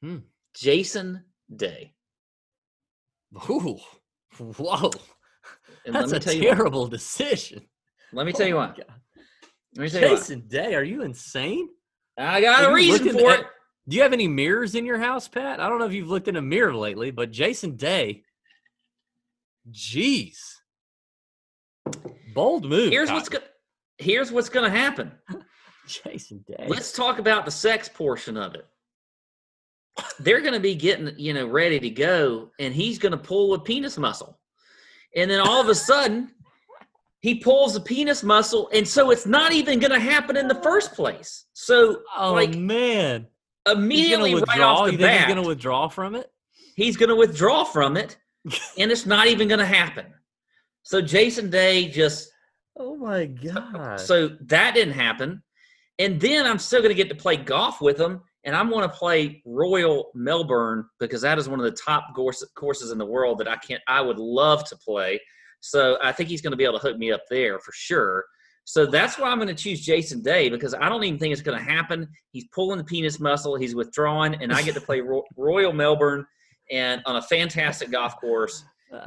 Hmm. 0.01 0.17
Jason 0.55 1.23
Day. 1.55 1.93
Ooh, 3.49 3.77
whoa. 4.39 4.91
And 5.85 5.95
That's 5.95 6.11
a 6.11 6.19
terrible 6.19 6.87
decision. 6.87 7.61
Let 8.11 8.25
me 8.25 8.33
tell 8.33 8.47
you 8.47 8.55
oh 8.55 8.57
what. 8.57 8.79
Let 9.75 9.83
me 9.83 9.89
tell 9.89 10.15
Jason 10.15 10.39
you 10.39 10.49
Day, 10.49 10.73
are 10.75 10.83
you 10.83 11.03
insane? 11.03 11.69
I 12.17 12.41
got 12.41 12.69
a 12.69 12.73
reason 12.73 13.13
for 13.13 13.31
at, 13.31 13.41
it. 13.41 13.45
Do 13.87 13.95
you 13.95 14.01
have 14.01 14.13
any 14.13 14.27
mirrors 14.27 14.73
in 14.73 14.85
your 14.85 14.97
house, 14.97 15.27
Pat? 15.27 15.59
I 15.59 15.69
don't 15.69 15.77
know 15.77 15.85
if 15.85 15.93
you've 15.93 16.09
looked 16.09 16.27
in 16.27 16.35
a 16.35 16.41
mirror 16.41 16.75
lately, 16.75 17.11
but 17.11 17.29
Jason 17.29 17.75
Day, 17.75 18.23
jeez, 19.71 20.37
bold 22.33 22.65
move. 22.65 22.91
Here's 22.91 23.11
what's 23.11 23.29
good 23.29 23.43
here's 23.99 24.31
what's 24.31 24.49
going 24.49 24.69
to 24.69 24.75
happen. 24.75 25.11
Jason 25.87 26.43
Day. 26.47 26.65
Let's 26.67 26.91
talk 26.91 27.19
about 27.19 27.45
the 27.45 27.51
sex 27.51 27.89
portion 27.89 28.37
of 28.37 28.55
it. 28.55 28.65
They're 30.19 30.41
going 30.41 30.53
to 30.53 30.59
be 30.59 30.75
getting, 30.75 31.13
you 31.17 31.33
know, 31.33 31.47
ready 31.47 31.79
to 31.79 31.89
go, 31.89 32.51
and 32.59 32.73
he's 32.73 32.99
going 32.99 33.11
to 33.11 33.17
pull 33.17 33.53
a 33.53 33.59
penis 33.59 33.97
muscle. 33.97 34.39
And 35.15 35.29
then 35.29 35.39
all 35.39 35.61
of 35.61 35.69
a 35.69 35.75
sudden, 35.75 36.31
he 37.21 37.35
pulls 37.35 37.73
the 37.73 37.81
penis 37.81 38.23
muscle, 38.23 38.69
and 38.73 38.87
so 38.87 39.11
it's 39.11 39.25
not 39.25 39.51
even 39.51 39.79
going 39.79 39.91
to 39.91 39.99
happen 39.99 40.37
in 40.37 40.47
the 40.47 40.61
first 40.61 40.93
place. 40.93 41.45
So, 41.53 42.01
oh, 42.17 42.33
like, 42.33 42.55
man, 42.55 43.27
immediately 43.69 44.35
right 44.35 44.61
off 44.61 44.85
the 44.85 44.93
you 44.93 44.97
bat, 44.97 45.17
he's 45.17 45.25
going 45.33 45.43
to 45.43 45.47
withdraw 45.47 45.87
from 45.87 46.15
it. 46.15 46.31
He's 46.75 46.95
going 46.95 47.09
to 47.09 47.15
withdraw 47.15 47.63
from 47.63 47.97
it, 47.97 48.17
and 48.77 48.91
it's 48.91 49.05
not 49.05 49.27
even 49.27 49.47
going 49.47 49.59
to 49.59 49.65
happen. 49.65 50.05
So 50.83 51.01
Jason 51.01 51.49
Day 51.49 51.89
just 51.89 52.31
Oh 52.79 52.95
my 52.95 53.25
god! 53.25 53.99
So 53.99 54.29
that 54.45 54.73
didn't 54.73 54.93
happen, 54.93 55.43
and 55.99 56.19
then 56.19 56.45
I'm 56.45 56.59
still 56.59 56.79
going 56.79 56.95
to 56.95 56.95
get 56.95 57.09
to 57.09 57.15
play 57.15 57.35
golf 57.35 57.81
with 57.81 57.99
him, 57.99 58.21
and 58.45 58.55
I'm 58.55 58.69
going 58.69 58.87
to 58.87 58.95
play 58.95 59.41
Royal 59.45 60.11
Melbourne 60.15 60.85
because 60.99 61.21
that 61.21 61.37
is 61.37 61.49
one 61.49 61.59
of 61.59 61.65
the 61.65 61.77
top 61.77 62.13
courses 62.15 62.91
in 62.91 62.97
the 62.97 63.05
world 63.05 63.37
that 63.39 63.47
I 63.47 63.57
can't. 63.57 63.81
I 63.87 64.01
would 64.01 64.19
love 64.19 64.63
to 64.69 64.77
play. 64.77 65.19
So 65.61 65.97
I 66.01 66.11
think 66.11 66.29
he's 66.29 66.41
going 66.41 66.51
to 66.51 66.57
be 66.57 66.63
able 66.63 66.79
to 66.79 66.87
hook 66.87 66.97
me 66.97 67.11
up 67.11 67.23
there 67.29 67.59
for 67.59 67.71
sure. 67.73 68.25
So 68.63 68.85
that's 68.85 69.17
why 69.17 69.29
I'm 69.29 69.39
going 69.39 69.47
to 69.49 69.55
choose 69.55 69.81
Jason 69.81 70.21
Day 70.21 70.47
because 70.47 70.73
I 70.73 70.89
don't 70.89 71.03
even 71.03 71.19
think 71.19 71.33
it's 71.33 71.41
going 71.41 71.57
to 71.57 71.63
happen. 71.63 72.07
He's 72.31 72.45
pulling 72.53 72.77
the 72.77 72.83
penis 72.83 73.19
muscle, 73.19 73.55
he's 73.55 73.75
withdrawing, 73.75 74.35
and 74.35 74.53
I 74.53 74.61
get 74.61 74.75
to 74.75 74.81
play 74.81 75.01
Royal 75.37 75.73
Melbourne 75.73 76.25
and 76.71 77.01
on 77.05 77.15
a 77.15 77.21
fantastic 77.21 77.91
golf 77.91 78.19
course. 78.21 78.63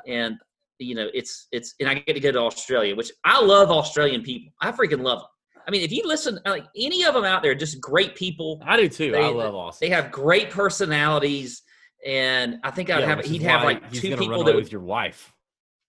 And 0.07 0.37
you 0.79 0.95
know, 0.95 1.09
it's 1.15 1.47
it's 1.53 1.75
and 1.81 1.89
I 1.89 1.95
get 1.95 2.15
to 2.15 2.21
go 2.21 2.33
to 2.33 2.41
Australia, 2.41 2.97
which 2.97 3.13
I 3.25 3.41
love 3.41 3.71
Australian 3.71 4.23
people. 4.23 4.53
I 4.61 4.73
freaking 4.73 5.03
love 5.03 5.21
them. 5.21 5.29
I 5.67 5.71
mean, 5.71 5.83
if 5.83 5.93
you 5.93 6.03
listen, 6.05 6.39
like 6.45 6.67
any 6.77 7.05
of 7.05 7.15
them 7.15 7.25
out 7.25 7.43
there, 7.43 7.55
just 7.55 7.81
great 7.81 8.15
people. 8.15 8.61
I 8.65 8.77
do 8.77 8.89
too. 8.89 9.13
They, 9.13 9.25
I 9.25 9.29
love 9.29 9.55
Austin. 9.55 9.89
They 9.89 9.95
have 9.95 10.11
great 10.11 10.51
personalities, 10.51 11.63
and 12.05 12.59
I 12.63 12.71
think 12.71 12.91
I'd 12.91 13.01
yeah, 13.01 13.07
have 13.07 13.25
he'd 13.25 13.43
have 13.43 13.65
like 13.65 13.91
two 13.93 14.17
people 14.17 14.45
that 14.45 14.55
with 14.55 14.73
your 14.73 14.81
wife. 14.81 15.33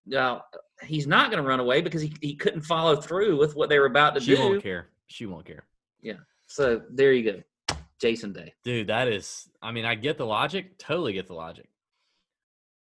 No, 0.06 0.42
uh, 0.54 0.86
he's 0.86 1.08
not 1.08 1.32
going 1.32 1.42
to 1.42 1.48
run 1.48 1.60
away 1.60 1.82
because 1.82 2.02
he, 2.02 2.14
he 2.22 2.36
couldn't 2.36 2.62
follow 2.62 2.96
through 2.96 3.38
with 3.38 3.56
what 3.56 3.70
they 3.70 3.80
were 3.80 3.86
about 3.86 4.16
to 4.16 4.22
she 4.22 4.28
do. 4.28 4.36
She 4.36 4.42
won't 4.42 4.64
care. 4.64 4.90
She 5.08 5.26
won't 5.26 5.46
care. 5.46 5.66
Yeah. 6.02 6.18
So 6.48 6.82
there 6.92 7.14
you 7.14 7.32
go, 7.32 7.76
Jason 8.00 8.34
Day. 8.34 8.54
Dude, 8.64 8.88
that 8.88 9.08
is. 9.08 9.50
I 9.62 9.72
mean, 9.72 9.86
I 9.86 9.96
get 9.96 10.18
the 10.18 10.26
logic. 10.26 10.78
Totally 10.78 11.14
get 11.14 11.28
the 11.28 11.34
logic. 11.34 11.68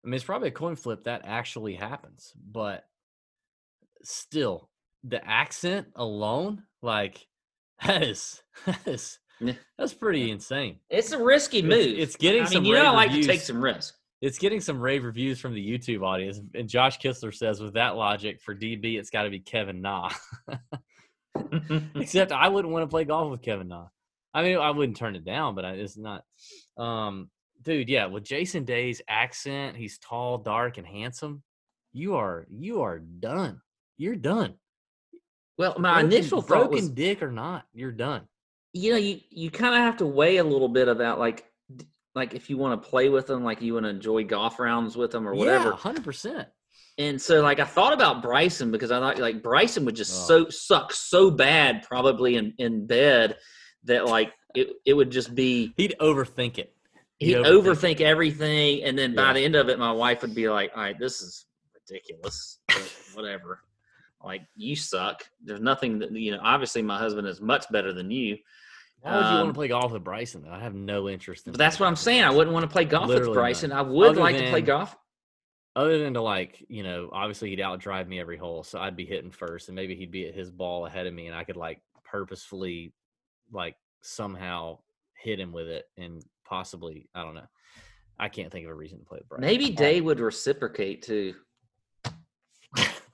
I 0.04 0.08
mean, 0.08 0.16
it's 0.16 0.26
probably 0.26 0.50
a 0.50 0.52
coin 0.52 0.76
flip 0.76 1.06
that 1.06 1.22
actually 1.24 1.76
happens, 1.76 2.34
but 2.36 2.86
still, 4.04 4.70
the 5.04 5.26
accent 5.26 5.88
alone, 5.96 6.64
like 6.84 7.26
that 7.86 8.04
is 8.04 8.42
that 8.66 8.88
is 8.88 9.20
that's 9.78 9.94
pretty 9.94 10.32
insane. 10.32 10.78
It's 10.90 11.12
a 11.12 11.22
risky 11.22 11.62
move. 11.62 11.74
It's, 11.74 12.00
it's 12.00 12.16
getting 12.16 12.44
I 12.44 12.46
some. 12.46 12.64
Mean, 12.64 12.72
you 12.72 12.78
know, 12.78 12.86
I 12.86 12.90
like 12.92 13.10
reviews. 13.10 13.26
to 13.26 13.32
take 13.34 13.42
some 13.42 13.62
risk. 13.62 13.96
It's 14.22 14.38
getting 14.38 14.62
some 14.62 14.80
rave 14.80 15.04
reviews 15.04 15.40
from 15.42 15.54
the 15.54 15.60
YouTube 15.62 16.02
audience, 16.02 16.40
and 16.56 16.70
Josh 16.70 16.98
Kistler 16.98 17.34
says, 17.34 17.60
with 17.60 17.74
that 17.74 17.98
logic 17.98 18.40
for 18.40 18.56
DB, 18.56 18.98
it's 18.98 19.10
got 19.10 19.24
to 19.24 19.30
be 19.30 19.42
Kevin 19.42 19.82
Na. 19.82 20.12
Except 21.96 22.32
I 22.32 22.48
wouldn't 22.48 22.74
want 22.74 22.84
to 22.84 22.88
play 22.88 23.04
golf 23.04 23.32
with 23.32 23.42
Kevin 23.42 23.68
Na. 23.68 23.88
I 24.34 24.44
mean, 24.44 24.58
I 24.58 24.70
wouldn't 24.70 24.98
turn 24.98 25.18
it 25.18 25.26
down, 25.26 25.56
but 25.56 25.66
it's 25.66 25.98
not. 25.98 26.24
Um, 26.78 27.30
dude, 27.64 27.90
yeah, 27.90 28.06
with 28.06 28.24
Jason 28.24 28.64
Day's 28.64 29.02
accent, 29.10 29.76
he's 29.76 29.98
tall, 29.98 30.38
dark, 30.38 30.78
and 30.78 30.88
handsome. 30.88 31.44
You 31.92 32.16
are 32.16 32.48
you 32.50 32.82
are 32.84 33.00
done. 33.00 33.62
You're 33.98 34.16
done. 34.16 34.56
Well, 35.58 35.76
my 35.78 36.02
broken, 36.02 36.14
initial 36.14 36.42
thought 36.42 36.48
broken 36.48 36.76
was, 36.76 36.90
dick 36.90 37.22
or 37.22 37.32
not, 37.32 37.66
you're 37.74 37.92
done. 37.92 38.28
You 38.74 38.92
know, 38.92 38.98
you 38.98 39.20
you 39.30 39.52
kind 39.52 39.76
of 39.76 39.82
have 39.82 39.98
to 39.98 40.06
weigh 40.06 40.38
a 40.38 40.44
little 40.44 40.70
bit 40.70 40.88
about 40.88 41.20
like 41.20 41.46
like 42.16 42.34
if 42.34 42.50
you 42.50 42.58
want 42.58 42.82
to 42.82 42.90
play 42.90 43.10
with 43.10 43.28
them, 43.28 43.44
like 43.44 43.62
you 43.62 43.74
want 43.74 43.86
to 43.86 43.90
enjoy 43.90 44.24
golf 44.24 44.60
rounds 44.60 44.96
with 44.96 45.12
them 45.12 45.28
or 45.28 45.36
whatever. 45.36 45.70
Yeah, 45.70 45.76
hundred 45.76 46.04
percent. 46.04 46.48
And 47.00 47.20
so, 47.20 47.42
like, 47.42 47.60
I 47.60 47.66
thought 47.66 47.94
about 47.94 48.22
Bryson 48.22 48.70
because 48.72 48.92
I 48.92 49.00
thought 49.00 49.18
like 49.18 49.42
Bryson 49.42 49.86
would 49.86 49.96
just 49.96 50.30
oh. 50.30 50.46
so 50.46 50.50
suck 50.50 50.94
so 50.94 51.32
bad, 51.32 51.84
probably 51.84 52.36
in 52.36 52.54
in 52.58 52.88
bed, 52.88 53.38
that 53.86 54.06
like 54.06 54.32
it 54.56 54.70
it 54.86 54.94
would 54.94 55.12
just 55.12 55.34
be 55.36 55.74
he'd 55.78 55.96
overthink 56.00 56.58
it 56.58 56.74
he'd 57.20 57.38
overthink, 57.38 58.02
everything, 58.02 58.84
and 58.84 58.98
then 58.98 59.16
by 59.16 59.34
the 59.34 59.44
end 59.44 59.56
of 59.56 59.70
it, 59.70 59.80
my 59.80 59.92
wife 59.92 60.22
would 60.22 60.36
be 60.36 60.50
like, 60.50 60.72
"All 60.76 60.82
right, 60.82 60.98
this 60.98 61.22
is 61.22 61.46
ridiculous. 61.76 62.60
whatever. 63.14 63.62
Like 64.24 64.42
you 64.56 64.76
suck. 64.76 65.28
There's 65.44 65.62
nothing 65.62 66.00
that 66.00 66.12
you 66.12 66.32
know. 66.32 66.40
Obviously, 66.42 66.82
my 66.82 66.98
husband 66.98 67.28
is 67.28 67.42
much 67.42 67.66
better 67.72 67.94
than 67.94 68.12
you." 68.12 68.38
Why 69.02 69.18
would 69.18 69.22
you 69.22 69.28
um, 69.28 69.38
want 69.38 69.50
to 69.50 69.54
play 69.54 69.68
golf 69.68 69.92
with 69.92 70.04
Bryson? 70.04 70.44
Though 70.44 70.52
I 70.52 70.60
have 70.60 70.74
no 70.74 71.10
interest 71.10 71.46
in. 71.46 71.52
But 71.52 71.58
that's 71.58 71.78
what 71.78 71.88
I'm 71.88 71.96
saying. 71.98 72.24
I 72.24 72.32
wouldn't 72.32 72.54
want 72.54 72.64
to 72.64 72.72
play 72.72 72.86
golf 72.86 73.10
Literally 73.10 73.30
with 73.30 73.36
Bryson. 73.36 73.70
None. 73.72 73.80
I 73.80 73.82
would 73.82 74.12
other 74.12 74.22
like 74.22 74.36
than, 74.38 74.46
to 74.46 74.52
play 74.52 74.62
golf. 74.62 74.96
Other 75.76 76.00
than 76.00 76.14
to 76.14 76.22
like, 76.22 76.64
you 76.70 76.84
know, 76.84 77.10
obviously 77.12 77.50
he'd 77.50 77.60
outdrive 77.60 78.08
me 78.08 78.20
every 78.20 78.38
hole, 78.38 78.64
so 78.64 78.80
I'd 78.80 78.96
be 78.96 79.06
hitting 79.06 79.32
first, 79.32 79.68
and 79.68 79.76
maybe 79.76 79.96
he'd 79.96 80.12
be 80.12 80.28
at 80.28 80.36
his 80.36 80.52
ball 80.52 80.86
ahead 80.86 81.08
of 81.08 81.14
me, 81.14 81.28
and 81.28 81.36
I 81.36 81.44
could 81.44 81.58
like 81.58 81.82
purposefully, 82.06 82.94
like 83.52 83.76
somehow 84.02 84.78
hit 85.18 85.40
him 85.40 85.52
with 85.52 85.68
it 85.68 85.86
and 85.98 86.24
possibly 86.46 87.10
I 87.16 87.24
don't 87.24 87.36
know. 87.36 87.48
I 88.20 88.30
can't 88.30 88.52
think 88.52 88.66
of 88.66 88.72
a 88.72 88.76
reason 88.76 89.00
to 89.00 89.06
play 89.06 89.18
with 89.20 89.28
Bryson. 89.28 89.46
Maybe 89.46 89.70
Day 89.72 90.00
would 90.00 90.20
reciprocate 90.20 91.02
too. 91.02 91.34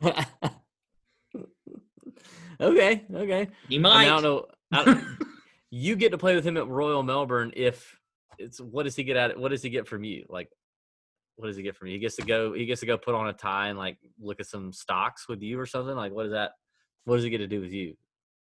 okay, 2.59 3.05
okay. 3.13 3.47
You 3.67 3.79
might. 3.79 3.95
I, 3.95 3.99
mean, 4.03 4.09
I 4.09 4.21
don't 4.21 4.23
know. 4.23 4.45
I, 4.71 5.15
you 5.71 5.95
get 5.95 6.11
to 6.11 6.17
play 6.17 6.35
with 6.35 6.45
him 6.45 6.57
at 6.57 6.67
Royal 6.67 7.03
Melbourne 7.03 7.51
if 7.55 7.97
it's 8.37 8.59
what 8.59 8.83
does 8.83 8.95
he 8.95 9.03
get 9.03 9.17
at 9.17 9.39
what 9.39 9.49
does 9.49 9.61
he 9.61 9.69
get 9.69 9.87
from 9.87 10.03
you? 10.03 10.25
Like 10.29 10.49
what 11.35 11.47
does 11.47 11.57
he 11.57 11.63
get 11.63 11.75
from 11.75 11.87
you? 11.87 11.93
He 11.93 11.99
gets 11.99 12.15
to 12.17 12.23
go 12.23 12.53
he 12.53 12.65
gets 12.65 12.79
to 12.81 12.85
go 12.85 12.97
put 12.97 13.15
on 13.15 13.29
a 13.29 13.33
tie 13.33 13.67
and 13.67 13.77
like 13.77 13.97
look 14.19 14.39
at 14.39 14.47
some 14.47 14.73
stocks 14.73 15.27
with 15.27 15.41
you 15.41 15.59
or 15.59 15.65
something? 15.65 15.95
Like 15.95 16.11
what 16.11 16.25
is 16.25 16.31
that 16.31 16.51
what 17.05 17.15
does 17.15 17.23
he 17.23 17.29
get 17.29 17.39
to 17.39 17.47
do 17.47 17.61
with 17.61 17.71
you? 17.71 17.95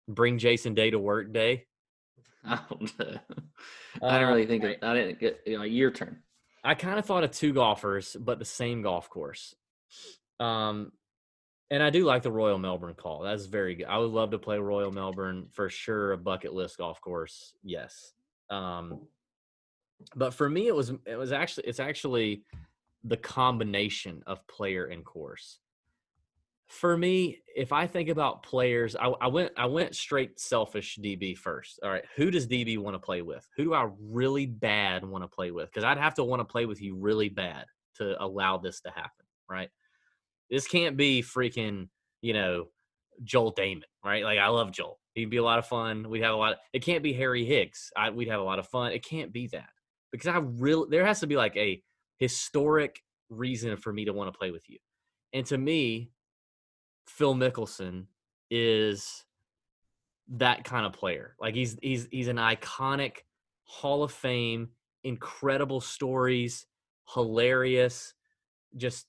Bring 0.08 0.38
Jason 0.38 0.74
Day 0.74 0.90
to 0.90 0.98
work 0.98 1.32
day? 1.32 1.66
I 2.44 2.60
don't 2.68 2.98
know. 2.98 3.18
I 4.02 4.18
don't 4.18 4.28
really 4.28 4.46
think. 4.46 4.64
I 4.82 4.94
didn't 4.94 5.20
get 5.20 5.40
you 5.46 5.58
know 5.58 5.64
your 5.64 5.90
turn. 5.90 6.22
I 6.64 6.74
kind 6.74 6.98
of 6.98 7.04
thought 7.04 7.24
of 7.24 7.30
two 7.30 7.52
golfers, 7.52 8.16
but 8.18 8.38
the 8.38 8.44
same 8.44 8.82
golf 8.82 9.08
course. 9.08 9.54
Um, 10.38 10.92
and 11.70 11.82
I 11.82 11.90
do 11.90 12.04
like 12.04 12.22
the 12.22 12.32
Royal 12.32 12.58
Melbourne 12.58 12.94
call. 12.94 13.22
That's 13.22 13.46
very 13.46 13.74
good. 13.74 13.86
I 13.86 13.98
would 13.98 14.10
love 14.10 14.30
to 14.32 14.38
play 14.38 14.58
Royal 14.58 14.90
Melbourne 14.90 15.46
for 15.52 15.68
sure. 15.68 16.12
A 16.12 16.18
bucket 16.18 16.52
list 16.52 16.78
golf 16.78 17.00
course, 17.00 17.54
yes. 17.62 18.12
Um, 18.50 19.02
but 20.16 20.34
for 20.34 20.48
me, 20.48 20.66
it 20.66 20.74
was 20.74 20.92
it 21.06 21.16
was 21.16 21.32
actually 21.32 21.66
it's 21.66 21.80
actually 21.80 22.42
the 23.04 23.16
combination 23.16 24.22
of 24.26 24.46
player 24.46 24.86
and 24.86 25.04
course 25.04 25.58
for 26.70 26.96
me, 26.96 27.42
if 27.56 27.72
I 27.72 27.88
think 27.88 28.08
about 28.08 28.44
players, 28.44 28.94
I, 28.94 29.08
I, 29.08 29.26
went 29.26 29.50
I 29.56 29.66
went 29.66 29.96
straight 29.96 30.38
selfish 30.38 31.00
DB 31.02 31.36
first. 31.36 31.80
All 31.82 31.90
right, 31.90 32.04
who 32.14 32.30
does 32.30 32.46
DB 32.46 32.78
want 32.78 32.94
to 32.94 33.00
play 33.00 33.22
with? 33.22 33.46
Who 33.56 33.64
do 33.64 33.74
I 33.74 33.88
really 34.00 34.46
bad 34.46 35.04
want 35.04 35.24
to 35.24 35.28
play 35.28 35.50
with? 35.50 35.68
Because 35.68 35.82
I'd 35.82 35.98
have 35.98 36.14
to 36.14 36.24
want 36.24 36.38
to 36.40 36.44
play 36.44 36.66
with 36.66 36.80
you 36.80 36.94
really 36.94 37.28
bad 37.28 37.64
to 37.96 38.22
allow 38.22 38.56
this 38.56 38.80
to 38.82 38.90
happen, 38.90 39.26
right? 39.48 39.68
This 40.50 40.66
can't 40.66 40.96
be 40.96 41.22
freaking 41.22 41.88
you 42.22 42.32
know 42.32 42.66
Joel 43.22 43.54
Dahmen, 43.54 43.82
right? 44.04 44.24
Like 44.24 44.38
I 44.38 44.48
love 44.48 44.72
Joel. 44.72 44.98
He'd 45.14 45.30
be 45.30 45.38
a 45.38 45.44
lot 45.44 45.58
of 45.58 45.66
fun. 45.66 46.08
We'd 46.08 46.22
have 46.22 46.34
a 46.34 46.36
lot. 46.36 46.52
Of, 46.52 46.58
it 46.72 46.84
can't 46.84 47.02
be 47.02 47.12
Harry 47.12 47.44
Higgs. 47.44 47.90
I, 47.96 48.10
we'd 48.10 48.28
have 48.28 48.40
a 48.40 48.44
lot 48.44 48.58
of 48.58 48.68
fun. 48.68 48.92
It 48.92 49.04
can't 49.04 49.32
be 49.32 49.48
that 49.48 49.70
because 50.12 50.28
I 50.28 50.38
really 50.38 50.88
there 50.90 51.06
has 51.06 51.20
to 51.20 51.26
be 51.26 51.36
like 51.36 51.56
a 51.56 51.82
historic 52.18 53.02
reason 53.28 53.76
for 53.76 53.92
me 53.92 54.04
to 54.04 54.12
want 54.12 54.32
to 54.32 54.38
play 54.38 54.50
with 54.50 54.68
you. 54.68 54.78
And 55.32 55.46
to 55.46 55.58
me, 55.58 56.10
Phil 57.06 57.34
Mickelson 57.34 58.06
is 58.50 59.24
that 60.28 60.64
kind 60.64 60.86
of 60.86 60.92
player. 60.92 61.34
Like 61.40 61.54
he's 61.54 61.76
he's 61.82 62.08
he's 62.10 62.28
an 62.28 62.36
iconic 62.36 63.18
Hall 63.64 64.02
of 64.02 64.12
Fame, 64.12 64.70
incredible 65.04 65.80
stories, 65.80 66.66
hilarious, 67.12 68.14
just 68.76 69.06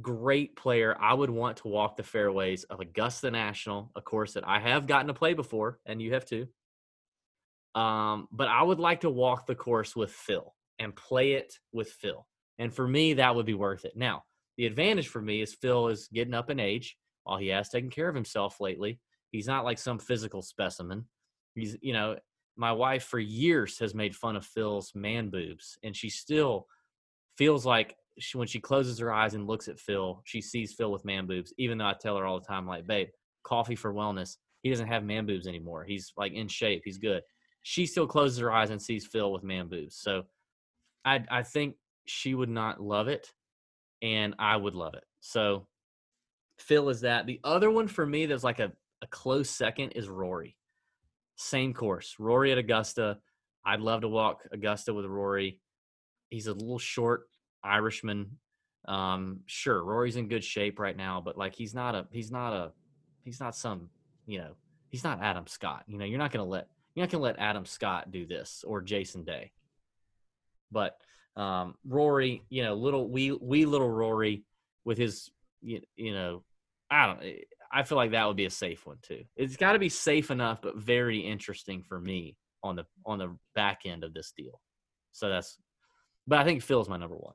great 0.00 0.56
player. 0.56 0.96
I 0.98 1.12
would 1.12 1.30
want 1.30 1.58
to 1.58 1.68
walk 1.68 1.96
the 1.96 2.02
fairways 2.02 2.64
of 2.64 2.80
Augusta 2.80 3.30
National, 3.30 3.90
a 3.94 4.00
course 4.00 4.34
that 4.34 4.46
I 4.46 4.60
have 4.60 4.86
gotten 4.86 5.08
to 5.08 5.14
play 5.14 5.34
before, 5.34 5.78
and 5.84 6.00
you 6.00 6.14
have 6.14 6.24
too. 6.24 6.48
Um, 7.74 8.28
but 8.30 8.48
I 8.48 8.62
would 8.62 8.80
like 8.80 9.00
to 9.00 9.10
walk 9.10 9.46
the 9.46 9.54
course 9.54 9.96
with 9.96 10.10
Phil 10.10 10.54
and 10.78 10.94
play 10.94 11.32
it 11.32 11.54
with 11.72 11.90
Phil. 11.90 12.26
And 12.58 12.72
for 12.72 12.86
me, 12.86 13.14
that 13.14 13.34
would 13.34 13.46
be 13.46 13.54
worth 13.54 13.84
it. 13.84 13.96
Now, 13.96 14.24
the 14.56 14.66
advantage 14.66 15.08
for 15.08 15.22
me 15.22 15.40
is 15.40 15.54
Phil 15.54 15.88
is 15.88 16.08
getting 16.12 16.34
up 16.34 16.50
in 16.50 16.60
age 16.60 16.96
while 17.24 17.38
he 17.38 17.48
has 17.48 17.68
taken 17.68 17.90
care 17.90 18.08
of 18.08 18.14
himself 18.14 18.60
lately. 18.60 19.00
He's 19.30 19.46
not 19.46 19.64
like 19.64 19.78
some 19.78 19.98
physical 19.98 20.42
specimen. 20.42 21.06
He's, 21.54 21.76
you 21.80 21.92
know, 21.92 22.16
my 22.56 22.72
wife 22.72 23.04
for 23.04 23.18
years 23.18 23.78
has 23.78 23.94
made 23.94 24.14
fun 24.14 24.36
of 24.36 24.44
Phil's 24.44 24.92
man 24.94 25.30
boobs, 25.30 25.78
and 25.82 25.96
she 25.96 26.10
still 26.10 26.66
feels 27.38 27.64
like 27.64 27.96
she, 28.18 28.36
when 28.38 28.48
she 28.48 28.60
closes 28.60 28.98
her 28.98 29.12
eyes 29.12 29.34
and 29.34 29.46
looks 29.46 29.68
at 29.68 29.78
Phil, 29.78 30.22
she 30.24 30.40
sees 30.40 30.72
Phil 30.72 30.92
with 30.92 31.04
man 31.04 31.26
boobs, 31.26 31.52
even 31.58 31.78
though 31.78 31.86
I 31.86 31.94
tell 31.98 32.16
her 32.16 32.26
all 32.26 32.40
the 32.40 32.46
time, 32.46 32.66
like, 32.66 32.86
babe, 32.86 33.08
coffee 33.42 33.76
for 33.76 33.92
wellness. 33.92 34.36
He 34.62 34.70
doesn't 34.70 34.88
have 34.88 35.04
man 35.04 35.26
boobs 35.26 35.46
anymore. 35.46 35.84
He's 35.84 36.12
like 36.16 36.32
in 36.32 36.48
shape. 36.48 36.82
He's 36.84 36.98
good. 36.98 37.22
She 37.62 37.86
still 37.86 38.06
closes 38.06 38.38
her 38.38 38.52
eyes 38.52 38.70
and 38.70 38.80
sees 38.80 39.06
Phil 39.06 39.32
with 39.32 39.42
man 39.42 39.68
boobs. 39.68 39.96
So 39.96 40.24
I 41.04 41.24
I 41.30 41.42
think 41.42 41.76
she 42.06 42.34
would 42.34 42.48
not 42.48 42.80
love 42.80 43.08
it, 43.08 43.32
and 44.02 44.34
I 44.38 44.56
would 44.56 44.74
love 44.74 44.94
it. 44.94 45.04
So 45.20 45.66
Phil 46.58 46.88
is 46.88 47.00
that. 47.00 47.26
The 47.26 47.40
other 47.42 47.70
one 47.70 47.88
for 47.88 48.06
me 48.06 48.26
that's 48.26 48.44
like 48.44 48.60
a, 48.60 48.72
a 49.02 49.06
close 49.08 49.50
second 49.50 49.90
is 49.90 50.08
Rory. 50.08 50.56
Same 51.36 51.74
course. 51.74 52.16
Rory 52.18 52.52
at 52.52 52.58
Augusta. 52.58 53.18
I'd 53.64 53.80
love 53.80 54.02
to 54.02 54.08
walk 54.08 54.42
Augusta 54.52 54.94
with 54.94 55.06
Rory. 55.06 55.58
He's 56.30 56.46
a 56.46 56.52
little 56.52 56.78
short 56.78 57.28
Irishman. 57.64 58.38
Um, 58.86 59.40
sure, 59.46 59.82
Rory's 59.82 60.16
in 60.16 60.28
good 60.28 60.44
shape 60.44 60.78
right 60.78 60.96
now, 60.96 61.20
but 61.24 61.38
like 61.38 61.54
he's 61.54 61.74
not 61.74 61.94
a 61.94 62.06
he's 62.10 62.30
not 62.30 62.52
a 62.52 62.72
he's 63.24 63.40
not 63.40 63.54
some, 63.54 63.90
you 64.26 64.38
know, 64.38 64.52
he's 64.88 65.04
not 65.04 65.22
Adam 65.22 65.46
Scott. 65.46 65.84
You 65.86 65.98
know, 65.98 66.04
you're 66.04 66.18
not 66.18 66.32
gonna 66.32 66.44
let 66.44 66.68
you're 66.94 67.04
not 67.04 67.10
gonna 67.10 67.24
let 67.24 67.38
Adam 67.38 67.64
Scott 67.64 68.10
do 68.10 68.26
this 68.26 68.64
or 68.66 68.80
Jason 68.82 69.24
Day. 69.24 69.52
But 70.70 70.96
um, 71.36 71.74
Rory, 71.86 72.42
you 72.48 72.62
know, 72.62 72.74
little 72.74 73.08
wee 73.08 73.32
wee 73.32 73.66
little 73.66 73.90
Rory 73.90 74.44
with 74.84 74.98
his 74.98 75.30
you, 75.60 75.80
you 75.96 76.12
know 76.12 76.42
I 76.92 77.06
don't. 77.06 77.22
Eh, 77.22 77.38
I 77.74 77.82
feel 77.84 77.96
like 77.96 78.10
that 78.10 78.26
would 78.26 78.36
be 78.36 78.44
a 78.44 78.50
safe 78.50 78.86
one 78.86 78.98
too. 79.00 79.24
It's 79.34 79.56
got 79.56 79.72
to 79.72 79.78
be 79.78 79.88
safe 79.88 80.30
enough, 80.30 80.60
but 80.60 80.76
very 80.76 81.20
interesting 81.20 81.82
for 81.82 81.98
me 81.98 82.36
on 82.62 82.76
the 82.76 82.84
on 83.06 83.18
the 83.18 83.34
back 83.54 83.80
end 83.86 84.04
of 84.04 84.12
this 84.12 84.32
deal. 84.36 84.60
So 85.12 85.30
that's. 85.30 85.56
But 86.26 86.38
I 86.38 86.44
think 86.44 86.62
Phil's 86.62 86.88
my 86.88 86.98
number 86.98 87.16
one. 87.16 87.34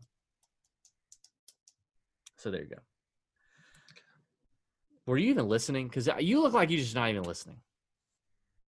So 2.48 2.52
there 2.52 2.62
you 2.62 2.70
go. 2.70 2.78
Were 5.06 5.18
you 5.18 5.32
even 5.32 5.50
listening? 5.50 5.90
Because 5.90 6.08
you 6.22 6.42
look 6.42 6.54
like 6.54 6.70
you're 6.70 6.80
just 6.80 6.96
not 6.96 7.10
even 7.10 7.24
listening. 7.24 7.58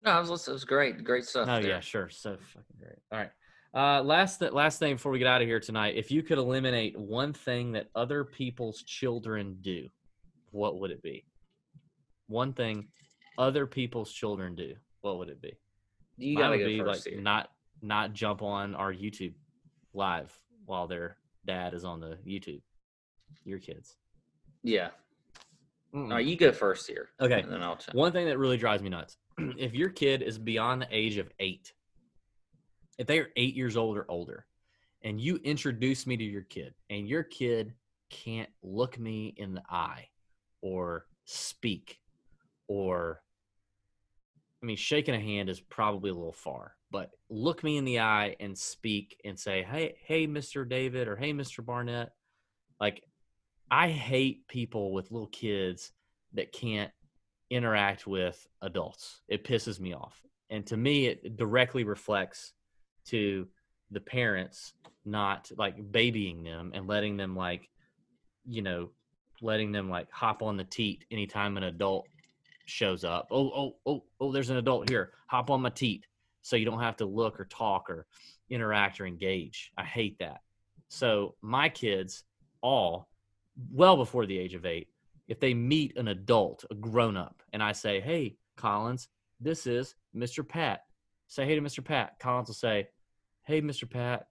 No, 0.03 0.13
I 0.13 0.19
was 0.19 0.31
listening. 0.31 0.53
It 0.53 0.55
was 0.55 0.65
great, 0.65 1.05
great 1.05 1.27
stuff. 1.27 1.47
Oh 1.47 1.61
there. 1.61 1.73
yeah, 1.73 1.81
sure. 1.81 2.09
So 2.09 2.39
fucking 2.55 2.77
great. 2.81 2.97
All 3.13 3.19
right. 3.19 3.31
Uh, 3.75 4.03
last 4.03 4.39
th- 4.39 4.53
last 4.53 4.79
thing 4.79 4.95
before 4.95 5.13
we 5.13 5.19
get 5.19 5.29
out 5.29 5.43
of 5.43 5.47
here 5.47 5.61
tonight, 5.61 5.95
if 5.95 6.11
you 6.11 6.23
could 6.23 6.39
eliminate 6.39 6.99
one 6.99 7.35
thing 7.35 7.73
that 7.73 7.89
other 7.95 8.25
people's 8.25 8.83
children 8.83 9.59
do, 9.61 9.89
what 10.53 10.81
would 10.81 10.91
it 10.91 11.03
be? 11.03 11.27
One 12.29 12.55
thing 12.55 12.89
other 13.37 13.67
people's 13.67 14.11
children 14.11 14.55
do, 14.55 14.73
what 15.03 15.19
would 15.19 15.29
it 15.29 15.43
be? 15.43 15.53
You 16.17 16.39
gotta 16.39 16.57
go 16.57 16.65
be 16.65 16.83
like 16.83 17.05
here. 17.05 17.21
not 17.21 17.51
not 17.83 18.15
jump 18.15 18.41
on 18.41 18.75
our 18.75 18.91
YouTube 18.91 19.35
live 19.93 20.33
while 20.65 20.87
their 20.87 21.19
dad 21.47 21.75
is 21.75 21.85
on 21.85 22.01
the 22.01 22.17
YouTube. 22.27 22.63
Your 23.45 23.59
kids. 23.59 23.97
Yeah. 24.63 24.89
Hmm. 25.93 26.11
Right, 26.11 26.27
you 26.27 26.37
go 26.37 26.53
first 26.53 26.87
here. 26.87 27.11
Okay. 27.21 27.41
And 27.41 27.53
then 27.53 27.63
I'll 27.63 27.77
check. 27.77 27.95
One 27.95 28.13
thing 28.13 28.27
that 28.27 28.39
really 28.39 28.57
drives 28.57 28.83
me 28.83 28.89
nuts: 28.89 29.17
if 29.39 29.75
your 29.75 29.91
kid 29.91 30.23
is 30.23 30.39
beyond 30.39 30.83
the 30.83 30.89
age 30.91 31.17
of 31.17 31.31
eight, 31.41 31.73
if 32.99 33.07
they 33.07 33.19
are 33.19 33.29
eight 33.37 33.55
years 33.55 33.77
old 33.77 33.97
or 33.97 34.07
older, 34.09 34.47
and 35.03 35.21
you 35.21 35.37
introduce 35.45 36.07
me 36.07 36.17
to 36.17 36.25
your 36.25 36.43
kid, 36.43 36.75
and 36.91 37.09
your 37.09 37.23
kid 37.23 37.75
can't 38.11 38.51
look 38.63 38.99
me 38.99 39.35
in 39.37 39.55
the 39.55 39.63
eye 39.69 40.09
or 40.61 41.07
speak 41.25 41.99
or 42.69 43.23
I 44.63 44.67
mean 44.67 44.77
shaking 44.77 45.15
a 45.15 45.21
hand 45.21 45.49
is 45.49 45.61
probably 45.61 46.11
a 46.11 46.15
little 46.15 46.33
far, 46.33 46.75
but 46.91 47.11
look 47.29 47.63
me 47.63 47.77
in 47.77 47.85
the 47.85 48.01
eye 48.01 48.37
and 48.41 48.57
speak 48.57 49.21
and 49.25 49.39
say, 49.39 49.63
"Hey, 49.63 49.97
hey 50.05 50.27
Mr. 50.27 50.69
David 50.69 51.09
or 51.09 51.17
hey 51.17 51.33
Mr. 51.33 51.65
Barnett." 51.65 52.13
Like 52.81 53.05
I 53.71 53.89
hate 53.89 54.47
people 54.49 54.93
with 54.93 55.11
little 55.11 55.29
kids 55.29 55.93
that 56.35 56.53
can't 56.53 56.91
interact 57.51 58.07
with 58.07 58.47
adults. 58.63 59.23
It 59.29 59.45
pisses 59.45 59.81
me 59.81 59.95
off. 59.95 60.21
And 60.51 60.67
to 60.67 60.77
me 60.77 61.07
it 61.07 61.37
directly 61.37 61.85
reflects 61.85 62.53
to 63.07 63.49
the 63.91 64.01
parents 64.01 64.75
not 65.05 65.51
like 65.57 65.93
babying 65.93 66.43
them 66.43 66.73
and 66.75 66.89
letting 66.89 67.17
them 67.17 67.37
like 67.37 67.69
you 68.45 68.61
know 68.63 68.91
letting 69.41 69.71
them 69.71 69.89
like 69.89 70.11
hop 70.11 70.43
on 70.43 70.57
the 70.57 70.65
teat 70.65 71.05
anytime 71.11 71.57
an 71.57 71.65
adult 71.65 72.07
shows 72.67 73.05
up. 73.05 73.29
Oh, 73.31 73.51
oh, 73.55 73.77
oh, 73.87 74.05
oh, 74.21 74.33
there's 74.33 74.51
an 74.51 74.57
adult 74.57 74.89
here. 74.89 75.13
Hop 75.29 75.51
on 75.51 75.63
my 75.63 75.71
teat. 75.71 76.07
So 76.43 76.57
you 76.57 76.65
don't 76.65 76.81
have 76.81 76.97
to 76.99 77.07
look 77.07 77.41
or 77.41 77.45
talk 77.45 77.91
or 77.91 78.07
interact 78.51 79.01
or 79.01 79.07
engage. 79.07 79.73
I 79.77 79.85
hate 79.85 80.19
that. 80.19 80.41
So 80.89 81.35
my 81.43 81.69
kids 81.69 82.25
all 82.61 83.09
well 83.73 83.97
before 83.97 84.27
the 84.27 84.39
age 84.39 84.55
of 84.55 84.67
eight, 84.67 84.89
if 85.29 85.41
they 85.41 85.55
meet 85.55 85.97
an 85.97 86.09
adult, 86.09 86.65
a 86.71 86.75
grown 86.75 87.17
up, 87.17 87.43
and 87.53 87.63
I 87.63 87.73
say, 87.73 88.01
Hey, 88.01 88.37
Collins, 88.57 89.09
this 89.41 89.67
is 89.67 89.95
Mr. 90.15 90.47
Pat. 90.47 90.83
Say 91.29 91.45
hey 91.45 91.57
to 91.57 91.61
Mr. 91.61 91.85
Pat. 91.85 92.19
Collins 92.21 92.49
will 92.49 92.55
say, 92.55 92.89
Hey, 93.45 93.61
Mr. 93.61 93.91
Pat, 93.91 94.29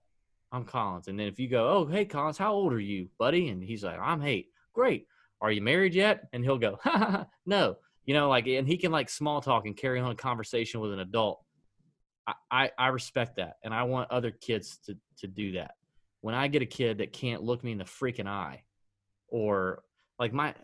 I'm 0.52 0.64
Collins. 0.64 1.08
And 1.08 1.18
then 1.18 1.26
if 1.26 1.38
you 1.38 1.48
go, 1.48 1.68
Oh, 1.68 1.86
hey, 1.86 2.04
Collins, 2.04 2.38
how 2.38 2.52
old 2.52 2.72
are 2.72 2.80
you, 2.80 3.08
buddy? 3.18 3.48
And 3.48 3.62
he's 3.62 3.84
like, 3.84 3.98
I'm 4.00 4.22
eight 4.22 4.48
great. 4.76 5.06
Are 5.40 5.50
you 5.50 5.62
married 5.62 5.94
yet? 5.94 6.28
And 6.32 6.44
he'll 6.44 6.58
go, 6.58 6.78
no. 7.46 7.76
You 8.04 8.14
know, 8.14 8.28
like, 8.28 8.46
and 8.46 8.68
he 8.68 8.76
can 8.76 8.92
like 8.92 9.10
small 9.10 9.40
talk 9.40 9.66
and 9.66 9.76
carry 9.76 9.98
on 9.98 10.12
a 10.12 10.14
conversation 10.14 10.80
with 10.80 10.92
an 10.92 11.00
adult. 11.00 11.42
I, 12.26 12.34
I, 12.50 12.70
I 12.78 12.86
respect 12.88 13.36
that. 13.36 13.56
And 13.64 13.74
I 13.74 13.82
want 13.82 14.12
other 14.12 14.30
kids 14.30 14.78
to, 14.86 14.96
to 15.18 15.26
do 15.26 15.52
that. 15.52 15.72
When 16.20 16.34
I 16.34 16.46
get 16.46 16.62
a 16.62 16.66
kid 16.66 16.98
that 16.98 17.12
can't 17.12 17.42
look 17.42 17.64
me 17.64 17.72
in 17.72 17.78
the 17.78 17.84
freaking 17.84 18.28
eye 18.28 18.62
or 19.28 19.82
like 20.18 20.32
my, 20.32 20.54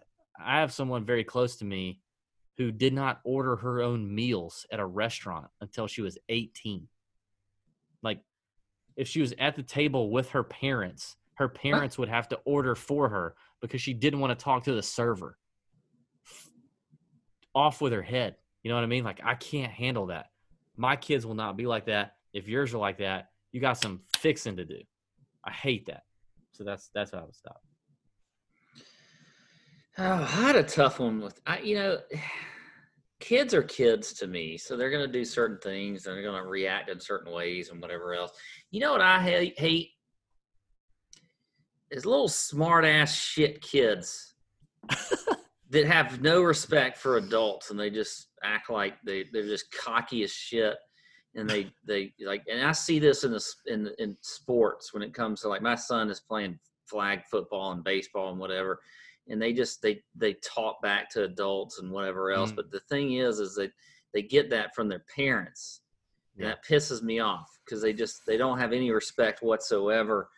I 0.45 0.61
have 0.61 0.73
someone 0.73 1.05
very 1.05 1.25
close 1.25 1.57
to 1.57 1.65
me 1.65 2.01
who 2.59 2.71
did 2.71 2.93
not 2.93 3.21
order 3.25 3.57
her 3.57 3.81
own 3.83 4.15
meals 4.15 4.67
at 4.71 4.81
a 4.81 4.87
restaurant 4.87 5.47
until 5.61 5.87
she 5.87 6.03
was 6.03 6.19
18. 6.29 6.87
Like, 8.03 8.21
if 8.97 9.09
she 9.09 9.21
was 9.21 9.35
at 9.39 9.57
the 9.57 9.63
table 9.63 10.11
with 10.11 10.31
her 10.31 10.43
parents, 10.43 11.17
her 11.35 11.49
parents 11.49 11.97
would 11.97 12.09
have 12.09 12.29
to 12.29 12.39
order 12.45 12.75
for 12.75 13.09
her 13.09 13.35
because 13.61 13.81
she 13.81 13.95
didn't 13.95 14.21
want 14.21 14.39
to 14.39 14.45
talk 14.45 14.65
to 14.65 14.75
the 14.75 14.83
server. 14.83 15.39
Off 17.55 17.81
with 17.81 17.93
her 17.93 18.03
head. 18.03 18.37
You 18.63 18.71
know 18.71 18.77
what 18.77 18.85
I 18.85 18.89
mean? 18.89 19.05
Like, 19.05 19.21
I 19.25 19.35
can't 19.35 19.73
handle 19.73 20.07
that. 20.07 20.27
My 20.77 20.97
kids 20.97 21.27
will 21.27 21.35
not 21.35 21.57
be 21.57 21.67
like 21.67 21.87
that. 21.87 22.17
If 22.33 22.49
yours 22.49 22.75
are 22.75 22.79
like 22.79 22.99
that, 22.99 23.31
you 23.51 23.61
got 23.61 23.79
some 23.79 24.01
fixing 24.19 24.57
to 24.57 24.65
do. 24.65 24.79
I 25.45 25.51
hate 25.51 25.87
that. 25.87 26.03
So 26.53 26.65
that's 26.65 26.91
that's 26.95 27.13
how 27.13 27.19
I 27.19 27.25
would 27.25 27.35
stop. 27.35 27.63
Oh, 29.99 30.23
I 30.23 30.25
had 30.25 30.57
a 30.57 30.63
tough 30.63 31.01
one 31.01 31.21
with 31.21 31.41
I. 31.47 31.59
You 31.61 31.75
know, 31.77 31.99
kids 33.21 33.55
are 33.55 33.63
kids 33.63 34.13
to 34.15 34.27
me, 34.27 34.57
so 34.57 34.77
they're 34.77 34.91
going 34.91 35.07
to 35.07 35.13
do 35.13 35.25
certain 35.25 35.59
things. 35.59 36.05
They're 36.05 36.23
going 36.23 36.43
to 36.43 36.49
react 36.49 36.91
in 36.91 36.99
certain 36.99 37.33
ways 37.33 37.71
and 37.71 37.81
whatever 37.81 38.15
else. 38.15 38.33
You 38.71 38.81
know 38.81 38.93
what 38.93 39.01
I 39.01 39.23
hate? 39.23 39.59
Hate 39.59 39.91
is 41.93 42.07
little 42.07 42.29
smart 42.29 42.85
ass 42.85 43.15
shit 43.15 43.61
kids 43.61 44.35
that 45.71 45.87
have 45.87 46.23
no 46.23 46.43
respect 46.43 46.97
for 46.97 47.19
adults 47.19 47.71
and 47.71 47.79
they 47.79 47.91
just 47.91 48.29
act 48.43 48.71
like 48.71 48.95
they 49.05 49.27
they're 49.33 49.47
just 49.47 49.71
cocky 49.73 50.25
as 50.25 50.33
shit 50.33 50.75
and 51.35 51.49
they 51.49 51.71
they 51.87 52.13
like 52.25 52.43
and 52.51 52.67
I 52.67 52.73
see 52.73 52.99
this 52.99 53.25
in 53.25 53.33
the 53.33 53.45
in 53.67 53.91
in 53.99 54.17
sports 54.23 54.95
when 54.95 55.03
it 55.03 55.15
comes 55.15 55.43
to 55.43 55.49
like 55.49 55.63
my 55.63 55.75
son 55.75 56.11
is 56.11 56.21
playing 56.21 56.59
flag 56.87 57.21
football 57.31 57.73
and 57.73 57.85
baseball 57.85 58.31
and 58.31 58.41
whatever 58.41 58.81
and 59.29 59.41
they 59.41 59.53
just 59.53 59.83
they 59.83 60.03
they 60.15 60.35
talk 60.35 60.81
back 60.83 61.09
to 61.11 61.25
adults 61.25 61.79
and 61.79 61.91
whatever 61.91 62.33
else 62.33 62.53
mm. 62.53 62.57
but 62.57 62.71
the 62.71 62.81
thing 62.81 63.15
is 63.15 63.39
is 63.39 63.55
that 63.55 63.73
they 64.13 64.23
get 64.23 64.51
that 64.51 64.75
from 64.75 64.89
their 64.89 65.05
parents 65.15 65.81
and 66.37 66.47
that 66.47 66.65
pisses 66.65 67.03
me 67.03 67.21
off 67.21 67.59
because 67.65 67.83
they 67.83 67.93
just 67.93 68.25
they 68.27 68.37
don't 68.37 68.59
have 68.59 68.73
any 68.73 68.91
respect 68.91 69.43
whatsoever 69.43 70.29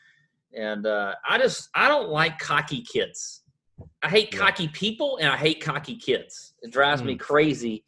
and 0.56 0.86
uh, 0.86 1.15
i 1.28 1.39
just 1.39 1.69
i 1.74 1.89
don't 1.89 2.09
like 2.09 2.39
cocky 2.39 2.82
kids 2.82 3.43
i 4.02 4.09
hate 4.09 4.32
yeah. 4.32 4.39
cocky 4.39 4.69
people 4.69 5.19
and 5.19 5.28
i 5.28 5.36
hate 5.36 5.61
cocky 5.61 5.97
kids 5.97 6.55
it 6.62 6.70
drives 6.70 7.01
mm. 7.02 7.06
me 7.06 7.16
crazy 7.16 7.85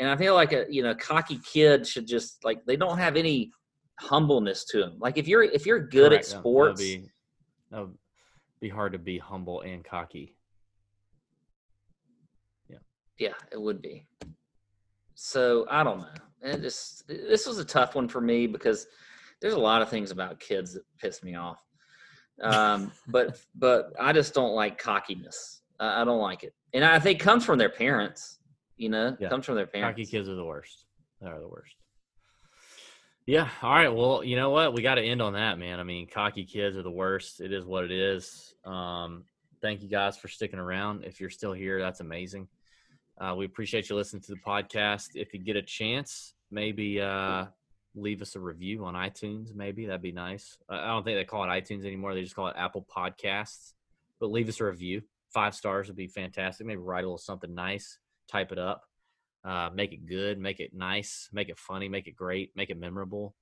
and 0.00 0.08
I 0.08 0.16
feel 0.16 0.34
like 0.34 0.52
a 0.52 0.64
you 0.68 0.82
know 0.82 0.94
cocky 0.94 1.38
kid 1.44 1.86
should 1.86 2.06
just 2.06 2.42
like 2.42 2.64
they 2.64 2.76
don't 2.76 2.98
have 2.98 3.16
any 3.16 3.52
humbleness 4.00 4.64
to 4.64 4.78
them. 4.78 4.96
Like 4.98 5.18
if 5.18 5.28
you're 5.28 5.42
if 5.42 5.66
you're 5.66 5.78
good 5.78 6.10
Correct. 6.10 6.24
at 6.24 6.38
sports, 6.38 6.80
that 6.80 6.86
would, 6.86 7.02
be, 7.02 7.10
that 7.70 7.80
would 7.82 7.98
be 8.60 8.68
hard 8.70 8.92
to 8.92 8.98
be 8.98 9.18
humble 9.18 9.60
and 9.60 9.84
cocky. 9.84 10.34
Yeah, 13.20 13.34
it 13.52 13.60
would 13.60 13.80
be. 13.80 14.04
So 15.14 15.66
I 15.70 15.84
don't 15.84 16.00
know. 16.00 16.06
And 16.42 16.60
just 16.62 17.06
this 17.06 17.46
was 17.46 17.58
a 17.58 17.64
tough 17.64 17.94
one 17.94 18.08
for 18.08 18.20
me 18.20 18.48
because 18.48 18.88
there's 19.40 19.54
a 19.54 19.58
lot 19.58 19.82
of 19.82 19.88
things 19.88 20.10
about 20.10 20.40
kids 20.40 20.74
that 20.74 20.82
piss 20.98 21.22
me 21.22 21.36
off. 21.36 21.62
Um, 22.42 22.90
but 23.06 23.38
but 23.54 23.92
I 24.00 24.12
just 24.12 24.34
don't 24.34 24.54
like 24.54 24.78
cockiness. 24.78 25.60
I, 25.78 26.02
I 26.02 26.04
don't 26.04 26.20
like 26.20 26.42
it, 26.42 26.54
and 26.74 26.84
I 26.84 26.98
think 26.98 27.20
it 27.20 27.22
comes 27.22 27.44
from 27.44 27.58
their 27.58 27.70
parents 27.70 28.40
you 28.80 28.88
know, 28.88 29.14
yeah. 29.20 29.28
comes 29.28 29.44
from 29.44 29.56
their 29.56 29.66
parents. 29.66 29.94
Cocky 29.94 30.06
kids 30.06 30.28
are 30.28 30.34
the 30.34 30.44
worst. 30.44 30.86
They 31.20 31.28
are 31.28 31.38
the 31.38 31.46
worst. 31.46 31.74
Yeah. 33.26 33.48
All 33.62 33.74
right. 33.74 33.94
Well, 33.94 34.24
you 34.24 34.36
know 34.36 34.50
what? 34.50 34.72
We 34.72 34.82
got 34.82 34.94
to 34.94 35.02
end 35.02 35.20
on 35.20 35.34
that, 35.34 35.58
man. 35.58 35.78
I 35.78 35.82
mean, 35.82 36.08
cocky 36.08 36.44
kids 36.44 36.76
are 36.76 36.82
the 36.82 36.90
worst. 36.90 37.40
It 37.40 37.52
is 37.52 37.66
what 37.66 37.84
it 37.84 37.92
is. 37.92 38.54
Um, 38.64 39.24
thank 39.60 39.82
you 39.82 39.88
guys 39.88 40.16
for 40.16 40.28
sticking 40.28 40.58
around. 40.58 41.04
If 41.04 41.20
you're 41.20 41.30
still 41.30 41.52
here, 41.52 41.78
that's 41.78 42.00
amazing. 42.00 42.48
Uh, 43.20 43.34
we 43.34 43.44
appreciate 43.44 43.90
you 43.90 43.96
listening 43.96 44.22
to 44.22 44.32
the 44.32 44.40
podcast. 44.46 45.10
If 45.14 45.34
you 45.34 45.40
get 45.40 45.56
a 45.56 45.62
chance, 45.62 46.34
maybe 46.50 47.00
uh, 47.00 47.46
leave 47.94 48.22
us 48.22 48.34
a 48.34 48.40
review 48.40 48.84
on 48.86 48.94
iTunes. 48.94 49.54
Maybe 49.54 49.84
that'd 49.86 50.00
be 50.00 50.10
nice. 50.10 50.56
I 50.70 50.86
don't 50.86 51.04
think 51.04 51.18
they 51.18 51.24
call 51.24 51.44
it 51.44 51.48
iTunes 51.48 51.84
anymore. 51.84 52.14
They 52.14 52.22
just 52.22 52.34
call 52.34 52.48
it 52.48 52.56
Apple 52.56 52.86
Podcasts. 52.94 53.74
But 54.20 54.30
leave 54.30 54.48
us 54.48 54.60
a 54.60 54.64
review. 54.64 55.02
Five 55.32 55.54
stars 55.54 55.88
would 55.88 55.96
be 55.96 56.08
fantastic. 56.08 56.66
Maybe 56.66 56.80
write 56.80 57.04
a 57.04 57.06
little 57.06 57.18
something 57.18 57.54
nice 57.54 57.98
type 58.30 58.52
it 58.52 58.58
up, 58.58 58.84
uh, 59.44 59.70
make 59.74 59.92
it 59.92 60.06
good, 60.06 60.38
make 60.38 60.60
it 60.60 60.72
nice, 60.72 61.28
make 61.32 61.48
it 61.48 61.58
funny, 61.58 61.88
make 61.88 62.06
it 62.06 62.16
great, 62.16 62.52
make 62.54 62.70
it 62.70 62.78
memorable. 62.78 63.34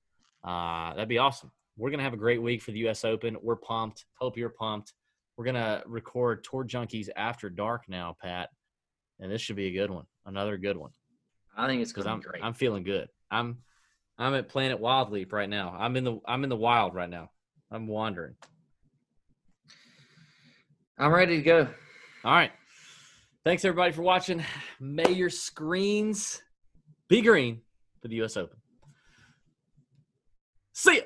Uh, 0.42 0.94
that'd 0.94 1.08
be 1.08 1.18
awesome. 1.18 1.52
We're 1.76 1.90
gonna 1.90 2.02
have 2.02 2.14
a 2.14 2.18
great 2.18 2.42
week 2.42 2.62
for 2.62 2.72
the 2.72 2.78
U.S. 2.80 3.04
Open. 3.04 3.36
We're 3.42 3.56
pumped. 3.56 4.06
Hope 4.14 4.36
you're 4.36 4.48
pumped. 4.48 4.94
We're 5.36 5.44
gonna 5.44 5.82
record 5.86 6.44
Tour 6.44 6.64
Junkies 6.64 7.08
after 7.16 7.48
dark 7.50 7.84
now, 7.88 8.16
Pat, 8.20 8.48
and 9.20 9.30
this 9.30 9.40
should 9.40 9.56
be 9.56 9.66
a 9.66 9.72
good 9.72 9.90
one. 9.90 10.06
Another 10.26 10.56
good 10.56 10.76
one. 10.76 10.90
I 11.56 11.66
think 11.66 11.82
it's 11.82 11.92
because 11.92 12.06
I'm 12.06 12.20
great. 12.20 12.42
I'm 12.42 12.54
feeling 12.54 12.84
good. 12.84 13.08
I'm 13.30 13.58
I'm 14.18 14.34
at 14.34 14.48
Planet 14.48 14.78
Wild 14.78 15.10
Leap 15.10 15.32
right 15.32 15.48
now. 15.48 15.74
I'm 15.76 15.96
in 15.96 16.04
the 16.04 16.18
I'm 16.26 16.44
in 16.44 16.50
the 16.50 16.56
wild 16.56 16.94
right 16.94 17.10
now. 17.10 17.30
I'm 17.70 17.86
wandering. 17.86 18.34
I'm 20.98 21.12
ready 21.12 21.36
to 21.36 21.42
go. 21.42 21.68
All 22.24 22.32
right. 22.32 22.52
Thanks 23.44 23.64
everybody 23.64 23.92
for 23.92 24.02
watching. 24.02 24.44
May 24.80 25.12
your 25.12 25.30
screens 25.30 26.42
be 27.08 27.22
green 27.22 27.60
for 28.00 28.08
the 28.08 28.22
US 28.22 28.36
Open. 28.36 28.58
See 30.72 30.96
ya. 30.96 31.02